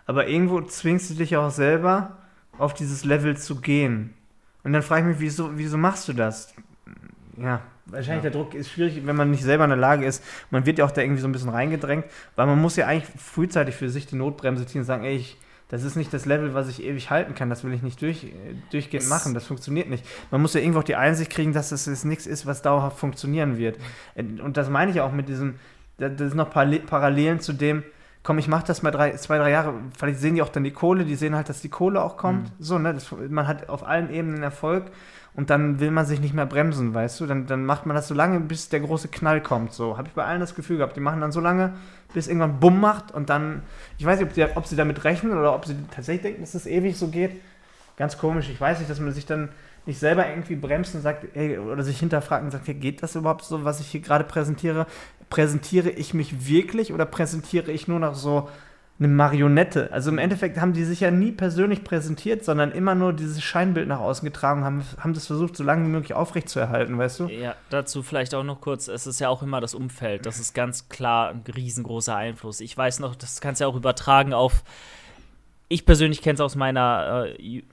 aber 0.06 0.28
irgendwo 0.28 0.62
zwingst 0.62 1.10
du 1.10 1.14
dich 1.16 1.36
auch 1.38 1.50
selber 1.50 2.18
auf 2.58 2.74
dieses 2.74 3.06
Level 3.06 3.38
zu 3.38 3.62
gehen. 3.62 4.14
Und 4.64 4.74
dann 4.74 4.82
frage 4.82 5.02
ich 5.02 5.08
mich, 5.08 5.20
wieso, 5.20 5.58
wieso 5.58 5.78
machst 5.78 6.08
du 6.08 6.14
das? 6.14 6.54
Ja, 7.38 7.62
wahrscheinlich 7.86 8.24
ja. 8.24 8.30
der 8.30 8.32
Druck 8.32 8.54
ist 8.54 8.72
schwierig, 8.72 9.06
wenn 9.06 9.16
man 9.16 9.30
nicht 9.32 9.44
selber 9.44 9.66
in 9.66 9.70
der 9.70 9.78
Lage 9.78 10.06
ist. 10.06 10.24
Man 10.50 10.66
wird 10.66 10.80
ja 10.80 10.86
auch 10.86 10.92
da 10.92 11.02
irgendwie 11.02 11.22
so 11.22 11.28
ein 11.28 11.32
bisschen 11.32 11.50
reingedrängt, 11.50 12.06
weil 12.36 12.48
man 12.48 12.60
muss 12.60 12.76
ja 12.76 12.88
eigentlich 12.88 13.10
frühzeitig 13.18 13.76
für 13.76 13.90
sich 13.90 14.08
die 14.08 14.16
Notbremse 14.16 14.66
ziehen 14.66 14.82
und 14.82 14.88
sagen, 14.88 15.04
ey, 15.04 15.16
ich 15.16 15.38
das 15.70 15.84
ist 15.84 15.96
nicht 15.96 16.14
das 16.14 16.26
Level, 16.26 16.54
was 16.54 16.68
ich 16.70 16.84
ewig 16.84 17.10
halten 17.10 17.34
kann. 17.34 17.50
Das 17.50 17.64
will 17.64 17.74
ich 17.74 17.82
nicht 17.82 18.02
durch, 18.02 18.34
durchgehend 18.72 19.04
das 19.04 19.10
machen. 19.10 19.34
Das 19.34 19.46
funktioniert 19.46 19.90
nicht. 19.90 20.06
Man 20.30 20.42
muss 20.42 20.54
ja 20.54 20.60
irgendwo 20.60 20.80
auch 20.80 20.84
die 20.84 20.96
Einsicht 20.96 21.32
kriegen, 21.32 21.54
dass 21.54 21.70
das 21.70 21.88
jetzt 21.88 22.06
nichts 22.06 22.28
ist, 22.28 22.46
was 22.46 22.62
dauerhaft 22.62 23.00
funktionieren 23.00 23.58
wird. 23.58 23.78
Und 24.16 24.58
das 24.58 24.70
meine 24.70 24.92
ich 24.92 25.02
auch 25.02 25.12
mit 25.12 25.28
diesem, 25.28 25.56
das 25.98 26.18
sind 26.18 26.36
noch 26.36 26.52
Parallelen 26.52 27.40
zu 27.40 27.54
dem, 27.54 27.84
komm, 28.22 28.38
ich 28.38 28.48
mache 28.48 28.66
das 28.66 28.84
mal 28.84 28.92
drei, 28.92 29.12
zwei, 29.14 29.38
drei 29.38 29.52
Jahre. 29.52 29.74
Vielleicht 29.98 30.20
sehen 30.20 30.36
die 30.36 30.42
auch 30.42 30.50
dann 30.50 30.64
die 30.64 30.72
Kohle, 30.72 31.06
die 31.06 31.16
sehen 31.16 31.36
halt, 31.36 31.50
dass 31.50 31.62
die 31.62 31.70
Kohle 31.70 32.04
auch 32.04 32.18
kommt. 32.18 32.44
Mhm. 32.44 32.54
So, 32.60 32.78
ne? 32.78 32.94
Das, 32.94 33.12
man 33.30 33.48
hat 33.48 33.70
auf 33.70 33.88
allen 33.88 34.12
Ebenen 34.12 34.44
Erfolg 34.44 34.92
und 35.36 35.50
dann 35.50 35.80
will 35.80 35.92
man 35.92 36.06
sich 36.06 36.20
nicht 36.22 36.34
mehr 36.34 36.46
bremsen, 36.46 36.94
weißt 36.94 37.20
du? 37.20 37.26
Dann, 37.28 37.46
dann 37.46 37.66
macht 37.66 37.86
man 37.86 37.96
das 37.96 38.08
so 38.08 38.14
lange, 38.14 38.40
bis 38.40 38.70
der 38.70 38.80
große 38.80 39.10
Knall 39.10 39.42
kommt. 39.42 39.74
So, 39.74 39.98
habe 39.98 40.08
ich 40.08 40.14
bei 40.14 40.26
allen 40.26 40.40
das 40.40 40.56
Gefühl 40.56 40.78
gehabt. 40.78 40.96
Die 40.96 41.02
machen 41.02 41.22
dann 41.22 41.32
so 41.32 41.40
lange, 41.40 41.74
bis 42.16 42.28
irgendwann 42.28 42.60
Bumm 42.60 42.80
macht 42.80 43.12
und 43.14 43.30
dann, 43.30 43.62
ich 44.00 44.06
weiß 44.06 44.20
nicht, 44.20 44.30
ob, 44.30 44.34
die, 44.34 44.58
ob 44.58 44.66
sie 44.66 44.76
damit 44.76 45.04
rechnen 45.04 45.38
oder 45.38 45.54
ob 45.54 45.66
sie 45.66 45.76
tatsächlich 45.94 46.24
denken, 46.24 46.42
dass 46.42 46.54
das 46.54 46.66
ewig 46.66 46.98
so 46.98 47.10
geht. 47.10 47.40
Ganz 47.98 48.18
komisch. 48.18 48.50
Ich 48.50 48.60
weiß 48.60 48.80
nicht, 48.80 48.90
dass 48.90 49.00
man 49.00 49.12
sich 49.12 49.26
dann 49.26 49.50
nicht 49.86 50.00
selber 50.00 50.28
irgendwie 50.28 50.56
bremst 50.56 50.96
und 50.96 51.02
sagt, 51.02 51.36
ey, 51.36 51.60
oder 51.60 51.84
sich 51.84 52.00
hinterfragt 52.00 52.44
und 52.44 52.52
sagt, 52.52 52.68
hey, 52.68 52.74
geht 52.74 53.04
das 53.04 53.16
überhaupt 53.16 53.46
so, 53.46 53.64
was 53.64 53.80
ich 53.80 53.88
hier 53.88 54.02
gerade 54.02 54.24
präsentiere? 54.24 54.88
Präsentiere 55.30 55.90
ich 55.90 56.14
mich 56.14 56.48
wirklich 56.48 56.92
oder 56.92 57.06
präsentiere 57.06 57.72
ich 57.72 57.88
nur 57.88 58.00
noch 58.00 58.16
so 58.16 58.50
eine 58.98 59.10
Marionette. 59.10 59.92
Also 59.92 60.10
im 60.10 60.18
Endeffekt 60.18 60.58
haben 60.58 60.72
die 60.72 60.86
sich 60.86 61.02
ja 61.02 61.12
nie 61.12 61.32
persönlich 61.34 61.84
präsentiert, 61.84 62.46
sondern 62.46 62.72
immer 62.72 62.96
nur 62.96 63.12
dieses 63.12 63.44
Scheinbild 63.44 63.90
nach 63.90 64.00
außen 64.00 64.26
getragen 64.26 64.62
und 64.62 64.66
haben, 64.66 64.84
haben 65.00 65.14
das 65.14 65.28
versucht, 65.28 65.58
so 65.58 65.64
lange 65.64 65.86
wie 65.86 65.90
möglich 65.90 66.14
aufrechtzuerhalten, 66.14 66.98
weißt 66.98 67.20
du? 67.20 67.28
Ja, 67.28 67.56
dazu 67.70 68.04
vielleicht 68.04 68.34
auch 68.34 68.44
noch 68.44 68.62
kurz, 68.62 68.88
es 68.88 69.06
ist 69.06 69.20
ja 69.20 69.28
auch 69.28 69.44
immer 69.44 69.60
das 69.60 69.74
Umfeld, 69.74 70.26
das 70.26 70.40
ist 70.40 70.54
ganz 70.54 70.88
klar 70.88 71.32
ein 71.32 71.44
riesengroßer 71.46 72.16
Einfluss. 72.16 72.62
Ich 72.62 72.78
weiß 72.78 73.00
noch, 73.00 73.16
das 73.16 73.42
kannst 73.42 73.60
du 73.60 73.66
ja 73.66 73.70
auch 73.70 73.76
übertragen 73.76 74.34
auf, 74.34 74.64
ich 75.68 75.86
persönlich 75.86 76.22
kenne 76.22 76.36
es 76.36 76.42
aus 76.42 76.56
meiner 76.56 77.26
äh, 77.28 77.64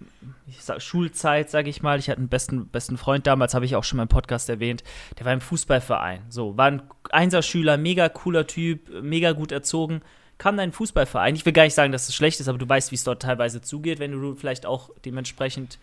sag, 0.59 0.81
Schulzeit, 0.81 1.51
sage 1.51 1.69
ich 1.69 1.83
mal. 1.83 1.99
Ich 1.99 2.09
hatte 2.09 2.19
einen 2.19 2.29
besten, 2.29 2.67
besten 2.67 2.97
Freund 2.97 3.27
damals, 3.27 3.53
habe 3.55 3.67
ich 3.67 3.77
auch 3.77 3.85
schon 3.85 3.99
mal 3.99 4.05
im 4.05 4.09
Podcast 4.09 4.49
erwähnt. 4.49 4.83
Der 5.19 5.27
war 5.27 5.33
im 5.35 5.43
Fußballverein. 5.43 6.23
So, 6.31 6.57
war 6.57 6.69
ein 6.69 6.83
Einserschüler, 7.11 7.77
mega 7.77 8.09
cooler 8.09 8.47
Typ, 8.47 9.03
mega 9.03 9.33
gut 9.33 9.53
erzogen 9.53 10.01
kam 10.43 10.57
dein 10.57 10.73
Fußballverein. 10.73 11.37
Ich 11.37 11.47
will 11.47 11.53
gar 11.53 11.63
nicht 11.63 11.75
sagen, 11.75 11.93
dass 11.93 12.09
es 12.09 12.17
schlecht 12.17 12.41
ist, 12.41 12.49
aber 12.49 12.59
du 12.59 12.69
weißt, 12.69 12.91
wie 12.91 12.97
es 12.97 13.05
dort 13.05 13.23
teilweise 13.23 13.61
zugeht, 13.61 14.01
wenn 14.01 14.11
du 14.11 14.35
vielleicht 14.35 14.67
auch 14.67 14.91
dementsprechend 15.05 15.79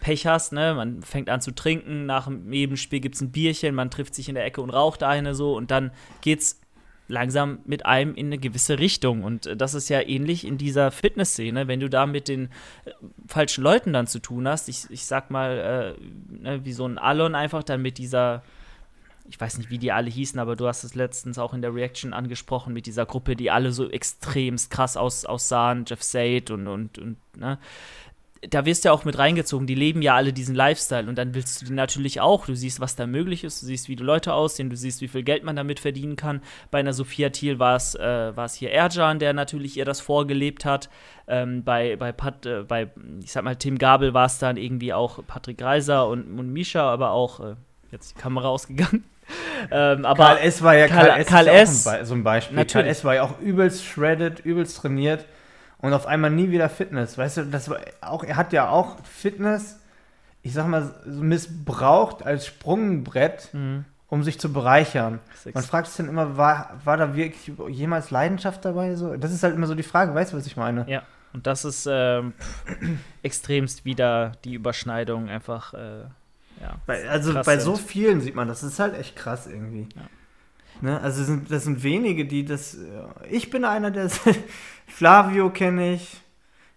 Pech 0.00 0.26
hast, 0.26 0.54
ne? 0.54 0.72
Man 0.74 1.02
fängt 1.02 1.28
an 1.28 1.42
zu 1.42 1.50
trinken, 1.50 2.06
nach 2.06 2.30
jedem 2.50 2.78
Spiel 2.78 3.00
gibt 3.00 3.16
es 3.16 3.20
ein 3.20 3.30
Bierchen, 3.30 3.74
man 3.74 3.90
trifft 3.90 4.14
sich 4.14 4.30
in 4.30 4.36
der 4.36 4.46
Ecke 4.46 4.62
und 4.62 4.70
raucht 4.70 5.02
eine 5.02 5.34
so 5.34 5.54
und 5.54 5.70
dann 5.70 5.90
geht's 6.22 6.62
langsam 7.08 7.58
mit 7.66 7.84
einem 7.84 8.14
in 8.14 8.26
eine 8.26 8.38
gewisse 8.38 8.78
Richtung. 8.78 9.22
Und 9.22 9.46
äh, 9.46 9.54
das 9.54 9.74
ist 9.74 9.90
ja 9.90 10.00
ähnlich 10.00 10.46
in 10.46 10.56
dieser 10.56 10.92
Fitnessszene, 10.92 11.68
wenn 11.68 11.80
du 11.80 11.90
da 11.90 12.06
mit 12.06 12.26
den 12.28 12.46
äh, 12.86 12.92
falschen 13.26 13.62
Leuten 13.62 13.92
dann 13.92 14.06
zu 14.06 14.18
tun 14.18 14.48
hast. 14.48 14.70
Ich, 14.70 14.86
ich 14.88 15.04
sag 15.04 15.30
mal, 15.30 15.96
äh, 16.00 16.42
ne, 16.42 16.64
wie 16.64 16.72
so 16.72 16.86
ein 16.86 16.96
Alon 16.96 17.34
einfach 17.34 17.64
dann 17.64 17.82
mit 17.82 17.98
dieser 17.98 18.42
ich 19.30 19.40
weiß 19.40 19.58
nicht, 19.58 19.70
wie 19.70 19.78
die 19.78 19.92
alle 19.92 20.10
hießen, 20.10 20.40
aber 20.40 20.56
du 20.56 20.66
hast 20.66 20.82
es 20.82 20.96
letztens 20.96 21.38
auch 21.38 21.54
in 21.54 21.62
der 21.62 21.72
Reaction 21.72 22.12
angesprochen 22.12 22.74
mit 22.74 22.86
dieser 22.86 23.06
Gruppe, 23.06 23.36
die 23.36 23.50
alle 23.50 23.70
so 23.70 23.88
extremst 23.88 24.70
krass 24.70 24.96
aus, 24.96 25.24
aussahen, 25.24 25.84
Jeff 25.86 26.02
Said 26.02 26.50
und, 26.50 26.66
und, 26.66 26.98
und, 26.98 27.16
ne? 27.36 27.58
Da 28.48 28.64
wirst 28.64 28.84
du 28.84 28.88
ja 28.88 28.94
auch 28.94 29.04
mit 29.04 29.18
reingezogen, 29.18 29.66
die 29.66 29.74
leben 29.74 30.00
ja 30.00 30.14
alle 30.14 30.32
diesen 30.32 30.54
Lifestyle 30.54 31.06
und 31.10 31.16
dann 31.16 31.34
willst 31.34 31.60
du 31.60 31.66
die 31.66 31.74
natürlich 31.74 32.22
auch. 32.22 32.46
Du 32.46 32.56
siehst, 32.56 32.80
was 32.80 32.96
da 32.96 33.06
möglich 33.06 33.44
ist, 33.44 33.60
du 33.60 33.66
siehst, 33.66 33.90
wie 33.90 33.96
die 33.96 34.02
Leute 34.02 34.32
aussehen, 34.32 34.70
du 34.70 34.76
siehst, 34.76 35.02
wie 35.02 35.08
viel 35.08 35.22
Geld 35.22 35.44
man 35.44 35.56
damit 35.56 35.78
verdienen 35.78 36.16
kann. 36.16 36.40
Bei 36.70 36.78
einer 36.78 36.94
Sophia 36.94 37.28
Thiel 37.28 37.58
war 37.58 37.76
es 37.76 37.94
äh, 37.96 38.32
hier 38.56 38.72
Erjan, 38.72 39.18
der 39.18 39.34
natürlich 39.34 39.76
ihr 39.76 39.84
das 39.84 40.00
vorgelebt 40.00 40.64
hat. 40.64 40.88
Ähm, 41.28 41.64
bei, 41.64 41.96
bei, 41.96 42.12
Pat, 42.12 42.46
äh, 42.46 42.62
bei, 42.62 42.88
ich 43.22 43.30
sag 43.30 43.44
mal, 43.44 43.56
Tim 43.56 43.76
Gabel 43.76 44.14
war 44.14 44.24
es 44.24 44.38
dann 44.38 44.56
irgendwie 44.56 44.94
auch 44.94 45.22
Patrick 45.26 45.60
Reiser 45.60 46.08
und, 46.08 46.38
und 46.38 46.50
Misha, 46.50 46.90
aber 46.90 47.10
auch, 47.10 47.40
äh, 47.40 47.56
jetzt 47.92 48.16
die 48.16 48.20
Kamera 48.20 48.48
ausgegangen. 48.48 49.04
ähm, 49.70 50.04
aber 50.04 50.24
Karl 50.24 50.38
S. 50.38 50.62
war 50.62 50.74
ja 50.74 50.88
Karl, 50.88 51.06
Karl 51.06 51.20
S. 51.20 51.26
Karl 51.26 51.48
S. 51.48 51.84
Ja 51.84 52.04
so 52.04 52.14
ein 52.14 52.24
Beispiel. 52.24 52.56
Natürlich. 52.56 52.84
Karl 52.84 52.90
S. 52.90 53.04
war 53.04 53.14
ja 53.14 53.22
auch 53.22 53.38
übelst 53.40 53.84
shredded, 53.84 54.40
übelst 54.40 54.78
trainiert 54.78 55.24
und 55.78 55.92
auf 55.92 56.06
einmal 56.06 56.30
nie 56.30 56.50
wieder 56.50 56.68
Fitness. 56.68 57.16
Weißt 57.16 57.38
du, 57.38 57.46
das 57.46 57.68
war 57.70 57.78
auch, 58.00 58.24
er 58.24 58.36
hat 58.36 58.52
ja 58.52 58.68
auch 58.68 58.96
Fitness, 59.04 59.78
ich 60.42 60.52
sag 60.52 60.66
mal, 60.66 60.94
missbraucht 61.06 62.24
als 62.24 62.46
Sprungbrett, 62.46 63.50
mhm. 63.52 63.84
um 64.08 64.22
sich 64.22 64.38
zu 64.38 64.52
bereichern. 64.52 65.20
Man 65.52 65.62
fragt 65.62 65.88
sich 65.88 65.96
dann 65.96 66.08
immer, 66.08 66.36
war, 66.36 66.78
war 66.84 66.96
da 66.96 67.14
wirklich 67.14 67.52
jemals 67.68 68.10
Leidenschaft 68.10 68.64
dabei? 68.64 68.94
So? 68.94 69.16
Das 69.16 69.32
ist 69.32 69.42
halt 69.42 69.54
immer 69.54 69.66
so 69.66 69.74
die 69.74 69.82
Frage, 69.82 70.14
weißt 70.14 70.32
du, 70.32 70.36
was 70.36 70.46
ich 70.46 70.56
meine? 70.56 70.84
Ja. 70.88 71.02
Und 71.32 71.46
das 71.46 71.64
ist 71.64 71.88
ähm, 71.90 72.34
extremst 73.22 73.84
wieder 73.84 74.32
die 74.44 74.54
Überschneidung 74.54 75.28
einfach. 75.28 75.74
Äh 75.74 76.04
ja, 76.60 76.76
bei, 76.86 77.08
also 77.08 77.32
bei 77.32 77.42
sind. 77.42 77.60
so 77.60 77.76
vielen 77.76 78.20
sieht 78.20 78.34
man 78.34 78.48
das. 78.48 78.60
Das 78.60 78.72
ist 78.72 78.78
halt 78.78 78.94
echt 78.94 79.16
krass 79.16 79.46
irgendwie. 79.46 79.88
Ja. 79.96 80.02
Ne? 80.82 81.00
Also 81.00 81.24
sind, 81.24 81.50
das 81.50 81.64
sind 81.64 81.82
wenige, 81.82 82.26
die 82.26 82.44
das. 82.44 82.76
Ich 83.30 83.50
bin 83.50 83.64
einer, 83.64 83.90
der. 83.90 84.10
Flavio 84.86 85.50
kenne 85.50 85.94
ich. 85.94 86.20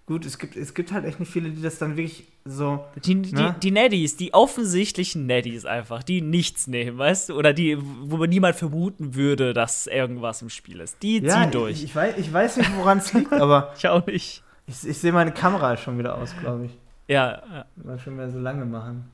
Gut, 0.05 0.25
es 0.25 0.37
gibt, 0.37 0.57
es 0.57 0.73
gibt 0.73 0.91
halt 0.91 1.05
echt 1.05 1.21
nicht 1.21 1.31
viele, 1.31 1.49
die 1.49 1.61
das 1.61 1.77
dann 1.77 1.95
wirklich 1.95 2.25
so. 2.43 2.83
Die, 3.03 3.15
ne? 3.15 3.55
die, 3.55 3.59
die 3.59 3.71
Neddies, 3.71 4.17
die 4.17 4.33
offensichtlichen 4.33 5.25
Neddies 5.25 5.65
einfach, 5.65 6.03
die 6.03 6.21
nichts 6.21 6.67
nehmen, 6.67 6.97
weißt 6.97 7.29
du? 7.29 7.35
Oder 7.35 7.53
die, 7.53 7.77
wo 7.79 8.17
man 8.17 8.29
niemand 8.29 8.55
vermuten 8.55 9.15
würde, 9.15 9.53
dass 9.53 9.87
irgendwas 9.87 10.41
im 10.41 10.49
Spiel 10.49 10.81
ist. 10.81 11.01
Die 11.01 11.19
ja, 11.19 11.41
ziehen 11.41 11.51
durch. 11.51 11.77
Ich, 11.77 11.83
ich, 11.85 11.95
weiß, 11.95 12.17
ich 12.17 12.31
weiß 12.31 12.57
nicht, 12.57 12.75
woran 12.77 12.97
es 12.97 13.13
liegt, 13.13 13.31
aber. 13.31 13.73
ich 13.77 13.87
auch 13.87 14.05
nicht. 14.05 14.43
Ich, 14.67 14.87
ich 14.87 14.97
sehe 14.97 15.13
meine 15.13 15.31
Kamera 15.31 15.77
schon 15.77 15.97
wieder 15.97 16.17
aus, 16.17 16.33
glaube 16.39 16.65
ich. 16.65 16.71
Ja, 17.07 17.41
ja. 17.53 17.65
Mal 17.75 17.99
schon 17.99 18.15
mehr 18.15 18.29
so 18.29 18.39
lange 18.39 18.65
machen 18.65 19.12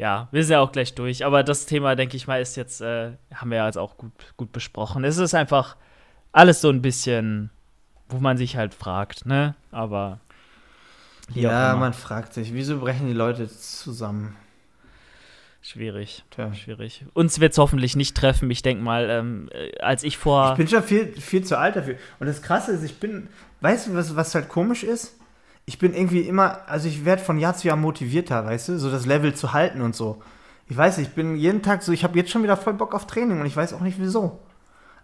ja, 0.00 0.28
wir 0.32 0.42
sind 0.42 0.54
ja 0.54 0.60
auch 0.60 0.72
gleich 0.72 0.94
durch. 0.94 1.26
Aber 1.26 1.42
das 1.42 1.66
Thema, 1.66 1.94
denke 1.94 2.16
ich 2.16 2.26
mal, 2.26 2.40
ist 2.40 2.56
jetzt, 2.56 2.80
äh, 2.80 3.12
haben 3.34 3.50
wir 3.50 3.58
ja 3.58 3.66
jetzt 3.66 3.76
auch 3.76 3.98
gut, 3.98 4.12
gut 4.38 4.50
besprochen. 4.50 5.04
Es 5.04 5.18
ist 5.18 5.34
einfach 5.34 5.76
alles 6.32 6.62
so 6.62 6.70
ein 6.70 6.80
bisschen, 6.80 7.50
wo 8.08 8.18
man 8.18 8.38
sich 8.38 8.56
halt 8.56 8.72
fragt, 8.72 9.26
ne? 9.26 9.54
Aber. 9.70 10.20
Ja, 11.34 11.76
man 11.76 11.92
fragt 11.92 12.32
sich, 12.32 12.54
wieso 12.54 12.80
brechen 12.80 13.08
die 13.08 13.12
Leute 13.12 13.46
zusammen? 13.46 14.36
Schwierig, 15.60 16.24
Tja. 16.30 16.54
schwierig. 16.54 17.04
Uns 17.12 17.38
wird 17.38 17.52
es 17.52 17.58
hoffentlich 17.58 17.94
nicht 17.94 18.16
treffen. 18.16 18.50
Ich 18.50 18.62
denke 18.62 18.82
mal, 18.82 19.10
ähm, 19.10 19.50
äh, 19.52 19.78
als 19.80 20.02
ich 20.02 20.16
vor. 20.16 20.52
Ich 20.52 20.56
bin 20.56 20.68
schon 20.68 20.82
viel, 20.82 21.12
viel 21.20 21.44
zu 21.44 21.58
alt 21.58 21.76
dafür. 21.76 21.96
Und 22.18 22.26
das 22.26 22.40
Krasse 22.40 22.72
ist, 22.72 22.82
ich 22.82 22.98
bin, 22.98 23.28
weißt 23.60 23.88
du, 23.88 23.94
was, 23.94 24.16
was 24.16 24.34
halt 24.34 24.48
komisch 24.48 24.82
ist? 24.82 25.19
Ich 25.70 25.78
bin 25.78 25.94
irgendwie 25.94 26.22
immer, 26.22 26.68
also 26.68 26.88
ich 26.88 27.04
werde 27.04 27.22
von 27.22 27.38
Jahr 27.38 27.56
zu 27.56 27.68
Jahr 27.68 27.76
motivierter, 27.76 28.44
weißt 28.44 28.70
du, 28.70 28.78
so 28.80 28.90
das 28.90 29.06
Level 29.06 29.34
zu 29.34 29.52
halten 29.52 29.82
und 29.82 29.94
so. 29.94 30.20
Ich 30.66 30.76
weiß 30.76 30.98
ich 30.98 31.10
bin 31.10 31.36
jeden 31.36 31.62
Tag 31.62 31.84
so, 31.84 31.92
ich 31.92 32.02
habe 32.02 32.18
jetzt 32.18 32.32
schon 32.32 32.42
wieder 32.42 32.56
voll 32.56 32.74
Bock 32.74 32.92
auf 32.92 33.06
Training 33.06 33.38
und 33.38 33.46
ich 33.46 33.56
weiß 33.56 33.72
auch 33.74 33.80
nicht 33.80 34.00
wieso. 34.00 34.40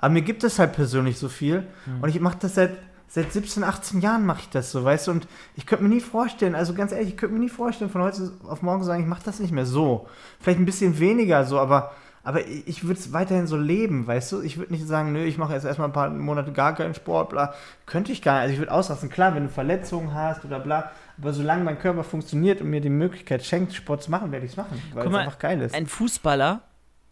Aber 0.00 0.12
mir 0.12 0.22
gibt 0.22 0.42
es 0.42 0.58
halt 0.58 0.72
persönlich 0.72 1.20
so 1.20 1.28
viel 1.28 1.68
mhm. 1.86 2.02
und 2.02 2.08
ich 2.08 2.18
mache 2.18 2.38
das 2.40 2.56
seit, 2.56 2.78
seit 3.06 3.32
17, 3.32 3.62
18 3.62 4.00
Jahren 4.00 4.26
mache 4.26 4.40
ich 4.40 4.48
das 4.48 4.72
so, 4.72 4.82
weißt 4.82 5.06
du, 5.06 5.12
und 5.12 5.28
ich 5.54 5.66
könnte 5.66 5.84
mir 5.84 5.94
nie 5.94 6.00
vorstellen, 6.00 6.56
also 6.56 6.74
ganz 6.74 6.90
ehrlich, 6.90 7.10
ich 7.10 7.16
könnte 7.16 7.36
mir 7.36 7.44
nie 7.44 7.48
vorstellen, 7.48 7.88
von 7.88 8.02
heute 8.02 8.32
auf 8.48 8.62
morgen 8.62 8.80
zu 8.80 8.86
sagen, 8.88 9.04
ich 9.04 9.08
mache 9.08 9.22
das 9.24 9.38
nicht 9.38 9.52
mehr 9.52 9.66
so. 9.66 10.08
Vielleicht 10.40 10.58
ein 10.58 10.66
bisschen 10.66 10.98
weniger 10.98 11.44
so, 11.44 11.60
aber 11.60 11.92
aber 12.26 12.44
ich 12.44 12.82
würde 12.82 12.98
es 12.98 13.12
weiterhin 13.12 13.46
so 13.46 13.56
leben, 13.56 14.04
weißt 14.08 14.32
du? 14.32 14.40
Ich 14.40 14.58
würde 14.58 14.72
nicht 14.72 14.84
sagen, 14.84 15.12
nö, 15.12 15.22
ich 15.22 15.38
mache 15.38 15.52
jetzt 15.52 15.64
erstmal 15.64 15.88
ein 15.88 15.92
paar 15.92 16.10
Monate 16.10 16.50
gar 16.50 16.74
keinen 16.74 16.92
Sport, 16.92 17.30
bla. 17.30 17.54
Könnte 17.86 18.10
ich 18.10 18.20
gar 18.20 18.34
nicht. 18.34 18.42
Also 18.42 18.52
ich 18.54 18.58
würde 18.58 18.72
ausrasten. 18.72 19.10
Klar, 19.10 19.36
wenn 19.36 19.44
du 19.44 19.48
Verletzungen 19.48 20.12
hast 20.12 20.44
oder 20.44 20.58
bla. 20.58 20.90
Aber 21.22 21.32
solange 21.32 21.62
mein 21.62 21.78
Körper 21.78 22.02
funktioniert 22.02 22.60
und 22.60 22.68
mir 22.68 22.80
die 22.80 22.90
Möglichkeit 22.90 23.44
schenkt, 23.44 23.74
Sport 23.74 24.02
zu 24.02 24.10
machen, 24.10 24.32
werde 24.32 24.44
ich 24.44 24.50
es 24.50 24.56
machen, 24.56 24.82
weil 24.92 25.04
Guck 25.04 25.12
es 25.12 25.18
einfach 25.20 25.38
geil 25.38 25.60
ist. 25.60 25.72
Ein 25.72 25.86
Fußballer 25.86 26.62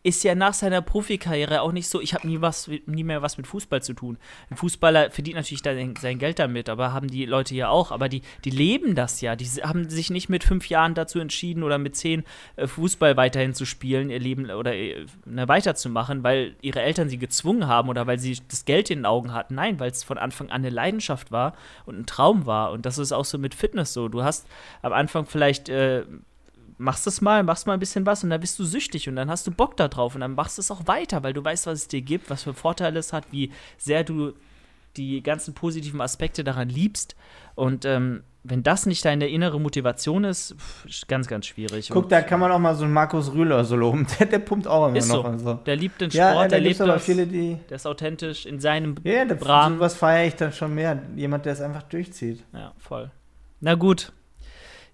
ist 0.05 0.23
ja 0.23 0.35
nach 0.35 0.53
seiner 0.53 0.83
Profikarriere 0.83 1.63
auch 1.63 1.73
nicht 1.73 1.89
so, 1.89 1.99
ich 1.99 2.13
habe 2.13 2.29
nie 2.29 2.39
nie 2.85 3.05
mehr 3.05 3.23
was 3.23 3.39
mit 3.39 3.47
Fußball 3.47 3.83
zu 3.83 3.95
tun. 3.95 4.19
Ein 4.51 4.57
Fußballer 4.57 5.11
verdient 5.11 5.37
natürlich 5.37 5.63
sein 5.63 6.19
Geld 6.19 6.39
damit, 6.39 6.69
aber 6.69 6.93
haben 6.93 7.09
die 7.09 7.25
Leute 7.25 7.55
ja 7.55 7.71
auch, 7.71 7.91
aber 7.91 8.11
die, 8.11 8.21
die 8.45 8.51
leben 8.51 8.95
das 8.95 9.23
ja. 9.23 9.35
Die 9.35 9.47
haben 9.47 9.89
sich 9.89 10.11
nicht 10.11 10.29
mit 10.29 10.45
fünf 10.45 10.69
Jahren 10.69 10.95
dazu 10.95 11.21
entschieden 11.21 11.63
oder 11.63 11.79
mit 11.79 11.97
zehn 11.97 12.25
äh, 12.57 12.67
Fußball 12.67 13.17
weiterhin 13.17 13.55
zu 13.55 13.65
spielen, 13.65 14.11
ihr 14.11 14.21
Leben 14.21 14.51
oder 14.51 14.75
äh, 14.75 15.07
ne, 15.25 15.49
weiterzumachen, 15.49 16.23
weil 16.23 16.55
ihre 16.61 16.83
Eltern 16.83 17.09
sie 17.09 17.19
gezwungen 17.19 17.67
haben 17.67 17.89
oder 17.89 18.07
weil 18.07 18.19
sie 18.19 18.39
das 18.47 18.67
Geld 18.67 18.91
in 18.91 19.01
den 19.01 19.07
Augen 19.07 19.33
hatten. 19.33 19.55
Nein, 19.55 19.81
weil 19.81 19.91
es 19.91 20.05
von 20.05 20.19
Anfang 20.19 20.51
an 20.51 20.61
eine 20.61 20.71
Leidenschaft 20.71 21.33
war 21.33 21.55
und 21.87 21.99
ein 21.99 22.07
Traum 22.07 22.45
war. 22.45 22.73
Und 22.73 22.85
das 22.85 22.99
ist 22.99 23.13
auch 23.13 23.25
so 23.25 23.39
mit 23.39 23.55
Fitness 23.55 23.95
so. 23.95 24.09
Du 24.09 24.23
hast 24.23 24.47
am 24.83 24.93
Anfang 24.93 25.25
vielleicht 25.25 25.71
äh, 25.71 26.05
machst 26.79 27.07
es 27.07 27.21
mal, 27.21 27.43
machst 27.43 27.67
mal 27.67 27.75
ein 27.75 27.81
bisschen 27.81 28.07
was 28.07 28.25
und 28.25 28.31
dann 28.31 28.41
bist 28.41 28.59
du 28.59 28.65
süchtig 28.65 29.09
und 29.09 29.17
dann 29.17 29.29
hast 29.29 29.47
du 29.47 29.51
Bock 29.51 29.77
da 29.77 29.89
drauf 29.89 30.15
und 30.15 30.21
dann 30.21 30.35
machst 30.35 30.59
du 30.59 30.63
es 30.63 30.71
auch 30.71 30.87
weiter, 30.87 31.23
weil 31.23 31.33
du 31.33 31.45
weißt, 31.45 31.67
was 31.67 31.81
es 31.81 31.89
dir 31.89 32.03
gibt, 32.03 32.31
was 32.31 32.43
für 32.43 32.55
Vorteile 32.55 32.99
es 32.99 33.13
hat, 33.13 33.25
wie 33.31 33.51
sehr 33.79 34.05
du 34.05 34.35
die 34.97 35.23
ganzen 35.23 35.55
positiven 35.55 36.01
Aspekte 36.01 36.45
daran 36.45 36.69
liebst. 36.69 37.17
Und 37.55 37.85
ähm, 37.85 38.23
wenn 38.43 38.63
das 38.63 38.87
nicht 38.87 39.05
deine 39.05 39.29
innere 39.29 39.59
Motivation 39.59 40.25
ist, 40.25 40.55
pff, 40.59 41.07
ganz, 41.09 41.27
ganz 41.27 41.47
schwierig. 41.47 41.89
Guck, 41.89 42.05
und 42.05 42.13
da 42.13 42.21
kann 42.21 42.41
man 42.41 42.53
auch 42.53 42.59
mal 42.59 42.75
so 42.75 42.85
einen 42.85 42.93
Markus 42.93 43.33
Rühler 43.33 43.65
so 43.65 43.75
loben. 43.75 44.07
Der, 44.19 44.27
der 44.27 44.39
pumpt 44.39 44.67
auch 44.67 44.89
immer 44.89 44.97
ist 44.97 45.09
noch. 45.09 45.25
So. 45.33 45.39
so. 45.39 45.55
Der 45.55 45.77
liebt 45.77 46.01
den 46.01 46.11
Sport, 46.11 46.35
ja, 46.35 46.49
der 46.49 46.61
lebt 46.61 46.81
aber 46.81 46.95
das, 46.95 47.05
viele, 47.05 47.27
die 47.27 47.59
der 47.69 47.77
ist 47.77 47.87
authentisch 47.87 48.47
in 48.47 48.61
seinem 48.61 48.97
ja, 49.03 49.25
der, 49.25 49.41
Rahmen. 49.43 49.81
Was 49.81 49.95
feiere 49.95 50.27
ich 50.27 50.37
dann 50.37 50.53
schon 50.53 50.75
mehr. 50.75 51.03
Jemand, 51.17 51.47
der 51.47 51.55
es 51.55 51.61
einfach 51.61 51.83
durchzieht. 51.85 52.45
Ja, 52.53 52.73
voll. 52.79 53.11
Na 53.61 53.75
gut, 53.75 54.13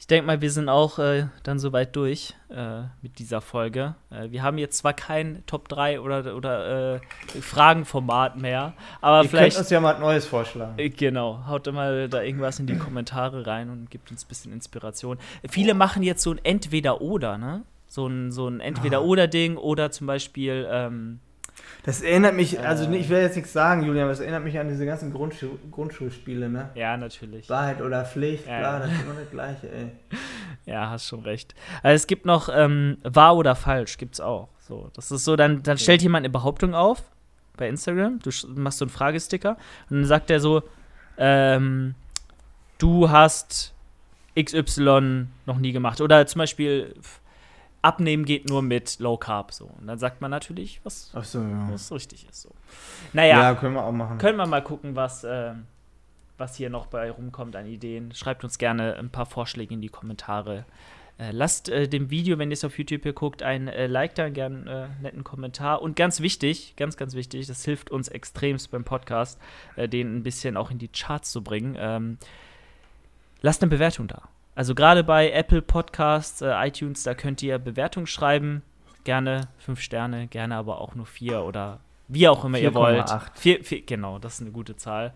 ich 0.01 0.07
denke 0.07 0.27
mal, 0.27 0.41
wir 0.41 0.51
sind 0.51 0.71
auch 0.71 0.99
äh, 0.99 1.27
dann 1.43 1.59
soweit 1.59 1.95
durch 1.95 2.35
äh, 2.49 2.85
mit 3.03 3.19
dieser 3.19 3.43
Folge. 3.43 3.97
Äh, 4.09 4.31
wir 4.31 4.43
haben 4.43 4.57
jetzt 4.57 4.79
zwar 4.79 4.95
kein 4.95 5.45
Top 5.45 5.69
3 5.69 6.01
oder, 6.01 6.35
oder 6.35 6.95
äh, 6.95 7.01
Fragenformat 7.43 8.39
mehr, 8.39 8.73
aber 9.03 9.25
Ihr 9.25 9.29
vielleicht. 9.29 9.57
könnt 9.57 9.65
uns 9.65 9.71
ja 9.71 9.79
mal 9.79 9.97
ein 9.97 10.01
neues 10.01 10.25
vorschlagen. 10.25 10.79
Äh, 10.79 10.89
genau, 10.89 11.45
haut 11.47 11.71
mal 11.71 12.09
da 12.09 12.23
irgendwas 12.23 12.59
in 12.59 12.67
die 12.67 12.79
Kommentare 12.79 13.47
rein 13.47 13.69
und 13.69 13.91
gibt 13.91 14.11
uns 14.11 14.25
ein 14.25 14.29
bisschen 14.29 14.55
Inspiration. 14.55 15.19
Viele 15.47 15.75
machen 15.75 16.03
jetzt 16.03 16.23
so 16.23 16.33
ein 16.33 16.41
Entweder-Oder, 16.43 17.37
ne? 17.37 17.65
So 17.87 18.07
ein, 18.07 18.33
so 18.33 18.49
ein 18.49 18.61
Entweder-Oder-Ding 18.61 19.59
oder 19.59 19.91
zum 19.91 20.07
Beispiel. 20.07 20.67
Ähm, 20.71 21.21
das 21.85 22.03
erinnert 22.03 22.35
mich, 22.35 22.61
also 22.61 22.91
ich 22.91 23.09
will 23.09 23.21
jetzt 23.21 23.37
nichts 23.37 23.53
sagen, 23.53 23.83
Julian, 23.83 24.05
aber 24.05 24.13
es 24.13 24.21
erinnert 24.21 24.45
mich 24.45 24.59
an 24.59 24.69
diese 24.69 24.85
ganzen 24.85 25.13
Grundschu 25.13 25.59
Grundschulspiele, 25.71 26.49
ne? 26.49 26.71
Ja, 26.75 26.97
natürlich. 26.97 27.49
Wahrheit 27.49 27.81
oder 27.81 28.05
Pflicht, 28.05 28.47
ja, 28.47 28.59
klar, 28.59 28.81
das 28.81 28.93
ist 28.93 29.03
immer 29.03 29.15
das 29.15 29.31
Gleiche, 29.31 29.73
ey. 29.73 29.91
Ja, 30.67 30.91
hast 30.91 31.07
schon 31.07 31.21
recht. 31.21 31.55
Also 31.83 31.97
es 31.97 32.07
gibt 32.07 32.27
noch 32.27 32.51
ähm, 32.53 32.99
wahr 33.03 33.37
oder 33.37 33.55
falsch, 33.55 33.97
gibt's 33.97 34.21
auch. 34.21 34.49
So, 34.59 34.91
das 34.95 35.11
ist 35.11 35.25
so, 35.25 35.37
dann, 35.37 35.63
dann 35.63 35.79
stellt 35.79 36.03
jemand 36.03 36.25
eine 36.25 36.31
Behauptung 36.31 36.75
auf 36.75 37.03
bei 37.57 37.69
Instagram, 37.69 38.21
du 38.21 38.31
machst 38.55 38.79
so 38.79 38.85
einen 38.85 38.91
Fragesticker 38.91 39.57
und 39.89 39.97
dann 39.97 40.05
sagt 40.05 40.31
er 40.31 40.39
so, 40.39 40.63
ähm, 41.17 41.95
du 42.79 43.11
hast 43.11 43.75
XY 44.39 45.27
noch 45.47 45.59
nie 45.59 45.73
gemacht. 45.73 46.01
Oder 46.01 46.27
zum 46.27 46.41
Beispiel, 46.41 46.95
Abnehmen 47.83 48.25
geht 48.25 48.49
nur 48.49 48.63
mit 48.63 48.99
Low 48.99 49.17
Carb 49.17 49.53
so. 49.53 49.67
Und 49.67 49.87
dann 49.87 49.99
sagt 49.99 50.21
man 50.21 50.31
natürlich, 50.31 50.81
was, 50.85 51.11
so, 51.23 51.41
ja. 51.41 51.69
was 51.71 51.91
richtig 51.93 52.29
ist 52.29 52.43
so. 52.43 52.51
Naja, 53.13 53.41
ja, 53.41 53.55
können 53.55 53.75
wir 53.75 53.85
auch 53.85 53.93
machen. 53.93 54.19
Können 54.19 54.37
wir 54.37 54.47
mal 54.47 54.63
gucken, 54.63 54.97
was, 54.97 55.25
äh, 55.25 55.55
was 56.37 56.57
hier 56.57 56.69
noch 56.69 56.87
bei 56.87 57.11
rumkommt 57.11 57.57
an 57.57 57.67
Ideen. 57.67 58.13
Schreibt 58.13 58.45
uns 58.45 58.59
gerne 58.59 58.97
ein 58.97 59.11
paar 59.11 59.27
Vorschläge 59.27 59.73
in 59.73 59.81
die 59.81 59.89
Kommentare. 59.89 60.67
Äh, 61.19 61.33
lasst 61.33 61.69
äh, 61.69 61.89
dem 61.89 62.11
Video, 62.11 62.39
wenn 62.39 62.51
ihr 62.51 62.55
es 62.55 62.65
auf 62.65 62.79
YouTube 62.79 63.03
hier 63.03 63.13
guckt, 63.13 63.43
ein 63.43 63.69
äh, 63.69 63.87
Like 63.87 64.15
da, 64.15 64.29
gerne 64.29 64.57
einen 64.57 64.67
äh, 64.67 64.89
netten 65.03 65.25
Kommentar. 65.25 65.81
Und 65.81 65.97
ganz 65.97 66.21
wichtig, 66.21 66.75
ganz, 66.77 66.97
ganz 66.97 67.15
wichtig, 67.15 67.47
das 67.47 67.65
hilft 67.65 67.91
uns 67.91 68.09
extremst 68.09 68.71
beim 68.71 68.85
Podcast, 68.85 69.39
äh, 69.77 69.89
den 69.89 70.17
ein 70.17 70.23
bisschen 70.23 70.57
auch 70.57 70.71
in 70.71 70.79
die 70.79 70.89
Charts 70.89 71.31
zu 71.31 71.43
bringen. 71.43 71.77
Ähm, 71.79 72.19
lasst 73.41 73.63
eine 73.63 73.71
Bewertung 73.71 74.07
da. 74.07 74.29
Also 74.55 74.75
gerade 74.75 75.05
bei 75.05 75.31
Apple 75.31 75.63
Podcasts, 75.63 76.43
äh, 76.43 76.53
iTunes, 76.67 77.03
da 77.03 77.15
könnt 77.15 77.43
ihr 77.43 77.59
Bewertungen 77.59 78.07
schreiben. 78.07 78.63
Gerne 79.05 79.49
fünf 79.59 79.81
Sterne, 79.81 80.27
gerne 80.27 80.57
aber 80.57 80.81
auch 80.81 80.95
nur 80.95 81.07
vier 81.07 81.43
oder 81.45 81.81
wie 82.09 82.29
auch 82.29 82.45
immer 82.45 82.59
4, 82.59 82.65
ihr 82.65 82.75
wollt. 82.75 83.11
4, 83.35 83.65
4, 83.65 83.83
genau, 83.83 84.19
das 84.19 84.35
ist 84.35 84.41
eine 84.41 84.51
gute 84.51 84.77
Zahl. 84.77 85.15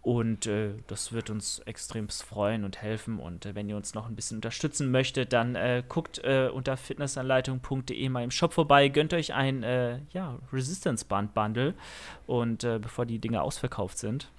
Und 0.00 0.46
äh, 0.46 0.70
das 0.86 1.12
wird 1.12 1.30
uns 1.30 1.58
extrem 1.60 2.08
freuen 2.08 2.64
und 2.64 2.80
helfen. 2.80 3.18
Und 3.18 3.44
äh, 3.44 3.56
wenn 3.56 3.68
ihr 3.68 3.76
uns 3.76 3.92
noch 3.92 4.08
ein 4.08 4.14
bisschen 4.14 4.38
unterstützen 4.38 4.90
möchtet, 4.92 5.32
dann 5.32 5.56
äh, 5.56 5.82
guckt 5.86 6.20
äh, 6.22 6.48
unter 6.48 6.76
fitnessanleitung.de 6.76 8.08
mal 8.08 8.22
im 8.22 8.30
Shop 8.30 8.52
vorbei, 8.52 8.88
gönnt 8.88 9.12
euch 9.12 9.34
ein 9.34 9.64
äh, 9.64 9.98
ja, 10.12 10.38
Resistance 10.52 11.04
Band 11.04 11.34
Bundle. 11.34 11.74
Und 12.26 12.62
äh, 12.62 12.78
bevor 12.78 13.04
die 13.04 13.18
Dinge 13.18 13.42
ausverkauft 13.42 13.98
sind, 13.98 14.30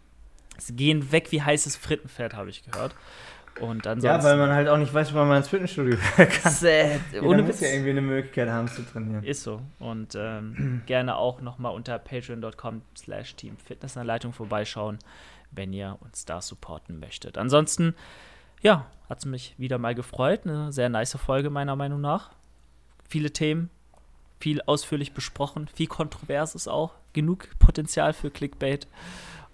sie 0.58 0.74
gehen 0.74 1.12
weg 1.12 1.34
wie 1.34 1.42
heißes 1.42 1.76
Frittenfett, 1.76 2.34
habe 2.34 2.50
ich 2.50 2.64
gehört. 2.64 2.96
Und 3.60 3.88
ansonsten, 3.88 4.06
ja, 4.06 4.24
weil 4.24 4.38
man 4.38 4.52
halt 4.52 4.68
auch 4.68 4.78
nicht 4.78 4.94
weiß, 4.94 5.14
wann 5.14 5.28
man 5.28 5.38
ins 5.38 5.48
Fitnessstudio 5.48 5.98
kann. 6.16 6.54
Äh, 6.64 7.00
ohne 7.22 7.44
muss 7.44 7.60
ja 7.60 7.70
irgendwie 7.70 7.92
eine 7.92 8.02
Möglichkeit 8.02 8.50
haben 8.50 8.68
zu 8.68 8.84
trainieren. 8.84 9.24
Ist 9.24 9.44
so. 9.44 9.62
Und 9.80 10.16
ähm, 10.16 10.82
gerne 10.86 11.18
auch 11.18 11.42
nochmal 11.42 11.74
unter 11.74 11.98
patreon.com 11.98 12.82
slash 12.96 13.36
teamfitnessanleitung 13.36 14.34
vorbeischauen, 14.34 15.00
wenn 15.52 15.74
ihr 15.74 15.98
uns 16.02 16.26
da 16.26 16.42
supporten 16.42 17.00
möchtet. 17.00 17.38
Ansonsten, 17.38 17.96
ja, 18.62 18.86
hat 19.10 19.20
es 19.20 19.26
mich 19.26 19.56
wieder 19.58 19.78
mal 19.78 19.96
gefreut. 19.96 20.42
Eine 20.46 20.72
sehr 20.72 20.90
nice 20.90 21.18
Folge 21.18 21.50
meiner 21.50 21.76
Meinung 21.76 22.02
nach. 22.02 22.32
Viele 23.10 23.32
Themen, 23.32 23.70
viel 24.40 24.62
ausführlich 24.62 25.14
besprochen, 25.14 25.68
viel 25.74 25.88
Kontroverses 25.88 26.68
auch. 26.68 26.94
Genug 27.14 27.48
Potenzial 27.60 28.14
für 28.14 28.30
Clickbait. 28.30 28.88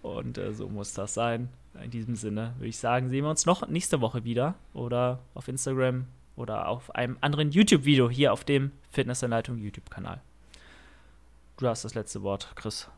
Und 0.02 0.38
äh, 0.38 0.54
so 0.54 0.68
muss 0.68 0.94
das 0.94 1.14
sein 1.14 1.50
in 1.82 1.92
diesem 1.92 2.16
Sinne 2.16 2.54
würde 2.58 2.68
ich 2.68 2.78
sagen, 2.78 3.10
sehen 3.10 3.24
wir 3.24 3.30
uns 3.30 3.46
noch 3.46 3.68
nächste 3.68 4.02
Woche 4.02 4.24
wieder 4.24 4.56
oder 4.74 5.20
auf 5.34 5.48
Instagram 5.48 6.06
oder 6.36 6.68
auf 6.68 6.94
einem 6.96 7.18
anderen 7.22 7.52
YouTube-Video 7.52 8.10
hier 8.10 8.34
auf 8.34 8.44
dem 8.44 8.72
Fitnessanleitung 8.92 9.58
YouTube-Kanal. 9.58 10.22
Du 11.58 11.68
hast 11.68 11.86
das 11.86 11.96
letzte 11.96 12.22
Wort, 12.24 12.52
Chris. 12.56 12.90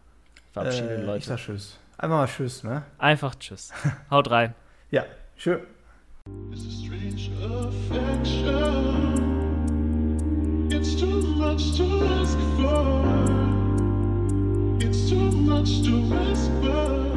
Verabschiede 0.54 0.96
äh, 0.96 1.04
Leute. 1.04 1.18
Ich 1.20 1.26
sag 1.26 1.38
Tschüss. 1.38 1.80
Einfach 1.98 2.18
mal 2.18 2.28
Tschüss, 2.28 2.64
ne? 2.64 2.84
Einfach 2.98 3.36
Tschüss. 3.36 3.74
Haut 4.10 4.30
rein. 4.32 4.56
Ja, 4.92 5.06
schön. 5.36 5.62
It's 10.68 10.96
too 10.96 11.22
much 11.22 11.78
to 11.78 11.84
ask 12.06 12.38
for. 12.58 13.06
It's 14.80 15.10
too 15.10 15.32
much 15.32 15.84
to 15.84 16.14
ask 16.14 16.52
for. 16.62 17.15